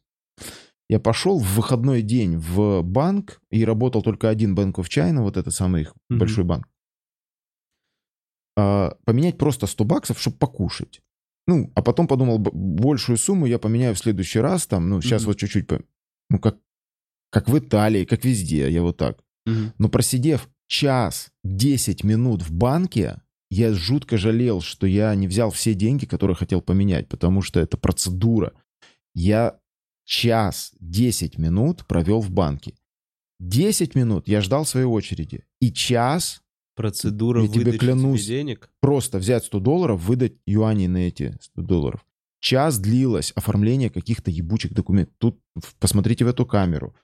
Я 0.89 1.01
пошел 1.01 1.39
в 1.39 1.55
выходной 1.55 2.01
день 2.01 2.37
в 2.39 2.81
банк 2.83 3.41
и 3.51 3.65
работал 3.65 4.01
только 4.03 4.31
один 4.31 4.55
Bank 4.57 4.75
of 4.77 4.87
China, 4.89 5.21
вот 5.23 5.37
это 5.37 5.51
самый 5.51 5.83
их 5.83 5.95
Мгм. 6.09 6.19
большой 6.21 6.45
банк. 6.45 6.67
А, 8.57 8.97
поменять 9.05 9.39
просто 9.39 9.67
100 9.67 9.85
баксов, 9.85 10.19
чтобы 10.21 10.37
покушать. 10.39 11.01
Ну, 11.47 11.71
а 11.75 11.83
потом 11.83 12.07
подумал, 12.07 12.39
большую 12.39 13.17
сумму 13.17 13.47
я 13.47 13.59
поменяю 13.59 13.95
в 13.95 13.99
следующий 13.99 14.41
раз, 14.41 14.67
там, 14.67 14.89
ну, 14.89 15.01
сейчас 15.01 15.23
Мгм. 15.23 15.27
вот 15.29 15.39
чуть-чуть, 15.39 15.67
по- 15.67 15.83
ну, 16.31 16.39
как, 16.39 16.57
как 17.31 17.49
в 17.49 17.59
Италии, 17.59 18.05
как 18.05 18.25
везде, 18.25 18.71
я 18.71 18.83
вот 18.83 18.97
так. 18.97 19.23
Мгм. 19.47 19.73
Но 19.79 19.89
просидев 19.89 20.49
час 20.67 21.31
10 21.45 22.05
минут 22.05 22.43
в 22.43 22.51
банке, 22.53 23.21
я 23.51 23.73
жутко 23.73 24.17
жалел, 24.19 24.61
что 24.61 24.87
я 24.87 25.15
не 25.15 25.27
взял 25.29 25.51
все 25.51 25.75
деньги, 25.75 26.05
которые 26.05 26.37
хотел 26.37 26.61
поменять, 26.61 27.09
потому 27.09 27.43
что 27.43 27.61
это 27.61 27.77
процедура. 27.77 28.53
Я 29.15 29.59
час 30.05 30.73
10 30.81 31.39
минут 31.39 31.87
провел 31.87 32.21
в 32.21 32.31
банке. 32.31 32.75
10 33.41 33.95
минут 33.95 34.29
я 34.29 34.41
ждал 34.41 34.65
своей 34.65 34.87
очереди. 34.87 35.45
И 35.61 35.73
час 35.73 36.43
Процедура 36.75 37.43
Я 37.43 37.49
тебе 37.49 37.73
клянусь. 37.77 38.25
тебе 38.25 38.37
денег? 38.37 38.71
просто 38.81 39.19
взять 39.19 39.45
100 39.45 39.59
долларов, 39.59 40.01
выдать 40.01 40.35
юани 40.47 40.87
на 40.87 40.99
эти 41.09 41.37
100 41.41 41.63
долларов. 41.63 42.07
Час 42.39 42.79
длилось 42.79 43.33
оформление 43.35 43.91
каких-то 43.91 44.31
ебучих 44.31 44.73
документов. 44.75 45.13
Тут 45.19 45.41
посмотрите 45.81 46.25
в 46.25 46.29
эту 46.29 46.47
камеру. 46.47 46.95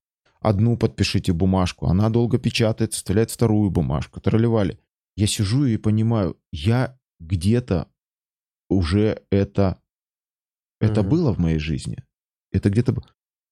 Одну 0.41 0.77
подпишите 0.77 1.33
бумажку, 1.33 1.87
она 1.87 2.09
долго 2.09 2.39
печатает, 2.39 2.93
вставляет 2.93 3.33
вторую 3.33 3.71
бумажку. 3.71 4.21
Тролливали. 4.21 4.79
Я 5.17 5.27
сижу 5.27 5.65
и 5.65 5.77
понимаю, 5.77 6.39
я 6.53 6.99
где-то 7.21 7.89
уже 8.69 9.23
это... 9.31 9.79
Это 10.81 11.03
Мгм. 11.03 11.11
было 11.11 11.33
в 11.33 11.39
моей 11.39 11.59
жизни. 11.59 11.99
Это 12.53 12.71
где-то... 12.71 12.95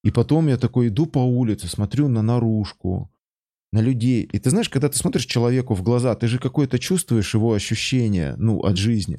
И 0.05 0.11
потом 0.11 0.49
я 0.49 0.57
такой 0.57 0.89
иду 0.89 1.07
по 1.07 1.21
улице, 1.21 1.69
смотрю 1.69 2.09
на 2.09 2.23
наружку, 2.23 3.13
на 3.73 3.81
людей. 3.81 4.25
И 4.25 4.39
ты 4.39 4.51
знаешь, 4.51 4.69
когда 4.69 4.89
ты 4.89 4.99
смотришь 4.99 5.27
человеку 5.27 5.75
в 5.75 5.83
глаза, 5.83 6.15
ты 6.15 6.27
же 6.27 6.39
какое-то 6.39 6.79
чувствуешь 6.79 7.35
его 7.35 7.55
ощущение, 7.55 8.35
ну, 8.37 8.61
от 8.61 8.77
жизни. 8.77 9.19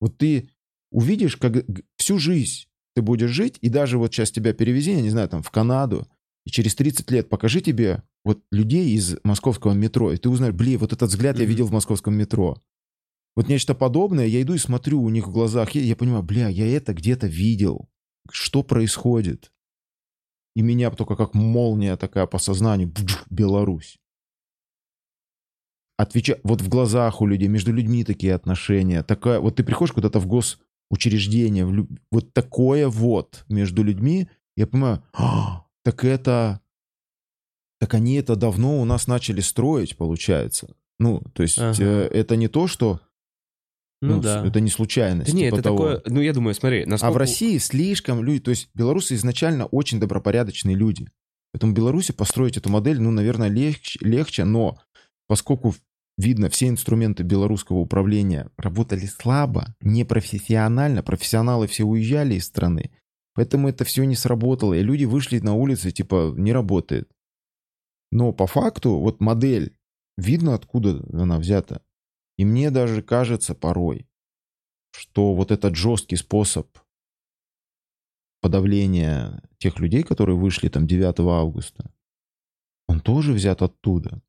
Вот 0.00 0.18
ты 0.18 0.50
увидишь, 0.90 1.36
как 1.36 1.64
всю 1.96 2.18
жизнь 2.18 2.68
ты 2.94 3.02
будешь 3.02 3.30
жить, 3.30 3.58
и 3.60 3.68
даже 3.68 3.98
вот 3.98 4.12
сейчас 4.12 4.30
тебя 4.30 4.52
перевези, 4.52 4.92
я 4.92 5.02
не 5.02 5.10
знаю, 5.10 5.28
там, 5.28 5.42
в 5.42 5.50
Канаду, 5.50 6.06
и 6.48 6.50
через 6.50 6.74
30 6.76 7.10
лет 7.10 7.28
покажи 7.28 7.60
тебе 7.60 8.02
вот 8.24 8.42
людей 8.50 8.94
из 8.94 9.18
московского 9.22 9.74
метро, 9.74 10.12
и 10.12 10.16
ты 10.16 10.30
узнаешь, 10.30 10.54
блин, 10.54 10.78
вот 10.78 10.94
этот 10.94 11.10
взгляд 11.10 11.38
я 11.38 11.44
видел 11.44 11.66
в 11.66 11.72
московском 11.72 12.14
метро. 12.14 12.56
Вот 13.36 13.48
нечто 13.48 13.74
подобное, 13.74 14.24
я 14.24 14.40
иду 14.40 14.54
и 14.54 14.58
смотрю 14.58 15.02
у 15.02 15.10
них 15.10 15.28
в 15.28 15.30
глазах, 15.30 15.72
я, 15.72 15.82
я 15.82 15.94
понимаю, 15.94 16.22
бля, 16.22 16.48
я 16.48 16.66
это 16.74 16.94
где-то 16.94 17.26
видел. 17.26 17.90
Что 18.30 18.62
происходит? 18.62 19.52
И 20.56 20.62
меня 20.62 20.90
только 20.90 21.16
как 21.16 21.34
молния 21.34 21.98
такая 21.98 22.26
по 22.26 22.38
сознанию, 22.38 22.94
Беларусь. 23.28 23.98
Отвеча... 25.98 26.38
Вот 26.44 26.62
в 26.62 26.68
глазах 26.70 27.20
у 27.20 27.26
людей, 27.26 27.48
между 27.48 27.74
людьми 27.74 28.04
такие 28.04 28.32
отношения. 28.32 29.02
Такая... 29.02 29.38
Вот 29.38 29.56
ты 29.56 29.64
приходишь 29.64 29.92
куда-то 29.92 30.18
в 30.18 30.26
госучреждение, 30.26 31.66
в 31.66 31.74
лю- 31.74 31.88
вот 32.10 32.32
такое 32.32 32.88
вот 32.88 33.44
между 33.50 33.82
людьми, 33.82 34.30
я 34.56 34.66
понимаю, 34.66 35.04
«А, 35.12 35.67
так 35.88 36.04
это... 36.04 36.60
Так 37.80 37.94
они 37.94 38.16
это 38.16 38.36
давно 38.36 38.78
у 38.78 38.84
нас 38.84 39.06
начали 39.06 39.40
строить, 39.40 39.96
получается. 39.96 40.68
Ну, 40.98 41.22
то 41.32 41.42
есть 41.42 41.58
Ага. 41.58 41.82
э, 41.82 42.08
это 42.12 42.36
не 42.36 42.48
то, 42.48 42.66
что... 42.66 43.00
Ну, 44.02 44.16
ну, 44.16 44.20
да. 44.20 44.46
Это 44.46 44.60
не 44.60 44.68
случайность. 44.68 45.30
Да 45.30 45.36
не, 45.36 45.44
типа 45.44 45.54
это 45.54 45.62
того. 45.62 45.78
такое... 45.78 46.02
Ну, 46.04 46.20
я 46.20 46.34
думаю, 46.34 46.54
смотри, 46.54 46.82
А 46.82 46.86
насколько... 46.86 47.14
в 47.14 47.16
России 47.16 47.56
слишком 47.56 48.22
люди, 48.22 48.40
то 48.40 48.50
есть 48.50 48.68
белорусы 48.74 49.14
изначально 49.14 49.64
очень 49.64 49.98
добропорядочные 49.98 50.76
люди. 50.76 51.08
Поэтому 51.54 51.72
в 51.72 51.76
Беларуси 51.76 52.12
построить 52.12 52.58
эту 52.58 52.68
модель, 52.68 53.00
ну, 53.00 53.10
наверное, 53.10 53.48
легче, 53.48 53.98
легче, 54.02 54.44
но 54.44 54.78
поскольку 55.26 55.74
видно, 56.18 56.50
все 56.50 56.68
инструменты 56.68 57.22
белорусского 57.22 57.78
управления 57.78 58.50
работали 58.58 59.06
слабо, 59.06 59.74
непрофессионально, 59.80 61.02
профессионалы 61.02 61.66
все 61.66 61.84
уезжали 61.84 62.34
из 62.34 62.44
страны, 62.44 62.90
поэтому 63.38 63.68
это 63.68 63.84
все 63.84 64.02
не 64.02 64.16
сработало, 64.16 64.74
и 64.74 64.82
люди 64.82 65.04
вышли 65.04 65.38
на 65.38 65.54
улицы, 65.54 65.92
типа, 65.92 66.34
не 66.36 66.52
работает. 66.52 67.08
Но 68.10 68.32
по 68.32 68.48
факту, 68.48 68.98
вот 68.98 69.20
модель, 69.20 69.76
видно, 70.16 70.54
откуда 70.54 71.04
она 71.12 71.38
взята. 71.38 71.80
И 72.36 72.44
мне 72.44 72.72
даже 72.72 73.00
кажется 73.00 73.54
порой, 73.54 74.08
что 74.90 75.34
вот 75.34 75.52
этот 75.52 75.76
жесткий 75.76 76.16
способ 76.16 76.66
подавления 78.40 79.40
тех 79.58 79.78
людей, 79.78 80.02
которые 80.02 80.36
вышли 80.36 80.68
там 80.68 80.88
9 80.88 81.20
августа, 81.20 81.92
он 82.88 82.98
тоже 82.98 83.32
взят 83.32 83.62
оттуда. 83.62 84.20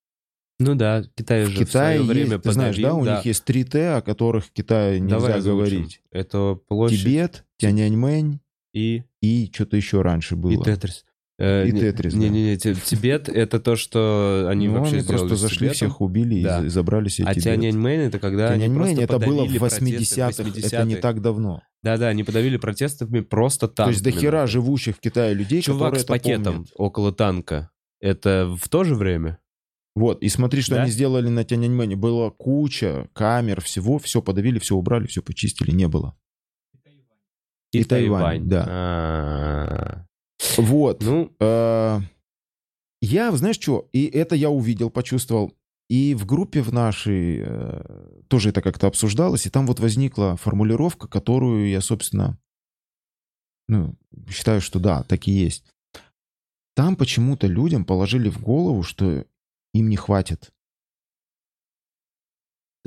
Ну 0.60 0.76
да, 0.76 1.03
Китай 1.15 1.45
В 1.45 1.48
же 1.48 1.56
в 1.56 1.68
Китае 1.68 1.98
свое 1.98 2.07
время 2.11 2.34
есть, 2.34 2.44
ты 2.44 2.52
знаешь, 2.52 2.77
да, 2.77 2.94
у 2.94 3.03
них 3.03 3.26
есть 3.26 3.44
три 3.44 3.64
Т, 3.64 3.95
о 3.95 4.03
которых 4.03 4.45
в 4.45 4.52
Китае 4.52 4.99
нельзя 4.99 5.15
Давай 5.15 5.34
озвучим. 5.40 5.57
говорить. 5.57 6.03
Это 6.11 6.60
площадь 6.68 7.02
Тибет, 7.02 7.45
Тяньаньмэнь 7.57 8.40
и, 8.74 9.04
и 9.22 9.50
что-то 9.54 9.78
еще 9.78 10.02
раньше 10.02 10.36
было. 10.36 10.52
и 10.52 10.58
Тетрис. 10.64 11.06
Э, 11.41 11.66
И 11.68 11.72
не- 11.72 11.80
Тетрис, 11.80 12.14
да. 12.14 12.20
Не-не-не, 12.20 12.58
Ти- 12.58 12.76
Тибет— 12.76 13.30
это 13.30 13.62
то, 13.62 13.78
что 13.78 14.48
они 14.50 14.68
Ну, 14.68 14.74
вообще 14.80 14.96
они 14.96 15.04
сделали 15.04 15.20
просто 15.22 15.36
зашли, 15.38 15.58
Тибетом. 15.70 15.74
всех 15.76 16.02
убили 16.02 16.36
и 16.36 16.44
Да. 16.44 16.66
и 16.66 16.68
забрали 16.68 17.08
себе 17.08 17.28
А. 17.30 17.34
Тяньаньмэнь— 17.34 18.02
это 18.02 18.20
когда 18.20 18.50
они 18.50 18.64
Тяньаньмэнь 18.66 18.96
просто 18.98 19.04
это 19.16 19.20
было 19.26 19.46
в 19.46 19.52
80-х, 19.54 20.26
протесты, 20.44 20.68
это 20.76 20.86
не 20.86 20.96
80-х. 20.96 21.02
так 21.02 21.22
давно. 21.22 21.62
Да-да, 21.82 22.10
они 22.10 22.26
подавили 22.26 22.58
протестами 22.58 23.22
просто 23.22 23.70
танк. 23.70 23.88
То 23.88 23.91
есть 23.91 24.04
до 24.04 24.12
хера 24.12 24.48
живущих 24.48 24.98
в 24.98 25.00
Китае 25.00 25.34
людей, 25.34 25.62
Чувак 25.62 25.80
которые 25.94 26.02
с 26.02 26.06
пакетом 26.06 26.44
помнят. 26.56 26.70
около 26.76 27.14
танка. 27.14 27.70
Это 28.02 28.54
в 28.62 28.68
то 28.68 28.84
же 28.84 28.96
время? 28.96 29.40
Вот, 29.96 30.22
и 30.22 30.28
смотри, 30.28 30.62
что 30.62 30.76
Да? 30.76 30.82
они 30.84 30.91
сделали 30.91 31.30
на 31.30 31.46
Тяньаньмэне. 31.46 31.96
Была 31.96 32.32
куча 32.32 33.08
камер, 33.14 33.62
всего, 33.62 33.98
все 33.98 34.22
подавили, 34.22 34.60
все 34.60 34.76
убрали, 34.76 35.08
все 35.08 35.22
почистили, 35.22 35.72
не 35.72 35.88
было. 35.88 36.18
И 37.72 37.84
Тайвань, 37.84 38.48
да. 38.48 38.66
А, 38.68 40.06
Вот. 40.58 41.04
Ну, 41.04 41.32
Э, 41.40 42.00
Я, 43.02 43.32
знаешь 43.32 43.60
что, 43.60 43.88
и 43.94 44.06
это 44.06 44.36
я 44.36 44.50
увидел, 44.50 44.90
почувствовал. 44.90 45.54
И 45.90 46.14
в 46.14 46.26
группе 46.26 46.62
в 46.62 46.72
нашей 46.74 47.41
э, 47.41 48.22
тоже 48.28 48.50
это 48.50 48.62
как-то 48.62 48.88
обсуждалось, 48.88 49.46
и 49.46 49.50
там 49.50 49.66
вот 49.66 49.80
возникла 49.80 50.36
формулировка, 50.38 51.08
которую 51.08 51.70
я, 51.70 51.82
собственно, 51.82 52.38
ну, 53.68 53.96
считаю, 54.30 54.62
что 54.62 54.80
да, 54.80 55.04
так 55.04 55.28
и 55.28 55.32
есть. 55.32 55.66
Там 56.76 56.96
почему-то 56.96 57.48
людям 57.48 57.86
положили 57.86 58.30
в 58.30 58.40
голову, 58.41 58.84
что 58.84 59.26
им 59.74 59.90
не 59.90 59.96
хватит. 59.96 60.52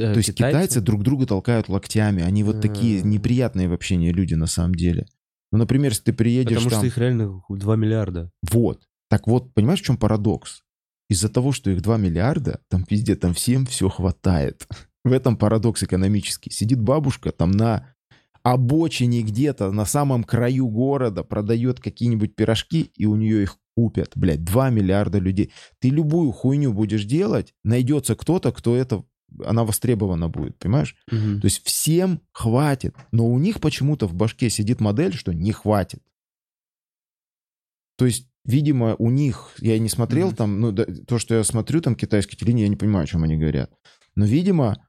Э, 0.03 0.13
То 0.13 0.19
есть 0.19 0.35
китайцы 0.35 0.81
друг 0.81 1.03
друга 1.03 1.27
толкают 1.27 1.69
локтями. 1.69 2.23
Они 2.23 2.43
вот 2.43 2.61
такие 2.61 3.03
неприятные 3.03 3.69
в 3.69 3.73
общении 3.73 4.11
люди 4.11 4.35
на 4.35 4.47
самом 4.47 4.75
деле. 4.75 5.07
Ну, 5.53 5.59
например, 5.59 5.93
если 5.93 6.05
ты 6.05 6.13
приедешь 6.13 6.57
Потому 6.57 6.71
там... 6.71 6.79
что 6.81 6.87
их 6.87 6.99
реально 6.99 7.43
2 7.49 7.77
миллиарда. 7.77 8.31
Вот. 8.51 8.83
Так 9.09 9.27
вот, 9.27 9.53
понимаешь, 9.55 9.81
в 9.81 9.85
чем 9.85 9.97
парадокс? 9.97 10.63
Из-за 11.11 11.29
того, 11.29 11.53
что 11.53 11.71
их 11.71 11.83
2 11.83 11.99
миллиарда, 11.99 12.61
там 12.69 12.87
везде, 12.89 13.17
там 13.17 13.35
всем 13.35 13.67
все 13.67 13.89
хватает. 13.89 14.67
В 15.05 15.13
этом 15.13 15.37
парадокс 15.37 15.83
экономический. 15.83 16.51
Сидит 16.51 16.81
бабушка 16.81 17.33
там 17.33 17.51
на 17.51 17.95
обочине 18.43 19.23
где-то, 19.23 19.71
на 19.71 19.85
самом 19.85 20.25
краю 20.25 20.69
города, 20.69 21.23
продает 21.23 21.81
какие-нибудь 21.81 22.35
пирожки, 22.35 22.91
и 22.97 23.07
у 23.07 23.17
нее 23.17 23.43
их 23.43 23.59
купят. 23.77 24.13
Блядь, 24.15 24.45
2 24.45 24.71
миллиарда 24.71 25.19
людей. 25.19 25.53
Ты 25.81 25.91
любую 25.91 26.33
хуйню 26.33 26.73
будешь 26.73 27.05
делать, 27.05 27.55
найдется 27.65 28.17
кто-то, 28.17 28.53
кто 28.53 28.77
это... 28.77 29.05
Она 29.45 29.65
востребована 29.65 30.29
будет, 30.29 30.59
понимаешь? 30.59 30.97
Мгм. 31.11 31.41
То 31.41 31.47
есть 31.47 31.65
всем 31.65 32.21
хватит. 32.33 32.95
Но 33.13 33.27
у 33.27 33.39
них 33.39 33.61
почему-то 33.61 34.07
в 34.07 34.15
башке 34.15 34.51
сидит 34.51 34.81
модель, 34.81 35.13
что 35.15 35.33
не 35.33 35.53
хватит. 35.53 36.03
То 37.97 38.07
есть, 38.07 38.29
видимо, 38.45 38.97
у 38.99 39.11
них, 39.11 39.55
я 39.59 39.79
не 39.79 39.89
смотрел 39.89 40.29
Мгм. 40.29 40.37
там, 40.37 40.61
ну, 40.61 40.73
да, 40.73 40.85
то, 41.07 41.19
что 41.19 41.35
я 41.35 41.45
смотрю 41.45 41.81
там 41.81 41.95
китайские 41.95 42.39
телевидение, 42.39 42.65
я 42.65 42.71
не 42.71 42.77
понимаю, 42.77 43.05
о 43.05 43.07
чем 43.07 43.23
они 43.23 43.37
говорят. 43.37 43.71
Но, 44.17 44.25
видимо, 44.25 44.87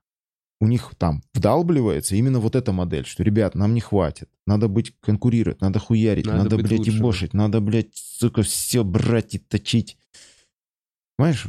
у 0.59 0.67
них 0.67 0.93
там 0.97 1.21
вдалбливается 1.33 2.15
именно 2.15 2.39
вот 2.39 2.55
эта 2.55 2.71
модель, 2.71 3.05
что, 3.05 3.23
ребят, 3.23 3.53
нам 3.55 3.73
не 3.73 3.81
хватит. 3.81 4.29
Надо 4.47 4.67
быть 4.67 4.93
конкурировать, 5.01 5.61
надо 5.61 5.79
хуярить, 5.79 6.25
Надо 6.25 6.43
надо, 6.43 6.57
блядь, 6.57 6.79
лучшим. 6.79 6.95
ебошить, 6.95 7.33
надо, 7.33 7.59
блядь, 7.59 7.95
сука, 7.95 8.43
все 8.43 8.83
брать 8.83 9.35
и 9.35 9.39
точить. 9.39 9.97
Понимаешь? 11.17 11.47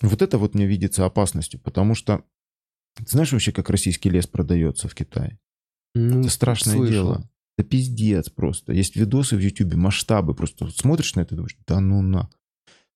Вот 0.00 0.22
это 0.22 0.38
вот 0.38 0.54
мне 0.54 0.66
видится 0.66 1.04
опасностью, 1.04 1.60
потому 1.60 1.94
что 1.94 2.24
ты 2.96 3.04
знаешь 3.06 3.32
вообще, 3.32 3.52
как 3.52 3.70
российский 3.70 4.10
лес 4.10 4.26
продается 4.26 4.88
в 4.88 4.94
Китае? 4.94 5.38
Ну, 5.94 6.20
Это 6.20 6.30
страшное 6.30 6.74
слышал. 6.76 6.92
дело. 6.92 7.30
Это 7.58 7.68
пиздец 7.68 8.30
просто. 8.30 8.72
Есть 8.72 8.96
видосы 8.96 9.36
в 9.36 9.40
Ютубе, 9.40 9.76
масштабы. 9.76 10.34
Просто 10.34 10.64
вот 10.64 10.76
смотришь 10.76 11.14
на 11.14 11.20
это 11.20 11.34
и 11.34 11.36
думаешь, 11.36 11.56
да 11.66 11.80
ну 11.80 12.00
на. 12.02 12.30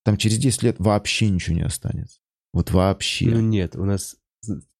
Там 0.04 0.16
через 0.16 0.38
10 0.38 0.62
лет 0.62 0.76
вообще 0.78 1.28
ничего 1.28 1.56
не 1.56 1.62
останется. 1.62 2.20
Вот 2.54 2.70
вообще. 2.70 3.26
Ну 3.26 3.40
нет, 3.40 3.76
у 3.76 3.84
нас 3.84 4.16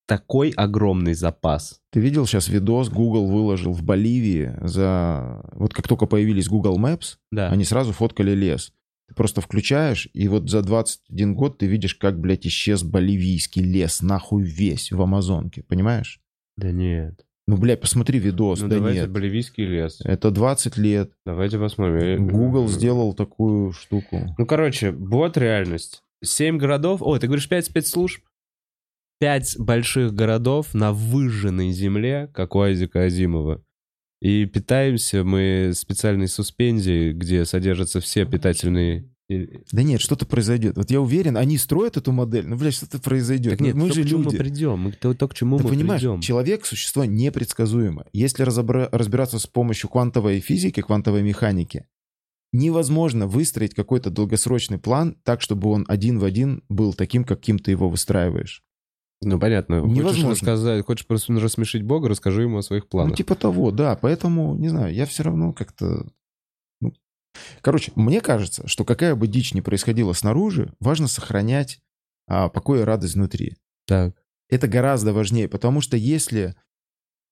такой 0.06 0.50
огромный 0.50 1.14
запас. 1.14 1.80
Ты 1.90 2.00
видел 2.00 2.26
сейчас 2.26 2.48
видос, 2.48 2.88
Google 2.88 3.26
выложил 3.26 3.72
в 3.72 3.82
Боливии 3.82 4.54
за... 4.62 5.44
Вот 5.52 5.74
как 5.74 5.88
только 5.88 6.06
появились 6.06 6.48
Google 6.48 6.78
Maps, 6.78 7.16
Да. 7.32 7.50
они 7.50 7.64
сразу 7.64 7.92
фоткали 7.92 8.30
лес. 8.32 8.72
Ты 9.08 9.14
просто 9.14 9.40
включаешь, 9.40 10.08
и 10.12 10.26
вот 10.28 10.50
за 10.50 10.62
21 10.62 11.34
год 11.34 11.58
ты 11.58 11.66
видишь, 11.66 11.94
как, 11.94 12.18
блядь, 12.18 12.46
исчез 12.46 12.82
боливийский 12.82 13.62
лес, 13.62 14.02
нахуй 14.02 14.42
весь 14.42 14.90
в 14.90 15.00
Амазонке, 15.00 15.62
понимаешь? 15.62 16.20
Да 16.56 16.72
нет. 16.72 17.24
Ну, 17.48 17.56
блядь, 17.56 17.80
посмотри 17.80 18.18
видос, 18.18 18.60
Ну 18.60 18.68
да 18.68 18.76
давайте 18.76 19.02
нет. 19.02 19.10
боливийский 19.12 19.64
лес. 19.64 20.00
Это 20.04 20.32
20 20.32 20.76
лет. 20.78 21.12
Давайте 21.24 21.58
посмотрим. 21.60 22.26
Google 22.26 22.66
сделал 22.66 23.14
такую 23.14 23.70
штуку. 23.72 24.34
Ну, 24.36 24.46
короче, 24.46 24.90
вот 24.90 25.36
реальность. 25.36 26.02
Семь 26.24 26.58
городов. 26.58 27.02
Ой, 27.02 27.20
ты 27.20 27.28
говоришь 27.28 27.48
пять 27.48 27.66
спецслужб? 27.66 28.20
Пять 29.20 29.56
больших 29.58 30.12
городов 30.12 30.74
на 30.74 30.92
выжженной 30.92 31.70
земле, 31.70 32.28
как 32.34 32.56
у 32.56 32.60
Айзека 32.60 33.04
Азимова. 33.04 33.62
И 34.20 34.46
питаемся 34.46 35.24
мы 35.24 35.72
специальной 35.74 36.28
суспензией, 36.28 37.12
где 37.12 37.44
содержатся 37.44 38.00
все 38.00 38.24
питательные... 38.24 39.10
Да 39.28 39.82
нет, 39.82 40.00
что-то 40.00 40.24
произойдет. 40.24 40.76
Вот 40.76 40.90
я 40.90 41.00
уверен, 41.00 41.36
они 41.36 41.58
строят 41.58 41.96
эту 41.96 42.12
модель, 42.12 42.46
ну, 42.46 42.56
блядь, 42.56 42.74
что-то 42.74 43.00
произойдет. 43.00 43.52
Так 43.52 43.60
Ну, 43.60 43.66
нет, 43.66 43.74
мы 43.74 43.88
то, 43.88 43.94
же 43.94 44.04
к 44.04 44.08
чему 44.08 44.22
люди. 44.22 44.36
мы 44.36 44.38
придем. 44.38 44.78
Мы, 44.78 44.92
то, 44.92 45.14
то, 45.14 45.26
к 45.26 45.34
чему 45.34 45.58
Ты 45.58 45.64
мы 45.64 45.70
понимаешь, 45.70 46.00
придем. 46.00 46.20
человек— 46.20 46.64
существо 46.66 47.04
непредсказуемое. 47.04 48.06
Если 48.12 48.44
разобра- 48.44 48.88
разбираться 48.92 49.40
с 49.40 49.46
помощью 49.48 49.90
квантовой 49.90 50.38
физики, 50.38 50.80
квантовой 50.80 51.22
механики, 51.22 51.86
невозможно 52.52 53.26
выстроить 53.26 53.74
какой-то 53.74 54.10
долгосрочный 54.10 54.78
план 54.78 55.16
так, 55.24 55.40
чтобы 55.42 55.70
он 55.70 55.84
один 55.88 56.20
в 56.20 56.24
один 56.24 56.62
был 56.68 56.94
таким, 56.94 57.24
каким 57.24 57.58
ты 57.58 57.72
его 57.72 57.88
выстраиваешь. 57.88 58.62
Ну, 59.22 59.38
понятно. 59.40 59.80
Хочешь 59.80 59.96
Невозможно. 59.96 60.30
рассказать, 60.30 60.84
хочешь 60.84 61.06
просто 61.06 61.32
рассмешить 61.40 61.82
Бога, 61.82 62.08
расскажи 62.08 62.42
ему 62.42 62.58
о 62.58 62.62
своих 62.62 62.86
планах. 62.88 63.10
Ну, 63.12 63.16
типа 63.16 63.34
того, 63.34 63.70
да. 63.70 63.96
Поэтому, 63.96 64.54
не 64.56 64.68
знаю, 64.68 64.94
я 64.94 65.06
все 65.06 65.22
равно 65.22 65.52
как-то... 65.52 66.06
ну. 66.80 66.92
Короче, 67.62 67.92
мне 67.96 68.20
кажется, 68.20 68.68
что 68.68 68.84
какая 68.84 69.14
бы 69.14 69.26
дичь 69.26 69.54
ни 69.54 69.60
происходила 69.60 70.12
снаружи, 70.12 70.72
важно 70.80 71.08
сохранять 71.08 71.80
а, 72.28 72.48
покой 72.50 72.80
и 72.80 72.84
радость 72.84 73.14
внутри. 73.14 73.56
Так. 73.86 74.14
Это 74.50 74.68
гораздо 74.68 75.12
важнее, 75.12 75.48
потому 75.48 75.80
что 75.80 75.96
если 75.96 76.54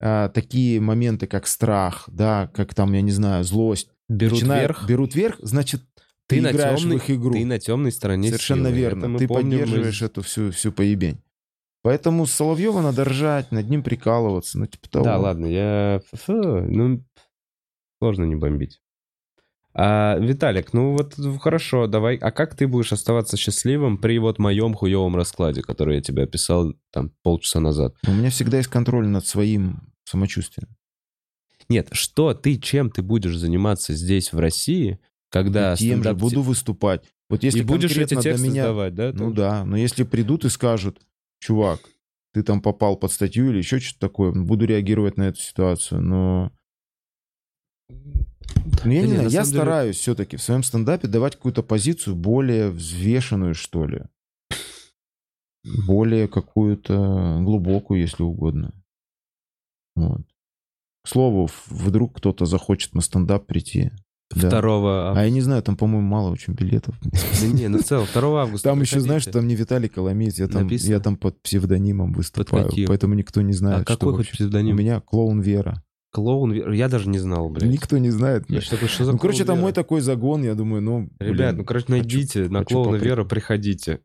а, 0.01 0.31
такие 0.31 0.81
моменты, 0.81 1.27
как 1.27 1.47
страх, 1.47 2.05
да, 2.11 2.51
как 2.55 2.75
там, 2.75 2.93
я 2.95 3.03
не 3.03 3.13
знаю, 3.13 3.45
злость, 3.45 3.91
Берут 4.09 4.41
начинают- 4.41 4.71
вверх. 4.71 4.89
берут 4.89 5.15
вверх, 5.15 5.37
значит, 5.41 5.83
ты, 6.27 6.37
Ты 6.37 6.43
на, 6.43 6.51
играешь 6.51 6.81
темной, 6.81 6.99
в 6.99 7.03
их 7.03 7.11
игру. 7.11 7.33
ты 7.35 7.45
на 7.45 7.59
темной 7.59 7.93
стороне 7.93 8.29
Совершенно 8.29 8.69
силы. 8.69 8.79
верно. 8.79 9.09
Мы 9.09 9.19
Ты 9.19 9.29
помним 9.29 9.61
поддерживаешь 9.61 9.97
из- 9.99 10.03
эту 10.03 10.23
всю, 10.23 10.51
всю 10.51 10.73
поебень. 10.73 11.19
Поэтому 11.85 12.25
с 12.25 12.33
Соловьева 12.33 12.81
надо 12.81 13.05
ржать, 13.05 13.53
над 13.53 13.69
ним 13.69 13.83
прикалываться, 13.83 14.59
ну 14.59 14.65
типа 14.65 14.89
того. 14.89 15.05
Да, 15.05 15.19
ладно, 15.19 15.45
я... 15.45 16.01
Ну, 16.27 17.05
сложно 17.99 18.25
не 18.25 18.37
бомбить. 18.37 18.81
А, 19.75 20.17
Виталик, 20.19 20.73
ну 20.73 20.97
вот 20.97 21.15
хорошо, 21.43 21.87
давай. 21.87 22.17
А 22.17 22.31
как 22.31 22.55
ты 22.55 22.67
будешь 22.67 22.95
оставаться 22.95 23.37
счастливым 23.37 23.99
при 23.99 24.19
вот 24.19 24.39
моем 24.39 24.73
хуевом 24.73 25.15
раскладе, 25.15 25.61
который 25.61 25.97
я 25.97 26.01
тебе 26.01 26.23
описал 26.23 26.73
там 26.91 27.11
полчаса 27.23 27.61
назад? 27.61 27.95
У 28.07 28.13
меня 28.13 28.31
всегда 28.31 28.57
есть 28.57 28.71
контроль 28.71 29.07
над 29.07 29.27
своим 29.27 29.93
самочувствием. 30.05 30.71
Нет, 31.69 31.89
что 31.93 32.33
ты, 32.33 32.57
чем 32.57 32.91
ты 32.91 33.03
будешь 33.03 33.37
заниматься 33.37 33.93
здесь, 33.93 34.33
в 34.33 34.39
России, 34.39 35.01
когда 35.29 35.75
И 35.75 35.77
тем 35.77 36.03
же 36.03 36.09
стендап- 36.09 36.19
буду 36.19 36.41
выступать. 36.41 37.03
Вот 37.29 37.43
если 37.43 37.59
и 37.59 37.63
будешь 37.63 37.95
эти 37.95 38.15
тексты 38.15 38.49
меня... 38.49 38.63
сдавать, 38.63 38.95
да? 38.95 39.13
Ну 39.13 39.35
да, 39.35 39.67
но 39.67 39.77
если 39.77 40.05
придут 40.05 40.47
и 40.47 40.49
скажут, 40.49 40.99
чувак, 41.45 41.81
ты 42.33 42.43
там 42.43 42.63
попал 42.63 42.97
под 42.97 43.13
статью 43.13 43.51
или 43.51 43.59
еще 43.59 43.79
что-то 43.79 44.09
такое, 44.09 44.33
буду 44.33 44.65
реагировать 44.65 45.19
на 45.19 45.25
эту 45.25 45.41
ситуацию, 45.41 46.01
но... 46.01 46.51
Ну, 47.91 48.91
я 48.91 49.03
Да 49.03 49.07
не 49.07 49.07
знаю, 49.07 49.23
на 49.23 49.23
я 49.25 49.31
самом 49.31 49.31
деле- 49.31 49.45
стараюсь 49.45 49.97
все-таки 49.99 50.37
в 50.37 50.43
своем 50.43 50.63
стендапе 50.63 51.07
давать 51.07 51.37
какую-то 51.37 51.63
позицию 51.63 52.17
более 52.17 52.71
взвешенную, 52.71 53.55
что 53.55 53.87
ли. 53.87 54.05
Более 55.87 56.29
какую-то 56.29 57.41
глубокую, 57.43 58.01
если 58.01 58.23
угодно. 58.23 58.73
Вот. 59.95 60.23
К 61.03 61.09
слову, 61.09 61.49
вдруг 61.67 62.17
кто-то 62.17 62.47
захочет 62.47 62.95
на 62.95 63.03
стендап 63.03 63.47
прийти. 63.47 63.91
Да. 64.35 64.49
2 64.61 65.13
А 65.19 65.23
я 65.25 65.31
не 65.31 65.41
знаю, 65.43 65.63
там, 65.63 65.77
по-моему, 65.77 66.07
мало 66.09 66.31
очень 66.31 66.55
билетов. 66.55 66.99
Да 67.03 67.47
не, 67.47 67.69
ну 67.69 67.79
в 67.79 67.85
целом, 67.85 68.07
2 68.13 68.43
августа 68.43 68.71
Там 68.71 68.81
еще, 68.81 69.01
знаешь, 69.01 69.25
там 69.27 69.47
не 69.47 69.55
Виталий 69.55 69.89
Коломеец, 69.89 70.39
я 70.39 70.49
там, 70.49 70.67
я 70.69 71.01
там 71.01 71.17
под 71.17 71.41
псевдонимом 71.43 72.13
выступаю, 72.13 72.71
поэтому 72.87 73.15
никто 73.15 73.43
не 73.43 73.53
знает, 73.53 73.83
А 73.83 73.85
какой 73.85 74.15
хоть 74.15 74.31
псевдоним? 74.31 74.75
У 74.75 74.79
меня 74.79 75.01
клоун 75.01 75.41
Вера. 75.41 75.83
Клоун, 76.11 76.53
я 76.73 76.89
даже 76.89 77.09
не 77.09 77.19
знал, 77.19 77.51
блядь. 77.51 77.69
Никто 77.69 77.99
не 77.99 78.11
знает. 78.11 78.47
Блядь. 78.49 78.63
что, 78.63 78.77
что 78.87 79.05
за 79.05 79.13
Ну, 79.13 79.19
короче, 79.19 79.43
Вера? 79.43 79.57
мой 79.57 79.73
такой 79.73 80.01
загон, 80.01 80.45
я 80.45 80.55
думаю, 80.55 80.81
ну, 80.81 81.11
Ребят, 81.19 81.37
блин. 81.49 81.57
ну, 81.59 81.65
короче, 81.65 81.87
хочу- 81.87 81.97
найдите 81.99 82.49
на 82.49 82.61
хочу 82.61 82.75
клоуна 82.77 82.93
попри- 82.99 83.09
Вера, 83.09 83.25
приходите. 83.25 84.01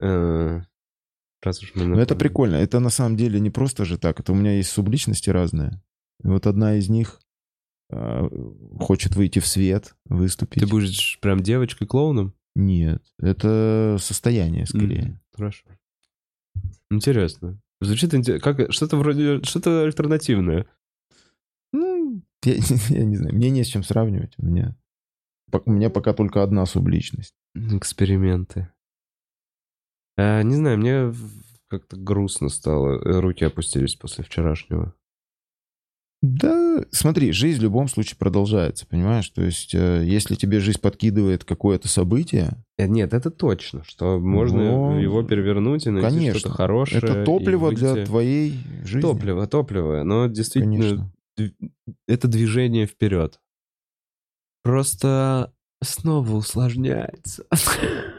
Э, 0.00 0.60
Раз 1.42 1.62
уж 1.62 1.72
мы 1.76 1.84
Ну, 1.84 1.98
это 2.00 2.16
прикольно. 2.16 2.56
Это 2.56 2.80
на 2.80 2.90
самом 2.90 3.16
деле 3.16 3.38
не 3.38 3.50
просто 3.50 3.84
же 3.84 3.96
так. 3.98 4.18
Это 4.18 4.32
у 4.32 4.34
меня 4.34 4.56
есть 4.56 4.70
субличности 4.70 5.30
разные. 5.30 5.80
И 6.24 6.28
вот 6.28 6.46
одна 6.48 6.74
из 6.74 6.88
них 6.88 7.20
хочет 7.90 9.14
выйти 9.16 9.38
в 9.38 9.46
свет, 9.46 9.94
выступить. 10.06 10.62
Ты 10.62 10.68
будешь 10.68 11.18
прям 11.20 11.40
девочкой-клоуном? 11.42 12.34
Нет, 12.54 13.02
это 13.18 13.96
состояние 14.00 14.66
скорее. 14.66 15.02
М, 15.02 15.20
Хорошо. 15.34 15.64
Интересно. 16.90 17.60
Звучит 17.80 18.14
инте- 18.14 18.38
как 18.38 18.72
что-то 18.72 18.96
вроде 18.96 19.42
что-то 19.42 19.84
альтернативное. 19.84 20.66
Ну, 21.72 22.22
я, 22.44 22.54
я 22.88 23.04
не 23.04 23.16
знаю, 23.16 23.34
мне 23.34 23.50
не 23.50 23.62
с 23.64 23.66
чем 23.68 23.82
сравнивать. 23.82 24.34
У 24.38 24.46
меня, 24.46 24.74
у 25.52 25.70
меня 25.70 25.90
пока 25.90 26.12
только 26.14 26.42
одна 26.42 26.64
субличность. 26.66 27.34
Эксперименты. 27.54 28.68
А, 30.16 30.42
не 30.42 30.54
знаю, 30.56 30.78
мне 30.78 31.12
как-то 31.68 31.96
грустно 31.96 32.48
стало. 32.48 32.98
Э, 33.04 33.20
Руки 33.20 33.44
опустились 33.44 33.96
после 33.96 34.24
вчерашнего. 34.24 34.94
Да, 36.22 36.82
смотри, 36.90 37.30
жизнь 37.32 37.60
в 37.60 37.62
любом 37.62 37.88
случае 37.88 38.16
продолжается, 38.18 38.86
понимаешь? 38.86 39.28
То 39.30 39.42
есть, 39.42 39.74
э, 39.74 40.02
если 40.04 40.34
тебе 40.34 40.60
жизнь 40.60 40.80
подкидывает 40.80 41.44
какое-то 41.44 41.88
событие, 41.88 42.56
Э, 42.78 42.86
Нет, 42.86 43.14
это 43.14 43.30
точно, 43.30 43.84
что 43.84 44.18
можно 44.18 44.58
Но- 44.58 45.00
его 45.00 45.22
перевернуть 45.22 45.86
и 45.86 45.90
найти 45.90 46.08
конечно, 46.08 46.40
что-то 46.40 46.54
хорошее. 46.54 46.98
это 47.02 47.24
топливо 47.24 47.72
для 47.72 47.92
выйти- 47.94 48.04
твоей 48.06 48.54
жизни. 48.84 49.00
Топливо, 49.00 49.46
топливо. 49.46 50.02
Но 50.02 50.26
действительно, 50.26 50.76
Конечно. 51.38 51.62
это 52.06 52.28
движение 52.28 52.86
вперед. 52.86 53.40
Просто 54.62 55.52
снова 55.82 56.32
усложняется. 56.36 57.44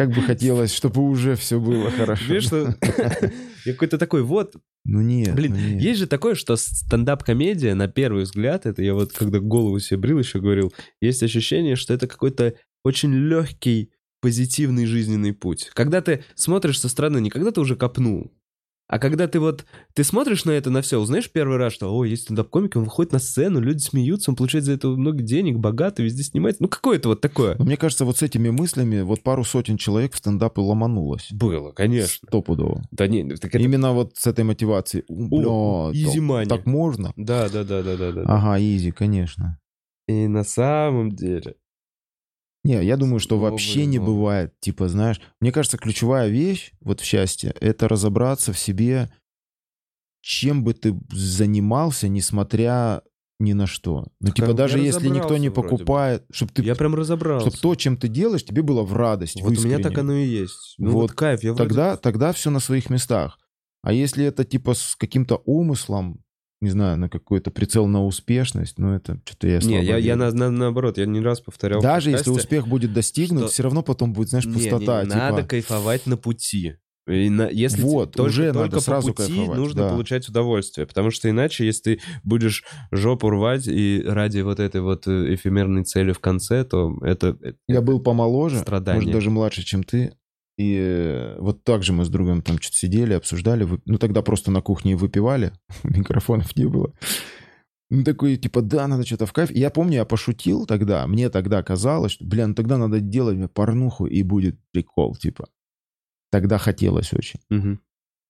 Как 0.00 0.14
бы 0.14 0.22
хотелось, 0.22 0.72
чтобы 0.72 1.02
уже 1.02 1.36
все 1.36 1.60
было 1.60 1.90
хорошо. 1.90 2.24
Видишь, 2.24 2.46
что 2.46 2.74
я 3.66 3.72
какой-то 3.72 3.98
такой, 3.98 4.22
вот, 4.22 4.54
Ну 4.86 5.02
нет, 5.02 5.34
Блин, 5.34 5.52
ну 5.52 5.58
нет. 5.58 5.82
есть 5.82 5.98
же 5.98 6.06
такое, 6.06 6.34
что 6.34 6.56
стендап-комедия, 6.56 7.74
на 7.74 7.86
первый 7.86 8.22
взгляд, 8.22 8.64
это 8.64 8.82
я 8.82 8.94
вот 8.94 9.12
когда 9.12 9.40
голову 9.40 9.78
себе 9.78 9.98
брил, 9.98 10.18
еще 10.18 10.40
говорил, 10.40 10.72
есть 11.02 11.22
ощущение, 11.22 11.76
что 11.76 11.92
это 11.92 12.06
какой-то 12.06 12.54
очень 12.82 13.12
легкий, 13.12 13.90
позитивный 14.22 14.86
жизненный 14.86 15.34
путь. 15.34 15.70
Когда 15.74 16.00
ты 16.00 16.24
смотришь 16.34 16.80
со 16.80 16.88
стороны, 16.88 17.20
не 17.20 17.28
когда 17.28 17.50
ты 17.50 17.60
уже 17.60 17.76
копнул, 17.76 18.32
а 18.90 18.98
когда 18.98 19.28
ты 19.28 19.38
вот, 19.38 19.64
ты 19.94 20.02
смотришь 20.02 20.44
на 20.44 20.50
это, 20.50 20.68
на 20.68 20.82
все, 20.82 20.98
узнаешь 20.98 21.30
первый 21.30 21.58
раз, 21.58 21.72
что, 21.72 21.94
о, 21.94 22.04
есть 22.04 22.24
стендап-комик, 22.24 22.74
он 22.74 22.84
выходит 22.84 23.12
на 23.12 23.20
сцену, 23.20 23.60
люди 23.60 23.78
смеются, 23.78 24.32
он 24.32 24.36
получает 24.36 24.64
за 24.64 24.72
это 24.72 24.88
много 24.88 25.22
денег, 25.22 25.58
богатый, 25.58 26.04
везде 26.04 26.24
снимается. 26.24 26.60
Ну, 26.60 26.68
какое-то 26.68 27.10
вот 27.10 27.20
такое. 27.20 27.54
Но 27.56 27.66
мне 27.66 27.76
кажется, 27.76 28.04
вот 28.04 28.18
с 28.18 28.22
этими 28.22 28.50
мыслями 28.50 29.02
вот 29.02 29.22
пару 29.22 29.44
сотен 29.44 29.76
человек 29.76 30.14
в 30.14 30.16
стендап 30.16 30.58
и 30.58 30.60
ломанулось. 30.60 31.28
Было, 31.30 31.70
конечно. 31.70 32.26
Стопудово. 32.26 32.82
Да 32.90 33.06
не, 33.06 33.22
так 33.36 33.54
это... 33.54 33.62
Именно 33.62 33.92
вот 33.92 34.16
с 34.16 34.26
этой 34.26 34.42
мотивацией. 34.42 35.04
О, 35.08 35.92
money. 35.92 36.46
так 36.46 36.66
можно? 36.66 37.12
Да, 37.14 37.48
да, 37.48 37.62
да, 37.62 37.84
да, 37.84 37.96
да, 37.96 38.10
да. 38.10 38.22
Ага, 38.26 38.60
изи, 38.60 38.90
конечно. 38.90 39.60
И 40.08 40.26
на 40.26 40.42
самом 40.42 41.12
деле... 41.12 41.54
Не, 42.62 42.84
я 42.84 42.96
думаю, 42.96 43.20
что 43.20 43.38
вообще 43.38 43.86
не 43.86 43.98
бывает. 43.98 44.52
Типа, 44.60 44.88
знаешь, 44.88 45.20
мне 45.40 45.50
кажется, 45.52 45.78
ключевая 45.78 46.28
вещь 46.28 46.72
вот 46.80 47.00
в 47.00 47.04
счастье— 47.04 47.54
это 47.60 47.88
разобраться 47.88 48.52
в 48.52 48.58
себе, 48.58 49.10
чем 50.20 50.62
бы 50.62 50.74
ты 50.74 50.98
занимался, 51.10 52.08
несмотря 52.08 53.02
ни 53.38 53.54
на 53.54 53.66
что. 53.66 54.08
Ну, 54.20 54.26
Так, 54.28 54.36
типа, 54.36 54.50
а 54.50 54.52
даже 54.52 54.78
если 54.78 55.08
никто 55.08 55.36
не 55.38 55.50
покупает, 55.50 56.24
чтобы 56.30 56.52
ты, 56.52 56.62
Я 56.62 56.74
прям 56.74 56.94
разобрался. 56.94 57.46
чтобы 57.48 57.56
то, 57.62 57.74
чем 57.74 57.96
ты 57.96 58.08
делаешь, 58.08 58.44
тебе 58.44 58.60
было 58.60 58.82
в 58.82 58.92
радость, 58.92 59.40
в 59.40 59.44
Вот 59.44 59.56
у 59.56 59.62
меня 59.62 59.78
так 59.78 59.96
оно 59.96 60.12
и 60.12 60.26
есть. 60.26 60.74
Ну 60.76 60.90
вот, 60.90 61.00
Вот 61.02 61.12
кайф, 61.12 61.42
я 61.42 61.54
вроде- 61.54 61.68
Тогда, 61.68 61.96
тогда 61.96 62.32
все 62.34 62.50
на 62.50 62.60
своих 62.60 62.90
местах. 62.90 63.38
А 63.82 63.94
если 63.94 64.26
это 64.26 64.44
типа 64.44 64.74
с 64.74 64.94
каким-то 64.94 65.36
умыслом, 65.46 66.22
не 66.60 66.70
знаю, 66.70 66.98
на 66.98 67.08
какой-то 67.08 67.50
прицел 67.50 67.86
на 67.86 68.04
успешность, 68.04 68.78
ну 68.78 68.94
это 68.94 69.20
что-то 69.24 69.48
я 69.48 69.60
слабо 69.60 69.76
Не, 69.78 69.84
я, 69.84 69.96
я 69.96 70.14
верю. 70.14 70.16
на- 70.16 70.30
на- 70.32 70.50
наоборот, 70.50 70.98
я 70.98 71.06
не 71.06 71.20
раз 71.20 71.40
повторял. 71.40 71.80
Даже 71.80 72.10
если 72.10 72.24
подкасте, 72.24 72.46
успех 72.46 72.68
будет 72.68 72.92
достигнут, 72.92 73.44
что- 73.44 73.52
все 73.52 73.62
равно 73.62 73.82
потом 73.82 74.12
будет, 74.12 74.28
знаешь, 74.28 74.44
не, 74.46 74.52
пустота. 74.54 75.02
не, 75.04 75.10
типа, 75.10 75.18
Надо 75.18 75.42
кайфовать 75.44 76.06
на 76.06 76.16
пути. 76.16 76.74
И 77.08 77.28
на- 77.30 77.48
если 77.48 77.80
Вот, 77.82 78.12
те- 78.12 78.18
только, 78.18 78.28
уже 78.28 78.44
только 78.52 78.60
надо 78.60 78.76
по 78.76 78.82
сразу 78.82 79.14
пути 79.14 79.32
кайфовать, 79.32 79.58
нужно 79.58 79.82
да. 79.84 79.88
получать 79.90 80.28
удовольствие. 80.28 80.86
Потому 80.86 81.10
что 81.10 81.28
иначе, 81.30 81.64
если 81.64 81.94
ты 81.96 82.00
будешь 82.22 82.62
жопу 82.92 83.30
рвать 83.30 83.66
и 83.66 84.04
ради 84.06 84.40
вот 84.40 84.60
этой 84.60 84.82
вот 84.82 85.08
э, 85.08 85.34
эфемерной 85.34 85.84
цели 85.84 86.12
в 86.12 86.20
конце, 86.20 86.62
то 86.62 86.94
это... 87.02 87.38
это- 87.40 87.56
Я 87.66 87.80
был 87.80 88.00
помоложе, 88.00 88.58
Страдание. 88.58 89.00
может, 89.00 89.12
даже 89.14 89.30
младше, 89.30 89.64
чем 89.64 89.82
ты. 89.82 90.12
И 90.60 91.34
вот 91.38 91.64
так 91.64 91.82
же 91.82 91.92
мы 91.94 92.04
с 92.04 92.08
другом 92.10 92.42
там 92.42 92.60
что-то 92.60 92.76
сидели, 92.76 93.14
обсуждали. 93.14 93.66
Ну, 93.86 93.96
тогда 93.98 94.20
просто 94.20 94.50
на 94.50 94.60
кухне 94.60 94.94
выпивали. 94.94 95.52
Микрофонов 95.84 96.54
не 96.56 96.66
было. 96.66 96.92
Ну, 97.88 98.04
такой, 98.04 98.36
типа, 98.36 98.60
да, 98.60 98.86
надо 98.86 99.06
что-то 99.06 99.24
в 99.26 99.32
кайф. 99.32 99.50
И 99.50 99.58
я 99.58 99.70
помню, 99.70 99.94
я 99.94 100.04
пошутил 100.04 100.66
тогда. 100.66 101.06
Мне 101.06 101.30
тогда 101.30 101.62
казалось, 101.62 102.12
что, 102.12 102.24
бля, 102.26 102.46
ну 102.46 102.54
тогда 102.54 102.76
надо 102.76 103.00
делать 103.00 103.50
порнуху, 103.52 104.06
и 104.06 104.22
будет 104.22 104.58
прикол, 104.72 105.16
типа. 105.16 105.48
Тогда 106.30 106.58
хотелось 106.58 107.12
очень. 107.14 107.40
Мгм. 107.48 107.80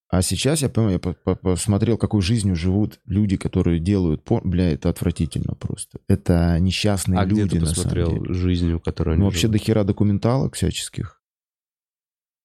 А 0.08 0.22
сейчас 0.22 0.62
я 0.62 0.68
помню, 0.68 0.92
я 0.92 0.98
по- 0.98 1.12
по- 1.12 1.34
посмотрел, 1.36 1.96
какой 1.98 2.22
жизнью 2.22 2.56
живут 2.56 3.00
люди, 3.06 3.36
которые 3.36 3.80
делают 3.80 4.24
порно. 4.24 4.50
Бля, 4.50 4.72
это 4.72 4.88
отвратительно 4.88 5.54
просто. 5.54 5.98
Это 6.08 6.58
несчастные 6.58 7.18
А 7.20 7.26
где 7.26 7.42
люди, 7.42 7.50
ты 7.58 7.60
на 7.60 7.66
самом 7.66 7.74
посмотрел 7.90 8.34
жизнью, 8.34 8.80
которую 8.80 9.14
они 9.14 9.20
Ну, 9.20 9.26
вообще 9.26 9.42
живут? 9.42 9.52
до 9.52 9.58
хера 9.64 9.84
документалок 9.84 10.54
всяческих. 10.54 11.19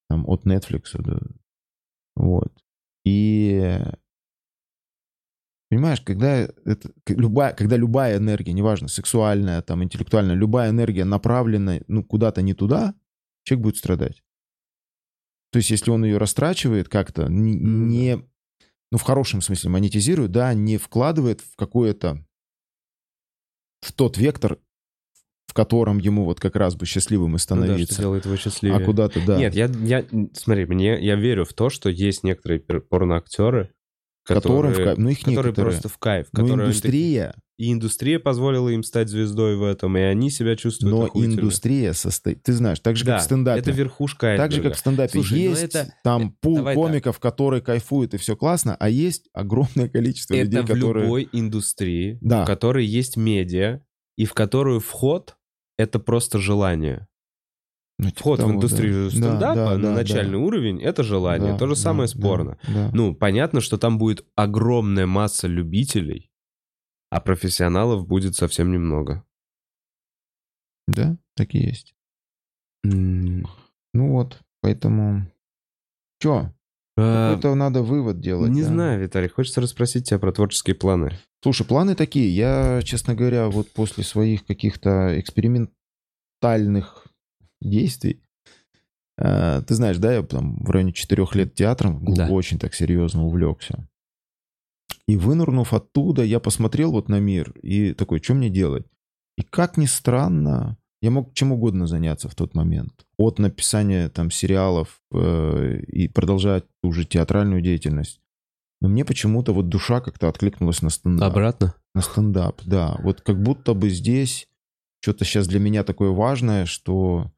Там 0.10 0.28
от 0.28 0.46
Netflix, 0.46 0.92
да. 1.00 1.20
Вот. 2.16 2.54
И 3.04 3.80
понимаешь, 5.70 6.02
когда 6.02 6.38
это, 6.40 6.92
любая, 7.08 7.54
когда 7.54 7.76
любая 7.76 8.18
энергия, 8.18 8.54
неважно, 8.54 8.88
сексуальная, 8.88 9.62
там, 9.62 9.84
интеллектуальная, 9.84 10.36
любая 10.36 10.70
энергия 10.70 11.06
направлена, 11.06 11.80
ну, 11.88 12.04
куда-то 12.04 12.42
не 12.42 12.54
туда, 12.54 12.96
человек 13.44 13.64
будет 13.64 13.78
страдать. 13.78 14.24
То 15.52 15.58
есть, 15.58 15.70
если 15.70 15.92
он 15.92 16.04
ее 16.04 16.18
растрачивает 16.18 16.90
как-то, 16.90 17.28
не, 17.28 18.18
ну, 18.92 18.98
в 18.98 19.02
хорошем 19.04 19.42
смысле 19.42 19.70
монетизирует, 19.70 20.32
да, 20.32 20.54
не 20.54 20.78
вкладывает 20.78 21.42
в 21.42 21.56
какое-то, 21.56 22.26
в 23.82 23.94
тот 23.94 24.18
вектор, 24.18 24.60
котором 25.56 25.98
ему 25.98 26.26
вот 26.26 26.40
как 26.40 26.56
раз 26.56 26.76
бы 26.76 26.86
счастливым 26.86 27.30
и 27.30 27.32
Ну 27.32 27.34
да, 27.36 27.40
что 27.40 27.56
становиться. 27.56 28.02
делает 28.02 28.26
его 28.26 28.36
счастливее. 28.36 28.78
а 28.78 28.84
куда-то, 28.86 29.20
да. 29.26 29.38
Нет, 29.38 29.56
я, 29.56 29.66
я, 29.84 30.06
смотри, 30.34 30.66
мне, 30.66 31.00
я 31.04 31.16
верю 31.16 31.46
в 31.46 31.54
то, 31.54 31.70
что 31.70 31.90
есть 31.90 32.24
некоторые 32.24 32.60
порноактеры, 32.60 33.72
которым 34.26 34.72
в 34.72 34.76
которые, 34.76 34.86
кайф. 34.88 34.98
Ну, 34.98 35.10
их 35.10 35.20
которые 35.20 35.36
некоторые. 35.44 35.72
просто 35.72 35.90
в 35.90 35.98
кайф. 35.98 36.28
Ну, 36.32 36.40
которые 36.42 36.54
они 36.56 36.64
индустрия, 36.72 37.36
и 37.58 37.72
индустрия 37.72 38.20
позволила 38.20 38.68
им 38.70 38.84
стать 38.84 39.08
звездой 39.08 39.56
в 39.56 39.64
этом, 39.64 39.96
и 39.98 40.02
они 40.02 40.30
себя 40.30 40.56
чувствуют 40.58 41.14
но 41.14 41.22
индустрия 41.24 41.94
состоит... 41.94 42.44
Ты 42.44 42.52
знаешь, 42.52 42.80
так 42.82 42.98
же, 42.98 43.06
Да, 43.06 43.14
как 43.14 43.22
в 43.22 43.24
стендапе. 43.26 43.60
это 43.62 43.72
верхушка 43.72 44.36
Так 44.36 44.52
же, 44.52 44.62
как 44.62 44.74
в 44.76 44.78
стендапе. 44.80 45.12
Слушай, 45.12 45.32
ну 45.46 45.50
есть 45.52 45.64
это- 45.64 45.94
там 46.04 46.32
пул 46.42 46.58
давай 46.58 46.76
так. 46.76 46.84
комиков, 46.84 47.20
которые 47.20 47.62
кайфуют, 47.62 48.14
и 48.14 48.18
все 48.18 48.36
классно, 48.36 48.76
а 48.78 48.90
есть 48.90 49.30
огромное 49.32 49.88
количество 49.88 50.34
Это 50.34 50.44
людей, 50.44 50.62
в 50.64 50.68
которые... 50.68 51.06
любой 51.06 51.30
индустрии, 51.32 52.18
Да. 52.22 52.44
в 52.44 52.46
которой 52.48 52.86
есть 52.86 53.16
медиа, 53.16 53.80
и 54.18 54.26
в 54.26 54.34
которую 54.34 54.80
вход— 54.82 55.36
это 55.78 56.00
просто 56.00 56.40
желание. 56.40 57.08
Ну, 57.98 58.10
типа 58.10 58.20
Вход 58.20 58.40
в 58.40 58.42
того, 58.42 58.50
да. 58.52 58.56
индустрию 58.58 59.04
Да, 59.06 59.10
стендапа 59.10 59.56
да, 59.56 59.78
на 59.78 59.82
да, 59.82 59.94
начальный 59.94 60.38
да. 60.40 60.46
уровень— 60.46 60.82
это 60.84 61.04
желание. 61.04 61.54
Да, 61.54 61.58
То 61.58 61.68
же 61.68 61.76
да, 61.76 61.80
самое 61.82 62.10
да, 62.10 62.20
спорно. 62.20 62.58
да. 62.68 62.92
Ну, 62.94 63.16
понятно, 63.16 63.62
что 63.62 63.78
там 63.78 63.98
будет 63.98 64.26
огромная 64.36 65.06
масса 65.08 65.48
любителей, 65.48 66.30
а 67.10 67.22
профессионалов 67.22 68.06
будет 68.06 68.36
совсем 68.36 68.72
немного. 68.72 69.24
Да, 70.88 71.18
так 71.36 71.54
и 71.56 71.60
есть. 71.60 71.96
Ну 72.84 73.46
вот, 73.94 74.42
поэтому... 74.62 75.32
Чё? 76.20 76.54
А, 76.98 77.30
Какой-то 77.30 77.56
надо 77.56 77.82
вывод 77.82 78.20
делать. 78.20 78.52
Не 78.52 78.62
да? 78.62 78.68
знаю, 78.68 79.02
Виталий, 79.02 79.30
хочется 79.30 79.62
расспросить 79.62 80.08
тебя 80.08 80.20
про 80.20 80.32
творческие 80.32 80.76
планы. 80.76 81.18
Слушай, 81.46 81.68
планы 81.68 81.94
такие. 81.94 82.36
Я, 82.36 82.82
честно 82.84 83.14
говоря, 83.14 83.50
вот 83.50 83.70
после 83.70 84.04
своих 84.04 84.48
каких-то 84.48 85.20
экспериментальных 85.20 87.06
действий, 87.62 88.20
э, 89.20 89.62
ты 89.62 89.76
знаешь, 89.76 90.00
да, 90.00 90.12
я 90.12 90.24
там 90.24 90.58
в 90.64 90.72
районе 90.72 90.92
четырех 90.92 91.36
лет 91.36 91.54
театром 91.54 92.04
Да. 92.16 92.30
очень 92.30 92.58
так 92.58 92.74
серьезно 92.74 93.26
увлекся. 93.26 93.88
И 95.08 95.18
вынырнув 95.18 95.72
оттуда, 95.72 96.24
я 96.24 96.40
посмотрел 96.40 96.92
вот 96.92 97.10
на 97.10 97.20
мир 97.20 97.54
и 97.62 97.94
такой, 97.94 98.24
что 98.24 98.34
мне 98.34 98.50
делать? 98.50 98.88
И 99.38 99.44
как 99.44 99.78
ни 99.78 99.86
странно, 99.86 100.80
я 101.04 101.12
мог 101.12 101.36
чем 101.36 101.52
угодно 101.52 101.86
заняться 101.86 102.28
в 102.28 102.34
тот 102.34 102.56
момент. 102.56 103.06
От 103.20 103.38
написания 103.38 104.10
там 104.10 104.32
сериалов 104.32 105.00
э, 105.14 105.82
и 105.94 106.08
продолжать 106.08 106.64
ту 106.82 106.92
же 106.92 107.06
театральную 107.06 107.62
деятельность. 107.62 108.20
Но 108.82 108.90
мне 108.90 109.06
почему-то 109.06 109.54
вот 109.54 109.70
душа 109.70 110.02
как-то 110.02 110.28
откликнулась 110.30 110.82
на 110.82 110.90
стендап. 110.90 111.32
Обратно? 111.32 111.76
На 111.94 112.02
стендап, 112.02 112.62
да. 112.66 112.98
Вот 113.04 113.22
как 113.22 113.42
будто 113.42 113.74
бы 113.74 113.90
здесь 113.90 114.48
что-то 115.02 115.24
сейчас 115.26 115.48
для 115.48 115.60
меня 115.60 115.84
такое 115.84 116.10
важное, 116.12 116.66
что, 116.66 117.32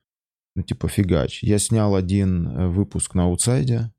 ну, 0.56 0.64
типа, 0.64 0.88
фигач. 0.88 1.44
Я 1.44 1.60
снял 1.60 1.96
один 1.96 2.48
э, 2.48 2.68
выпуск 2.68 3.14
на 3.14 3.26
аутсайде, 3.26 3.92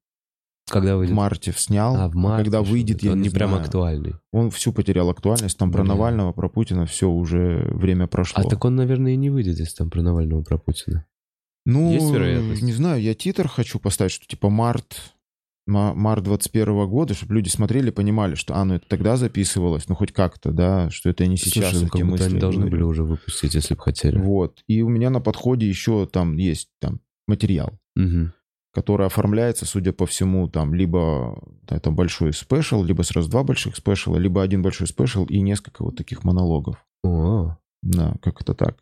Когда 0.70 0.96
в 0.96 0.98
выйдет? 0.98 1.14
марте 1.14 1.52
снял. 1.56 1.94
А, 1.96 2.08
в 2.08 2.14
марте. 2.14 2.44
Когда 2.44 2.62
выйдет, 2.62 3.02
я 3.02 3.12
Он 3.12 3.18
не 3.20 3.28
не 3.28 3.30
прям 3.34 3.50
знаю. 3.50 3.64
актуальный. 3.64 4.14
Он 4.32 4.50
всю 4.50 4.72
потерял 4.72 5.08
актуальность. 5.10 5.56
Там 5.58 5.70
про 5.70 5.82
Блин. 5.82 5.94
Навального, 5.94 6.32
про 6.32 6.48
Путина 6.48 6.86
все 6.86 7.08
уже 7.08 7.68
время 7.72 8.06
прошло. 8.08 8.42
А 8.44 8.48
так 8.48 8.64
он, 8.64 8.74
наверное, 8.76 9.12
и 9.12 9.16
не 9.16 9.30
выйдет, 9.30 9.58
если 9.58 9.76
там 9.76 9.90
про 9.90 10.02
Навального, 10.02 10.42
про 10.42 10.58
Путина. 10.58 11.04
Ну, 11.66 11.92
Есть 11.92 12.10
вероятность? 12.10 12.62
не 12.62 12.72
знаю, 12.72 13.00
я 13.02 13.14
титр 13.14 13.46
хочу 13.48 13.78
поставить, 13.78 14.12
что 14.12 14.26
типа 14.26 14.48
март, 14.48 14.96
ма- 14.96 15.12
март 15.68 16.24
21 16.24 16.88
года, 16.88 17.14
чтобы 17.14 17.34
люди 17.34 17.48
смотрели, 17.48 17.90
понимали, 17.90 18.34
что, 18.34 18.56
а, 18.56 18.64
ну 18.64 18.74
это 18.74 18.88
тогда 18.88 19.16
записывалось, 19.16 19.88
ну 19.88 19.94
хоть 19.94 20.12
как-то, 20.12 20.50
да, 20.50 20.90
что 20.90 21.10
это 21.10 21.26
не 21.26 21.36
сейчас 21.36 21.72
Слушай, 21.72 21.82
ну, 21.84 21.88
как 21.90 22.06
будто 22.08 22.24
они 22.24 22.38
должны 22.38 22.66
были 22.66 22.82
уже 22.82 23.04
выпустить, 23.04 23.54
если 23.54 23.74
бы 23.74 23.80
хотели. 23.82 24.16
Вот. 24.18 24.62
И 24.66 24.82
у 24.82 24.88
меня 24.88 25.10
на 25.10 25.20
подходе 25.20 25.68
еще 25.68 26.06
там 26.06 26.36
есть 26.36 26.68
там 26.80 27.00
материал, 27.26 27.78
Мгм. 27.96 28.32
которая 28.72 29.08
оформляется, 29.08 29.66
судя 29.66 29.92
по 29.92 30.06
всему, 30.06 30.48
там 30.48 30.74
либо 30.74 31.38
это 31.68 31.90
большой 31.90 32.32
special, 32.32 32.82
либо 32.82 33.02
сразу 33.02 33.30
два 33.30 33.44
больших 33.44 33.76
special 33.76 34.07
а, 34.07 34.16
либо 34.18 34.42
один 34.42 34.62
большой 34.62 34.86
special 34.86 35.24
и 35.26 35.40
несколько 35.40 35.84
вот 35.84 35.96
таких 35.96 36.24
монологов. 36.24 36.76
О, 37.04 37.56
Да, 37.82 38.16
как 38.22 38.40
это 38.40 38.54
так. 38.54 38.78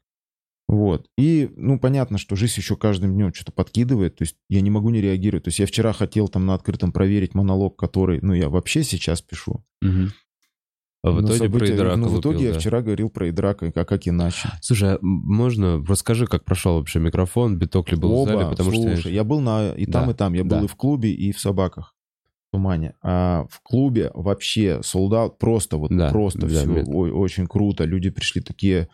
Вот. 0.69 1.07
И, 1.17 1.49
ну, 1.57 1.79
понятно, 1.79 2.19
что 2.19 2.35
жизнь 2.35 2.55
еще 2.57 2.77
каждым 2.77 3.15
днем 3.15 3.33
что-то 3.33 3.53
подкидывает. 3.53 4.17
То 4.17 4.25
есть 4.25 4.37
я 4.49 4.61
не 4.61 4.71
могу 4.71 4.91
не 4.91 5.01
реагировать. 5.01 5.45
То 5.45 5.49
есть 5.49 5.61
я 5.61 5.67
вчера 5.67 5.93
хотел 5.93 6.27
там 6.29 6.45
на 6.47 6.55
открытом 6.55 6.91
проверить 6.91 7.35
монолог, 7.35 7.77
который, 7.77 8.19
ну, 8.21 8.33
я 8.35 8.49
вообще 8.49 8.83
сейчас 8.83 9.23
пишу. 9.23 9.65
мгм. 9.81 10.13
А 11.05 11.11
в 11.13 11.21
итоге 11.21 11.39
про 11.39 11.47
события- 11.61 11.75
Идрака 11.77 11.97
Ну, 11.97 12.09
в 12.09 12.21
итоге 12.21 12.37
лупил, 12.39 12.49
я 12.49 12.55
да. 12.55 12.59
вчера 12.59 12.83
говорил 12.83 13.11
про 13.11 13.29
Идрака, 13.31 13.71
а 13.73 13.85
как 13.85 14.09
иначе. 14.09 14.49
Слушай, 14.61 14.95
а 14.95 14.99
можно 15.03 15.85
расскажи, 15.87 16.27
как 16.27 16.45
прошел 16.45 16.79
вообще 16.79 16.99
микрофон, 16.99 17.57
биток 17.59 17.93
ли 17.93 17.97
был 17.97 18.09
в 18.11 18.15
Оба, 18.23 18.33
зале, 18.33 18.47
потому 18.51 18.73
слушай, 18.73 18.97
что... 18.97 19.11
я 19.11 19.23
был 19.23 19.39
на 19.41 19.71
и 19.71 19.87
там, 19.87 20.07
Да, 20.07 20.11
и 20.11 20.15
там. 20.15 20.33
Я 20.35 20.43
был 20.43 20.59
да. 20.59 20.65
и 20.65 20.67
в 20.67 20.75
клубе, 20.75 21.13
и 21.13 21.31
в 21.31 21.39
собаках. 21.39 21.95
В 22.49 22.57
тумане. 22.57 22.95
А 23.03 23.47
в 23.51 23.61
клубе 23.63 24.11
вообще 24.15 24.81
солдат 24.83 25.39
просто 25.39 25.77
вот 25.77 25.93
Да, 25.97 26.11
просто 26.11 26.41
да, 26.41 26.49
все 26.49 26.67
мне- 26.67 26.83
очень 26.83 27.47
круто. 27.47 27.85
Люди 27.85 28.11
пришли 28.11 28.41
такие 28.43 28.89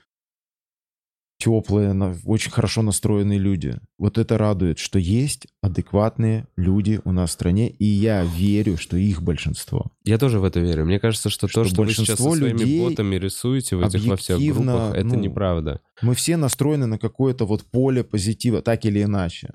теплые, 1.43 2.16
очень 2.24 2.52
хорошо 2.52 2.82
настроенные 2.82 3.39
люди. 3.39 3.77
Вот 3.98 4.16
это 4.16 4.39
радует, 4.39 4.78
что 4.78 5.01
есть 5.01 5.48
адекватные 5.60 6.47
люди 6.56 7.01
у 7.05 7.10
нас 7.10 7.31
в 7.31 7.32
стране, 7.32 7.69
и 7.69 7.85
я 7.85 8.23
верю, 8.23 8.77
что 8.77 8.97
их 8.97 9.23
большинство. 9.23 9.90
Я 10.05 10.19
тоже 10.19 10.39
в 10.39 10.44
это 10.44 10.60
верю. 10.60 10.85
Мне 10.85 11.01
кажется, 11.01 11.31
что, 11.31 11.48
Что 11.48 11.64
то, 11.64 11.69
что 11.69 11.82
вы 11.82 11.89
сейчас 11.89 12.19
со 12.19 12.24
большинство 12.24 12.36
своими 12.36 12.59
людей 12.60 12.81
ботами 12.81 13.16
рисуете 13.16 13.74
в 13.74 13.85
этих 13.85 14.05
во 14.05 14.16
всех 14.16 14.39
группах, 14.39 14.94
это 14.94 15.05
ну, 15.05 15.16
неправда. 15.16 15.81
Мы 16.01 16.14
все 16.14 16.36
настроены 16.36 16.86
на 16.86 16.98
какое-то 16.98 17.44
вот 17.44 17.64
поле 17.64 18.05
позитива, 18.05 18.62
так 18.62 18.85
или 18.85 19.02
иначе. 19.02 19.51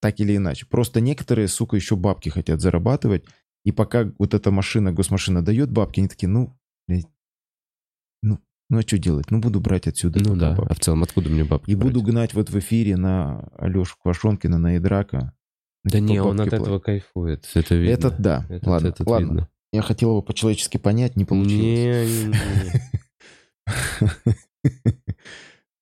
Так 0.00 0.20
или 0.20 0.36
иначе. 0.36 0.66
Просто 0.66 1.00
некоторые, 1.00 1.48
сука, 1.48 1.74
еще 1.74 1.96
бабки 1.96 2.28
хотят 2.28 2.60
зарабатывать. 2.60 3.24
И 3.64 3.72
пока 3.72 4.12
вот 4.18 4.34
эта 4.34 4.52
машина, 4.52 4.92
госмашина 4.92 5.44
дает 5.44 5.72
бабки, 5.72 6.00
они 6.00 6.08
такие, 6.08 6.28
ну, 6.28 6.56
ну, 8.72 8.78
а 8.78 8.82
что 8.82 8.96
делать? 8.96 9.30
Ну, 9.30 9.38
буду 9.38 9.60
брать 9.60 9.86
отсюда. 9.86 10.18
Ну 10.18 10.34
да, 10.34 10.54
бабки. 10.54 10.72
а 10.72 10.74
в 10.74 10.80
целом 10.80 11.02
откуда 11.02 11.28
мне 11.28 11.44
бабки 11.44 11.70
И 11.70 11.74
брать? 11.74 11.92
буду 11.92 12.02
гнать 12.02 12.32
вот 12.32 12.48
в 12.48 12.58
эфире 12.58 12.96
на 12.96 13.40
Алешу 13.58 13.96
Квашонкина, 14.02 14.56
на 14.56 14.78
Идрака. 14.78 15.34
Да 15.84 15.98
типа, 15.98 16.04
не, 16.10 16.20
он 16.22 16.40
от 16.40 16.48
платят. 16.48 16.62
этого 16.62 16.78
кайфует, 16.78 17.46
это 17.54 17.74
видно. 17.74 17.92
Этот 17.92 18.20
да. 18.20 18.46
Этот- 18.48 18.66
ладно, 18.66 18.86
этот 18.88 19.06
ладно. 19.06 19.26
видно. 19.26 19.48
Я 19.74 19.82
хотел 19.82 20.08
его 20.10 20.22
по-человечески 20.22 20.78
понять, 20.78 21.16
не 21.16 21.26
получилось. 21.26 22.24
Не, 22.24 22.28
не, 22.28 22.34
не. 24.06 24.34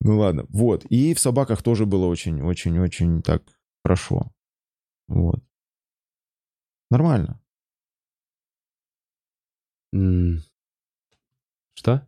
Ну 0.02 0.18
ладно, 0.18 0.46
вот. 0.48 0.84
И 0.86 1.14
в 1.14 1.20
собаках 1.20 1.62
тоже 1.62 1.86
было 1.86 2.06
очень-очень-очень 2.06 3.22
так 3.22 3.42
хорошо. 3.84 4.32
Вот. 5.06 5.44
Нормально. 6.90 7.38
Что? 11.74 12.06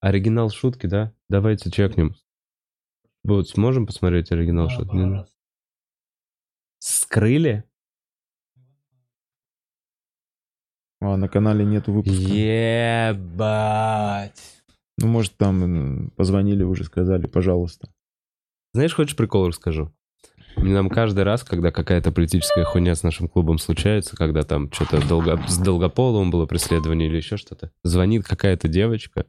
Оригинал 0.00 0.50
шутки, 0.50 0.86
да? 0.86 1.12
Давайте 1.28 1.70
чекнем. 1.70 2.14
Вот, 3.22 3.48
сможем 3.50 3.86
посмотреть 3.86 4.32
оригинал 4.32 4.70
шутки? 4.70 4.96
Не- 4.96 5.26
Скрыли? 6.78 7.64
А 11.02 11.16
на 11.16 11.28
канале 11.28 11.64
нету 11.64 11.92
выпуска. 11.92 12.18
Ебать. 13.10 13.92
Ну, 14.98 15.06
может, 15.06 15.36
там 15.36 16.10
позвонили 16.16 16.62
уже, 16.62 16.84
сказали, 16.84 17.26
пожалуйста. 17.26 17.88
Знаешь, 18.72 18.94
хочешь 18.94 19.16
прикол 19.16 19.48
расскажу? 19.48 19.92
Нам 20.56 20.88
каждый 20.90 21.24
раз, 21.24 21.42
когда 21.44 21.70
какая-то 21.70 22.12
политическая 22.12 22.64
хуйня 22.64 22.94
с 22.94 23.02
нашим 23.02 23.28
клубом 23.28 23.58
случается, 23.58 24.16
когда 24.16 24.42
там 24.42 24.70
что-то 24.72 25.06
долго... 25.06 25.42
с 25.46 25.58
Долгополовым 25.58 26.30
было 26.30 26.46
преследование 26.46 27.08
или 27.08 27.16
еще 27.16 27.36
что-то, 27.36 27.70
звонит 27.82 28.24
какая-то 28.26 28.68
девочка 28.68 29.26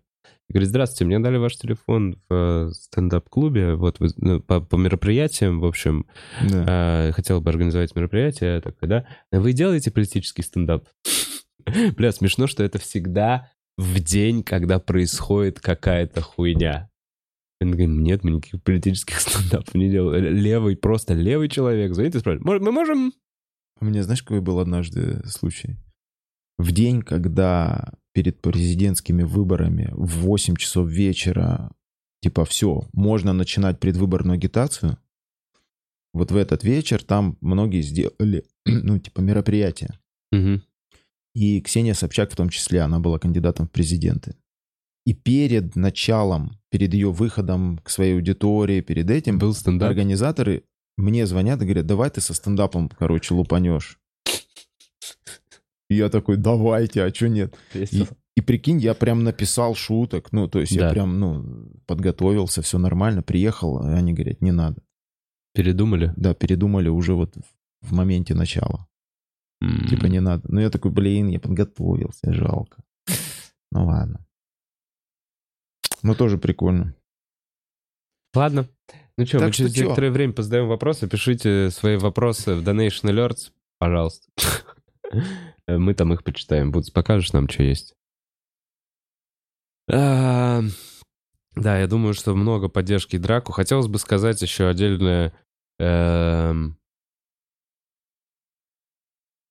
и 0.51 0.53
говорит, 0.53 0.67
здравствуйте, 0.67 1.05
мне 1.05 1.17
дали 1.19 1.37
ваш 1.37 1.55
телефон 1.55 2.17
в 2.27 2.33
э, 2.33 2.71
стендап-клубе, 2.73 3.75
вот 3.75 4.01
вы, 4.01 4.09
ну, 4.17 4.41
по, 4.41 4.59
по 4.59 4.75
мероприятиям, 4.75 5.61
в 5.61 5.65
общем, 5.65 6.05
Да. 6.41 7.07
э, 7.07 7.11
хотел 7.13 7.39
бы 7.39 7.49
организовать 7.49 7.95
мероприятие, 7.95 8.59
такой, 8.59 8.89
да, 8.89 9.07
вы 9.31 9.53
делаете 9.53 9.91
политический 9.91 10.41
стендап? 10.41 10.89
Бля, 11.95 12.11
смешно, 12.11 12.47
что 12.47 12.65
это 12.65 12.79
всегда 12.79 13.49
в 13.77 14.01
день, 14.01 14.43
когда 14.43 14.79
происходит 14.79 15.61
какая-то 15.61 16.19
хуйня. 16.19 16.89
Он 17.61 17.71
говорит, 17.71 17.89
нет, 17.89 18.23
мы 18.25 18.31
никаких 18.31 18.61
политических 18.61 19.19
стендапов 19.21 19.73
не 19.73 19.89
делаем. 19.89 20.35
Левый, 20.35 20.75
просто 20.75 21.13
левый 21.13 21.47
человек 21.47 21.93
звонит 21.93 22.13
и 22.15 22.19
спрашивает, 22.19 22.43
«Может, 22.43 22.61
мы 22.61 22.73
можем... 22.73 23.13
У 23.79 23.85
меня, 23.85 24.03
знаешь, 24.03 24.21
какой 24.21 24.41
был 24.41 24.59
однажды 24.59 25.25
случай? 25.29 25.77
В 26.57 26.73
день, 26.73 27.03
когда 27.03 27.93
перед 28.13 28.41
президентскими 28.41 29.23
выборами 29.23 29.89
в 29.93 30.19
8 30.19 30.55
часов 30.55 30.89
вечера, 30.89 31.71
типа, 32.21 32.45
все, 32.45 32.87
можно 32.93 33.33
начинать 33.33 33.79
предвыборную 33.79 34.35
агитацию, 34.35 34.97
вот 36.13 36.31
в 36.31 36.35
этот 36.35 36.63
вечер 36.63 37.03
там 37.03 37.37
многие 37.41 37.81
сделали, 37.81 38.45
ну, 38.65 38.99
типа, 38.99 39.21
мероприятие. 39.21 39.97
Мгм. 40.31 40.63
И 41.33 41.61
Ксения 41.61 41.93
Собчак 41.93 42.31
в 42.31 42.35
том 42.35 42.49
числе, 42.49 42.81
она 42.81 42.99
была 42.99 43.17
кандидатом 43.17 43.67
в 43.67 43.71
президенты. 43.71 44.35
И 45.05 45.13
перед 45.13 45.75
началом, 45.75 46.59
перед 46.69 46.93
ее 46.93 47.11
выходом 47.11 47.79
к 47.79 47.89
своей 47.89 48.15
аудитории, 48.15 48.81
перед 48.81 49.09
этим, 49.09 49.39
Был 49.39 49.53
стендап. 49.53 49.89
организаторы 49.89 50.63
мне 50.97 51.25
звонят 51.25 51.61
и 51.61 51.65
говорят, 51.65 51.87
давай 51.87 52.09
ты 52.09 52.21
со 52.21 52.33
стендапом, 52.33 52.89
короче, 52.89 53.33
лупанешь. 53.33 53.97
И 55.91 55.95
я 55.95 56.07
такой, 56.09 56.37
давайте, 56.37 57.03
а 57.03 57.13
что 57.13 57.27
нет? 57.27 57.53
И, 57.73 58.05
и 58.37 58.41
прикинь, 58.41 58.79
я 58.79 58.93
прям 58.93 59.25
написал 59.25 59.75
шуток, 59.75 60.31
ну, 60.31 60.47
то 60.47 60.59
есть 60.61 60.71
я 60.71 60.83
Да. 60.83 60.89
прям, 60.91 61.19
ну, 61.19 61.69
подготовился, 61.85 62.61
все 62.61 62.77
нормально, 62.77 63.21
приехал, 63.23 63.79
а 63.79 63.95
они 63.97 64.13
говорят, 64.13 64.41
не 64.41 64.53
надо. 64.53 64.81
Передумали? 65.53 66.13
Да, 66.15 66.33
передумали 66.33 66.87
уже 66.87 67.13
вот 67.13 67.35
в- 67.81 67.91
моменте 67.93 68.33
начала. 68.33 68.87
М. 69.61 69.85
Типа 69.89 70.05
не 70.05 70.21
надо. 70.21 70.43
Ну 70.47 70.61
я 70.61 70.69
такой, 70.69 70.91
блин, 70.91 71.27
я 71.27 71.41
подготовился, 71.41 72.31
жалко. 72.33 72.81
Ну 73.73 73.85
ладно. 73.87 74.25
Ну 76.03 76.15
тоже 76.15 76.37
прикольно. 76.37 76.95
Ладно. 78.33 78.69
Ну 79.17 79.25
что, 79.25 79.39
Так 79.39 79.47
мы 79.47 79.53
что 79.53 79.63
через 79.63 79.73
чё? 79.75 79.83
некоторое 79.83 80.11
время 80.11 80.31
позадаем 80.31 80.67
вопросы. 80.69 81.09
Пишите 81.09 81.69
свои 81.69 81.97
вопросы 81.97 82.55
в 82.55 82.65
Donation 82.65 83.09
Alerts, 83.11 83.51
пожалуйста. 83.77 84.25
Мы 85.77 85.93
там 85.93 86.13
их 86.13 86.23
почитаем. 86.23 86.71
Будут 86.71 86.93
покажешь 86.93 87.33
нам, 87.33 87.49
что 87.49 87.63
есть. 87.63 87.93
А, 89.91 90.61
Да, 91.55 91.79
я 91.79 91.87
думаю, 91.87 92.13
что 92.13 92.33
много 92.33 92.69
поддержки 92.69 93.17
драку. 93.17 93.51
Хотелось 93.51 93.87
бы 93.87 93.99
сказать 93.99 94.41
еще 94.41 94.67
отдельное... 94.69 95.33
эм, 95.79 96.77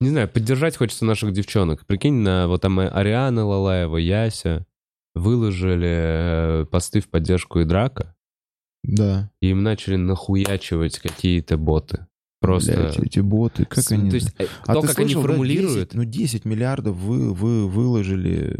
Не 0.00 0.08
знаю, 0.08 0.28
поддержать 0.28 0.76
хочется 0.76 1.04
наших 1.04 1.32
девчонок. 1.32 1.86
Прикинь, 1.86 2.22
на 2.22 2.48
вот 2.48 2.62
там 2.62 2.78
Ариана 2.78 3.44
Лалаева, 3.44 3.98
Яся 3.98 4.66
выложили 5.14 6.62
э, 6.62 6.66
посты 6.66 7.00
в 7.00 7.10
поддержку 7.10 7.60
и 7.60 7.64
драка. 7.64 8.16
Да. 8.82 9.30
И 9.40 9.50
им 9.50 9.62
начали 9.62 9.96
нахуячивать 9.96 10.98
какие-то 10.98 11.58
боты. 11.58 12.06
Просто... 12.40 12.72
Блядь, 12.74 12.98
эти 12.98 13.20
боты, 13.20 13.64
как 13.66 13.84
С- 13.84 13.92
они... 13.92 14.10
То 14.10 14.16
есть, 14.16 14.34
э, 14.38 14.46
А 14.66 14.74
то, 14.74 14.80
ты 14.80 14.86
как 14.88 14.96
слышал, 14.96 15.04
они 15.04 15.14
да, 15.14 15.20
формулируют... 15.20 15.88
10, 15.90 15.94
ну 15.94 16.04
10 16.04 16.44
миллиардов 16.46 16.96
вы, 16.96 17.34
вы 17.34 17.68
выложили 17.68 18.58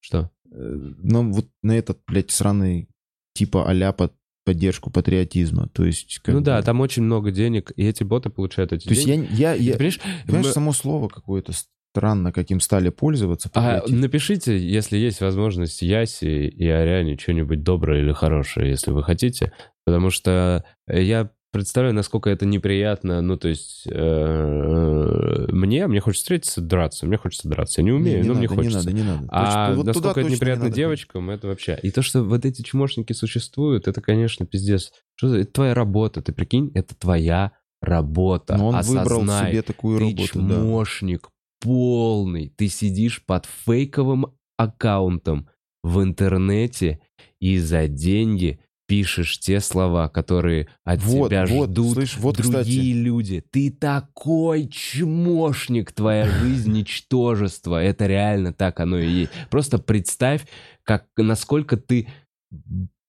Что? 0.00 0.30
ну, 0.54 1.32
вот 1.32 1.48
на 1.62 1.72
этот, 1.72 2.00
блядь, 2.06 2.30
сраный 2.30 2.88
типа 3.34 3.68
а-ля 3.68 3.92
под 3.92 4.12
поддержку 4.44 4.90
патриотизма. 4.90 5.68
То 5.68 5.84
есть, 5.84 6.20
ну 6.26 6.34
бы- 6.34 6.40
да, 6.40 6.60
там 6.62 6.80
очень 6.80 7.02
много 7.04 7.30
денег, 7.30 7.72
и 7.76 7.84
эти 7.84 8.02
боты 8.02 8.28
получают 8.28 8.72
эти 8.72 8.84
То 8.88 8.90
есть 8.94 9.06
деньги. 9.06 9.28
я, 9.32 9.52
я, 9.52 9.54
И 9.54 9.62
я- 9.64 9.72
ты 9.72 9.78
понимаешь, 9.78 10.00
понимаешь, 10.26 10.46
мы- 10.46 10.52
само 10.52 10.72
слово 10.72 11.08
какое-то 11.08 11.52
странно, 11.94 12.32
каким 12.32 12.60
стали 12.60 12.88
пользоваться. 12.90 13.50
А 13.54 13.82
напишите, 13.88 14.58
если 14.58 14.96
есть 14.96 15.20
возможность, 15.20 15.82
Яси 15.82 16.48
и 16.48 16.66
Ариане 16.66 17.16
что-нибудь 17.18 17.62
доброе 17.62 18.00
или 18.02 18.12
хорошее, 18.12 18.70
если 18.70 18.90
вы 18.90 19.02
хотите. 19.02 19.52
Потому 19.84 20.10
что 20.10 20.64
я 20.88 21.30
представляю, 21.52 21.94
насколько 21.94 22.30
это 22.30 22.46
неприятно. 22.46 23.20
Ну, 23.20 23.36
то 23.36 23.48
есть, 23.48 23.82
э, 23.86 25.46
мне, 25.52 25.86
мне 25.86 26.00
хочется 26.00 26.22
встретиться, 26.24 26.60
драться. 26.60 27.06
Мне 27.06 27.18
хочется 27.18 27.48
драться. 27.48 27.80
Я 27.80 27.84
не 27.84 27.90
Не, 27.90 27.96
умею, 27.96 28.22
не 28.22 28.28
но 28.28 28.34
надо, 28.34 28.38
мне 28.38 28.48
хочется. 28.48 28.90
Не 28.90 29.02
надо, 29.02 29.20
не 29.20 29.26
надо. 29.26 29.28
А 29.30 29.74
вот 29.74 29.86
насколько 29.86 30.20
это 30.20 30.28
не 30.28 30.34
неприятно 30.34 30.64
надо. 30.64 30.76
девочкам, 30.76 31.30
это 31.30 31.46
вообще. 31.46 31.78
И 31.82 31.90
то, 31.90 32.02
что 32.02 32.24
вот 32.24 32.44
эти 32.44 32.62
чмошники 32.62 33.12
существуют, 33.12 33.86
это, 33.86 34.00
конечно, 34.00 34.46
пиздец. 34.46 34.92
Что 35.14 35.28
за... 35.28 35.38
Это 35.38 35.52
твоя 35.52 35.74
работа, 35.74 36.22
ты 36.22 36.32
прикинь, 36.32 36.72
это 36.74 36.94
твоя 36.96 37.52
работа. 37.80 38.56
Но 38.56 38.68
он 38.68 38.80
выбрал 38.80 39.18
Осознай, 39.18 39.52
себе 39.52 39.62
такую 39.62 39.98
ты 39.98 40.04
работу, 40.04 40.40
да. 40.40 40.54
чмошник 40.56 41.28
полный. 41.60 42.48
Ты 42.56 42.68
сидишь 42.68 43.24
под 43.24 43.46
фейковым 43.46 44.26
аккаунтом 44.56 45.48
в 45.82 46.02
интернете 46.02 47.00
и 47.40 47.58
за 47.58 47.88
деньги 47.88 48.60
пишешь 48.92 49.38
те 49.38 49.58
слова, 49.60 50.10
которые 50.10 50.68
от 50.84 51.02
Вот, 51.02 51.30
тебя 51.30 51.46
вот, 51.46 51.70
ждут 51.70 51.94
слышь, 51.94 52.18
вот, 52.18 52.36
другие 52.36 52.60
кстати. 52.60 52.92
люди. 52.92 53.42
Ты 53.50 53.70
такой 53.70 54.68
чмошник, 54.68 55.92
твоя 55.92 56.28
жизнь 56.28 56.72
ничтожество. 56.72 57.82
Это 57.82 58.06
реально 58.06 58.52
так 58.52 58.80
оно 58.80 58.98
и 58.98 59.08
есть. 59.08 59.32
Просто 59.48 59.78
представь, 59.78 60.42
как, 60.82 61.06
насколько 61.16 61.78
ты 61.78 62.06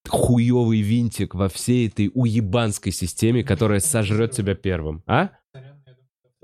хуёвый 0.07 0.79
винтик 0.79 1.35
во 1.35 1.49
всей 1.49 1.89
этой 1.89 2.09
уебанской 2.13 2.93
системе, 2.93 3.43
которая 3.43 3.81
сожрет 3.81 4.31
тебя 4.31 4.55
первым. 4.55 5.03
А? 5.05 5.31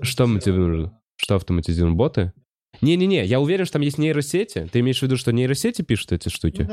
Что 0.02 0.26
мы 0.26 0.40
тебе 0.40 0.56
нужно? 0.56 1.00
Что 1.16 1.36
автоматизируем? 1.36 1.96
Боты? 1.96 2.34
Не-не-не, 2.82 3.24
я 3.24 3.40
уверен, 3.40 3.64
что 3.64 3.74
там 3.74 3.82
есть 3.82 3.96
нейросети. 3.96 4.68
Ты 4.70 4.80
имеешь 4.80 4.98
в 4.98 5.02
виду, 5.02 5.16
что 5.16 5.32
нейросети 5.32 5.80
пишут 5.80 6.12
эти 6.12 6.28
штуки? 6.28 6.68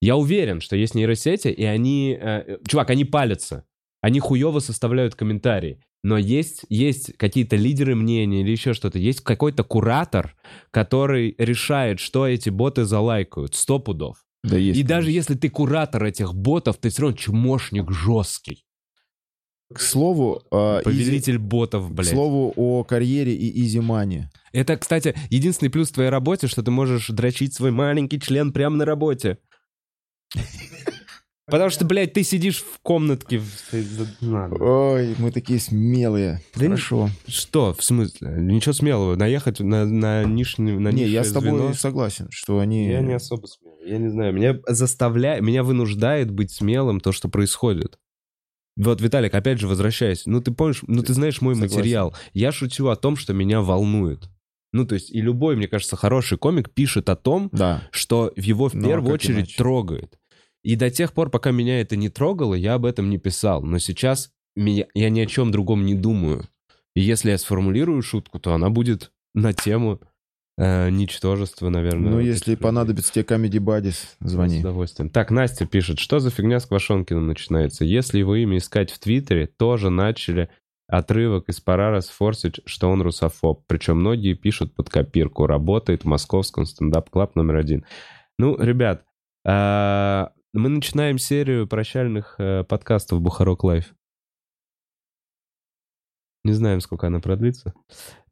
Я 0.00 0.16
уверен, 0.16 0.60
что 0.60 0.76
есть 0.76 0.94
нейросети, 0.94 1.48
и 1.48 1.64
они... 1.64 2.16
э, 2.20 2.58
чувак, 2.68 2.90
они 2.90 3.04
палятся. 3.04 3.64
Они 4.02 4.20
хуево 4.20 4.60
составляют 4.60 5.14
комментарии. 5.14 5.80
Но 6.04 6.18
есть, 6.18 6.64
есть 6.68 7.16
какие-то 7.16 7.56
лидеры 7.56 7.96
мнений 7.96 8.42
или 8.42 8.50
еще 8.50 8.74
что-то. 8.74 8.98
Есть 8.98 9.22
какой-то 9.22 9.64
куратор, 9.64 10.36
который 10.70 11.34
решает, 11.38 11.98
что 11.98 12.26
эти 12.28 12.50
боты 12.50 12.84
залайкают. 12.84 13.54
Сто 13.54 13.78
пудов. 13.80 14.18
Да 14.44 14.56
есть. 14.56 14.78
И 14.78 14.82
даже 14.84 15.10
если 15.10 15.34
ты 15.34 15.48
куратор 15.48 16.04
этих 16.04 16.34
ботов, 16.34 16.76
ты 16.76 16.90
все 16.90 17.02
равно 17.02 17.16
чмошник 17.16 17.90
жесткий. 17.90 18.64
К 19.74 19.80
слову, 19.80 20.42
а, 20.52 20.80
Повелитель 20.82 21.36
Изи- 21.36 21.38
ботов, 21.38 21.88
к 21.88 21.90
блядь. 21.92 22.06
слову 22.10 22.52
о 22.54 22.84
карьере 22.84 23.34
и 23.34 23.64
изи 23.64 23.80
мани. 23.80 24.26
Это, 24.52 24.76
кстати, 24.76 25.16
единственный 25.28 25.70
плюс 25.70 25.88
в 25.88 25.94
твоей 25.94 26.10
работе, 26.10 26.46
что 26.46 26.62
ты 26.62 26.70
можешь 26.70 27.08
дрочить 27.08 27.52
свой 27.54 27.72
маленький 27.72 28.20
член 28.20 28.52
прямо 28.52 28.76
на 28.76 28.84
работе. 28.84 29.38
Потому 31.48 31.70
что, 31.70 31.84
блядь, 31.84 32.12
ты 32.12 32.24
сидишь 32.24 32.58
в 32.60 32.80
комнатке. 32.82 33.40
Ой, 33.70 35.14
мы 35.18 35.30
такие 35.30 35.60
смелые. 35.60 36.40
Да 36.56 36.62
не- 36.62 36.68
Хорошо. 36.70 37.08
Что, 37.28 37.72
в 37.72 37.84
смысле? 37.84 38.34
Ничего 38.38 38.72
смелого. 38.72 39.14
Наехать 39.14 39.60
на, 39.60 39.84
на, 39.84 40.24
нишный, 40.24 40.76
на 40.78 40.88
не, 40.90 41.04
я 41.04 41.22
с 41.22 41.30
тобой 41.30 41.50
звено? 41.50 41.72
согласен, 41.74 42.26
что 42.30 42.58
они... 42.58 42.88
Я 42.88 43.00
не 43.00 43.12
особо 43.12 43.46
смелый. 43.46 43.88
Я 43.88 43.98
не 43.98 44.08
знаю. 44.08 44.32
Меня 44.34 44.58
заставляет, 44.66 45.42
меня 45.44 45.62
вынуждает 45.62 46.32
быть 46.32 46.50
смелым 46.50 46.98
то, 46.98 47.12
что 47.12 47.28
происходит. 47.28 47.96
Вот, 48.76 49.00
Виталик, 49.00 49.32
опять 49.32 49.60
же, 49.60 49.68
возвращаясь. 49.68 50.26
Ну, 50.26 50.40
ты 50.40 50.50
помнишь, 50.50 50.82
ну, 50.88 51.02
ты 51.04 51.14
знаешь 51.14 51.40
мой 51.40 51.54
Согласен. 51.54 51.76
материал. 51.76 52.14
Я 52.34 52.50
шучу 52.50 52.88
о 52.88 52.96
том, 52.96 53.14
что 53.14 53.32
меня 53.32 53.62
волнует. 53.62 54.28
Ну, 54.76 54.86
то 54.86 54.94
есть, 54.94 55.10
и 55.10 55.20
любой, 55.20 55.56
мне 55.56 55.68
кажется, 55.68 55.96
хороший 55.96 56.38
комик 56.38 56.70
пишет 56.70 57.08
о 57.08 57.16
том, 57.16 57.48
Да. 57.52 57.82
что 57.90 58.32
его 58.36 58.68
в 58.68 58.74
Ну, 58.74 58.84
а 58.86 58.88
первую 58.88 59.14
очередь 59.14 59.36
иначе? 59.38 59.56
трогает. 59.56 60.18
И 60.62 60.76
до 60.76 60.90
тех 60.90 61.12
пор, 61.12 61.30
пока 61.30 61.50
меня 61.50 61.80
это 61.80 61.96
не 61.96 62.08
трогало, 62.08 62.54
я 62.54 62.74
об 62.74 62.84
этом 62.84 63.08
не 63.08 63.18
писал. 63.18 63.62
Но 63.62 63.78
сейчас 63.78 64.30
меня, 64.54 64.86
я 64.94 65.10
ни 65.10 65.20
о 65.20 65.26
чем 65.26 65.50
другом 65.50 65.86
не 65.86 65.94
думаю. 65.94 66.44
И 66.94 67.00
если 67.00 67.30
я 67.30 67.38
сформулирую 67.38 68.02
шутку, 68.02 68.38
то 68.38 68.52
она 68.52 68.68
будет 68.70 69.12
на 69.34 69.52
тему 69.52 70.00
э, 70.58 70.88
ничтожества, 70.90 71.68
наверное. 71.68 72.10
Ну, 72.12 72.18
если 72.20 72.52
людей. 72.52 72.62
понадобится 72.62 73.12
тебе 73.12 73.24
Comedy 73.24 73.58
Buddies, 73.60 73.90
С 74.20 74.30
звони. 74.30 74.60
удовольствием. 74.60 75.10
Так, 75.10 75.30
Настя 75.30 75.66
пишет, 75.66 75.98
что 75.98 76.18
за 76.18 76.30
фигня 76.30 76.58
с 76.60 76.66
Квашонкиным 76.66 77.26
начинается? 77.26 77.84
Если 77.84 78.18
его 78.18 78.34
имя 78.36 78.56
искать 78.58 78.90
в 78.90 78.98
Твиттере, 78.98 79.46
тоже 79.58 79.90
начали 79.90 80.48
отрывок 80.88 81.48
из 81.48 81.60
Парара 81.60 82.00
сфорсить, 82.00 82.60
что 82.64 82.90
он 82.90 83.02
русофоб. 83.02 83.64
Причем 83.66 83.98
многие 84.00 84.34
пишут 84.34 84.74
под 84.74 84.88
копирку. 84.88 85.46
Работает 85.46 86.02
в 86.02 86.06
московском 86.06 86.66
стендап 86.66 87.09
Club 87.09 87.34
номер 87.34 87.56
один. 87.56 87.84
Ну, 88.38 88.56
ребят, 88.58 89.04
а, 89.46 90.32
мы 90.52 90.68
начинаем 90.68 91.18
серию 91.18 91.66
прощальных 91.66 92.36
э, 92.38 92.64
подкастов 92.64 93.20
Бухарог 93.20 93.64
Live. 93.64 93.94
Не 96.44 96.52
знаем, 96.52 96.80
сколько 96.80 97.08
она 97.08 97.20
продлится. 97.20 97.74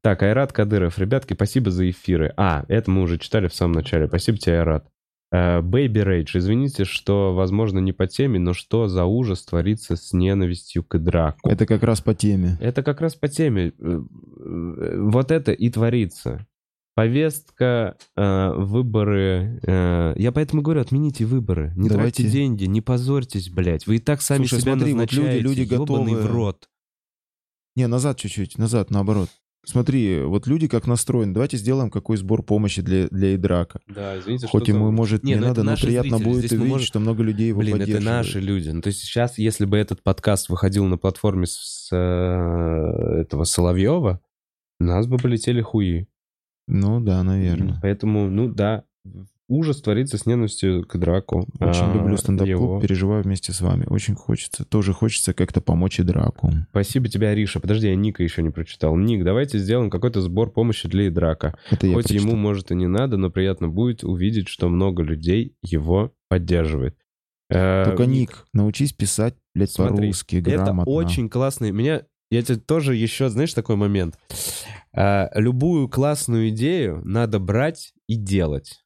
Так, 0.01 0.23
Айрат 0.23 0.53
Кадыров. 0.53 0.99
Ребятки, 0.99 1.35
спасибо 1.35 1.71
за 1.71 1.91
эфиры. 1.91 2.33
А, 2.37 2.65
это 2.69 2.91
мы 2.91 3.03
уже 3.03 3.19
читали 3.19 3.49
в 3.49 3.55
самом 3.55 3.73
начале. 3.73 4.07
Спасибо 4.07 4.39
тебе, 4.39 4.59
Айрат. 4.59 4.89
Э, 5.35 5.61
Baby 5.63 6.05
Rage. 6.05 6.31
Извините, 6.39 6.85
что, 6.85 7.35
возможно, 7.35 7.81
не 7.81 7.93
по 7.93 8.07
теме, 8.07 8.39
но 8.39 8.53
что 8.55 8.87
за 8.89 9.05
ужас 9.05 9.43
творится 9.45 9.97
с 9.97 10.13
ненавистью 10.13 10.85
к 10.85 10.97
Идраку? 10.99 11.49
Это 11.49 11.67
как 11.67 11.83
раз 11.83 12.01
по 12.01 12.15
теме. 12.15 12.57
Это 12.61 12.83
как 12.85 13.01
раз 13.01 13.15
по 13.17 13.29
теме. 13.29 13.73
Э, 13.79 14.01
э, 14.39 14.99
Вот 15.01 15.31
это 15.33 15.51
и 15.53 15.71
творится. 15.71 16.47
Повестка, 16.95 17.97
э, 18.17 18.53
выборы. 18.55 19.59
э, 19.67 20.15
я 20.17 20.31
поэтому 20.31 20.63
говорю, 20.63 20.81
отмените 20.81 21.25
выборы. 21.25 21.73
Не 21.77 21.89
Давайте. 21.89 22.23
тратьте 22.23 22.31
деньги, 22.33 22.65
не 22.67 22.81
позорьтесь, 22.81 23.49
блядь. 23.51 23.89
Вы 23.89 23.97
и 23.97 23.99
так 23.99 24.23
сами 24.23 24.45
Слушай, 24.47 24.61
себя 24.63 24.73
смотри, 24.75 24.93
вот 24.93 24.99
назначаете. 25.01 25.41
люди- 25.41 25.61
люди 25.61 25.75
ёбаный 25.75 26.13
готовы- 26.13 26.23
в 26.23 26.33
рот. 26.33 26.69
Не, 27.75 27.89
назад 27.89 28.19
чуть-чуть, 28.19 28.57
назад, 28.59 28.91
наоборот. 28.91 29.29
Смотри, 29.67 30.21
вот 30.23 30.47
люди 30.47 30.69
как 30.69 30.87
настроены. 30.87 31.33
Давайте 31.33 31.57
сделаем 31.57 31.91
какой 31.91 32.17
сбор 32.17 32.43
помощи 32.43 32.83
для, 32.83 33.09
для 33.09 33.35
Идрака. 33.35 33.81
Да, 33.89 34.19
извините, 34.19 34.47
Хоть 34.47 34.65
что 34.65 34.73
за- 34.73 34.79
ему, 34.79 34.91
может, 34.91 35.23
Не, 35.25 35.35
не, 35.35 35.41
ну 35.41 35.47
надо, 35.49 35.63
но 35.63 35.75
приятно 35.77 36.19
зрители. 36.19 36.25
будет 36.33 36.39
Здесь 36.41 36.51
мы 36.53 36.57
увидеть, 36.59 36.73
можем- 36.73 36.87
что 36.87 37.01
много 37.01 37.23
людей 37.23 37.49
его 37.49 37.61
Блин, 37.61 37.81
это 37.81 38.01
наши 38.01 38.41
люди. 38.41 38.69
Ну, 38.71 38.81
то 38.83 38.89
есть 38.89 39.01
сейчас, 39.01 39.39
если 39.39 39.65
бы 39.65 39.77
этот 39.79 40.03
подкаст 40.03 40.49
выходил 40.49 40.85
на 40.87 40.99
платформе 40.99 41.47
с, 41.47 41.89
э, 41.93 41.97
этого 43.23 43.45
Соловьева, 43.45 44.21
нас 44.81 45.07
бы 45.07 45.17
полетели 45.19 45.61
хуи. 45.61 46.09
Ну 46.67 47.01
да, 47.01 47.23
наверное. 47.23 47.79
Поэтому, 47.83 48.29
ну 48.31 48.49
да, 48.49 48.85
ужас 49.49 49.81
творится 49.83 50.17
с 50.19 50.27
ненавистью 50.27 50.87
к 50.87 50.97
драку. 50.97 51.47
Очень 51.61 51.83
А, 51.85 51.95
люблю 51.95 52.17
стендап-клуб, 52.17 52.49
его. 52.49 52.81
переживаю 52.81 53.23
вместе 53.23 53.53
с 53.53 53.61
вами. 53.61 53.85
Очень 53.89 54.15
хочется. 54.15 54.65
Тоже 54.65 54.93
хочется 54.93 55.35
как-то 55.35 55.61
помочь 55.61 56.01
Идраку. 56.01 56.51
Спасибо 56.71 57.09
тебе, 57.09 57.29
Ариша. 57.29 57.61
Подожди, 57.61 57.89
я 57.89 57.95
Ника 57.95 58.23
еще 58.23 58.43
не 58.43 58.51
прочитал. 58.51 58.97
Ник, 58.97 59.23
давайте 59.25 59.59
сделаем 59.59 59.91
какой-то 59.91 60.21
сбор 60.21 60.51
помощи 60.51 60.89
для 60.89 61.09
Идрака. 61.09 61.57
Это 61.71 61.87
я 61.87 61.95
Хоть 61.95 62.07
прочитал. 62.07 62.29
ему, 62.29 62.37
может, 62.37 62.71
и 62.71 62.75
не 62.75 62.87
надо, 62.87 63.17
но 63.17 63.31
приятно 63.31 63.69
будет 63.69 64.03
увидеть, 64.05 64.49
что 64.49 64.69
много 64.69 65.03
людей 65.03 65.57
его 65.63 66.13
поддерживает. 66.29 66.97
Э, 67.51 67.85
Только, 67.85 68.07
Ник, 68.07 68.47
научись 68.55 68.93
писать, 68.95 69.35
блядь, 69.55 69.77
по-русски, 69.77 70.37
Это 70.37 70.51
грамотно. 70.51 70.91
очень 70.93 71.29
классный. 71.29 71.71
Меня, 71.73 72.03
я 72.31 72.43
тебе 72.43 72.57
тоже 72.59 72.97
еще, 72.97 73.29
знаешь, 73.29 73.53
такой 73.53 73.77
момент. 73.77 74.19
А, 74.97 75.29
любую 75.35 75.89
классную 75.89 76.49
идею 76.49 77.03
надо 77.05 77.39
брать 77.39 77.93
и 78.09 78.17
делать. 78.17 78.84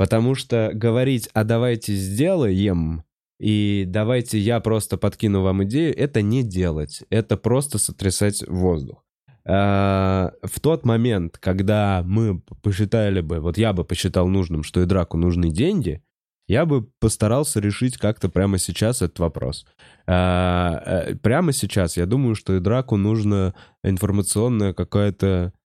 Потому 0.00 0.34
что 0.34 0.70
говорить, 0.72 1.28
а 1.34 1.44
давайте 1.44 1.92
сделаем, 1.92 3.04
и 3.38 3.84
давайте 3.86 4.38
я 4.38 4.58
просто 4.60 4.96
подкину 4.96 5.42
вам 5.42 5.64
идею, 5.64 5.94
это 5.94 6.22
не 6.22 6.42
делать. 6.42 7.02
Это 7.10 7.36
просто 7.36 7.76
сотрясать 7.76 8.42
воздух. 8.48 9.04
А, 9.44 10.32
в 10.42 10.58
тот 10.58 10.86
момент, 10.86 11.36
когда 11.36 12.02
мы 12.02 12.40
посчитали 12.62 13.20
бы, 13.20 13.40
вот 13.40 13.58
я 13.58 13.74
бы 13.74 13.84
посчитал 13.84 14.26
нужным, 14.26 14.62
что 14.62 14.80
и 14.80 14.86
драку 14.86 15.18
нужны 15.18 15.50
деньги, 15.50 16.02
я 16.48 16.64
бы 16.64 16.88
постарался 16.98 17.60
решить 17.60 17.98
как-то 17.98 18.30
прямо 18.30 18.56
сейчас 18.56 19.02
этот 19.02 19.18
вопрос. 19.18 19.66
А, 20.06 20.82
э, 21.10 21.14
Прямо 21.16 21.52
сейчас 21.52 21.98
я 21.98 22.06
думаю, 22.06 22.36
что 22.36 22.56
и 22.56 22.60
драку 22.60 22.96
нужно 22.96 23.54
информационное 23.84 24.72
какое-то 24.72 25.26
э, 25.26 25.59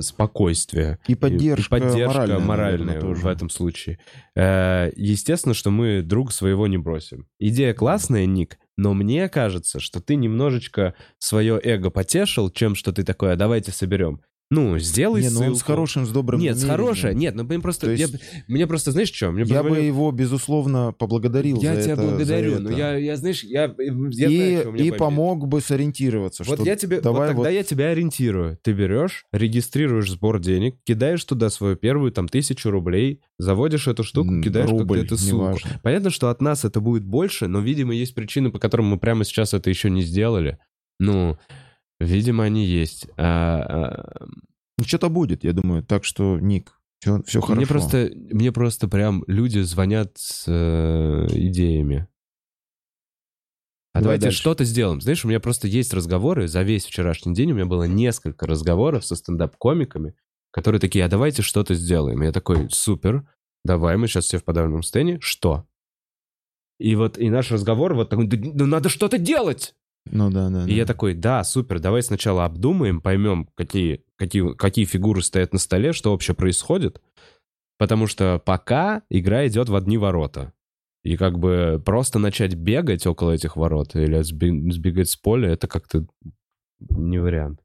спокойствие. 0.00 0.98
И 1.06 1.14
поддержка, 1.14 1.76
И 1.76 1.80
поддержка 1.80 2.18
моральная, 2.18 2.38
моральная, 2.38 2.94
наверное, 2.94 3.14
в 3.14 3.26
этом 3.26 3.50
случае. 3.50 3.98
Э, 4.34 4.90
Естественно, 4.96 5.54
что 5.54 5.70
мы 5.70 6.02
друг 6.02 6.32
своего 6.32 6.66
не 6.66 6.78
бросим. 6.78 7.26
Идея 7.38 7.74
классная, 7.74 8.26
Ник, 8.26 8.58
но 8.76 8.94
мне 8.94 9.28
кажется, 9.28 9.80
что 9.80 10.00
ты 10.00 10.16
немножечко 10.16 10.94
свое 11.18 11.60
эго 11.62 11.90
потешил, 11.90 12.50
чем 12.50 12.74
что 12.74 12.92
ты 12.92 13.04
такое, 13.04 13.32
«А 13.32 13.36
давайте 13.36 13.72
соберем. 13.72 14.20
Ну, 14.50 14.78
сделай 14.78 15.22
Не, 15.22 15.30
ну 15.30 15.40
он 15.40 15.54
с 15.54 15.58
ссылку. 15.58 15.72
хорошим, 15.72 16.04
с 16.06 16.10
добрым 16.10 16.38
Нет, 16.40 16.56
с 16.58 16.64
хорошей. 16.64 17.14
Нет, 17.14 17.34
ну 17.34 17.44
блин, 17.44 17.62
просто... 17.62 17.86
То 17.86 17.92
я- 17.92 18.06
есть 18.06 18.14
мне 18.46 18.66
просто, 18.66 18.92
знаешь 18.92 19.10
что? 19.10 19.32
Мне 19.32 19.44
Я 19.44 19.62
бы 19.62 19.78
его, 19.78 20.12
безусловно, 20.12 20.92
поблагодарил 20.96 21.60
Я 21.60 21.74
за 21.76 21.82
тебя 21.82 21.92
это, 21.94 22.02
благодарю, 22.02 22.54
за 22.56 22.60
но 22.60 22.68
это. 22.70 22.78
я, 22.78 22.94
я, 22.96 23.16
знаешь, 23.16 23.42
я, 23.42 23.74
я 23.78 24.28
и, 24.28 24.56
знаю, 24.62 24.74
и 24.76 24.90
помог 24.92 25.48
бы 25.48 25.60
сориентироваться. 25.60 26.44
Вот 26.44 26.58
что 26.60 26.64
я 26.68 26.76
тебе, 26.76 27.00
давай 27.00 27.20
вот 27.22 27.26
тогда 27.28 27.48
вот- 27.48 27.54
я 27.54 27.62
тебя 27.64 27.88
ориентирую. 27.88 28.58
Ты 28.62 28.72
берешь, 28.74 29.24
регистрируешь 29.32 30.10
сбор 30.10 30.38
денег, 30.40 30.76
кидаешь 30.84 31.24
туда 31.24 31.48
свою 31.48 31.76
первую 31.76 32.12
там 32.12 32.28
тысячу 32.28 32.70
рублей, 32.70 33.22
заводишь 33.38 33.88
эту 33.88 34.04
штуку, 34.04 34.40
кидаешь 34.42 34.68
рубль, 34.70 34.98
как-то 35.00 35.14
эту 35.14 35.16
ссылку. 35.16 35.36
неважно. 35.46 35.80
Понятно, 35.82 36.10
что 36.10 36.28
от 36.28 36.42
нас 36.42 36.64
это 36.64 36.80
будет 36.80 37.04
больше, 37.04 37.48
но, 37.48 37.60
видимо, 37.60 37.94
есть 37.94 38.14
причины, 38.14 38.50
по 38.52 38.58
которым 38.58 38.86
мы 38.86 38.98
прямо 38.98 39.24
сейчас 39.24 39.54
это 39.54 39.70
еще 39.70 39.88
не 39.90 40.02
сделали. 40.02 40.58
Ну, 41.00 41.38
видимо, 42.04 42.44
они 42.44 42.64
есть. 42.64 43.08
А, 43.16 43.62
а, 43.62 44.26
Ну, 44.78 44.84
что-то 44.84 45.08
будет, 45.08 45.44
я 45.44 45.52
думаю. 45.52 45.82
Так 45.84 46.04
что, 46.04 46.38
Ник, 46.40 46.80
все, 47.00 47.22
все 47.24 47.40
хорошо. 47.40 47.56
Мне 47.56 47.66
просто, 47.66 48.10
мне 48.14 48.52
просто 48.52 48.88
прям 48.88 49.24
люди 49.26 49.60
звонят 49.60 50.12
с 50.16 50.44
э, 50.48 51.26
идеями. 51.30 52.08
А 53.92 54.00
Давай 54.00 54.16
давайте 54.16 54.24
дальше. 54.24 54.38
что-то 54.38 54.64
сделаем. 54.64 55.00
Знаешь, 55.00 55.24
у 55.24 55.28
меня 55.28 55.38
просто 55.38 55.68
есть 55.68 55.94
разговоры. 55.94 56.48
За 56.48 56.62
весь 56.62 56.84
вчерашний 56.84 57.32
день 57.32 57.52
у 57.52 57.54
меня 57.54 57.66
было 57.66 57.84
несколько 57.84 58.46
разговоров 58.46 59.06
со 59.06 59.14
стендап-комиками, 59.14 60.16
которые 60.50 60.80
такие, 60.80 61.04
а 61.04 61.08
давайте 61.08 61.42
что-то 61.42 61.74
сделаем. 61.74 62.22
Я 62.22 62.32
такой, 62.32 62.68
супер, 62.70 63.28
давай, 63.64 63.96
мы 63.96 64.08
сейчас 64.08 64.24
все 64.24 64.38
в 64.38 64.44
подавленном 64.44 64.82
состоянии. 64.82 65.18
Что? 65.20 65.66
И 66.80 66.96
вот 66.96 67.18
и 67.18 67.30
наш 67.30 67.52
разговор 67.52 67.94
вот 67.94 68.10
такой, 68.10 68.26
«Да, 68.26 68.36
ну 68.40 68.66
надо 68.66 68.88
что-то 68.88 69.18
делать. 69.18 69.76
Ну 70.10 70.30
да, 70.30 70.50
да. 70.50 70.64
И 70.64 70.68
да. 70.68 70.72
я 70.72 70.86
такой, 70.86 71.14
да, 71.14 71.42
супер, 71.44 71.80
давай 71.80 72.02
сначала 72.02 72.44
обдумаем, 72.44 73.00
поймем, 73.00 73.48
какие, 73.54 74.04
какие, 74.16 74.54
какие 74.54 74.84
фигуры 74.84 75.22
стоят 75.22 75.52
на 75.52 75.58
столе, 75.58 75.92
что 75.92 76.12
вообще 76.12 76.34
происходит. 76.34 77.00
Потому 77.78 78.06
что 78.06 78.40
пока 78.44 79.02
игра 79.10 79.46
идет 79.46 79.68
в 79.68 79.74
одни 79.74 79.98
ворота. 79.98 80.52
И 81.02 81.16
как 81.16 81.38
бы 81.38 81.82
просто 81.84 82.18
начать 82.18 82.54
бегать 82.54 83.06
около 83.06 83.32
этих 83.32 83.56
ворот 83.56 83.94
или 83.94 84.22
сбегать 84.22 85.10
с 85.10 85.16
поля, 85.16 85.50
это 85.50 85.68
как-то 85.68 86.06
не 86.80 87.18
вариант. 87.18 87.60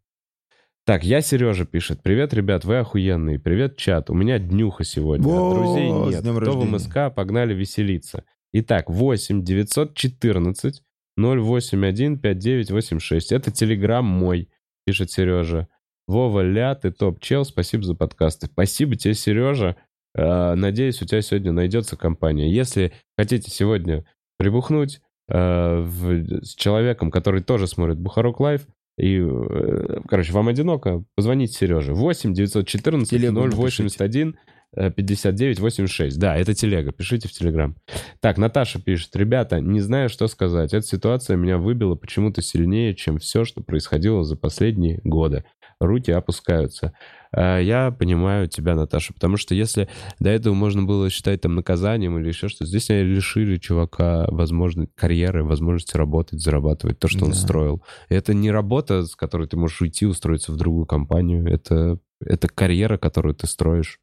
Так, 0.85 1.03
я 1.03 1.21
Сережа 1.21 1.65
пишет. 1.65 2.01
Привет, 2.01 2.33
ребят, 2.33 2.65
вы 2.65 2.79
охуенные. 2.79 3.39
Привет, 3.39 3.77
чат. 3.77 4.09
У 4.09 4.13
меня 4.13 4.39
днюха 4.39 4.83
сегодня. 4.83 5.25
Во, 5.25 5.53
Друзей 5.53 5.91
нет. 5.91 6.21
Кто 6.21 6.59
в. 6.59 6.65
МСК, 6.65 7.13
погнали 7.15 7.53
веселиться. 7.53 8.25
Итак, 8.51 8.89
8 8.89 9.43
914 9.43 10.81
081 11.19 12.17
5986. 12.19 13.31
Это 13.31 13.51
телеграм 13.51 14.05
мой, 14.05 14.49
пишет 14.85 15.11
Сережа. 15.11 15.67
Вова, 16.07 16.41
ля, 16.41 16.73
ты 16.75 16.91
топ-чел, 16.91 17.45
спасибо 17.45 17.83
за 17.83 17.93
подкасты. 17.95 18.47
Спасибо 18.47 18.95
тебе, 18.95 19.13
Сережа. 19.13 19.75
Э, 20.15 20.55
Надеюсь, 20.55 21.01
у 21.01 21.05
тебя 21.05 21.21
сегодня 21.21 21.51
найдется 21.51 21.95
компания. 21.97 22.51
Если 22.51 22.93
хотите 23.17 23.51
сегодня 23.51 24.05
прибухнуть 24.39 25.01
э, 25.27 25.79
в- 25.81 26.43
с 26.43 26.55
человеком, 26.55 27.11
который 27.11 27.43
тоже 27.43 27.67
смотрит 27.67 27.99
Бухарок 27.99 28.39
Лайв, 28.39 28.65
и, 28.97 29.19
э, 29.19 29.99
короче, 30.07 30.33
вам 30.33 30.47
одиноко, 30.47 31.03
позвоните 31.15 31.53
Сереже. 31.53 31.93
8 31.93 32.33
914 32.33 33.09
Телегу 33.09 33.41
081 33.55 34.35
э, 34.75 34.91
59 34.91 35.59
86. 35.59 36.17
Да, 36.19 36.35
это 36.37 36.53
телега, 36.53 36.91
пишите 36.91 37.27
в 37.27 37.31
Телеграм. 37.31 37.75
Так, 38.19 38.37
Наташа 38.37 38.81
пишет. 38.81 39.15
Ребята, 39.15 39.59
не 39.59 39.79
знаю, 39.81 40.09
что 40.09 40.27
сказать. 40.27 40.73
Эта 40.73 40.85
ситуация 40.85 41.37
меня 41.37 41.57
выбила 41.57 41.95
почему-то 41.95 42.41
сильнее, 42.41 42.95
чем 42.95 43.17
все, 43.19 43.45
что 43.45 43.61
происходило 43.61 44.23
за 44.23 44.35
последние 44.35 44.99
годы. 45.03 45.43
Руки 45.81 46.11
опускаются. 46.11 46.91
Э, 47.31 47.59
Я 47.63 47.91
понимаю 47.91 48.49
тебя, 48.49 48.75
Наташа, 48.75 49.13
потому 49.13 49.37
что 49.37 49.55
если 49.55 49.87
до 50.19 50.29
этого 50.29 50.53
можно 50.53 50.83
было 50.83 51.09
считать 51.09 51.39
там 51.41 51.55
наказанием 51.55 52.17
или 52.19 52.27
еще 52.27 52.49
что, 52.49 52.65
здесь 52.65 52.89
они 52.89 53.03
лишили 53.03 53.57
чувака 53.57 54.25
возможности 54.29 54.91
карьеры, 54.95 55.45
возможности 55.45 55.95
работать, 55.95 56.41
зарабатывать 56.41 56.99
то, 56.99 57.07
что 57.07 57.23
он 57.25 57.31
Да. 57.31 57.37
строил. 57.37 57.81
И 58.09 58.13
это 58.15 58.33
не 58.33 58.51
работа, 58.51 59.05
с 59.05 59.15
которой 59.15 59.47
ты 59.47 59.55
можешь 59.55 59.81
уйти, 59.81 60.05
устроиться 60.05 60.51
в 60.51 60.57
другую 60.57 60.85
компанию. 60.85 61.47
Это, 61.47 61.97
это 62.19 62.49
карьера, 62.49 62.97
которую 62.97 63.33
ты 63.35 63.47
строишь, 63.47 63.99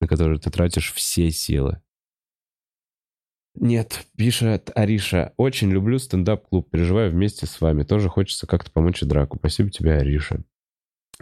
на 0.00 0.08
которую 0.08 0.38
ты 0.38 0.50
тратишь 0.50 0.92
все 0.92 1.30
силы. 1.30 1.80
Нет, 3.54 4.06
пишет 4.16 4.70
Ариша. 4.74 5.32
Очень 5.38 5.70
люблю 5.70 5.98
стендап-клуб, 5.98 6.68
переживаю 6.70 7.10
вместе 7.10 7.46
с 7.46 7.60
вами. 7.60 7.84
Тоже 7.84 8.08
хочется 8.08 8.46
как-то 8.46 8.70
помочь 8.70 9.02
Идраку. 9.02 9.38
Спасибо 9.38 9.70
тебе, 9.70 9.94
Ариша. 9.94 10.44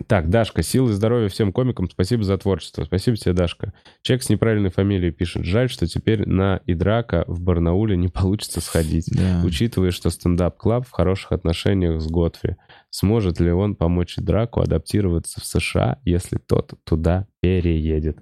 Так, 0.09 0.29
Дашка, 0.29 0.62
силы 0.65 0.91
и 0.91 0.95
здоровья 0.95 1.29
всем 1.29 1.53
комикам. 1.53 1.89
Спасибо 1.89 2.25
за 2.25 2.37
творчество. 2.37 2.85
Спасибо 2.85 3.16
тебе, 3.16 3.33
Дашка. 3.33 3.73
Человек 4.03 4.25
с 4.25 4.29
неправильной 4.29 4.71
фамилией 4.71 5.12
пишет. 5.12 5.45
Жаль, 5.45 5.71
что 5.71 5.87
теперь 5.87 6.29
на 6.29 6.61
Идрака 6.66 7.25
в 7.29 7.41
Барнауле 7.41 7.97
не 7.97 8.09
получится 8.09 8.61
сходить. 8.61 9.07
Да. 9.12 9.43
Учитывая, 9.45 9.93
что 9.93 10.11
стендап 10.11 10.58
Club 10.58 10.85
в 10.87 10.91
хороших 10.91 11.31
отношениях 11.31 12.01
с 12.01 12.09
Годфри, 12.09 12.57
сможет 12.91 13.39
ли 13.39 13.53
он 13.53 13.77
помочь 13.77 14.16
Идраку 14.16 14.61
адаптироваться 14.61 15.41
в 15.41 15.45
США, 15.45 16.01
если 16.05 16.39
тот 16.39 16.75
туда 16.83 17.29
переедет? 17.41 18.19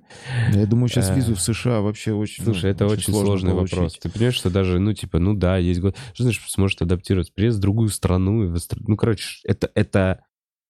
Я 0.52 0.66
думаю, 0.66 0.88
сейчас 0.88 1.08
Э, 1.08 1.14
визу 1.14 1.34
в 1.34 1.40
США 1.40 1.80
вообще 1.80 2.12
очень... 2.12 2.44
Слушай, 2.44 2.64
ну, 2.64 2.70
это 2.70 2.86
очень, 2.86 3.14
сложный 3.14 3.52
получить. 3.52 3.76
вопрос. 3.76 3.98
Ты 3.98 4.10
понимаешь, 4.10 4.34
что 4.34 4.50
даже, 4.50 4.78
ну, 4.78 4.92
типа, 4.92 5.18
ну 5.18 5.32
да, 5.32 5.56
есть 5.56 5.80
год. 5.80 5.96
Что 6.12 6.24
значит, 6.24 6.42
сможет 6.48 6.82
адаптироваться? 6.82 7.32
Приезд 7.34 7.58
в 7.58 7.62
другую 7.62 7.88
страну. 7.88 8.44
и 8.44 8.58
Ну, 8.80 8.96
короче, 8.96 9.40
это, 9.44 9.70
это, 9.74 10.20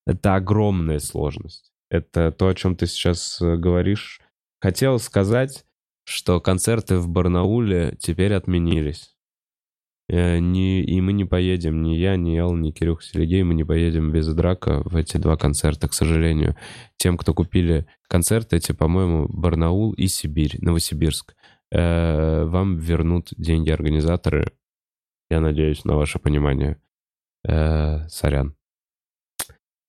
это 0.07 0.35
огромная 0.35 0.99
сложность. 0.99 1.73
Это 1.91 2.33
то, 2.33 2.49
о 2.49 2.55
чем 2.55 2.77
ты 2.77 2.87
сейчас 2.87 3.41
э, 3.41 3.57
говоришь. 3.57 4.21
Хотел 4.61 4.99
сказать, 4.99 5.65
что 6.05 6.41
концерты 6.41 6.97
в 6.97 7.09
Барнауле 7.09 7.97
теперь 8.01 8.35
отменились. 8.35 9.15
Э, 10.09 10.39
не- 10.39 10.83
и 10.83 11.01
мы 11.01 11.13
не 11.13 11.25
поедем, 11.25 11.83
ни 11.83 11.95
я, 11.95 12.17
ни 12.17 12.39
Эл, 12.39 12.55
ни 12.55 12.71
Кирюха 12.71 13.03
Сергей, 13.03 13.43
мы 13.43 13.55
не 13.55 13.65
поедем 13.65 14.11
без 14.13 14.27
драка 14.35 14.83
в 14.85 14.97
эти 14.97 15.17
два 15.17 15.37
концерта, 15.37 15.89
к 15.89 15.95
сожалению. 15.95 16.57
Тем, 16.97 17.17
кто 17.17 17.35
купили 17.35 17.87
концерты 18.09 18.57
эти, 18.57 18.73
по-моему, 18.73 19.29
Барнаул 19.29 19.93
и 19.93 20.07
Сибирь, 20.09 20.57
Новосибирск, 20.61 21.35
э, 21.71 22.45
вам 22.45 22.79
вернут 22.79 23.29
деньги 23.37 23.71
организаторы. 23.71 24.53
Я 25.31 25.41
надеюсь 25.41 25.85
на 25.85 25.97
ваше 25.97 26.19
понимание. 26.19 26.81
Э, 27.45 28.07
сорян. 28.09 28.55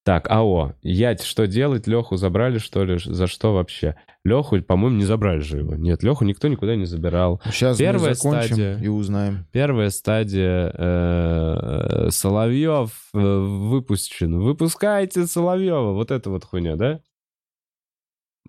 Так, 0.05 0.29
АО. 0.29 0.73
Ять, 0.81 1.23
что 1.23 1.47
делать? 1.47 1.87
Леху 1.87 2.17
забрали, 2.17 2.57
что 2.57 2.83
ли? 2.83 2.97
За 2.99 3.25
что 3.25 3.53
вообще? 3.53 3.95
Леху, 4.25 4.61
по-моему, 4.61 4.97
не 4.97 5.05
забрали 5.05 5.39
же 5.39 5.59
его. 5.59 5.75
Нет, 5.75 6.03
Леху 6.03 6.25
никто 6.25 6.49
никуда 6.49 6.75
не 6.75 6.83
забирал. 6.85 7.41
Сейчас 7.45 7.77
Первая 7.77 8.09
мы 8.09 8.15
закончим 8.15 8.45
стадия. 8.55 8.77
и 8.79 8.87
узнаем. 8.89 9.45
Первая 9.53 9.89
стадия 9.89 10.73
э, 10.75 12.09
Соловьев 12.09 12.91
э, 13.13 13.17
выпущен. 13.17 14.39
Выпускайте 14.39 15.25
Соловьева. 15.25 15.93
Вот 15.93 16.11
это 16.11 16.29
вот 16.29 16.43
хуйня, 16.43 16.75
да? 16.75 16.99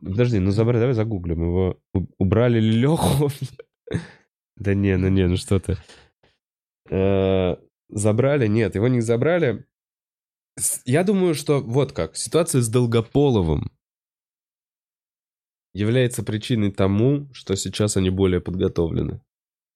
Подожди, 0.01 0.41
ну 0.41 0.51
забрали, 0.51 0.81
давай 0.81 0.95
загуглим 0.95 1.41
его. 1.43 1.79
Убрали 2.19 2.59
ли 2.61 2.73
Леху? 2.73 3.31
Да 4.57 4.73
не, 4.73 4.97
ну 4.97 5.09
не, 5.09 5.27
ну 5.27 5.37
что 5.37 5.59
ты. 5.59 5.77
Э, 6.89 7.57
Забрали? 7.89 8.47
Нет, 8.47 8.75
его 8.75 8.89
не 8.89 9.01
забрали. 9.01 9.67
Я 10.85 11.05
думаю, 11.05 11.35
что 11.35 11.61
вот 11.61 11.93
как. 11.93 12.17
Ситуация 12.17 12.61
с 12.61 12.69
Долгополовым 12.69 13.71
является 15.75 16.23
причиной 16.23 16.71
тому, 16.71 17.29
что 17.33 17.57
сейчас 17.57 17.97
они 17.97 18.11
более 18.11 18.41
подготовлены. 18.41 19.21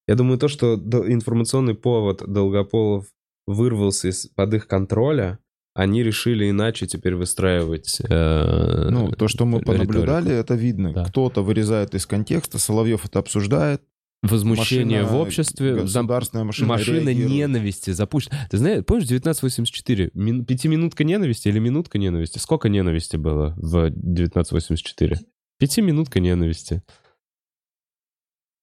Я 0.06 0.14
думаю, 0.14 0.38
то, 0.38 0.48
что 0.48 0.74
информационный 0.76 1.74
повод 1.74 2.22
Долгополов 2.26 3.06
вырвался 3.46 4.09
из-под 4.09 4.55
их 4.55 4.68
контроля, 4.68 5.38
они 5.74 6.02
решили 6.02 6.48
иначе 6.50 6.86
теперь 6.86 7.14
выстраивать. 7.14 8.00
э, 8.00 8.88
Ну, 8.90 9.12
то, 9.12 9.28
что 9.28 9.44
мы 9.44 9.59
риторику. 9.60 9.86
понаблюдали, 9.86 10.32
это 10.32 10.55
видно. 10.55 10.92
Да. 10.92 11.05
Кто-то 11.05 11.42
вырезает 11.42 11.94
из 11.94 12.06
контекста, 12.06 12.59
Соловьев 12.59 13.05
это 13.05 13.18
обсуждает. 13.18 13.82
Возмущение 14.23 15.03
Машина- 15.03 15.16
в 15.19 15.20
обществе, 15.23 15.74
Государственная 15.77 16.45
машина, 16.45 16.69
машина 16.69 17.09
реагирует. 17.11 17.31
ненависти 17.36 17.90
запущена. 17.90 18.36
Ты 18.51 18.59
знаешь, 18.59 18.85
помнишь 18.85 19.07
1984? 19.07 20.11
Мин- 20.15 20.45
Пятиминутка 20.45 21.05
ненависти 21.05 21.47
или 21.49 21.61
минутка 21.61 21.99
ненависти? 21.99 22.39
Сколько 22.39 22.69
ненависти 22.69 23.16
было 23.16 23.55
в 23.57 23.90
1984? 23.90 25.20
Пятиминутка 25.61 26.19
ненависти. 26.19 26.82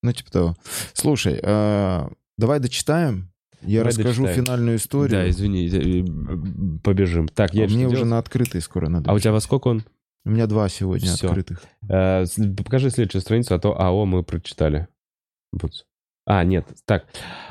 Ну, 0.03 0.11
типа 0.11 0.30
того. 0.32 0.56
Слушай, 0.94 1.40
а, 1.41 2.11
давай 2.38 2.60
дочитаем. 2.60 3.32
Я 3.61 3.80
Давай 3.80 3.90
расскажу 3.94 4.23
дочитаем. 4.23 4.45
финальную 4.45 4.77
историю. 4.77 5.10
Да, 5.11 5.30
извини, 5.30 5.69
э, 5.69 6.80
побежим. 6.84 7.27
Так, 7.30 7.52
А 7.53 7.57
я 7.57 7.64
мне 7.64 7.69
что 7.80 7.88
уже 7.88 7.95
делать? 7.95 8.10
на 8.11 8.18
открытый 8.19 8.61
скоро 8.61 8.90
надо. 8.90 9.10
А 9.10 9.14
у 9.14 9.19
тебя 9.19 9.32
во 9.32 9.40
сколько 9.40 9.69
он? 9.69 9.84
У 10.26 10.30
меня 10.32 10.45
два 10.48 10.68
сегодня 10.69 11.11
Всё. 11.14 11.27
открытых. 11.30 11.64
Э, 11.90 12.26
покажи 12.64 12.90
следующую 12.91 13.22
страницу, 13.22 13.56
а 13.56 13.60
то 13.60 13.80
АО 13.80 14.06
мы 14.06 14.22
прочитали. 14.23 14.88
Бутс. 15.56 15.84
А, 16.27 16.44
нет, 16.44 16.65
так. 16.86 17.06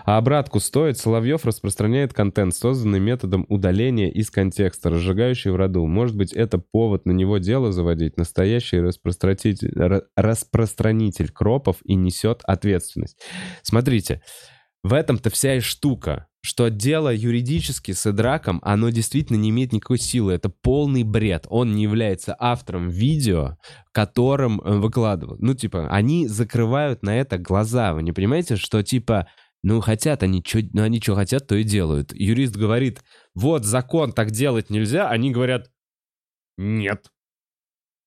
А 0.05 0.19
обратку 0.19 0.59
стоит. 0.59 0.99
Соловьев 0.99 1.45
распространяет 1.45 2.13
контент, 2.13 2.57
созданный 2.57 2.99
методом 2.99 3.47
удаления 3.49 4.11
из 4.11 4.31
контекста, 4.31 4.91
разжигающий 4.91 5.53
в 5.53 5.57
роду. 5.57 5.87
Может 5.87 6.17
быть, 6.17 6.33
это 6.33 6.59
повод 6.59 7.07
на 7.07 7.13
него 7.13 7.39
дело 7.39 7.71
заводить. 7.71 8.17
Настоящий 8.17 8.81
распространитель, 8.81 9.71
ра- 9.77 10.03
распространитель 10.17 11.31
кропов 11.31 11.77
и 11.85 11.95
несет 11.95 12.41
ответственность. 12.43 13.21
Смотрите, 13.63 14.23
в 14.83 14.93
этом-то 14.93 15.31
вся 15.31 15.55
и 15.55 15.61
штука, 15.61 16.27
что 16.45 16.69
дело 16.69 17.13
юридически 17.13 17.93
с 17.93 18.07
Эдраком, 18.07 18.61
оно 18.63 18.91
действительно 18.91 19.39
не 19.39 19.49
имеет 19.49 19.73
никакой 19.73 19.99
силы. 19.99 20.35
Это 20.35 20.51
полный 20.51 21.03
бред. 21.03 21.47
Он 21.49 21.75
не 21.75 21.85
является 21.85 22.37
автором 22.39 22.91
видео, 22.91 23.57
которым 23.93 24.61
э, 24.61 24.77
выкладывают. 24.77 25.41
Ну, 25.41 25.55
типа, 25.55 25.89
они 25.89 26.29
закрывают 26.29 27.03
на 27.03 27.19
это 27.19 27.39
глаза. 27.39 27.95
Вы 27.95 28.03
не 28.03 28.13
понимаете, 28.13 28.57
что, 28.57 28.83
типа, 28.83 29.27
ну, 29.63 29.81
хотят 29.81 30.23
они, 30.23 30.45
что 30.47 30.61
ну, 30.75 30.83
они 30.83 31.01
что 31.01 31.15
хотят, 31.15 31.47
то 31.47 31.55
и 31.55 31.65
делают. 31.65 32.13
Юрист 32.13 32.57
говорит, 32.57 33.03
вот 33.35 33.65
закон, 33.65 34.13
так 34.13 34.31
делать 34.31 34.69
нельзя. 34.69 35.09
Они 35.09 35.31
говорят, 35.31 35.71
нет. 36.59 37.07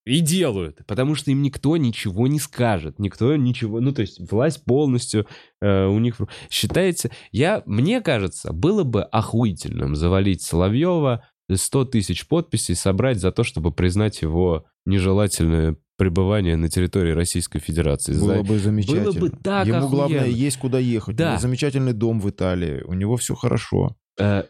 И 0.07 0.19
делают, 0.21 0.79
потому 0.88 1.15
что 1.15 1.31
им 1.31 1.41
никто 1.41 1.75
ничего 1.77 2.27
не 2.27 2.39
скажет, 2.39 2.97
никто 2.99 3.35
ничего, 3.35 3.81
ну 3.81 3.91
то 3.91 4.01
есть 4.01 4.31
власть 4.31 4.63
полностью 4.63 5.27
э, 5.61 5.85
у 5.85 5.99
них 5.99 6.15
считается. 6.49 7.11
Я, 7.31 7.61
мне 7.65 8.01
кажется, 8.01 8.53
было 8.53 8.84
бы 8.84 9.03
охуительным 9.03 9.95
завалить 9.95 10.41
Соловьева 10.41 11.27
100 11.53 11.85
тысяч 11.85 12.27
подписей 12.27 12.75
собрать 12.75 13.19
за 13.19 13.31
то, 13.31 13.43
чтобы 13.43 13.71
признать 13.71 14.21
его 14.21 14.65
нежелательное 14.85 15.77
пребывания 15.97 16.55
на 16.55 16.69
территории 16.69 17.11
Российской 17.11 17.59
Федерации. 17.59 18.13
Было 18.17 18.43
бы 18.43 18.59
замечательно. 18.59 19.11
Было 19.11 19.19
бы 19.19 19.29
так 19.29 19.67
Ему 19.67 19.89
главное 19.89 20.19
охуенно. 20.21 20.35
есть 20.35 20.57
куда 20.57 20.79
ехать. 20.79 21.15
Да. 21.15 21.25
У 21.25 21.29
него 21.31 21.39
замечательный 21.41 21.93
дом 21.93 22.19
в 22.19 22.29
Италии. 22.29 22.81
У 22.84 22.93
него 22.93 23.17
все 23.17 23.35
хорошо. 23.35 23.95
Э, 24.19 24.43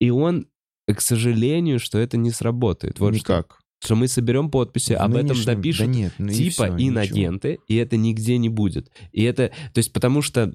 И 0.00 0.10
он, 0.10 0.46
к 0.86 1.00
сожалению, 1.00 1.78
что 1.78 1.98
это 1.98 2.16
не 2.16 2.30
сработает. 2.30 2.98
Вот. 3.00 3.12
Никак. 3.12 3.46
Что 3.46 3.63
мы 3.90 4.08
соберем 4.08 4.50
подписи, 4.50 4.92
об 4.94 5.14
этом 5.14 5.28
нынешнем- 5.28 5.56
допишут 5.56 5.86
Да 5.86 5.92
нет, 5.92 6.12
ну 6.18 6.28
и 6.28 6.34
типа 6.34 6.50
всё, 6.50 6.74
ничего. 6.74 6.88
инагенты, 6.90 7.58
и 7.68 7.76
это 7.76 7.96
нигде 7.96 8.38
не 8.38 8.48
будет. 8.48 8.90
И 9.12 9.22
это, 9.24 9.48
то 9.72 9.78
есть 9.78 9.92
потому 9.92 10.22
что 10.22 10.52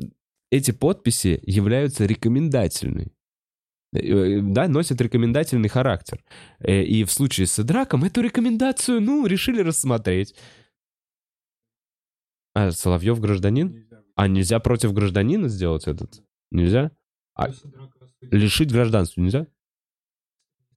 эти 0.52 0.72
подписи 0.72 1.40
являются 1.46 2.06
рекомендательными. 2.06 3.12
Э, 3.94 4.40
Да, 4.42 4.68
носят 4.68 5.02
рекомендательный 5.02 5.70
характер. 5.70 6.24
Э, 6.60 6.84
И 6.84 7.04
в 7.04 7.12
случае 7.12 7.46
с 7.48 7.60
Идраком 7.60 8.04
эту 8.04 8.22
рекомендацию, 8.22 9.02
ну, 9.02 9.26
решили 9.28 9.62
рассмотреть. 9.62 10.34
А 12.56 12.72
Соловьев 12.72 13.20
гражданин? 13.20 13.88
А 14.16 14.28
нельзя 14.28 14.60
против 14.60 14.94
гражданина 14.94 15.48
сделать 15.50 15.88
этот? 15.88 16.22
Нельзя? 16.52 16.92
А 17.36 17.50
лишить 18.22 18.72
гражданства 18.72 19.22
нельзя? 19.22 19.48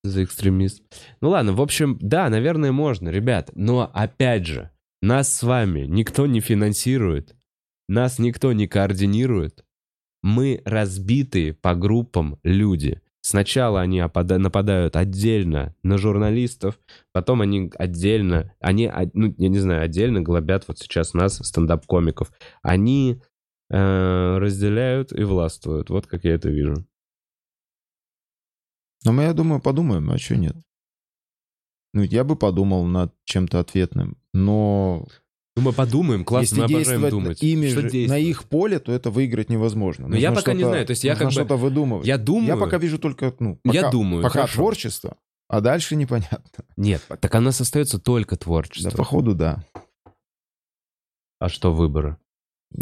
За 0.05 0.25
экстремист. 0.25 0.83
Ну 1.21 1.31
ладно, 1.31 1.53
в 1.53 1.61
общем, 1.61 1.97
да, 2.01 2.29
наверное, 2.29 2.73
можно, 2.73 3.09
ребят. 3.09 3.51
Но 3.55 3.89
опять 3.95 4.47
же, 4.47 4.71
нас 5.01 5.33
с 5.33 5.43
вами 5.43 5.87
никто 5.87 6.27
не 6.27 6.41
финансирует, 6.41 7.37
нас 7.89 8.19
никто 8.19 8.53
не 8.53 8.67
координирует. 8.67 9.65
Мы 10.23 10.63
разбитые 10.65 11.53
по 11.53 11.75
группам 11.75 12.39
люди. 12.43 13.01
Сначала 13.21 13.81
они 13.81 14.01
нападают 14.01 14.97
отдельно 14.97 15.77
на 15.85 15.97
журналистов, 15.99 16.81
потом 17.13 17.41
они 17.41 17.71
отдельно, 17.77 18.53
они, 18.59 18.91
ну, 19.15 19.33
я 19.39 19.49
не 19.49 19.59
знаю, 19.59 19.83
отдельно 19.83 20.21
глобят 20.21 20.67
вот 20.67 20.79
сейчас 20.79 21.15
нас, 21.15 21.39
стендап-комиков. 21.39 22.33
Они 22.63 23.21
э, 23.71 24.39
разделяют 24.39 25.13
и 25.13 25.23
властвуют. 25.23 25.91
Вот 25.91 26.09
как 26.09 26.25
я 26.25 26.35
это 26.35 26.49
вижу. 26.49 26.85
Но 29.05 29.13
мы, 29.13 29.23
я 29.25 29.33
думаю, 29.33 29.61
подумаем, 29.61 30.11
а 30.11 30.19
что 30.19 30.37
нет? 30.37 30.57
Ну, 31.95 32.03
я 32.03 32.25
бы 32.25 32.37
подумал 32.37 32.85
над 32.87 33.13
чем-то 33.25 33.61
ответным. 33.61 34.17
Но 34.33 35.07
Ну, 35.57 35.63
мы 35.63 35.73
подумаем, 35.73 36.25
классно, 36.25 36.63
если 36.63 36.75
мы 36.75 36.77
обожаем 36.77 37.11
думать. 37.11 37.43
ими 37.43 37.69
Что 37.69 37.89
же, 37.91 38.09
на 38.09 38.17
их 38.19 38.45
поле, 38.45 38.79
то 38.79 38.93
это 38.93 39.11
выиграть 39.11 39.51
невозможно. 39.51 40.09
Но 40.09 40.17
я 40.17 40.33
пока 40.33 40.55
не 40.55 40.65
знаю, 40.65 40.87
то 40.87 40.93
есть 40.93 41.05
я 41.05 41.15
как 41.15 41.27
бы- 41.27 41.33
что-то 41.33 41.57
выдумывать. 41.57 42.07
Я 42.07 42.17
думаю... 42.17 42.47
Я 42.47 42.57
пока 42.57 42.79
вижу 42.79 42.99
только, 42.99 43.35
ну, 43.39 43.59
Я 43.65 43.73
пока- 43.83 43.91
думаю, 43.91 44.23
пока 44.23 44.33
хорошо. 44.41 44.55
творчество, 44.55 45.17
а 45.49 45.61
дальше 45.61 45.97
непонятно. 45.97 46.65
Нет, 46.77 47.03
так 47.21 47.35
она 47.35 47.51
остается 47.51 47.99
только 47.99 48.37
творчество. 48.37 48.91
Да, 48.91 48.97
походу, 48.97 49.35
да. 49.35 49.63
А 51.39 51.49
что 51.51 51.73
выборы? 51.75 52.17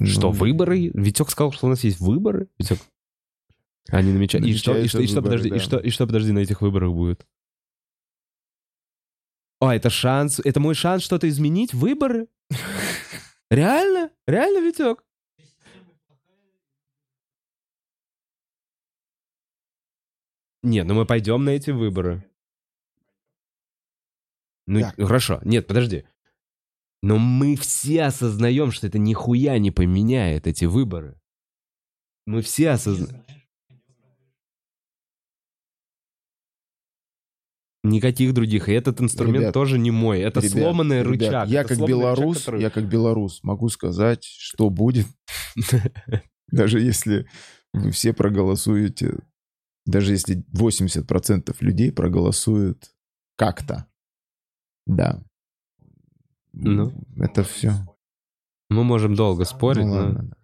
Что, 0.05 0.28
Ну, 0.28 0.32
выборы? 0.32 0.90
Витек 0.94 1.30
сказал, 1.30 1.51
что 1.51 1.66
у 1.66 1.70
нас 1.70 1.82
есть 1.82 1.98
выборы? 1.98 2.47
Витек? 2.59 2.78
Они 3.89 4.12
намечают. 4.12 4.47
И 4.47 4.55
что, 4.57 4.77
и 4.77 4.86
что, 4.86 5.01
и 5.01 5.07
что, 5.07 5.20
Намечаются 5.20 5.23
подожди, 5.23 5.48
выборы, 5.48 5.57
и 5.57 5.59
да. 5.59 5.65
что, 5.65 5.78
и 5.78 5.90
что, 5.90 6.07
подожди, 6.07 6.32
на 6.32 6.39
этих 6.40 6.61
выборах 6.61 6.93
будет? 6.93 7.27
А, 9.61 9.74
это 9.74 9.90
шанс, 9.90 10.40
это 10.43 10.61
мой 10.61 10.74
шанс 10.74 11.02
что-то 11.02 11.28
изменить? 11.28 11.74
Выборы? 11.74 12.28
Реально? 13.51 14.11
Реально, 14.27 14.61
Витек? 14.66 15.05
Нет, 20.62 20.86
ну 20.86 20.94
мы 20.94 21.07
пойдем 21.07 21.44
на 21.44 21.51
эти 21.51 21.70
выборы. 21.70 22.24
Ну, 24.66 24.81
Так. 24.81 24.94
хорошо. 24.97 25.40
Нет, 25.44 25.66
подожди. 25.66 26.05
Но 27.02 27.16
мы 27.16 27.57
все 27.57 28.05
осознаем, 28.05 28.70
что 28.70 28.86
это 28.86 28.98
нихуя 28.98 29.59
не 29.59 29.70
поменяет 29.70 30.47
эти 30.47 30.66
выборы. 30.66 31.19
Мы 32.27 32.43
все 32.43 32.70
осознаем. 32.70 33.24
Никаких 37.82 38.35
других. 38.35 38.69
И 38.69 38.73
этот 38.73 39.01
инструмент 39.01 39.39
Ребят, 39.40 39.55
тоже 39.55 39.78
не 39.78 39.90
мой. 39.90 40.20
Это 40.20 40.40
Ребят, 40.40 40.52
сломанный 40.52 41.02
ребят, 41.02 41.12
рычаг. 41.23 41.48
Я 41.48 41.61
Это 41.61 41.69
как 41.70 41.78
сломанный 41.78 41.97
рычаг, 41.97 42.16
белорус, 42.19 42.39
который- 42.39 42.62
я 42.62 42.70
как 42.70 42.89
белорус 42.89 43.43
могу 43.43 43.69
сказать, 43.70 44.24
что 44.24 44.69
будет, 44.69 45.07
даже 46.48 46.81
если 46.81 47.27
вы 47.73 47.90
все 47.90 48.12
проголосуете, 48.12 49.20
даже 49.86 50.12
если 50.12 50.44
80% 50.52 51.57
людей 51.61 51.90
проголосуют 51.90 52.90
как-то. 53.36 53.86
Да. 54.86 55.23
Ну. 56.52 56.93
Это 57.16 57.44
все. 57.44 57.73
Мы 58.69 58.85
можем 58.85 59.15
долго 59.15 59.44
спорить, 59.44 59.85
Ну 59.86 59.94
но... 59.94 60.01
ладно. 60.01 60.36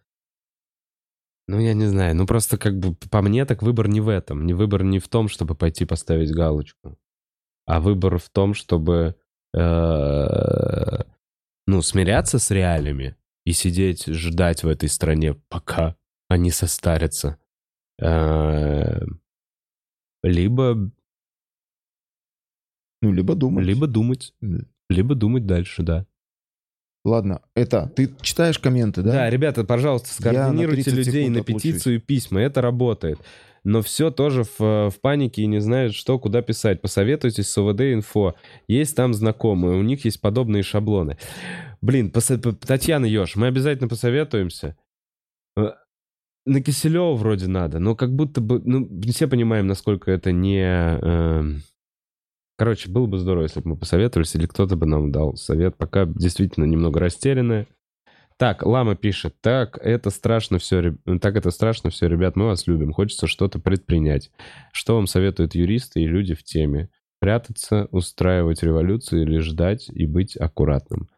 Ну, 1.49 1.61
я 1.61 1.75
не 1.75 1.87
знаю. 1.87 2.17
Ну, 2.17 2.27
просто 2.27 2.59
как 2.59 2.79
бы 2.79 2.95
по 2.95 3.23
мне 3.23 3.45
так 3.45 3.63
выбор 3.63 3.89
не 3.89 4.01
в 4.01 4.09
этом. 4.09 4.47
Не 4.47 4.55
выбор 4.55 4.83
не 4.83 4.99
в 4.99 5.09
том, 5.09 5.29
чтобы 5.29 5.55
пойти 5.55 5.85
поставить 5.85 6.33
галочку. 6.33 6.99
А 7.67 7.81
выбор 7.81 8.19
в 8.19 8.29
том, 8.31 8.55
чтобы 8.55 9.17
э, 9.55 11.03
ну, 11.67 11.83
смиряться 11.83 12.39
с 12.39 12.51
реалиями 12.51 13.17
и 13.45 13.53
сидеть, 13.53 14.07
ждать 14.07 14.63
в 14.63 14.69
этой 14.69 14.89
стране, 14.89 15.35
пока 15.49 15.97
они 16.29 16.51
состарятся. 16.51 17.39
Э, 18.01 19.01
Либо, 20.23 20.91
Ну, 23.03 23.13
либо 23.13 23.35
думать. 23.35 23.65
либо 23.65 23.87
думать. 23.87 24.35
Либо 24.89 25.15
думать 25.15 25.47
дальше, 25.47 25.83
да. 25.83 26.07
Ладно, 27.05 27.41
это, 27.55 27.89
ты 27.95 28.13
читаешь 28.21 28.59
комменты, 28.59 29.03
да? 29.03 29.13
Да, 29.13 29.31
ребята, 29.31 29.63
пожалуйста, 29.63 30.09
на 30.09 30.15
скоординируйте 30.33 30.91
30 30.91 31.07
людей 31.07 31.29
на 31.29 31.45
петицию 31.45 31.97
и 31.97 31.99
письма. 32.01 32.41
Это 32.41 32.61
работает. 32.61 33.21
Но 33.67 33.83
все 33.83 34.13
тоже 34.13 34.45
в, 34.45 34.61
э, 34.61 34.91
в 34.91 35.01
панике 35.01 35.43
и 35.43 35.47
не 35.47 35.59
знают, 35.61 35.93
что, 35.93 36.21
куда 36.21 36.41
писать. 36.41 36.81
Посоветуйтесь 36.81 37.49
с 37.49 37.59
ОВД-инфо. 37.59 38.35
Есть 38.69 38.95
там 38.95 39.13
знакомые, 39.13 39.77
у 39.77 39.83
них 39.83 40.05
есть 40.05 40.21
подобные 40.21 40.63
шаблоны. 40.63 41.19
Блин, 41.83 42.13
посо- 42.15 42.39
Татьяна 42.55 43.07
Ёж, 43.07 43.35
мы 43.35 43.49
обязательно 43.49 43.89
посоветуемся. 43.89 44.77
Э, 45.57 45.73
На 46.47 46.63
Киселева 46.63 47.15
вроде 47.15 47.49
надо, 47.49 47.81
но 47.81 47.97
как 47.97 48.15
будто 48.15 48.41
бы... 48.41 48.63
Ну, 48.65 48.89
все 49.11 49.27
понимаем, 49.27 49.67
насколько 49.67 50.13
это 50.13 50.31
не... 50.31 50.61
эм, 50.63 51.63
Короче, 52.57 52.89
было 52.89 53.07
бы 53.07 53.19
здорово, 53.19 53.43
если 53.43 53.61
бы 53.61 53.71
мы 53.71 53.77
посоветовались, 53.77 54.37
или 54.37 54.47
кто-то 54.47 54.77
бы 54.77 54.87
нам 54.87 55.11
дал 55.11 55.35
совет. 55.35 55.77
Пока 55.77 56.07
действительно 56.07 56.67
немного 56.67 57.01
растерянные. 57.01 57.67
Так, 58.39 58.67
Лама 58.67 58.97
пишет, 58.97 59.37
так 59.41 59.79
это 59.79 60.11
страшно 60.11 60.59
все, 60.59 60.95
так 61.23 61.37
это 61.37 61.51
страшно 61.51 61.89
все, 61.89 62.07
ребят, 62.07 62.37
мы 62.37 62.47
вас 62.47 62.67
любим, 62.67 62.93
хочется 62.93 63.27
что-то 63.27 63.59
предпринять. 63.59 64.31
Что 64.73 64.97
вам 64.97 65.07
советуют 65.07 65.55
юристы 65.55 66.03
и 66.03 66.07
люди 66.07 66.35
в 66.35 66.45
теме? 66.45 66.91
Прятаться, 67.19 67.89
устраивать 67.93 68.63
революцию 68.63 69.23
или 69.23 69.39
ждать 69.39 69.89
и 69.89 70.07
быть 70.07 70.37
аккуратным? 70.37 71.09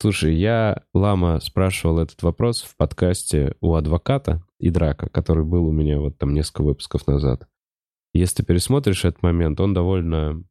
Слушай, 0.00 0.34
я, 0.36 0.82
Лама, 0.94 1.40
спрашивал 1.40 1.98
этот 1.98 2.22
вопрос 2.22 2.62
в 2.62 2.76
подкасте 2.76 3.56
у 3.60 3.74
адвоката 3.74 4.42
и 4.58 4.70
Драка, 4.70 5.08
который 5.08 5.44
был 5.44 5.66
у 5.66 5.72
меня 5.72 5.98
вот 5.98 6.16
там 6.18 6.32
несколько 6.32 6.62
выпусков 6.62 7.08
назад. 7.08 7.48
Если 8.14 8.36
ты 8.36 8.44
пересмотришь 8.44 9.04
этот 9.04 9.22
момент, 9.22 9.60
он 9.60 9.74
довольно 9.74 10.44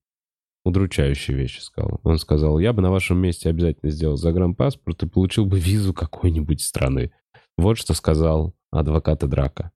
удручающие 0.64 1.36
вещи 1.36 1.60
сказал. 1.60 2.00
Он 2.04 2.18
сказал, 2.18 2.60
я 2.60 2.74
бы 2.74 2.82
на 2.82 2.92
вашем 2.92 3.18
месте 3.18 3.50
обязательно 3.50 3.92
сделал 3.92 4.18
загранпаспорт 4.18 5.04
и 5.04 5.10
получил 5.10 5.46
бы 5.46 5.60
визу 5.60 5.94
какой-нибудь 5.94 6.62
страны. 6.62 7.12
Вот 7.58 7.78
что 7.78 7.94
сказал 7.94 8.56
адвокат 8.72 9.20
Драка. 9.28 9.72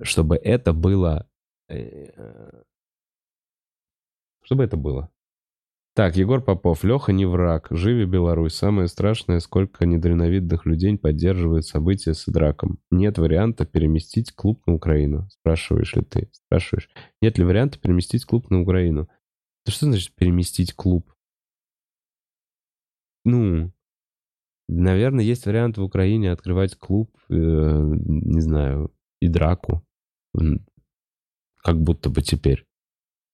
Чтобы 0.00 0.36
это 0.36 0.72
было... 0.72 1.28
э, 1.68 2.10
э, 2.16 2.62
Чтобы 4.42 4.64
это 4.64 4.76
было. 4.76 5.10
Так, 5.94 6.16
Егор 6.16 6.42
Попов. 6.42 6.84
Леха 6.84 7.12
не 7.12 7.26
враг. 7.26 7.66
Живи 7.70 8.06
Беларусь. 8.06 8.54
Самое 8.54 8.88
страшное, 8.88 9.40
сколько 9.40 9.84
недальновидных 9.84 10.64
людей 10.64 10.96
поддерживают 10.96 11.66
события 11.66 12.14
с 12.14 12.24
драком. 12.26 12.78
Нет 12.90 13.18
варианта 13.18 13.66
переместить 13.66 14.32
клуб 14.32 14.62
на 14.66 14.74
Украину. 14.74 15.28
Спрашиваешь 15.28 15.94
ли 15.94 16.02
ты? 16.02 16.30
Спрашиваешь. 16.32 16.88
Нет 17.20 17.36
ли 17.36 17.44
варианта 17.44 17.78
переместить 17.78 18.24
клуб 18.24 18.48
на 18.50 18.62
Украину? 18.62 19.08
Да 19.64 19.72
что 19.72 19.86
значит 19.86 20.14
переместить 20.14 20.74
клуб? 20.74 21.12
Ну, 23.24 23.72
наверное, 24.68 25.24
есть 25.24 25.46
вариант 25.46 25.78
в 25.78 25.82
Украине 25.82 26.32
открывать 26.32 26.76
клуб, 26.76 27.16
э, 27.28 27.34
не 27.34 28.40
знаю, 28.40 28.92
и 29.20 29.28
драку. 29.28 29.84
Как 31.62 31.80
будто 31.80 32.10
бы 32.10 32.22
теперь. 32.22 32.66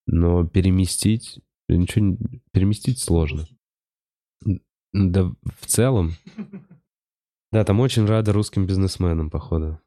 Но 0.06 0.46
переместить, 0.46 1.40
ничего 1.68 2.04
не- 2.06 2.42
переместить 2.52 2.98
сложно. 3.00 3.46
Да 4.92 5.24
в 5.44 5.66
целом. 5.66 6.12
Да, 7.50 7.64
там 7.64 7.80
очень 7.80 8.04
рады 8.04 8.32
русским 8.32 8.66
бизнесменам, 8.66 9.30
походу. 9.30 9.80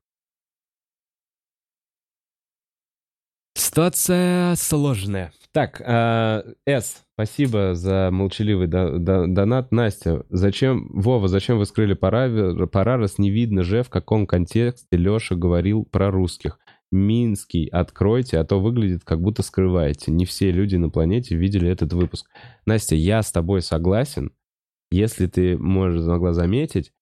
Ситуация 3.62 4.56
сложная. 4.56 5.32
Так, 5.52 5.84
а, 5.86 6.44
С, 6.66 7.04
спасибо 7.14 7.76
за 7.76 8.10
молчаливый 8.12 8.66
до- 8.66 8.98
до- 8.98 9.28
донат. 9.28 9.72
Настя, 9.72 10.26
зачем, 10.32 10.90
Вова, 10.92 11.28
зачем 11.28 11.60
вы 11.60 11.68
скрыли 11.68 11.94
пара, 11.94 12.66
Парарас? 12.66 13.20
Не 13.20 13.30
видно 13.30 13.62
же, 13.62 13.84
в 13.84 13.90
каком 13.90 14.26
контексте 14.26 14.98
Леша 14.98 15.36
говорил 15.36 15.86
про 15.86 16.10
русских. 16.10 16.58
Минский, 16.92 17.68
откройте, 17.68 18.40
а 18.40 18.44
то 18.46 18.60
выглядит, 18.60 19.04
как 19.04 19.22
будто 19.22 19.44
скрываете. 19.44 20.12
Не 20.12 20.26
все 20.26 20.52
люди 20.52 20.78
на 20.78 20.90
планете 20.90 21.36
видели 21.36 21.70
этот 21.70 21.94
выпуск. 21.94 22.32
Настя, 22.66 22.96
я 22.96 23.22
с 23.22 23.32
тобой 23.32 23.62
согласен. 23.62 24.32
Если 24.90 25.28
ты 25.28 25.56
можешь 25.56 26.04
могла 26.04 26.34
заметить, 26.34 26.94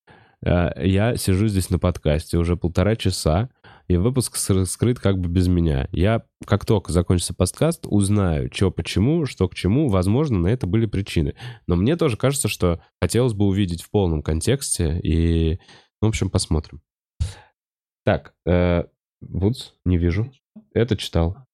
э, 0.45 0.71
я 0.85 1.15
сижу 1.15 1.47
здесь 1.47 1.69
на 1.69 1.79
подкасте 1.79 2.37
уже 2.37 2.57
полтора 2.57 2.97
часа, 2.97 3.49
и 3.89 3.97
выпуск 3.97 4.37
скрыт 4.37 4.99
как 4.99 5.17
бы 5.17 5.27
без 5.27 5.47
меня. 5.47 5.89
Я, 5.91 6.23
как 6.45 6.63
только 6.63 6.91
закончится 6.91 7.33
подкаст, 7.33 7.87
узнаю, 7.87 8.49
что 8.53 8.69
почему, 8.69 9.25
что 9.25 9.49
к 9.49 9.55
чему. 9.55 9.89
Возможно, 9.89 10.37
на 10.37 10.47
это 10.47 10.67
были 10.67 10.85
причины. 10.85 11.35
Но 11.65 11.75
мне 11.75 11.97
тоже 11.97 12.15
кажется, 12.15 12.47
что 12.47 12.81
хотелось 13.01 13.33
бы 13.33 13.45
увидеть 13.45 13.81
в 13.81 13.89
полном 13.89 14.21
контексте. 14.21 14.99
И, 15.01 15.59
ну, 16.01 16.07
в 16.07 16.09
общем, 16.09 16.29
посмотрим. 16.29 16.81
Так, 18.05 18.35
э, 18.45 18.83
Вудс, 19.21 19.73
не 19.85 19.97
вижу. 19.97 20.31
Это 20.73 20.95
читал. 20.95 21.48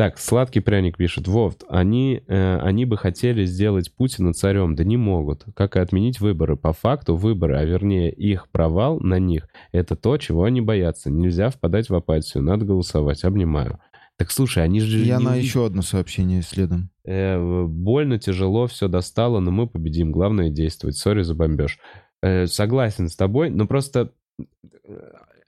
Так, 0.00 0.18
сладкий 0.18 0.60
пряник 0.60 0.96
пишет. 0.96 1.28
Вов, 1.28 1.56
они, 1.68 2.22
э, 2.26 2.58
они 2.62 2.86
бы 2.86 2.96
хотели 2.96 3.44
сделать 3.44 3.94
Путина 3.94 4.32
царем, 4.32 4.74
да 4.74 4.82
не 4.82 4.96
могут. 4.96 5.44
Как 5.54 5.76
и 5.76 5.78
отменить 5.78 6.20
выборы. 6.20 6.56
По 6.56 6.72
факту 6.72 7.16
выборы, 7.16 7.58
а 7.58 7.64
вернее 7.66 8.10
их 8.10 8.48
провал 8.48 8.98
на 8.98 9.18
них, 9.18 9.46
это 9.72 9.96
то, 9.96 10.16
чего 10.16 10.44
они 10.44 10.62
боятся. 10.62 11.10
Нельзя 11.10 11.50
впадать 11.50 11.90
в 11.90 11.94
апатию, 11.94 12.42
надо 12.42 12.64
голосовать. 12.64 13.24
Обнимаю. 13.24 13.78
Так 14.16 14.30
слушай, 14.30 14.64
они 14.64 14.80
же... 14.80 15.04
Я 15.04 15.18
не 15.18 15.24
на 15.24 15.34
еще 15.34 15.66
одно 15.66 15.82
сообщение 15.82 16.40
следом. 16.40 16.88
Э, 17.04 17.66
больно, 17.66 18.18
тяжело, 18.18 18.68
все 18.68 18.88
достало, 18.88 19.38
но 19.40 19.50
мы 19.50 19.66
победим. 19.66 20.12
Главное 20.12 20.48
действовать. 20.48 20.96
Сори 20.96 21.24
за 21.24 21.34
бомбеж. 21.34 21.78
Э, 22.22 22.46
согласен 22.46 23.10
с 23.10 23.16
тобой, 23.16 23.50
но 23.50 23.66
просто 23.66 24.14
э, 24.38 24.44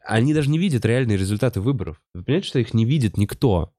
они 0.04 0.34
даже 0.34 0.50
не 0.50 0.58
видят 0.58 0.84
реальные 0.84 1.16
результаты 1.16 1.62
выборов. 1.62 2.02
Вы 2.12 2.22
понимаете, 2.22 2.48
что 2.48 2.58
их 2.58 2.74
не 2.74 2.84
видит 2.84 3.16
никто? 3.16 3.72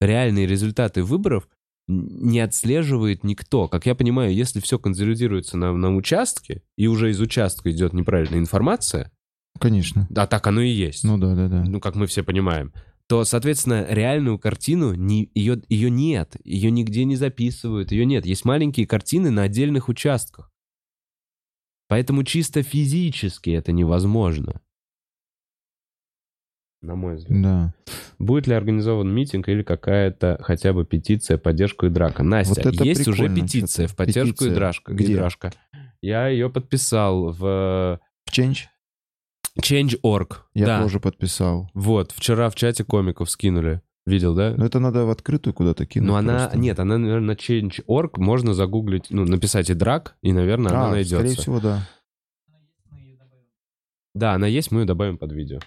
Реальные 0.00 0.46
результаты 0.46 1.02
выборов 1.02 1.48
не 1.88 2.40
отслеживает 2.40 3.24
никто. 3.24 3.68
Как 3.68 3.86
я 3.86 3.94
понимаю, 3.94 4.32
если 4.34 4.60
все 4.60 4.78
консолидируется 4.78 5.56
на, 5.56 5.72
на 5.72 5.94
участке, 5.94 6.62
и 6.76 6.86
уже 6.86 7.10
из 7.10 7.20
участка 7.20 7.70
идет 7.70 7.92
неправильная 7.92 8.38
информация, 8.38 9.10
Конечно. 9.58 10.08
а 10.14 10.26
так 10.26 10.46
оно 10.46 10.60
и 10.60 10.70
есть 10.70 11.04
Ну 11.04 11.18
да, 11.18 11.34
да, 11.34 11.48
да. 11.48 11.64
ну, 11.64 11.80
как 11.80 11.96
мы 11.96 12.06
все 12.06 12.22
понимаем, 12.22 12.72
то, 13.08 13.24
соответственно, 13.24 13.86
реальную 13.88 14.38
картину 14.38 14.94
не, 14.94 15.30
ее, 15.34 15.60
ее 15.68 15.90
нет, 15.90 16.36
ее 16.44 16.70
нигде 16.70 17.04
не 17.04 17.16
записывают, 17.16 17.90
ее 17.90 18.06
нет. 18.06 18.24
Есть 18.24 18.44
маленькие 18.44 18.86
картины 18.86 19.30
на 19.30 19.42
отдельных 19.42 19.88
участках. 19.88 20.52
Поэтому 21.88 22.22
чисто 22.22 22.62
физически 22.62 23.50
это 23.50 23.72
невозможно. 23.72 24.60
На 26.82 26.94
мой 26.94 27.16
взгляд. 27.16 27.42
Да. 27.42 27.74
Будет 28.18 28.46
ли 28.46 28.54
организован 28.54 29.12
митинг 29.14 29.48
или 29.48 29.62
какая-то 29.62 30.38
хотя 30.42 30.72
бы 30.72 30.84
петиция 30.86 31.36
поддержку 31.36 31.86
и 31.86 31.90
драка? 31.90 32.22
Настя, 32.22 32.62
Вот 32.70 32.80
есть 32.84 33.06
уже 33.06 33.28
петиция 33.34 33.86
в 33.86 33.94
поддержку 33.96 34.30
и 34.30 34.32
Петиция. 34.32 34.54
драшка. 34.54 34.92
Где? 34.94 35.12
И 35.12 35.16
драшка. 35.16 35.52
Я 36.00 36.28
ее 36.28 36.48
подписал 36.48 37.32
в 37.32 38.00
В 38.26 38.30
Change 38.32 38.66
Change.org. 39.60 40.44
я 40.54 40.66
да. 40.66 40.82
тоже 40.82 41.00
подписал. 41.00 41.68
Вот, 41.74 42.12
вчера 42.12 42.48
в 42.48 42.54
чате 42.54 42.84
комиков 42.84 43.30
скинули. 43.30 43.82
Видел, 44.06 44.34
да? 44.34 44.54
Но 44.56 44.64
это 44.64 44.78
надо 44.80 45.04
в 45.04 45.10
открытую 45.10 45.52
куда-то 45.52 45.84
кинуть. 45.84 46.08
Ну, 46.08 46.14
она... 46.14 46.38
просто. 46.38 46.58
Нет, 46.58 46.78
она, 46.80 46.96
наверное, 46.96 47.34
на 47.34 47.36
Change.org 47.36 48.16
можно 48.16 48.54
загуглить, 48.54 49.06
ну, 49.10 49.26
написать 49.26 49.68
и 49.68 49.74
драк, 49.74 50.16
и, 50.22 50.32
наверное, 50.32 50.72
она 50.72 50.86
А, 50.86 50.90
найдется. 50.90 51.16
скорее 51.18 51.36
всего, 51.36 51.60
да. 51.60 51.86
Да, 54.14 54.32
она 54.32 54.46
есть, 54.46 54.70
мы 54.70 54.80
ее 54.80 54.86
добавим 54.86 55.18
под 55.18 55.32
видео. 55.32 55.58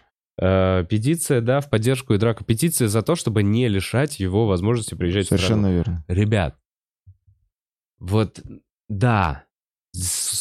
Э, 0.42 0.84
петиция, 0.90 1.42
да, 1.42 1.62
в 1.62 1.70
поддержку 1.70 2.14
и 2.14 2.18
драка. 2.18 2.44
Петиция 2.44 2.88
за 2.88 3.02
то, 3.04 3.16
чтобы 3.16 3.44
не 3.44 3.68
лишать 3.68 4.20
его 4.20 4.48
возможности 4.48 4.96
приезжать 4.96 5.26
в 5.26 5.30
Совершенно 5.30 5.62
страну. 5.64 5.76
верно. 5.76 6.06
Ребят, 6.08 6.58
вот, 8.00 8.42
да, 8.90 9.46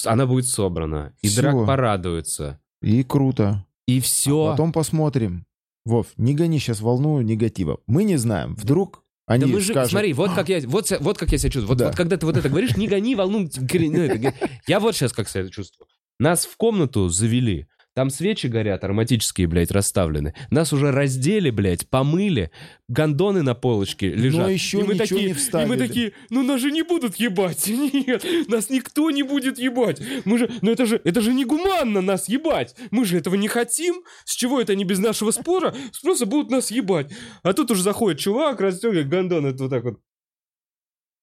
она 0.06 0.26
будет 0.26 0.46
собрана, 0.46 1.14
и 1.22 1.28
Всё. 1.28 1.42
драк 1.42 1.66
порадуется, 1.66 2.60
И 2.80 3.02
круто. 3.04 3.66
и 3.86 4.00
все. 4.00 4.46
А 4.46 4.50
Потом 4.52 4.72
посмотрим. 4.72 5.44
Вов, 5.84 6.06
не 6.16 6.34
гони 6.34 6.58
сейчас 6.58 6.80
волну 6.80 7.20
негатива. 7.22 7.80
Мы 7.86 8.04
не 8.04 8.16
знаем. 8.16 8.54
Вдруг 8.54 9.04
они 9.26 9.44
Да 9.46 9.50
мы 9.52 9.60
же, 9.60 9.72
скажут... 9.72 9.90
смотри, 9.90 10.12
вот 10.12 10.32
как 10.32 10.48
я, 10.48 10.60
вот, 10.66 10.90
вот 11.00 11.18
как 11.18 11.30
я 11.32 11.38
себя 11.38 11.50
чувствую. 11.50 11.68
Вот, 11.68 11.78
Да. 11.78 11.86
вот 11.86 11.96
когда 11.96 12.16
ты 12.16 12.24
вот 12.26 12.36
это 12.36 12.48
говоришь, 12.48 12.76
не 12.76 12.86
гони 12.88 13.14
волну. 13.14 13.48
ну, 13.60 14.30
Я 14.66 14.80
вот 14.80 14.94
сейчас 14.94 15.12
как 15.12 15.28
себя 15.28 15.48
чувствую. 15.48 15.88
Нас 16.18 16.46
в 16.46 16.56
комнату 16.56 17.08
завели. 17.08 17.66
Там 17.94 18.08
свечи 18.08 18.46
горят, 18.46 18.84
ароматические, 18.84 19.46
блядь, 19.46 19.70
расставлены. 19.70 20.34
Нас 20.50 20.72
уже 20.72 20.90
раздели, 20.90 21.50
блядь, 21.50 21.86
помыли. 21.88 22.50
Гондоны 22.88 23.42
на 23.42 23.54
полочке 23.54 24.08
лежат. 24.08 24.50
еще 24.50 24.80
и 24.80 24.82
мы 24.82 24.94
ничего 24.94 25.04
такие, 25.04 25.20
не 25.20 25.26
И 25.26 25.28
мы 25.28 25.34
вставили. 25.34 25.78
такие, 25.78 26.12
ну 26.30 26.42
нас 26.42 26.60
же 26.60 26.70
не 26.70 26.82
будут 26.82 27.16
ебать. 27.16 27.66
Нет, 27.68 28.24
нас 28.48 28.70
никто 28.70 29.10
не 29.10 29.22
будет 29.22 29.58
ебать. 29.58 30.00
Мы 30.24 30.38
же, 30.38 30.50
ну 30.62 30.70
это 30.70 30.86
же, 30.86 31.00
это 31.04 31.20
же 31.20 31.34
негуманно 31.34 32.00
нас 32.00 32.28
ебать. 32.30 32.74
Мы 32.90 33.04
же 33.04 33.18
этого 33.18 33.34
не 33.34 33.48
хотим. 33.48 34.02
С 34.24 34.34
чего 34.34 34.60
это 34.60 34.72
они 34.72 34.84
без 34.84 34.98
нашего 34.98 35.30
спора? 35.30 35.74
Просто 36.02 36.24
будут 36.24 36.50
нас 36.50 36.70
ебать. 36.70 37.10
А 37.42 37.52
тут 37.52 37.70
уже 37.70 37.82
заходит 37.82 38.20
чувак, 38.20 38.60
расстегивает 38.60 39.08
гондон, 39.10 39.46
это 39.46 39.64
вот 39.64 39.70
так 39.70 39.84
вот. 39.84 39.98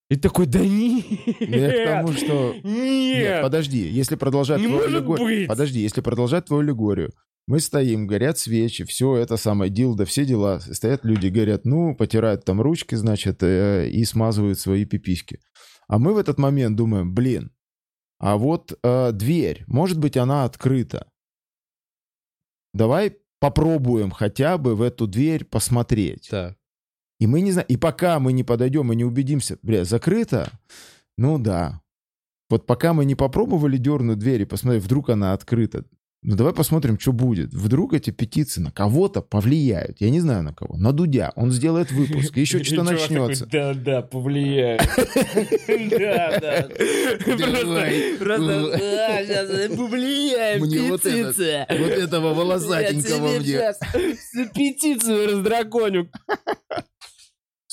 И 0.10 0.16
такой, 0.16 0.48
да 0.48 0.60
нет. 0.60 1.06
Я 1.40 1.72
к 1.72 1.86
тому, 1.86 2.14
что... 2.14 2.56
Нет, 2.64 2.64
Нет. 2.64 3.42
подожди, 3.44 3.78
если 3.78 4.16
продолжать 4.16 4.60
Не 4.60 4.68
твою 4.68 4.86
аллегорию... 4.86 5.48
Подожди, 5.48 5.80
если 5.80 6.02
продолжать 6.02 6.46
твою 6.46 6.64
аллегорию. 6.64 7.14
Мы 7.48 7.60
стоим, 7.60 8.08
горят 8.08 8.38
свечи, 8.38 8.84
все 8.86 9.16
это 9.16 9.38
самое, 9.38 9.72
дилда, 9.72 10.06
все 10.06 10.26
дела. 10.26 10.60
Стоят 10.60 11.04
люди, 11.04 11.28
говорят, 11.28 11.66
ну, 11.66 11.96
потирают 11.96 12.44
там 12.44 12.62
ручки, 12.62 12.96
значит, 12.96 13.42
э, 13.42 13.90
и 13.90 14.04
смазывают 14.04 14.60
свои 14.60 14.86
пиписьки. 14.86 15.40
А 15.88 15.98
мы 15.98 16.14
в 16.14 16.18
этот 16.18 16.38
момент 16.38 16.76
думаем, 16.76 17.14
блин, 17.14 17.52
а 18.20 18.38
вот 18.38 18.78
э, 18.84 19.12
дверь, 19.14 19.64
может 19.66 19.98
быть, 19.98 20.18
она 20.18 20.44
открыта. 20.44 21.10
Давай 22.74 23.18
попробуем 23.40 24.12
хотя 24.12 24.58
бы 24.58 24.76
в 24.76 24.82
эту 24.82 25.08
дверь 25.08 25.46
посмотреть. 25.46 26.28
Так. 26.30 26.59
И 27.20 27.28
мы 27.28 27.42
не 27.42 27.52
знаем, 27.52 27.68
и 27.68 27.76
пока 27.78 28.20
мы 28.20 28.32
не 28.34 28.44
подойдем 28.44 28.92
и 28.92 28.96
не 28.96 29.04
убедимся, 29.04 29.58
бля, 29.62 29.84
закрыто, 29.84 30.50
ну 31.18 31.38
да. 31.38 31.82
Вот 32.50 32.66
пока 32.66 32.94
мы 32.94 33.06
не 33.06 33.16
попробовали 33.16 33.78
дернуть 33.78 34.20
дверь 34.20 34.42
и 34.42 34.46
посмотреть, 34.46 34.84
вдруг 34.84 35.10
она 35.10 35.34
открыта. 35.34 35.84
Ну 36.22 36.36
давай 36.36 36.54
посмотрим, 36.54 37.00
что 37.00 37.14
будет. 37.14 37.54
Вдруг 37.54 37.94
эти 37.94 38.10
петиции 38.10 38.60
на 38.60 38.72
кого-то 38.72 39.22
повлияют. 39.22 40.02
Я 40.02 40.10
не 40.10 40.20
знаю 40.20 40.44
на 40.44 40.54
кого. 40.54 40.76
На 40.78 40.92
Дудя. 40.92 41.32
Он 41.38 41.50
сделает 41.50 41.92
выпуск. 41.94 42.36
Еще 42.36 42.62
что-то 42.64 42.84
начнется. 42.84 43.46
Да, 43.46 43.74
да, 43.74 44.02
повлияет. 44.02 44.82
Да, 46.00 46.40
да. 46.42 46.70
Просто 48.20 48.76
повлияет 49.78 50.62
этот- 50.64 51.04
петиция. 51.04 51.68
Вот 51.70 51.90
этого 51.92 52.34
волосатенького 52.34 53.40
мне. 53.40 53.74
петицию 54.54 55.28
раздраконю. 55.28 56.10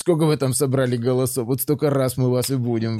Сколько 0.07 0.23
вы 0.23 0.37
там 0.37 0.53
собрали 0.53 0.95
голосов? 0.95 1.47
Вот 1.47 1.59
столько 1.59 1.89
раз 1.89 2.15
мы 2.15 2.31
вас 2.31 2.49
и 2.49 2.55
будем. 2.55 2.97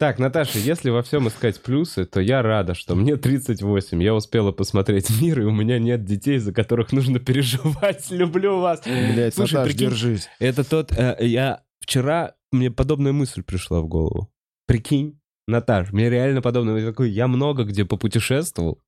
Так, 0.00 0.18
Наташа, 0.18 0.58
если 0.58 0.90
во 0.90 1.04
всем 1.04 1.28
искать 1.28 1.62
плюсы, 1.62 2.06
то 2.06 2.20
я 2.20 2.42
рада, 2.42 2.74
что 2.74 2.96
мне 2.96 3.14
38, 3.14 4.02
я 4.02 4.16
успела 4.16 4.50
посмотреть 4.50 5.08
мир, 5.22 5.42
и 5.42 5.44
у 5.44 5.52
меня 5.52 5.78
нет 5.78 6.04
детей, 6.04 6.38
за 6.38 6.52
которых 6.52 6.90
нужно 6.90 7.20
переживать. 7.20 8.04
Люблю 8.10 8.58
вас. 8.58 8.82
Блять, 8.84 9.36
Слушай, 9.36 9.54
Наташ, 9.54 9.68
прикинь, 9.70 9.90
держись. 9.90 10.28
Это 10.40 10.68
тот... 10.68 10.90
э, 10.90 11.18
я 11.20 11.62
вчера... 11.78 12.34
Мне 12.50 12.72
подобная 12.72 13.12
мысль 13.12 13.44
пришла 13.44 13.82
в 13.82 13.86
голову. 13.86 14.28
Прикинь, 14.66 15.20
Наташ, 15.46 15.92
мне 15.92 16.10
реально 16.10 16.42
подобное. 16.42 16.80
Я 16.80 16.88
такой, 16.88 17.10
я 17.10 17.28
много 17.28 17.62
где 17.62 17.84
попутешествовал. 17.84 18.82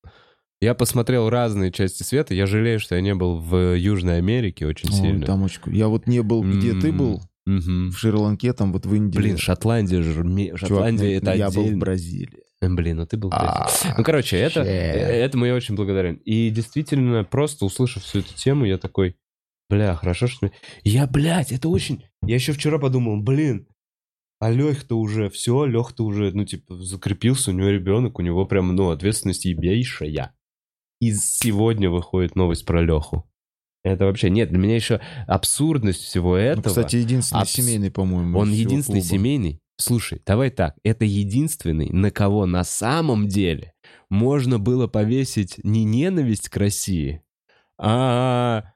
Я 0.60 0.74
посмотрел 0.74 1.30
разные 1.30 1.70
части 1.70 2.02
света. 2.02 2.34
Я 2.34 2.46
жалею, 2.46 2.80
что 2.80 2.96
я 2.96 3.00
не 3.00 3.14
был 3.14 3.38
в 3.38 3.76
Южной 3.76 4.18
Америке 4.18 4.66
очень 4.66 4.88
Ой, 4.90 4.96
сильно. 4.96 5.26
там 5.26 5.42
очень... 5.44 5.60
Я 5.66 5.88
вот 5.88 6.06
не 6.06 6.20
был, 6.22 6.42
где 6.42 6.72
ты 6.74 6.90
был, 6.92 7.22
Мгм. 7.46 7.90
в 7.90 7.96
Шри-Ланке, 7.98 8.52
там 8.52 8.72
вот 8.72 8.84
в 8.84 8.94
Индии. 8.94 9.16
Блин, 9.16 9.36
Шотландия 9.38 10.02
же... 10.02 10.22
ме- 10.24 10.48
Чувак, 10.48 10.58
Шотландия 10.60 11.08
ну, 11.10 11.14
это 11.16 11.34
Я 11.34 11.46
был 11.50 11.54
в 11.54 11.58
отдельно. 11.60 11.78
Бразилии. 11.78 12.42
Блин, 12.60 12.96
ну 12.96 13.06
ты 13.06 13.16
был 13.16 13.30
в 13.30 13.34
А. 13.34 13.68
Ну, 13.96 14.02
короче, 14.02 14.36
это, 14.36 14.60
э, 14.62 14.66
этому 14.66 15.44
я 15.46 15.54
очень 15.54 15.76
благодарен. 15.76 16.16
И 16.24 16.50
действительно, 16.50 17.22
просто 17.22 17.64
услышав 17.64 18.02
всю 18.02 18.18
эту 18.18 18.34
тему, 18.34 18.64
я 18.64 18.78
такой, 18.78 19.14
бля, 19.70 19.94
хорошо, 19.94 20.26
что... 20.26 20.50
Я, 20.82 21.06
блядь, 21.06 21.52
это 21.52 21.68
очень... 21.68 22.02
Я 22.26 22.34
еще 22.34 22.52
вчера 22.52 22.78
подумал, 22.78 23.22
блин, 23.22 23.68
а 24.40 24.50
Лех-то 24.50 24.98
уже, 24.98 25.30
все, 25.30 25.64
Лех-то 25.66 26.04
уже, 26.04 26.32
ну, 26.32 26.44
типа, 26.44 26.76
закрепился, 26.82 27.52
у 27.52 27.54
него 27.54 27.68
ребенок, 27.68 28.18
у 28.18 28.22
него 28.22 28.44
прям, 28.44 28.74
ну, 28.74 28.90
ответственность 28.90 29.44
ебейшая. 29.44 30.32
И 31.00 31.12
сегодня 31.14 31.90
выходит 31.90 32.34
новость 32.36 32.64
про 32.66 32.82
Леху. 32.82 33.24
Это 33.84 34.04
вообще 34.06 34.28
нет, 34.30 34.48
для 34.50 34.58
меня 34.58 34.74
еще 34.74 35.00
абсурдность 35.26 36.02
всего 36.02 36.30
Ну, 36.32 36.36
этого. 36.36 36.62
кстати, 36.64 36.96
единственный 36.96 37.40
абс- 37.42 37.52
семейный, 37.52 37.90
по-моему. 37.90 38.38
Он 38.38 38.50
единственный 38.50 39.00
клуба. 39.00 39.14
семейный. 39.14 39.60
Слушай, 39.80 40.20
давай 40.26 40.50
так, 40.50 40.76
это 40.82 41.04
единственный, 41.04 41.88
на 41.90 42.10
кого 42.10 42.46
на 42.46 42.64
самом 42.64 43.28
деле 43.28 43.72
можно 44.10 44.58
было 44.58 44.88
повесить 44.88 45.60
не 45.62 45.84
ненависть 45.84 46.48
к 46.48 46.56
России, 46.56 47.22
а 47.78 48.72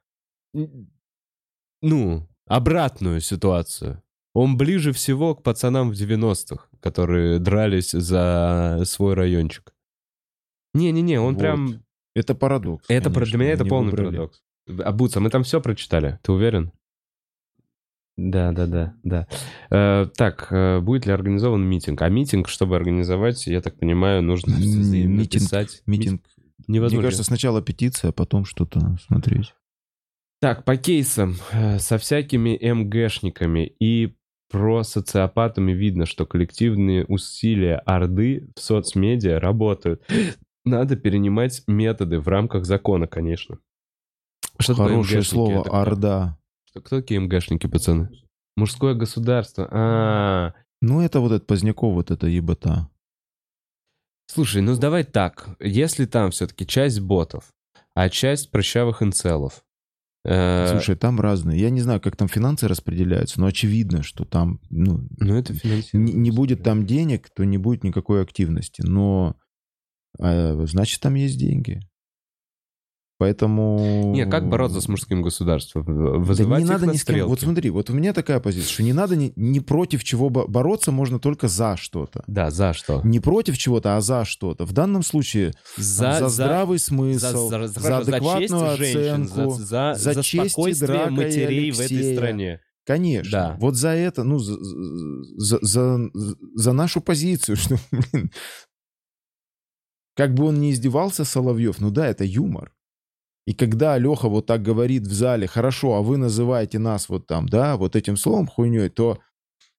ну, 1.83 2.29
обратную 2.47 3.21
ситуацию. 3.21 4.01
Он 4.35 4.57
ближе 4.57 4.93
всего 4.93 5.35
к 5.35 5.43
пацанам 5.43 5.91
в 5.91 5.95
90-х, 5.95 6.69
которые 6.81 7.39
дрались 7.41 7.91
за 7.91 8.83
свой 8.87 9.15
райончик. 9.15 9.75
Не-не-не, 10.75 11.19
он 11.21 11.35
Вот. 11.35 11.41
прям... 11.41 11.85
Это 12.15 12.35
парадокс. 12.35 12.85
Это 12.89 13.11
конечно, 13.11 13.25
для 13.31 13.39
меня 13.39 13.53
это 13.53 13.65
полный 13.65 13.91
выбрали. 13.91 14.17
парадокс. 14.17 14.43
А 14.85 14.93
Буца, 14.93 15.21
мы 15.21 15.31
там 15.31 15.43
все 15.45 15.61
прочитали, 15.61 16.19
ты 16.23 16.33
уверен? 16.33 16.73
Да, 18.17 18.53
да, 18.53 18.67
да, 18.67 18.95
да. 19.03 19.27
Э, 19.71 20.07
так, 20.17 20.49
э, 20.51 20.81
будет 20.81 21.07
ли 21.07 21.13
организован 21.13 21.63
митинг? 21.65 22.03
А 22.03 22.09
митинг, 22.11 22.49
чтобы 22.49 22.77
организовать, 22.77 23.47
я 23.47 23.63
так 23.63 23.79
понимаю, 23.79 24.23
нужно 24.23 24.53
митинг- 24.55 25.29
писать. 25.31 25.83
Митинг. 25.87 26.23
Невозможно. 26.69 26.99
Мне 26.99 27.07
кажется, 27.07 27.25
сначала 27.25 27.63
петиция, 27.63 28.11
а 28.11 28.13
потом 28.13 28.45
что-то 28.45 28.97
смотреть. 29.07 29.55
Так, 30.41 30.65
по 30.65 30.77
кейсам. 30.77 31.37
э, 31.53 31.79
Со 31.79 31.97
всякими 31.99 32.59
МГшниками 32.61 33.73
и 33.81 34.15
про 34.51 34.83
социопатами 34.85 35.73
видно, 35.73 36.05
что 36.05 36.27
коллективные 36.27 37.07
усилия 37.07 37.77
Орды 37.87 38.51
в 38.55 38.61
соцмедиа 38.61 39.41
работают. 39.41 40.03
Надо 40.65 40.97
перенимать 40.97 41.63
методы 41.67 42.21
в 42.21 42.29
рамках 42.29 42.65
закона, 42.65 43.07
конечно. 43.07 43.59
Что 44.59 44.75
Хорошее 44.75 45.23
слово 45.23 45.63
Это? 45.63 45.81
«орда». 45.81 46.39
Кто, 46.71 46.81
кто 46.81 47.01
такие 47.01 47.21
МГшники, 47.21 47.67
пацаны? 47.67 48.09
Мужское 48.57 48.95
государство. 48.95 49.69
А, 49.71 50.55
Ну, 50.81 51.01
это 51.01 51.21
вот 51.21 51.33
этот 51.33 51.47
Поздняков, 51.47 51.95
вот 51.95 52.11
это 52.11 52.27
ебота. 52.27 52.89
слушай, 54.27 54.63
ну 54.63 54.77
давай 54.77 55.05
так. 55.05 55.57
Если 55.61 56.07
там 56.07 56.31
все-таки 56.31 56.67
часть 56.67 57.01
ботов, 57.01 57.53
а 57.95 58.09
часть 58.09 58.51
прыщавых 58.51 59.03
инцелов. 59.03 59.63
э, 60.25 60.69
Слушай, 60.71 60.97
там 60.97 61.21
разные. 61.21 61.61
Я 61.61 61.71
не 61.71 61.81
знаю, 61.81 62.01
как 62.01 62.17
там 62.17 62.29
финансы 62.29 62.69
распределяются, 62.69 63.41
но 63.41 63.47
очевидно, 63.47 64.03
что 64.03 64.25
там, 64.25 64.61
ну, 64.71 65.07
ну 65.19 65.35
это 65.37 65.53
не, 65.93 66.13
не 66.13 66.31
будет 66.31 66.63
там 66.63 66.87
денег, 66.87 67.29
то 67.35 67.45
не 67.45 67.59
будет 67.59 67.85
никакой 67.85 68.23
активности. 68.23 68.83
Но, 68.83 69.37
э, 70.19 70.67
значит, 70.67 71.01
там 71.01 71.15
есть 71.15 71.39
деньги. 71.39 71.81
Поэтому... 73.23 74.11
Не, 74.13 74.27
как 74.27 74.49
бороться 74.49 74.81
с 74.81 74.89
мужским 74.89 75.23
государством? 75.23 75.85
Да 75.87 76.19
Вызывать 76.19 76.59
не 76.59 76.65
их 76.65 76.71
надо 76.73 76.87
на 76.87 76.91
ни 76.91 76.97
с 76.97 77.05
кем. 77.05 77.29
Вот 77.29 77.41
смотри, 77.41 77.71
вот 77.71 77.89
у 77.89 77.93
меня 77.93 78.13
такая 78.13 78.41
позиция, 78.41 78.73
что 78.73 78.83
не 78.83 78.93
надо 78.93 79.15
ни, 79.15 79.33
ни 79.37 79.61
против 79.61 80.03
чего 80.03 80.29
бо- 80.29 80.49
бороться, 80.49 80.91
можно 80.91 81.21
только 81.21 81.47
за 81.47 81.77
что-то. 81.77 82.25
Да, 82.27 82.51
за 82.51 82.73
что? 82.73 83.01
Не 83.05 83.21
против 83.21 83.57
чего-то, 83.59 83.97
а 83.97 84.01
за 84.01 84.25
что-то. 84.25 84.65
В 84.65 84.73
данном 84.73 85.05
случае 85.05 85.53
За, 85.77 86.19
за, 86.19 86.29
здравый 86.31 86.81
смысл, 86.81 87.49
за, 87.49 87.69
за, 87.69 87.81
за 87.81 87.99
адекватную 87.99 88.77
честь 88.77 88.93
женщин, 88.93 89.23
оценку. 89.23 89.51
за, 89.53 89.95
за, 89.95 89.95
за 89.95 90.13
за 90.15 90.23
честь 90.25 90.59
и 90.59 91.11
матерей 91.11 91.71
в 91.71 91.79
этой 91.79 92.17
стране. 92.17 92.61
Конечно. 92.85 93.31
Да. 93.31 93.57
Вот 93.61 93.77
за 93.77 93.91
это, 93.91 94.25
ну, 94.25 94.41
за, 94.41 94.57
за, 95.37 95.59
за, 95.63 96.11
за 96.57 96.73
нашу 96.73 97.01
позицию, 97.01 97.57
что, 97.57 97.77
блин, 97.93 98.33
как 100.15 100.35
бы 100.35 100.47
он 100.47 100.61
ни 100.61 100.71
издевался, 100.71 101.25
Соловьев, 101.25 101.81
ну 101.81 101.91
да, 101.91 102.07
это 102.07 102.25
юмор. 102.25 102.73
И 103.47 103.55
когда 103.55 103.99
Леха 103.99 104.29
вот 104.29 104.47
так 104.47 104.63
говорит 104.63 105.03
в 105.03 105.13
зале, 105.13 105.47
хорошо, 105.47 105.95
а 105.95 106.03
вы 106.03 106.17
называете 106.17 106.79
нас 106.79 107.09
вот 107.09 107.27
там, 107.27 107.49
да, 107.49 107.77
вот 107.77 107.97
этим 107.97 108.17
словом 108.17 108.47
хуйней, 108.47 108.89
то 108.89 109.19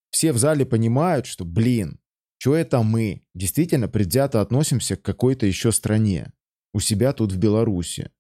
все 0.10 0.34
в 0.34 0.38
зале 0.38 0.66
понимают, 0.66 1.26
что, 1.26 1.46
блин, 1.46 2.00
что 2.38 2.56
это 2.56 2.84
мы? 2.84 3.26
Действительно 3.34 3.88
предвзято 3.88 4.42
относимся 4.42 4.98
к 4.98 5.02
какой-то 5.02 5.46
еще 5.46 5.72
стране. 5.72 6.34
У 6.74 6.82
себя 6.82 7.14
тут 7.14 7.32
в 7.32 7.38
Беларуси. 7.38 8.12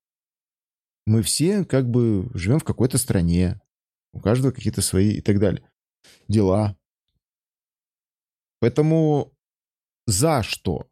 Мы 1.06 1.22
все 1.24 1.66
как 1.66 1.90
бы 1.90 2.30
живем 2.34 2.60
в 2.60 2.64
какой-то 2.64 2.98
стране. 2.98 3.60
У 4.14 4.22
каждого 4.22 4.52
какие-то 4.52 4.82
свои 4.82 5.12
и 5.12 5.22
так 5.22 5.40
далее. 5.40 5.70
Дела. 6.30 6.78
Поэтому 8.62 9.34
за 10.06 10.42
что? 10.42 10.88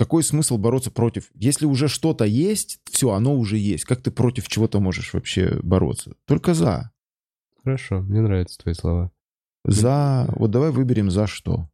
Какой 0.00 0.22
смысл 0.22 0.56
бороться 0.56 0.90
против? 0.90 1.28
Если 1.34 1.66
уже 1.66 1.86
что-то 1.86 2.24
есть, 2.24 2.80
все, 2.90 3.10
оно 3.10 3.36
уже 3.36 3.58
есть. 3.58 3.84
Как 3.84 4.00
ты 4.00 4.10
против 4.10 4.48
чего-то 4.48 4.80
можешь 4.80 5.12
вообще 5.12 5.60
бороться? 5.62 6.14
Только 6.24 6.54
за. 6.54 6.90
Хорошо, 7.62 8.00
мне 8.00 8.22
нравятся 8.22 8.56
твои 8.56 8.72
слова. 8.72 9.12
За... 9.66 10.26
Вот 10.36 10.52
давай 10.52 10.70
выберем 10.70 11.10
за 11.10 11.26
что. 11.26 11.68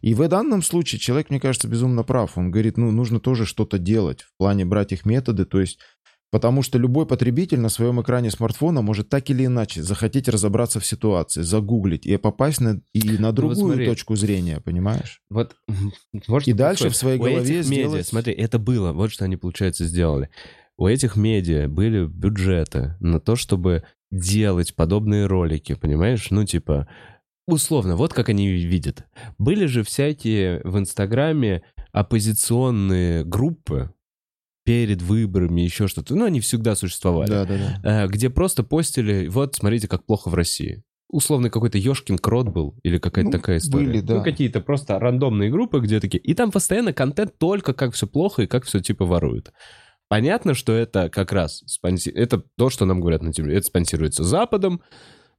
И 0.00 0.14
в 0.14 0.26
данном 0.28 0.62
случае 0.62 0.98
человек, 0.98 1.28
мне 1.28 1.38
кажется, 1.38 1.68
безумно 1.68 2.04
прав. 2.04 2.38
Он 2.38 2.50
говорит, 2.50 2.78
ну, 2.78 2.90
нужно 2.90 3.20
тоже 3.20 3.44
что-то 3.44 3.76
делать 3.76 4.22
в 4.22 4.34
плане 4.38 4.64
брать 4.64 4.92
их 4.92 5.04
методы. 5.04 5.44
То 5.44 5.60
есть, 5.60 5.78
потому 6.30 6.62
что 6.62 6.78
любой 6.78 7.06
потребитель 7.06 7.58
на 7.60 7.68
своем 7.68 8.00
экране 8.00 8.30
смартфона 8.30 8.82
может 8.82 9.08
так 9.08 9.28
или 9.30 9.46
иначе 9.46 9.82
захотеть 9.82 10.28
разобраться 10.28 10.78
в 10.80 10.86
ситуации, 10.86 11.42
загуглить 11.42 12.06
и 12.06 12.16
попасть 12.16 12.60
на, 12.60 12.80
и 12.92 13.18
на 13.18 13.32
другую 13.32 13.58
Ну 13.58 13.66
смотри. 13.68 13.86
точку 13.86 14.16
зрения, 14.16 14.60
понимаешь? 14.60 15.20
Вот, 15.30 15.56
может, 16.28 16.48
И 16.48 16.52
дальше 16.52 16.84
происходит? 16.84 16.96
в 16.96 16.98
своей 17.00 17.18
У 17.18 17.22
голове 17.22 17.40
этих 17.60 17.70
медиа, 17.70 17.88
сделать- 17.88 18.06
смотри, 18.06 18.32
это 18.32 18.58
было, 18.58 18.92
вот 18.92 19.10
что 19.10 19.24
они, 19.24 19.36
получается, 19.36 19.84
сделали. 19.84 20.30
У 20.78 20.86
этих 20.86 21.16
медиа 21.16 21.68
были 21.68 22.06
бюджеты 22.06 22.96
на 23.00 23.20
то, 23.20 23.36
чтобы 23.36 23.82
делать 24.10 24.74
подобные 24.74 25.26
ролики, 25.26 25.74
понимаешь? 25.74 26.28
Ну, 26.30 26.44
типа, 26.44 26.88
условно, 27.46 27.96
вот 27.96 28.14
как 28.14 28.28
они 28.28 28.48
видят. 28.48 29.04
Были 29.38 29.66
же 29.66 29.82
всякие 29.82 30.60
в 30.64 30.78
Инстаграме 30.78 31.62
оппозиционные 31.92 33.24
группы 33.24 33.92
перед 34.70 35.02
выборами, 35.02 35.62
еще 35.62 35.88
что-то. 35.88 36.14
Ну, 36.14 36.24
они 36.24 36.38
всегда 36.40 36.76
существовали. 36.76 37.28
Да, 37.28 37.44
да, 37.44 37.80
да. 37.82 38.06
Где 38.06 38.30
просто 38.30 38.62
постили, 38.62 39.26
вот, 39.26 39.56
смотрите, 39.56 39.88
как 39.88 40.06
плохо 40.06 40.28
в 40.28 40.34
России. 40.34 40.84
Условно 41.08 41.50
какой-то 41.50 41.76
Ёшкин 41.76 42.18
крот 42.18 42.50
был, 42.50 42.78
или 42.84 42.98
какая-то 42.98 43.30
Ну, 43.30 43.32
такая 43.32 43.58
история. 43.58 43.86
были, 43.86 44.00
да. 44.00 44.18
Ну, 44.18 44.22
какие-то 44.22 44.60
просто 44.60 44.96
рандомные 45.00 45.50
группы, 45.50 45.80
где 45.80 45.98
такие... 45.98 46.20
И 46.20 46.34
там 46.34 46.52
постоянно 46.52 46.92
контент 46.92 47.36
только 47.36 47.74
как 47.74 47.94
все 47.94 48.06
плохо 48.06 48.42
и 48.42 48.46
как 48.46 48.64
все 48.64 48.78
типа 48.78 49.04
воруют. 49.04 49.52
Понятно, 50.08 50.54
что 50.54 50.72
это 50.72 51.10
как 51.10 51.32
раз 51.32 51.64
спонси- 51.66 52.12
это 52.14 52.40
то, 52.56 52.70
что 52.70 52.84
нам 52.84 53.00
говорят 53.00 53.22
на 53.22 53.32
телевизоре. 53.32 53.58
Это 53.58 53.66
спонсируется 53.66 54.22
Западом, 54.22 54.82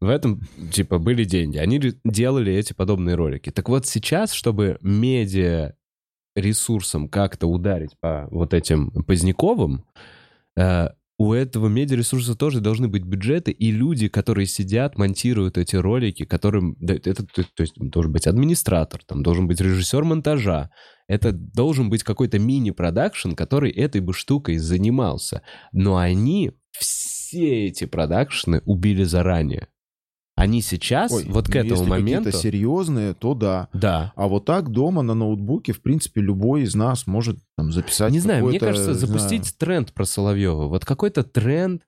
в 0.02 0.10
этом, 0.10 0.42
типа, 0.74 0.98
были 0.98 1.24
деньги. 1.24 1.58
Они 1.58 1.80
делали 2.04 2.52
эти 2.54 2.74
подобные 2.74 3.16
ролики. 3.16 3.50
Так 3.52 3.70
вот 3.70 3.86
сейчас, 3.86 4.34
чтобы 4.34 4.78
медиа 4.82 5.74
ресурсам 6.36 7.10
как-то 7.10 7.48
ударить 7.48 7.98
по 8.00 8.28
вот 8.32 8.54
этим 8.54 8.92
Поздняковым, 9.06 9.86
э, 10.58 10.90
у 11.22 11.34
этого 11.34 11.68
медиаресурса 11.68 12.34
тоже 12.34 12.62
должны 12.62 12.88
быть 12.88 13.04
бюджеты 13.04 13.52
и 13.52 13.70
люди, 13.70 14.08
которые 14.08 14.48
сидят, 14.48 14.98
монтируют 14.98 15.56
эти 15.56 15.76
ролики, 15.76 16.26
которым... 16.26 16.76
Это, 16.82 17.24
то, 17.28 17.44
то 17.44 17.62
есть 17.62 17.76
должен 17.78 18.12
быть 18.12 18.26
администратор, 18.26 19.04
там 19.06 19.22
должен 19.22 19.46
быть 19.46 19.62
режиссер 19.62 20.04
монтажа. 20.04 20.72
Это 21.08 21.32
должен 21.32 21.92
быть 21.92 22.02
какой-то 22.02 22.40
мини-продакшн, 22.40 23.34
который 23.34 23.70
этой 23.70 24.02
бы 24.02 24.14
штукой 24.14 24.58
занимался. 24.58 25.44
Но 25.72 25.98
они 25.98 26.54
все 26.72 27.68
эти 27.68 27.86
продакшны 27.86 28.64
убили 28.66 29.04
заранее. 29.04 29.68
Они 30.42 30.64
сейчас, 30.64 31.12
Ой, 31.12 31.26
вот 31.28 31.48
к 31.48 31.56
этому 31.56 31.76
если 31.76 31.90
моменту... 31.90 32.24
какие-то 32.26 32.38
серьезные, 32.40 33.14
то 33.14 33.36
да. 33.36 33.68
Да. 33.74 34.12
А 34.16 34.28
вот 34.28 34.46
так 34.46 34.70
дома 34.70 35.04
на 35.04 35.14
ноутбуке, 35.14 35.72
в 35.72 35.82
принципе, 35.84 36.20
любой 36.20 36.64
из 36.64 36.74
нас 36.74 37.06
может 37.06 37.38
там 37.56 37.72
записать 37.72 38.12
Не 38.12 38.20
знаю, 38.20 38.48
мне 38.48 38.60
кажется, 38.60 38.90
не 38.90 38.98
знаю, 38.98 39.08
запустить 39.08 39.56
тренд 39.60 39.94
про 39.94 40.04
Соловьева. 40.04 40.68
Вот 40.68 40.84
какой-то 40.84 41.24
тренд 41.24 41.84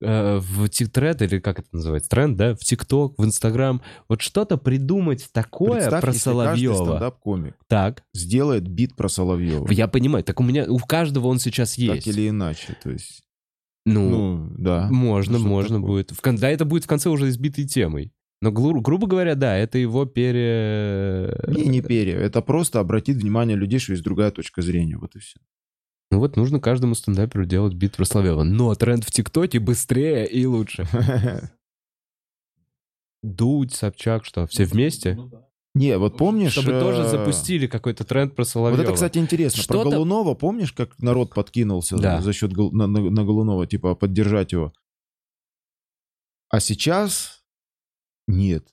э, 0.00 0.38
в 0.38 0.68
ТикТред, 0.68 1.22
или 1.22 1.38
как 1.38 1.60
это 1.60 1.68
называется, 1.70 2.10
тренд, 2.10 2.36
да, 2.36 2.56
в 2.56 2.58
ТикТок, 2.58 3.14
в 3.18 3.24
Инстаграм. 3.24 3.80
Вот 4.08 4.20
что-то 4.20 4.56
придумать 4.56 5.28
такое 5.32 5.82
Представь, 5.82 6.00
про 6.00 6.10
если 6.10 6.20
Соловьева. 6.22 6.74
стендап-комик 6.74 7.54
Так, 7.68 8.02
сделает 8.12 8.66
бит 8.66 8.96
про 8.96 9.08
Соловьева. 9.08 9.70
я 9.70 9.86
понимаю, 9.86 10.24
так 10.24 10.40
у 10.40 10.42
меня, 10.42 10.64
у 10.68 10.78
каждого 10.78 11.28
он 11.28 11.38
сейчас 11.38 11.78
есть. 11.78 12.04
Так 12.04 12.12
или 12.12 12.28
иначе, 12.28 12.76
то 12.82 12.90
есть, 12.90 13.21
ну, 13.84 14.10
ну, 14.10 14.54
да. 14.58 14.88
можно, 14.90 15.34
что-то 15.34 15.48
можно 15.48 15.76
такое. 15.76 15.90
будет. 15.90 16.10
В 16.12 16.20
кон- 16.20 16.36
да, 16.36 16.50
это 16.50 16.64
будет 16.64 16.84
в 16.84 16.86
конце 16.86 17.08
уже 17.10 17.28
избитой 17.28 17.66
темой. 17.66 18.12
Но, 18.40 18.50
гру- 18.50 18.80
грубо 18.80 19.06
говоря, 19.06 19.34
да, 19.34 19.56
это 19.56 19.78
его 19.78 20.04
пере... 20.04 21.32
Не, 21.46 21.66
не 21.66 21.80
перья. 21.80 22.16
Это 22.16 22.42
просто 22.42 22.80
обратит 22.80 23.16
внимание 23.18 23.56
людей, 23.56 23.78
что 23.78 23.92
есть 23.92 24.02
другая 24.04 24.30
точка 24.30 24.62
зрения. 24.62 24.98
Вот 24.98 25.14
и 25.14 25.20
все. 25.20 25.38
Ну 26.10 26.18
вот 26.18 26.36
нужно 26.36 26.60
каждому 26.60 26.94
стендаперу 26.94 27.46
делать 27.46 27.74
бит 27.74 27.96
про 27.96 28.04
Соловьева. 28.04 28.42
Но 28.42 28.74
тренд 28.74 29.04
в 29.04 29.10
ТикТоке 29.10 29.60
быстрее 29.60 30.26
и 30.26 30.44
лучше. 30.44 30.86
Дудь, 33.22 33.72
Собчак, 33.72 34.24
что, 34.24 34.46
все 34.46 34.64
вместе? 34.64 35.16
Не, 35.74 35.96
вот 35.96 36.18
помнишь... 36.18 36.52
Чтобы 36.52 36.72
тоже 36.72 37.02
э, 37.02 37.08
запустили 37.08 37.66
какой-то 37.66 38.04
тренд 38.04 38.34
про 38.34 38.42
Вот 38.42 38.48
Соловьева. 38.48 38.82
это, 38.82 38.92
кстати, 38.92 39.16
интересно. 39.18 39.62
Про 39.66 39.76
Что-то- 39.80 39.90
Голунова, 39.90 40.34
помнишь, 40.34 40.72
как 40.72 40.98
народ 40.98 41.32
подкинулся 41.34 41.96
Да. 41.96 42.20
за 42.20 42.32
счет 42.34 42.52
Гол- 42.52 42.72
на, 42.72 42.86
на- 42.86 43.08
на 43.10 43.24
Голунова, 43.24 43.66
типа, 43.66 43.94
поддержать 43.94 44.52
его? 44.52 44.72
А 46.50 46.60
сейчас 46.60 47.42
нет. 48.28 48.68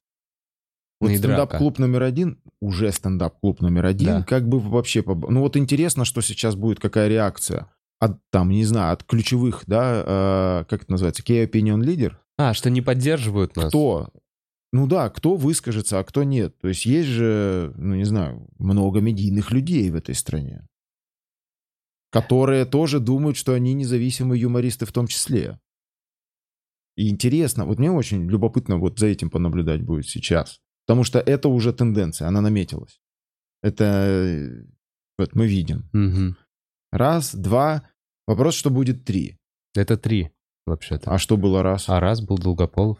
Вот 0.99 1.11
Ну 1.11 1.17
драка. 1.19 1.19
стендап-клуб 1.45 1.79
номер 1.79 2.03
один, 2.03 2.41
уже 2.59 2.91
стендап-клуб 2.91 3.61
номер 3.61 3.85
один, 3.85 4.07
Да. 4.07 4.23
как 4.23 4.49
бы 4.49 4.59
вообще... 4.59 5.01
Ну 5.05 5.39
вот 5.39 5.55
интересно, 5.55 6.03
что 6.03 6.19
сейчас 6.21 6.55
будет, 6.55 6.81
какая 6.81 7.07
реакция. 7.07 7.71
От, 8.01 8.17
там, 8.31 8.49
не 8.49 8.65
знаю, 8.65 8.91
от 8.93 9.03
ключевых, 9.05 9.63
да, 9.67 10.03
э, 10.63 10.65
как 10.69 10.83
это 10.83 10.91
называется, 10.91 11.23
key 11.23 11.49
opinion 11.49 11.79
leader. 11.81 12.15
А, 12.37 12.53
что 12.53 12.69
не 12.69 12.81
поддерживают 12.81 13.55
нас. 13.55 13.69
Кто? 13.69 14.09
Ну 14.71 14.87
да, 14.87 15.09
кто 15.09 15.35
выскажется, 15.35 15.99
а 15.99 16.03
кто 16.03 16.23
нет. 16.23 16.57
То 16.59 16.67
есть 16.67 16.85
есть 16.85 17.09
же, 17.09 17.73
ну 17.75 17.95
не 17.95 18.03
знаю, 18.03 18.47
много 18.59 19.01
медийных 19.01 19.51
людей 19.51 19.89
в 19.89 19.95
этой 19.95 20.13
стране, 20.13 20.67
которые 22.11 22.65
тоже 22.65 22.99
думают, 22.99 23.35
что 23.35 23.53
они 23.53 23.73
независимые 23.73 24.41
юмористы 24.41 24.85
в 24.85 24.91
том 24.91 25.07
числе. 25.07 25.59
И 26.95 27.09
интересно, 27.09 27.65
вот 27.65 27.79
мне 27.79 27.91
очень 27.91 28.29
любопытно 28.29 28.77
вот 28.77 28.99
за 28.99 29.07
этим 29.07 29.29
понаблюдать 29.29 29.81
будет 29.81 30.07
сейчас. 30.07 30.59
Потому 30.85 31.03
что 31.03 31.19
это 31.19 31.49
уже 31.49 31.71
тенденция, 31.71 32.27
она 32.27 32.41
наметилась. 32.41 32.99
Это 33.61 34.65
вот 35.17 35.35
мы 35.35 35.47
видим. 35.47 35.89
Мгм. 35.93 36.37
Раз, 36.91 37.35
два. 37.35 37.89
Вопрос, 38.27 38.55
что 38.55 38.69
будет 38.69 39.05
три. 39.05 39.37
Это 39.75 39.97
три, 39.97 40.31
вообще-то. 40.65 41.11
А 41.11 41.17
что 41.17 41.37
было 41.37 41.63
раз? 41.63 41.89
А 41.89 41.99
раз 41.99 42.21
был 42.21 42.37
Долгополов. 42.37 42.97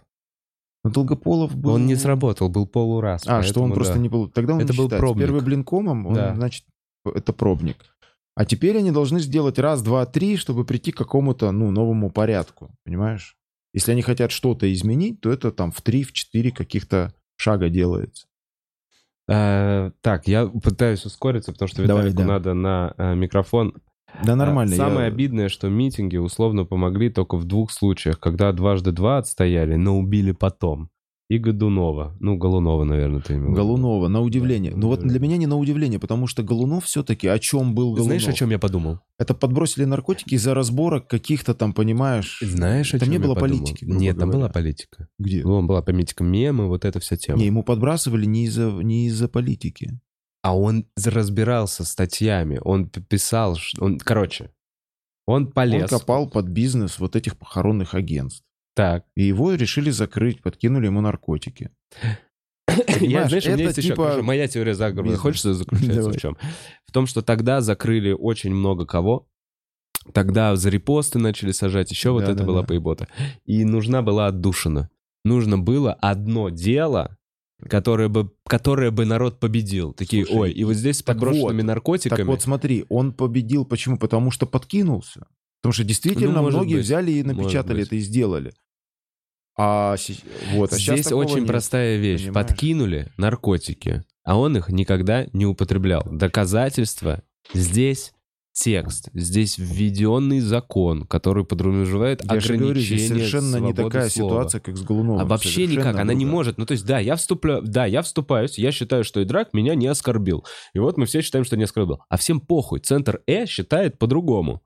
Ну, 0.83 0.91
Долгополов 0.91 1.55
был... 1.55 1.73
Он 1.73 1.85
не 1.85 1.95
сработал, 1.95 2.49
был 2.49 2.65
полураз. 2.65 3.23
А, 3.27 3.43
что 3.43 3.61
он 3.61 3.73
просто 3.73 3.95
да. 3.95 3.99
не 3.99 4.09
был. 4.09 4.29
Тогда 4.29 4.53
он 4.53 4.61
Это 4.61 4.71
не 4.71 4.77
был 4.77 4.85
считается. 4.85 5.05
пробник. 5.05 5.25
Первый 5.25 5.41
блинкомом, 5.41 6.07
он, 6.07 6.13
Да. 6.13 6.35
значит, 6.35 6.63
это 7.05 7.33
пробник. 7.33 7.77
А 8.35 8.45
теперь 8.45 8.77
они 8.77 8.91
должны 8.91 9.19
сделать 9.19 9.59
раз, 9.59 9.81
два, 9.81 10.05
три, 10.05 10.37
чтобы 10.37 10.63
прийти 10.63 10.93
к 10.93 10.97
какому-то, 10.97 11.51
ну, 11.51 11.71
новому 11.71 12.09
порядку. 12.09 12.71
Понимаешь? 12.85 13.35
Если 13.73 13.91
они 13.91 14.01
хотят 14.01 14.31
что-то 14.31 14.71
изменить, 14.71 15.19
то 15.19 15.29
это 15.29 15.51
там 15.51 15.71
в 15.71 15.81
три, 15.81 16.03
в 16.03 16.13
четыре 16.13 16.51
каких-то 16.51 17.13
шага 17.35 17.69
делается. 17.69 18.27
Э, 19.27 19.91
так, 20.01 20.27
я 20.27 20.47
пытаюсь 20.47 21.05
ускориться, 21.05 21.51
потому 21.51 21.67
что 21.67 21.85
Давай, 21.85 22.05
Виталику 22.05 22.21
да. 22.21 22.27
надо 22.27 22.53
на 22.53 22.93
э, 22.97 23.15
микрофон. 23.15 23.75
Да, 24.23 24.35
нормально. 24.35 24.75
Самое 24.75 25.01
я- 25.07 25.13
обидное, 25.13 25.49
что 25.49 25.69
митинги 25.69 26.17
условно 26.17 26.65
помогли 26.65 27.09
только 27.09 27.37
в 27.37 27.45
двух 27.45 27.71
случаях, 27.71 28.19
когда 28.19 28.51
дважды 28.51 28.91
два 28.91 29.17
отстояли, 29.19 29.75
но 29.75 29.97
убили 29.97 30.31
потом. 30.31 30.89
И 31.31 31.37
Годунова. 31.37 32.17
Ну, 32.19 32.37
Голунова, 32.37 32.83
наверное, 32.85 33.21
ты 33.21 33.35
имел. 33.35 33.51
Голунова, 33.53 34.07
на 34.07 34.19
удивление. 34.19 34.71
Да, 34.71 34.77
Ну 34.79 34.87
вот 34.87 35.01
для 35.01 35.19
меня 35.19 35.37
не 35.37 35.45
на 35.45 35.57
удивление, 35.57 35.99
потому 35.99 36.25
что 36.25 36.41
Голунов 36.41 36.85
все-таки 36.85 37.27
о 37.27 37.37
чем 37.37 37.75
был 37.75 37.89
Голунов? 37.91 38.05
Знаешь, 38.07 38.27
о 38.27 38.33
чем 38.33 38.49
я 38.49 38.57
подумал? 38.57 39.01
Это 39.19 39.35
подбросили 39.35 39.85
наркотики 39.85 40.33
из-за 40.33 40.55
разборок 40.55 41.07
каких-то 41.07 41.53
там, 41.53 41.73
понимаешь? 41.73 42.39
Знаешь, 42.41 42.95
о 42.95 42.99
Там 42.99 43.05
чем 43.09 43.11
не 43.11 43.19
было 43.23 43.35
подумал? 43.35 43.59
политики, 43.63 43.85
Нет, 43.85 44.17
там 44.17 44.29
говоря. 44.31 44.45
была 44.47 44.49
политика. 44.51 45.07
Где? 45.19 45.43
Ну, 45.43 45.61
была 45.61 45.83
политика 45.83 46.23
мемы, 46.23 46.67
вот 46.67 46.83
эта 46.83 46.99
вся 46.99 47.15
тема. 47.15 47.37
Не, 47.37 47.45
ему 47.45 47.61
подбрасывали 47.61 48.25
не 48.25 48.45
из-за 48.45 48.71
не 48.71 49.05
из-за 49.05 49.27
политики. 49.29 49.99
А 50.41 50.57
он 50.57 50.85
разбирался 50.95 51.83
статьями, 51.83 52.59
он 52.63 52.89
писал, 52.89 53.57
он, 53.79 53.99
короче, 53.99 54.51
он 55.29 55.51
полез. 55.51 55.91
Он 55.91 55.99
копал 55.99 56.29
под 56.29 56.47
бизнес 56.47 56.97
вот 56.97 57.15
этих 57.15 57.37
похоронных 57.37 57.93
агентств. 57.93 58.43
Так. 58.75 59.05
И 59.15 59.23
его 59.23 59.53
решили 59.53 59.91
закрыть, 59.91 60.41
подкинули 60.41 60.87
ему 60.87 61.01
наркотики. 61.01 61.69
Я, 62.99 63.27
знаешь, 63.27 63.45
у 63.45 63.51
меня 63.51 63.65
есть 63.65 63.77
еще 63.77 63.89
типа 63.89 64.07
короче, 64.07 64.21
моя 64.23 64.47
теория 64.47 64.73
заговора. 64.73 65.15
Хочешь, 65.17 65.41
заключается 65.41 65.95
Давай. 66.01 66.17
в 66.17 66.21
чем? 66.21 66.37
В 66.85 66.91
том, 66.91 67.05
что 67.05 67.21
тогда 67.21 67.61
закрыли 67.61 68.11
очень 68.11 68.51
много 68.55 68.85
кого. 68.85 69.27
Тогда 70.13 70.55
за 70.55 70.69
репосты 70.69 71.19
начали 71.19 71.51
сажать, 71.51 71.91
еще 71.91 72.11
вот 72.11 72.21
Да, 72.25 72.31
это 72.31 72.39
да, 72.39 72.45
была 72.45 72.61
да. 72.61 72.67
поебота. 72.67 73.07
И 73.45 73.65
нужна 73.65 74.01
была 74.01 74.27
отдушина. 74.27 74.89
Нужно 75.25 75.59
было 75.59 75.93
одно 75.93 76.49
дело, 76.49 77.18
которое 77.67 78.07
бы, 78.07 78.31
которое 78.45 78.91
бы 78.91 79.05
народ 79.05 79.39
победил. 79.39 79.93
Такие, 79.93 80.25
Слушай, 80.25 80.39
ой, 80.39 80.51
и 80.51 80.63
вот 80.63 80.73
здесь 80.73 80.97
с 80.97 81.03
подброшенными 81.03 81.61
вот, 81.61 81.67
наркотиками. 81.67 82.17
Так 82.17 82.27
вот 82.27 82.41
смотри, 82.41 82.85
он 82.89 83.13
победил 83.13 83.65
почему? 83.65 83.97
Потому 83.97 84.31
что 84.31 84.45
подкинулся. 84.45 85.27
Потому 85.61 85.73
что 85.73 85.83
действительно 85.83 86.41
Ну, 86.41 86.49
многие 86.49 86.75
быть, 86.75 86.85
взяли 86.85 87.11
и 87.11 87.23
напечатали 87.23 87.83
это 87.83 87.95
и 87.95 87.99
сделали. 87.99 88.53
А, 89.57 89.97
вот, 90.53 90.71
а 90.71 90.77
Здесь 90.77 91.11
очень 91.11 91.39
нет. 91.39 91.47
простая 91.47 91.97
вещь. 91.97 92.27
понимаешь? 92.27 92.47
Подкинули 92.47 93.11
наркотики, 93.17 94.05
а 94.23 94.39
он 94.39 94.55
их 94.55 94.69
никогда 94.69 95.27
не 95.33 95.45
употреблял. 95.45 96.01
Доказательства 96.09 97.23
здесь 97.53 98.13
текст, 98.63 99.09
здесь 99.13 99.57
введенный 99.57 100.39
закон, 100.39 101.05
который 101.05 101.45
подразумевает 101.45 102.21
Я 102.23 102.39
же 102.39 102.57
говорю, 102.57 102.79
здесь 102.79 103.09
ограничение 103.09 103.27
совершенно 103.29 103.57
не 103.65 103.73
такая 103.73 104.09
слова. 104.09 104.29
ситуация, 104.43 104.61
как 104.61 104.77
с 104.77 104.81
Голуновым. 104.83 105.21
А 105.21 105.25
вообще 105.25 105.49
Совершенно 105.49 105.79
никак, 105.79 105.99
она 105.99 106.13
не 106.13 106.25
может. 106.25 106.57
Ну, 106.57 106.65
то 106.65 106.73
есть, 106.73 106.85
да, 106.85 106.99
я 106.99 107.15
вступляю, 107.15 107.61
да, 107.63 107.85
я 107.85 108.01
вступаюсь, 108.01 108.57
я 108.59 108.71
считаю, 108.71 109.03
что 109.03 109.23
Идрак 109.23 109.53
меня 109.53 109.75
не 109.75 109.87
оскорбил. 109.87 110.45
И 110.73 110.79
вот 110.79 110.97
мы 110.97 111.05
все 111.05 111.21
считаем, 111.21 111.45
что 111.45 111.57
не 111.57 111.63
оскорбил. 111.63 111.99
А 112.09 112.17
всем 112.17 112.39
похуй. 112.41 112.79
Центр 112.79 113.21
Э 113.27 113.45
считает 113.45 113.97
по-другому. 113.97 114.61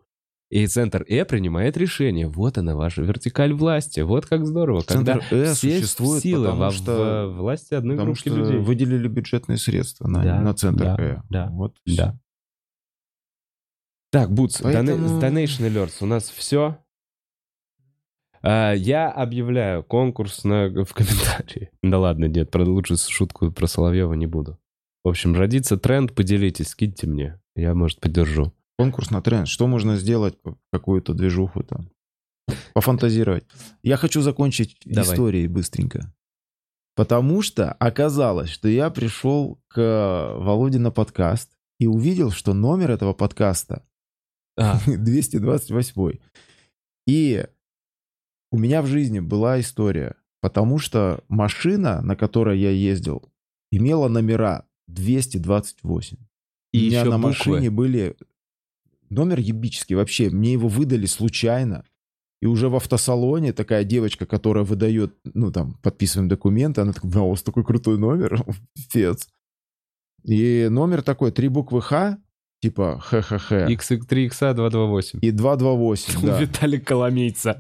И 0.50 0.68
центр 0.68 1.04
Э 1.08 1.26
принимает 1.26 1.78
решение. 1.78 2.28
Вот 2.28 2.58
она, 2.60 2.76
ваша 2.76 3.02
вертикаль 3.02 3.54
власти. 3.54 4.02
Вот 4.02 4.26
как 4.28 4.46
здорово. 4.46 4.82
Когда 4.88 5.14
Центр 5.20 5.26
Э 5.36 5.54
все 5.54 5.78
существует, 5.80 6.22
силы 6.22 6.46
потому 6.46 6.62
во, 6.66 6.72
что- 6.72 7.34
власти 7.36 7.74
одной 7.74 7.96
Потому 7.96 8.14
группки 8.14 8.30
что 8.30 8.38
людей. 8.38 8.58
выделили 8.60 9.08
бюджетные 9.08 9.58
средства 9.58 10.08
на, 10.08 10.24
Да, 10.24 10.40
на 10.42 10.54
центр 10.54 10.84
да, 10.84 10.96
Э. 11.00 11.18
да, 11.30 11.50
Вот 11.52 11.76
Да. 11.88 12.20
Так, 14.14 14.32
Бутс, 14.32 14.62
Поэтому- 14.62 15.20
Donation 15.20 15.68
Alerts, 15.68 15.96
у 16.02 16.06
нас 16.06 16.30
все. 16.30 16.78
я 18.44 19.10
объявляю 19.12 19.84
конкурс 19.84 20.44
на, 20.44 20.68
в 20.68 20.94
комментарии. 20.94 21.72
Да 21.82 21.98
ладно, 21.98 22.26
нет, 22.26 22.52
про 22.52 22.64
шутку 22.96 23.52
про 23.52 23.66
Соловьева 23.66 24.14
не 24.14 24.28
буду. 24.28 24.60
В 25.04 25.10
общем, 25.10 25.36
родится 25.36 25.78
тренд, 25.78 26.14
поделитесь, 26.14 26.68
скиньте 26.68 27.08
мне. 27.08 27.42
Я, 27.56 27.74
может, 27.74 28.02
поддержу. 28.02 28.54
Конкурс 28.78 29.10
на 29.10 29.24
тренд. 29.24 29.48
Что 29.48 29.66
можно 29.66 29.96
сделать? 29.96 30.38
Какую-то 30.72 31.16
движуху 31.16 31.64
там. 31.64 31.90
Пофантазировать. 32.76 33.46
Я 33.82 33.98
хочу 33.98 34.22
закончить 34.22 34.78
Давай. 34.86 35.10
историей 35.12 35.48
быстренько. 35.48 36.14
Потому 36.96 37.42
что 37.42 37.72
оказалось, 37.74 38.52
что 38.52 38.68
я 38.68 38.92
пришел 38.92 39.60
к 39.70 40.36
Володе 40.38 40.78
на 40.78 40.92
подкаст 40.92 41.50
и 41.80 41.88
увидел, 41.88 42.30
что 42.30 42.54
номер 42.54 42.92
этого 42.92 43.14
подкаста 43.14 43.84
А, 44.58 44.80
228. 44.86 46.20
И 47.08 47.46
у 48.52 48.58
меня 48.58 48.82
в 48.82 48.88
жизни 48.88 49.20
была 49.20 49.60
история, 49.60 50.16
потому 50.42 50.78
что 50.78 51.24
машина, 51.28 52.02
на 52.02 52.16
которой 52.16 52.60
я 52.60 52.70
ездил, 52.70 53.32
имела 53.72 54.08
номера 54.08 54.66
228. 54.88 56.18
И 56.72 56.78
у 56.78 56.86
меня 56.86 57.00
еще 57.02 57.10
на 57.10 57.18
буквы. 57.18 57.30
машине 57.30 57.70
были 57.70 58.16
номер 59.10 59.40
ебический 59.40 59.96
вообще. 59.96 60.30
Мне 60.30 60.54
его 60.54 60.68
выдали 60.68 61.06
случайно. 61.06 61.86
И 62.42 62.46
уже 62.46 62.68
в 62.68 62.76
автосалоне 62.76 63.54
такая 63.54 63.86
девочка, 63.86 64.26
которая 64.26 64.66
выдает, 64.66 65.18
ну 65.24 65.52
там, 65.52 65.76
подписываем 65.82 66.28
документы, 66.28 66.82
она 66.82 66.92
такая, 66.92 67.22
у 67.22 67.30
вас 67.30 67.42
такой 67.42 67.64
крутой 67.64 67.98
номер, 67.98 68.44
пипец. 68.76 69.30
И 70.26 70.68
номер 70.70 71.04
такой, 71.04 71.32
три 71.32 71.48
буквы 71.48 71.82
Х, 71.82 72.18
типа 72.64 72.98
ХХХ, 73.02 73.52
X3 73.70 74.26
x 74.28 74.40
228. 74.40 75.20
и 75.22 75.32
228, 75.32 76.26
да. 76.26 76.40
Виталик 76.40 76.88
Коломейца. 76.88 77.60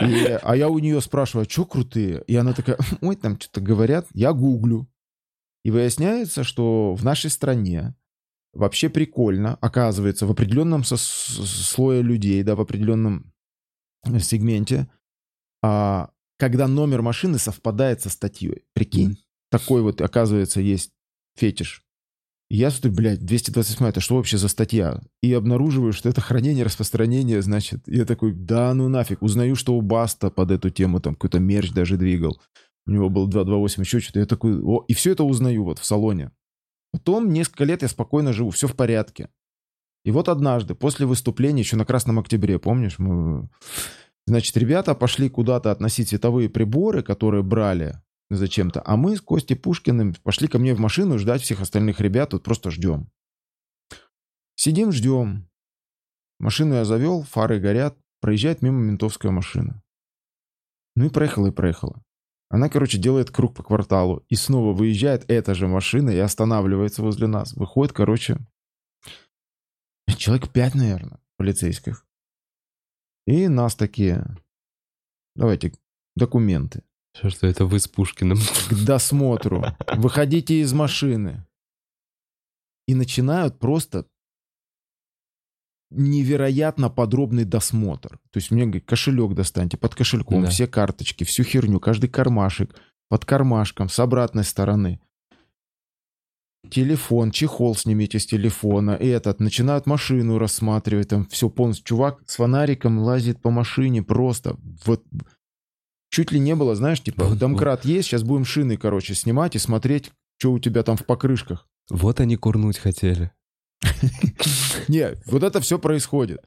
И- 0.00 0.38
а 0.42 0.56
я 0.56 0.70
у 0.70 0.78
нее 0.78 1.00
спрашиваю, 1.02 1.46
а 1.46 1.50
что 1.50 1.66
крутые? 1.66 2.24
И 2.26 2.34
она 2.34 2.54
такая, 2.54 2.78
ой, 3.02 3.16
там 3.16 3.38
что-то 3.38 3.60
говорят. 3.60 4.06
Я 4.14 4.32
гуглю. 4.32 4.88
И 5.62 5.70
выясняется, 5.70 6.42
что 6.42 6.94
в 6.94 7.04
нашей 7.04 7.28
стране 7.28 7.94
вообще 8.54 8.88
прикольно, 8.88 9.58
оказывается, 9.60 10.26
в 10.26 10.30
определенном 10.30 10.84
слое 10.84 12.00
людей, 12.00 12.42
да, 12.42 12.56
в 12.56 12.60
определенном 12.62 13.30
сегменте, 14.20 14.88
а, 15.62 16.08
когда 16.38 16.66
номер 16.66 17.02
машины 17.02 17.38
совпадает 17.38 18.00
со 18.00 18.08
статьей. 18.08 18.64
Прикинь, 18.72 19.18
такой 19.50 19.82
вот, 19.82 20.00
оказывается, 20.00 20.60
есть 20.62 20.92
фетиш. 21.36 21.84
Я 22.54 22.70
смотрю, 22.70 22.92
блядь, 22.92 23.24
228, 23.24 23.86
это 23.86 24.00
что 24.00 24.16
вообще 24.16 24.36
за 24.36 24.46
статья? 24.48 25.00
И 25.22 25.32
обнаруживаю, 25.32 25.94
что 25.94 26.10
это 26.10 26.20
хранение, 26.20 26.66
распространение, 26.66 27.40
значит. 27.40 27.80
Я 27.86 28.04
такой, 28.04 28.34
да 28.34 28.74
ну 28.74 28.90
нафиг. 28.90 29.22
Узнаю, 29.22 29.56
что 29.56 29.74
у 29.74 29.80
Баста 29.80 30.30
под 30.30 30.50
эту 30.50 30.68
тему 30.68 31.00
там 31.00 31.14
какой-то 31.14 31.38
мерч 31.38 31.72
даже 31.72 31.96
двигал. 31.96 32.38
У 32.86 32.90
него 32.90 33.08
был 33.08 33.26
228, 33.26 33.82
еще 33.82 34.00
что-то. 34.00 34.20
Я 34.20 34.26
такой, 34.26 34.60
о, 34.62 34.84
и 34.86 34.92
все 34.92 35.12
это 35.12 35.24
узнаю 35.24 35.64
вот 35.64 35.78
в 35.78 35.86
салоне. 35.86 36.30
Потом 36.92 37.32
несколько 37.32 37.64
лет 37.64 37.80
я 37.80 37.88
спокойно 37.88 38.34
живу, 38.34 38.50
все 38.50 38.68
в 38.68 38.76
порядке. 38.76 39.30
И 40.04 40.10
вот 40.10 40.28
однажды, 40.28 40.74
после 40.74 41.06
выступления, 41.06 41.62
еще 41.62 41.76
на 41.76 41.86
Красном 41.86 42.18
Октябре, 42.18 42.58
помнишь, 42.58 42.98
мы... 42.98 43.48
Значит, 44.26 44.54
ребята 44.58 44.94
пошли 44.94 45.30
куда-то 45.30 45.70
относить 45.70 46.10
световые 46.10 46.50
приборы, 46.50 47.02
которые 47.02 47.42
брали 47.42 47.94
зачем-то. 48.36 48.82
А 48.84 48.96
мы 48.96 49.16
с 49.16 49.20
Костей 49.20 49.56
Пушкиным 49.56 50.14
пошли 50.22 50.48
ко 50.48 50.58
мне 50.58 50.74
в 50.74 50.80
машину 50.80 51.18
ждать 51.18 51.42
всех 51.42 51.60
остальных 51.60 52.00
ребят, 52.00 52.30
тут 52.30 52.42
просто 52.42 52.70
ждем. 52.70 53.10
Сидим, 54.54 54.92
ждем. 54.92 55.48
Машину 56.38 56.74
я 56.74 56.84
завел, 56.84 57.22
фары 57.22 57.60
горят, 57.60 57.96
проезжает 58.20 58.62
мимо 58.62 58.80
ментовская 58.80 59.32
машина. 59.32 59.82
Ну 60.94 61.06
и 61.06 61.08
проехала, 61.08 61.48
и 61.48 61.52
проехала. 61.52 62.02
Она, 62.48 62.68
короче, 62.68 62.98
делает 62.98 63.30
круг 63.30 63.54
по 63.54 63.62
кварталу. 63.62 64.24
И 64.28 64.34
снова 64.34 64.74
выезжает 64.74 65.24
эта 65.30 65.54
же 65.54 65.68
машина 65.68 66.10
и 66.10 66.18
останавливается 66.18 67.02
возле 67.02 67.26
нас. 67.26 67.54
Выходит, 67.54 67.94
короче, 67.94 68.38
человек 70.18 70.52
пять, 70.52 70.74
наверное, 70.74 71.18
полицейских. 71.36 72.06
И 73.26 73.48
нас 73.48 73.74
такие, 73.74 74.24
давайте, 75.34 75.72
документы. 76.14 76.82
Что, 77.14 77.46
это 77.46 77.66
вы 77.66 77.78
с 77.78 77.88
Пушкиным? 77.88 78.38
К 78.70 78.84
досмотру. 78.84 79.64
Выходите 79.96 80.60
из 80.60 80.72
машины. 80.72 81.46
И 82.86 82.94
начинают 82.94 83.58
просто 83.58 84.06
невероятно 85.90 86.88
подробный 86.88 87.44
досмотр. 87.44 88.18
То 88.30 88.38
есть 88.38 88.50
мне 88.50 88.64
говорит, 88.64 88.86
кошелек 88.86 89.34
достаньте, 89.34 89.76
под 89.76 89.94
кошельком 89.94 90.42
Да. 90.42 90.48
все 90.48 90.66
карточки, 90.66 91.24
всю 91.24 91.44
херню, 91.44 91.80
каждый 91.80 92.08
кармашек, 92.08 92.74
под 93.08 93.24
кармашком, 93.24 93.88
с 93.88 93.98
обратной 93.98 94.44
стороны. 94.44 95.00
Телефон, 96.70 97.30
чехол 97.30 97.74
снимите 97.74 98.18
с 98.18 98.26
телефона, 98.26 98.92
этот, 98.92 99.40
начинают 99.40 99.86
машину 99.86 100.38
рассматривать, 100.38 101.08
там 101.08 101.26
все 101.26 101.50
полностью. 101.50 101.84
Чувак 101.84 102.22
с 102.26 102.36
фонариком 102.36 102.98
лазит 103.00 103.42
по 103.42 103.50
машине 103.50 104.02
просто, 104.02 104.56
вот, 104.86 105.04
чуть 106.12 106.30
ли 106.30 106.38
не 106.38 106.54
было, 106.54 106.76
знаешь, 106.76 107.02
типа, 107.02 107.24
Вот, 107.24 107.38
домкрат 107.38 107.84
есть, 107.84 108.08
сейчас 108.08 108.22
будем 108.22 108.44
шины, 108.44 108.76
короче, 108.76 109.14
снимать 109.14 109.56
и 109.56 109.58
смотреть, 109.58 110.12
что 110.38 110.52
у 110.52 110.58
тебя 110.58 110.82
там 110.82 110.96
в 110.96 111.06
покрышках. 111.06 111.66
Вот 111.90 112.20
они 112.20 112.36
курнуть 112.36 112.78
хотели. 112.78 113.32
Не, 114.88 115.14
вот 115.26 115.42
это 115.42 115.60
все 115.60 115.78
происходит. 115.78 116.44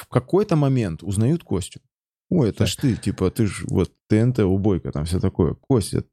В 0.00 0.08
какой-то 0.08 0.56
момент 0.56 1.02
узнают 1.02 1.44
Костю. 1.44 1.80
Ой, 2.30 2.48
это 2.48 2.66
ж 2.66 2.76
ты, 2.76 2.96
типа, 2.96 3.30
ты 3.30 3.46
ж 3.46 3.64
вот 3.68 3.92
ТНТ, 4.08 4.40
убойка, 4.40 4.90
там 4.90 5.04
все 5.04 5.20
такое. 5.20 5.54
Костя. 5.54 6.04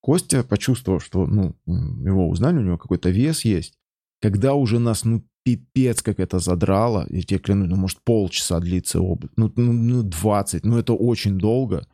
Костя 0.00 0.42
почувствовал, 0.42 0.98
что, 0.98 1.26
ну, 1.26 1.54
его 1.66 2.28
узнали, 2.28 2.56
у 2.56 2.62
него 2.62 2.78
какой-то 2.78 3.10
вес 3.10 3.44
есть. 3.44 3.78
Когда 4.20 4.54
уже 4.54 4.78
нас, 4.78 5.04
ну, 5.04 5.24
пипец, 5.44 6.02
как 6.02 6.20
это 6.20 6.38
задрало, 6.38 7.06
я 7.10 7.22
тебе 7.22 7.38
клянусь, 7.40 7.68
ну, 7.68 7.76
может, 7.76 7.98
полчаса 8.04 8.60
длится 8.60 9.00
обыск, 9.00 9.32
ну, 9.36 9.52
ну, 9.56 9.72
ну, 9.72 10.02
20, 10.02 10.64
ну, 10.64 10.78
это 10.78 10.92
очень 10.94 11.38
долго. 11.38 11.86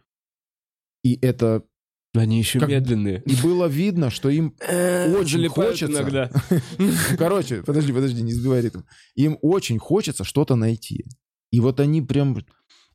И 1.02 1.18
это... 1.22 1.62
Они 2.14 2.38
еще 2.38 2.58
Как- 2.58 2.70
медленные. 2.70 3.22
И 3.26 3.36
было 3.42 3.66
видно, 3.66 4.10
что 4.10 4.28
им 4.30 4.54
очень 4.62 5.28
Залипают 5.38 5.72
хочется. 5.72 5.92
иногда. 6.02 6.30
Короче, 7.18 7.62
подожди, 7.62 7.92
подожди, 7.92 8.22
не 8.22 8.32
сбивай 8.32 8.62
ритм. 8.62 8.80
Им 9.14 9.38
очень 9.42 9.78
хочется 9.78 10.24
что-то 10.24 10.56
найти. 10.56 11.04
И 11.52 11.60
вот 11.60 11.80
они 11.80 12.02
прям... 12.02 12.36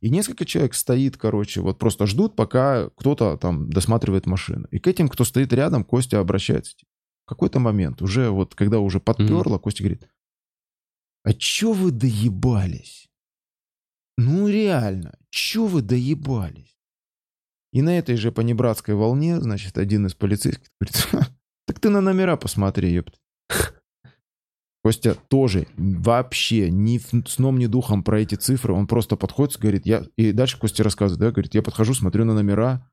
И 0.01 0.09
несколько 0.09 0.43
человек 0.45 0.73
стоит, 0.73 1.15
короче, 1.15 1.61
вот 1.61 1.80
просто 1.80 2.05
ждут, 2.07 2.35
пока 2.35 2.89
кто-то 2.97 3.38
там 3.38 3.69
досматривает 3.69 4.25
машину. 4.25 4.67
И 4.69 4.80
к 4.80 4.88
этим, 4.88 5.07
кто 5.07 5.23
стоит 5.23 5.53
рядом, 5.53 5.85
Костя 5.85 6.19
обращается. 6.19 6.75
типа, 6.75 6.89
В 7.25 7.30
какой-то 7.30 7.59
момент, 7.59 8.01
уже 8.01 8.30
вот, 8.30 8.53
когда 8.53 8.80
уже 8.80 8.99
подперло, 8.99 9.57
Костя 9.59 9.84
говорит, 9.84 10.05
а 11.24 11.34
чё 11.34 11.74
вы 11.74 11.91
доебались? 11.91 13.10
Ну 14.18 14.48
реально, 14.48 15.18
чё 15.30 15.66
вы 15.66 15.82
доебались? 15.82 16.78
И 17.72 17.82
на 17.82 17.98
этой 17.98 18.18
же 18.18 18.32
понебратской 18.32 18.94
волне, 18.94 19.41
значит, 19.41 19.78
один 19.78 20.06
из 20.06 20.14
полицейских 20.14 20.68
говорит, 20.80 20.95
«Ха, 20.95 21.28
так 21.66 21.80
ты 21.80 21.90
на 21.90 22.02
номера 22.02 22.38
посмотри, 22.38 22.94
ёпт. 22.94 23.20
Костя 24.84 25.16
тоже 25.16 25.66
вообще 25.78 26.70
ни 26.70 27.00
сном, 27.26 27.58
ни 27.58 27.68
духом 27.68 28.04
про 28.04 28.20
эти 28.20 28.36
цифры. 28.36 28.74
Он 28.74 28.86
просто 28.86 29.16
подходит, 29.16 29.58
говорит, 29.58 29.86
я... 29.86 30.06
И 30.18 30.34
дальше 30.34 30.60
Костя 30.60 30.84
рассказывает, 30.84 31.22
да, 31.22 31.32
говорит, 31.32 31.56
я 31.56 31.64
подхожу, 31.64 31.94
смотрю 31.94 32.26
на 32.26 32.34
номера, 32.34 32.88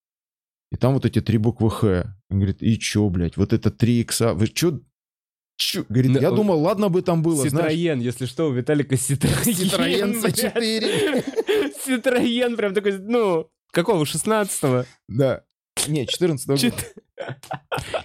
и 0.70 0.76
там 0.76 0.94
вот 0.94 1.04
эти 1.04 1.20
три 1.20 1.36
буквы 1.36 1.68
Х. 1.68 2.16
Он 2.30 2.38
говорит, 2.38 2.62
и 2.62 2.78
чё, 2.78 3.08
блядь, 3.08 3.36
вот 3.36 3.52
это 3.52 3.70
три 3.70 4.00
икса, 4.00 4.34
вы 4.34 4.46
чё... 4.46 4.80
чё?» 5.60 5.84
Говорит, 5.88 6.12
Да, 6.14 6.20
я 6.20 6.30
он- 6.30 6.36
думал, 6.36 6.60
ладно 6.60 6.88
бы 6.88 7.02
там 7.02 7.22
было, 7.22 7.48
знаешь. 7.48 7.72
Ситроен, 7.72 8.00
если 8.00 8.26
что, 8.26 8.48
у 8.48 8.52
Виталика 8.52 8.96
Ситроен. 8.96 10.20
Блядь. 10.20 10.38
C4. 10.44 11.74
Ситроен 11.86 12.56
прям 12.56 12.74
такой, 12.74 12.98
ну, 12.98 13.48
какого, 13.72 14.04
16-го? 14.04 14.84
Да. 15.08 15.42
Не, 15.88 16.06
14 16.06 16.46
года. 16.46 16.60
Чет- 16.60 16.94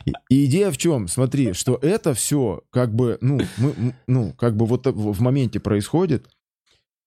И, 0.06 0.14
и 0.30 0.46
идея 0.46 0.72
в 0.72 0.78
чем? 0.78 1.08
Смотри, 1.08 1.54
что 1.54 1.78
это 1.82 2.14
все 2.14 2.62
как 2.70 2.94
бы, 2.94 3.18
ну, 3.22 3.40
мы, 3.58 3.96
ну, 4.08 4.34
как 4.34 4.56
бы 4.56 4.66
вот 4.66 4.86
в 4.88 5.22
моменте 5.22 5.60
происходит. 5.60 6.28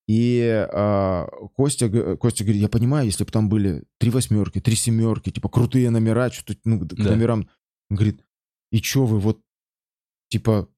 И 0.07 0.41
а, 0.73 1.27
Костя, 1.55 2.17
Костя 2.17 2.45
говорит, 2.45 2.63
я 2.63 2.69
понимаю, 2.69 3.07
если 3.07 3.25
бы 3.25 3.31
там 3.31 3.49
были 3.51 3.85
три 3.99 4.11
восьмерки, 4.11 4.59
три 4.61 4.75
семерки, 4.75 5.31
типа 5.31 5.49
крутые 5.51 5.91
номера, 5.91 6.31
что-то, 6.31 6.59
ну, 6.65 6.81
к 6.81 6.87
Да. 6.87 7.11
номерам. 7.11 7.49
Он 7.91 7.97
говорит, 7.97 8.21
и 8.73 8.81
чё 8.81 9.05
вы 9.05 9.19
вот, 9.21 9.41
типа, 10.29 10.69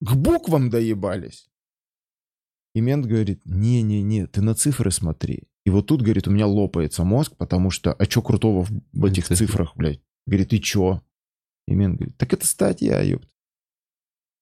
к 0.00 0.14
буквам 0.14 0.70
доебались? 0.70 1.48
И 2.74 2.80
мент 2.80 3.06
говорит, 3.06 3.40
не-не-не, 3.44 4.26
ты 4.26 4.42
на 4.42 4.54
цифры 4.54 4.90
смотри. 4.90 5.44
И 5.64 5.70
вот 5.70 5.86
тут, 5.86 6.02
говорит, 6.02 6.28
у 6.28 6.30
меня 6.30 6.46
лопается 6.46 7.04
мозг, 7.04 7.36
потому 7.36 7.70
что, 7.70 7.92
а 7.92 8.06
чё 8.06 8.22
крутого 8.22 8.64
в, 8.64 8.70
в 8.92 9.04
этих 9.04 9.24
Цифры. 9.26 9.46
цифрах, 9.46 9.76
блядь? 9.76 10.00
Говорит, 10.26 10.52
и 10.52 10.60
чё? 10.60 11.02
И 11.66 11.74
мент 11.74 11.96
говорит, 11.96 12.16
так 12.18 12.32
это 12.32 12.46
статья, 12.46 13.00
ёпт. 13.00 13.28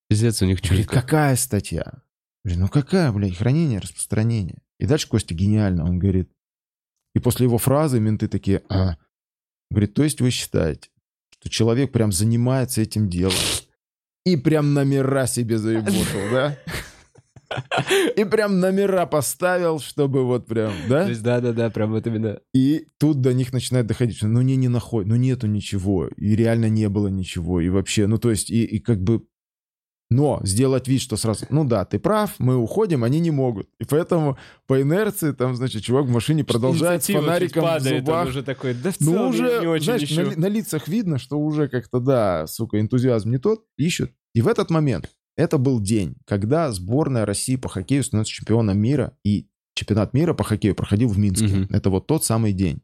Пиздец, 0.08 0.42
у 0.42 0.46
них 0.46 0.60
Говорит, 0.60 0.86
чутко. 0.86 1.00
какая 1.00 1.36
статья? 1.36 2.02
Говорит, 2.44 2.60
ну 2.60 2.68
какая, 2.68 3.10
блядь, 3.12 3.36
хранение, 3.36 3.78
распространение. 3.78 4.58
И 4.78 4.86
дальше 4.86 5.08
Костя 5.08 5.34
гениально, 5.34 5.84
он 5.84 5.98
говорит, 5.98 6.30
и 7.14 7.20
после 7.20 7.44
его 7.46 7.58
фразы 7.58 8.00
менты 8.00 8.28
такие, 8.28 8.62
а. 8.68 8.98
Говорит, 9.70 9.94
то 9.94 10.02
есть 10.04 10.20
вы 10.20 10.30
считаете, 10.30 10.90
что 11.30 11.48
человек 11.48 11.90
прям 11.92 12.12
занимается 12.12 12.82
этим 12.82 13.08
делом 13.08 13.34
и 14.24 14.36
прям 14.36 14.74
номера 14.74 15.26
себе 15.26 15.59
заеботал, 15.59 16.20
да? 16.32 16.56
И 18.16 18.24
прям 18.24 18.59
номера 18.59 19.06
поставил, 19.06 19.78
чтобы 19.78 20.24
вот 20.24 20.46
прям, 20.46 20.72
То 20.84 20.88
да? 20.88 21.09
есть, 21.09 21.22
да-да-да, 21.22 21.70
прям 21.70 21.92
вот 21.92 22.06
именно. 22.06 22.40
И 22.52 22.86
тут 22.98 23.20
до 23.20 23.32
них 23.32 23.52
начинает 23.52 23.86
доходить, 23.86 24.16
что 24.16 24.26
ну 24.26 24.40
не, 24.40 24.56
не 24.56 24.68
находит, 24.68 25.09
ну 25.09 25.16
нету 25.16 25.46
ничего, 25.46 26.09
и 26.16 26.34
реально 26.34 26.68
не 26.68 26.88
было 26.88 27.09
ничего, 27.09 27.60
и 27.60 27.68
вообще, 27.68 28.06
ну 28.06 28.18
то 28.18 28.30
есть, 28.30 28.51
и, 28.51 28.64
и 28.64 28.80
как 28.80 29.02
бы, 29.02 29.22
но 30.14 30.40
сделать 30.44 30.86
вид, 30.86 31.00
что 31.00 31.16
сразу, 31.16 31.44
ну 31.50 31.64
да, 31.64 31.84
ты 31.84 31.98
прав, 31.98 32.34
мы 32.38 32.56
уходим, 32.56 33.02
они 33.02 33.18
не 33.18 33.32
могут. 33.32 33.68
И 33.80 33.84
поэтому 33.84 34.38
по 34.66 34.80
инерции 34.80 35.32
там, 35.32 35.56
значит, 35.56 35.82
чувак 35.82 36.06
в 36.06 36.10
машине 36.10 36.44
продолжает 36.44 37.02
с 37.02 37.08
фонариком 37.08 37.62
в 37.62 37.66
падает, 37.66 38.00
он 38.00 38.06
зубах. 38.06 38.28
уже 38.28 38.42
такой, 38.44 38.74
да 38.74 38.92
в 38.92 39.00
Ну 39.00 39.12
целом 39.12 39.28
уже, 39.30 39.46
я 39.46 39.60
не 39.60 39.66
очень 39.66 39.84
знаешь, 39.84 40.02
ищу». 40.04 40.22
на, 40.22 40.36
на 40.36 40.46
лицах 40.46 40.86
видно, 40.86 41.18
что 41.18 41.38
уже 41.38 41.68
как-то, 41.68 41.98
да, 41.98 42.46
сука, 42.46 42.80
энтузиазм 42.80 43.30
не 43.30 43.38
тот, 43.38 43.64
ищут. 43.76 44.12
И 44.34 44.40
в 44.40 44.46
этот 44.48 44.70
момент, 44.70 45.10
это 45.36 45.58
был 45.58 45.80
день, 45.80 46.14
когда 46.26 46.70
сборная 46.70 47.26
России 47.26 47.56
по 47.56 47.68
хоккею 47.68 48.04
становится 48.04 48.32
чемпионом 48.32 48.78
мира, 48.78 49.16
и 49.24 49.48
чемпионат 49.74 50.14
мира 50.14 50.32
по 50.32 50.44
хоккею 50.44 50.76
проходил 50.76 51.08
в 51.08 51.18
Минске. 51.18 51.46
Мгм. 51.46 51.66
Это 51.70 51.90
вот 51.90 52.06
тот 52.06 52.24
самый 52.24 52.52
день. 52.52 52.82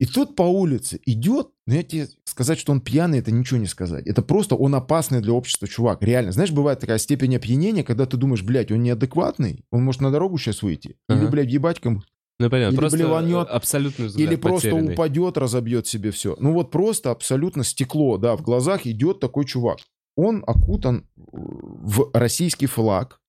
И 0.00 0.06
тут 0.06 0.34
по 0.34 0.42
улице 0.42 0.98
идет, 1.04 1.48
ну 1.66 1.74
я 1.74 1.82
тебе 1.82 2.08
сказать, 2.24 2.58
что 2.58 2.72
он 2.72 2.80
пьяный, 2.80 3.18
это 3.18 3.30
ничего 3.30 3.60
не 3.60 3.66
сказать. 3.66 4.06
Это 4.06 4.22
просто 4.22 4.56
он 4.56 4.74
опасный 4.74 5.20
для 5.20 5.34
общества 5.34 5.68
чувак. 5.68 6.02
Реально. 6.02 6.32
Знаешь, 6.32 6.52
бывает 6.52 6.80
такая 6.80 6.96
степень 6.96 7.36
опьянения, 7.36 7.84
когда 7.84 8.06
ты 8.06 8.16
думаешь, 8.16 8.42
блядь, 8.42 8.72
он 8.72 8.82
неадекватный, 8.82 9.62
он 9.70 9.84
может 9.84 10.00
на 10.00 10.10
дорогу 10.10 10.38
сейчас 10.38 10.62
выйти. 10.62 10.96
Или, 11.10 11.18
Ага. 11.18 11.28
блядь, 11.28 11.50
ебать 11.50 11.80
кому 11.80 12.02
Ну, 12.38 12.48
понятно, 12.48 12.72
Или 12.72 12.80
просто 12.80 12.96
блеванет, 12.96 13.48
абсолютный 13.50 14.06
взгляд 14.06 14.26
или 14.26 14.36
просто 14.36 14.70
потерянный. 14.70 14.94
упадет, 14.94 15.36
разобьет 15.36 15.86
себе 15.86 16.10
все. 16.12 16.34
Ну 16.40 16.54
вот 16.54 16.70
просто 16.70 17.10
абсолютно 17.10 17.62
стекло, 17.62 18.16
да, 18.16 18.36
в 18.36 18.40
глазах 18.42 18.86
идет 18.86 19.20
такой 19.20 19.44
чувак. 19.44 19.80
Он 20.16 20.42
окутан 20.46 21.06
в 21.30 22.08
российский 22.14 22.64
флаг. 22.66 23.20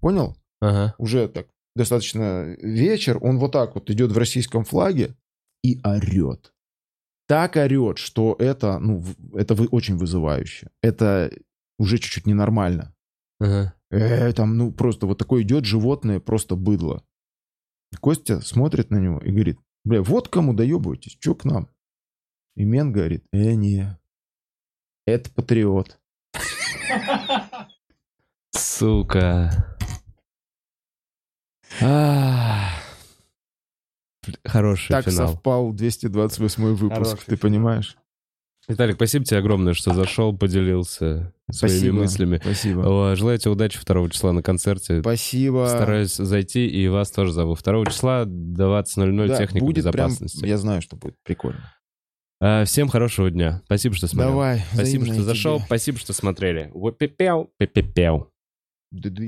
Понял? 0.00 0.36
Ага. 0.60 0.96
Уже 0.98 1.28
так 1.28 1.46
достаточно 1.76 2.56
вечер. 2.60 3.18
Он 3.20 3.38
вот 3.38 3.52
так 3.52 3.76
вот 3.76 3.88
идет 3.90 4.10
в 4.10 4.18
российском 4.18 4.64
флаге 4.64 5.14
и 5.72 5.80
орет. 5.84 6.52
Так 7.28 7.56
орет, 7.56 7.98
что 7.98 8.36
это, 8.38 8.78
ну, 8.78 9.02
это 9.34 9.54
вы- 9.54 9.66
очень 9.66 9.96
вызывающе. 9.96 10.70
Это 10.82 11.30
уже 11.78 11.98
чуть-чуть 11.98 12.26
ненормально. 12.26 12.94
Ага. 13.40 13.74
Э, 13.90 14.32
там, 14.32 14.56
ну, 14.56 14.72
просто 14.72 15.06
вот 15.06 15.18
такое 15.18 15.42
идет 15.42 15.64
животное, 15.64 16.20
просто 16.20 16.56
быдло. 16.56 17.04
Костя 18.00 18.40
смотрит 18.40 18.90
на 18.90 18.96
него 18.98 19.18
и 19.20 19.30
говорит, 19.30 19.58
бля, 19.84 20.02
вот 20.02 20.28
кому 20.28 20.54
доебываетесь, 20.54 21.16
чё 21.20 21.34
к 21.34 21.44
нам? 21.44 21.68
И 22.56 22.64
Мен 22.64 22.92
говорит, 22.92 23.24
э, 23.32 23.54
не, 23.54 23.98
это 25.06 25.30
патриот. 25.32 25.98
Сука. 28.50 29.76
Ах. 31.80 32.75
Хороший 34.44 34.88
Так 34.90 35.04
финал. 35.04 35.28
совпал 35.28 35.72
228 35.72 36.64
выпуск, 36.74 36.92
Хороший 37.10 37.26
ты 37.26 37.36
понимаешь? 37.36 37.96
Виталик, 38.68 38.96
спасибо 38.96 39.24
тебе 39.24 39.38
огромное, 39.38 39.74
что 39.74 39.94
зашел, 39.94 40.36
поделился 40.36 41.32
своими 41.52 41.76
Спасибо. 41.78 41.96
мыслями. 41.98 42.38
Спасибо. 42.42 43.14
Желаю 43.14 43.38
тебе 43.38 43.52
удачи 43.52 43.78
2 43.84 44.08
числа 44.10 44.32
на 44.32 44.42
концерте. 44.42 45.00
Спасибо. 45.02 45.66
Стараюсь 45.68 46.16
зайти, 46.16 46.66
и 46.66 46.88
вас 46.88 47.12
тоже 47.12 47.32
зову. 47.32 47.54
2 47.54 47.84
числа 47.86 48.24
20.00 48.24 49.28
Да, 49.28 49.36
техника 49.38 49.64
будет 49.64 49.84
прям, 49.84 50.08
безопасности. 50.08 50.44
я 50.44 50.58
знаю, 50.58 50.82
что 50.82 50.96
будет 50.96 51.14
прикольно. 51.22 51.72
А, 52.40 52.64
Всем 52.64 52.88
хорошего 52.88 53.30
дня. 53.30 53.62
Спасибо, 53.66 53.94
что 53.94 54.08
смотрел. 54.08 54.32
Давай, 54.32 54.62
Спасибо, 54.74 55.06
что 55.06 55.22
зашел. 55.22 55.58
тебе. 55.58 55.66
Спасибо, 55.66 55.98
что 55.98 56.12
смотрели. 56.12 56.72
Пепел, 56.98 57.50
пепел. 57.58 58.32
Да-да. 58.90 59.22